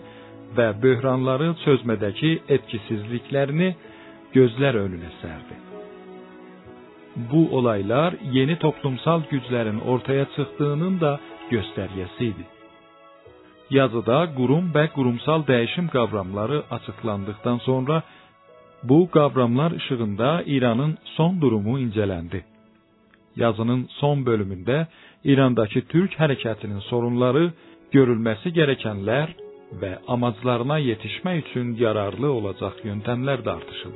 və 0.58 0.68
böhranları 0.84 1.50
çözmədəki 1.66 2.32
etkisizliklərini 2.56 3.68
gözlər 4.36 4.80
önünə 4.86 5.12
sərdi. 5.20 5.58
Bu 7.32 7.42
olaylar 7.58 8.18
yeni 8.38 8.56
toplumsal 8.64 9.28
güclərin 9.32 9.80
ortaya 9.94 10.26
çıxdığının 10.36 10.98
da 11.04 11.12
göstərgəsi 11.54 12.32
idi. 12.32 12.46
Yazıda 13.78 14.18
qurum 14.38 14.74
və 14.76 14.88
qurumsal 14.96 15.46
dəyişim 15.52 15.88
qavramları 15.96 16.64
açıqlandıqdan 16.80 17.58
sonra 17.68 18.02
bu 18.90 19.00
qavramlar 19.16 19.72
işığında 19.72 20.44
İranın 20.46 20.98
son 21.16 21.42
durumu 21.42 21.80
incələndi. 21.86 22.42
Yazının 23.36 23.88
son 23.90 24.26
bölümünde 24.26 24.88
İrandaki 25.24 25.88
Türk 25.88 26.20
hareketinin 26.20 26.80
sorunları, 26.80 27.54
görülmesi 27.92 28.54
gerekenler 28.54 29.36
ve 29.82 30.00
amaçlarına 30.08 30.78
yetişme 30.78 31.38
için 31.38 31.76
yararlı 31.76 32.32
olacak 32.32 32.74
yöntemler 32.86 33.44
tartışıldı. 33.44 33.96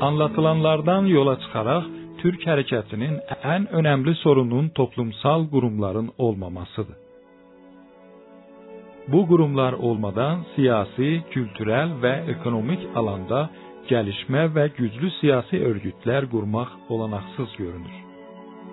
Anlatılanlardan 0.00 1.06
yola 1.06 1.40
çıkarak 1.40 1.95
Türk 2.18 2.46
hareketinin 2.46 3.20
en 3.42 3.72
önemli 3.72 4.14
sorunun 4.14 4.68
toplumsal 4.68 5.50
kurumların 5.50 6.10
olmamasıdır. 6.18 6.96
Bu 9.08 9.26
kurumlar 9.26 9.72
olmadan 9.72 10.44
siyasi, 10.54 11.22
kültürel 11.30 12.02
ve 12.02 12.24
ekonomik 12.28 12.80
alanda 12.94 13.50
gelişme 13.88 14.54
ve 14.54 14.70
güçlü 14.76 15.10
siyasi 15.10 15.64
örgütler 15.64 16.30
kurmak 16.30 16.68
olanaksız 16.88 17.56
görünür. 17.58 17.96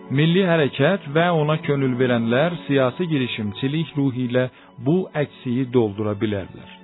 Milli 0.10 0.44
hərəkət 0.44 1.06
və 1.16 1.30
ona 1.32 1.56
könül 1.64 1.94
verənlər 2.00 2.58
siyasi 2.68 3.08
girişimçilik 3.08 3.94
ruhu 3.98 4.26
ilə 4.28 4.50
bu 4.86 4.98
əksiyi 5.16 5.70
doldura 5.74 6.12
bilərlər. 6.24 6.83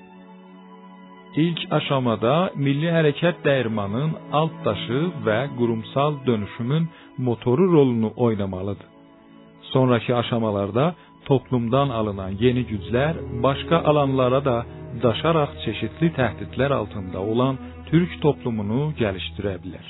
İlk 1.38 1.60
aşamada 1.72 2.50
milli 2.56 2.90
hərəkət 2.90 3.44
dəyirmanın 3.46 4.16
alt 4.34 4.56
daşı 4.66 5.02
və 5.26 5.38
qurumsal 5.58 6.16
dönüşümün 6.26 6.88
motoru 7.18 7.72
rolunu 7.72 8.12
oynamalıdır. 8.16 8.88
Sonraki 9.62 10.16
aşamalarda 10.16 10.96
toplumdan 11.26 11.90
alınan 11.90 12.34
yeni 12.40 12.66
güclər 12.72 13.14
başqa 13.44 13.78
alanlara 13.78 14.46
da 14.46 14.58
daşaraq 15.04 15.52
çeşitli 15.66 16.10
təhdidlər 16.18 16.74
altında 16.74 17.20
olan 17.22 17.58
Türk 17.90 18.22
toplumunu 18.22 18.94
gəlişdirə 19.02 19.56
bilər. 19.64 19.86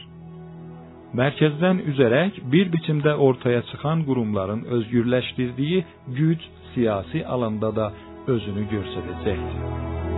Mərkəzdən 1.20 1.80
üzərək 1.92 2.44
bir 2.52 2.68
biçimdə 2.74 3.16
ortaya 3.16 3.62
çıxan 3.72 4.04
qurumların 4.08 4.62
özgürləşdirdiyi 4.76 5.86
güc 6.20 6.42
siyasi 6.74 7.26
alanda 7.26 7.76
da 7.76 7.92
özünü 8.28 8.68
göstərəcəkdir. 8.76 10.09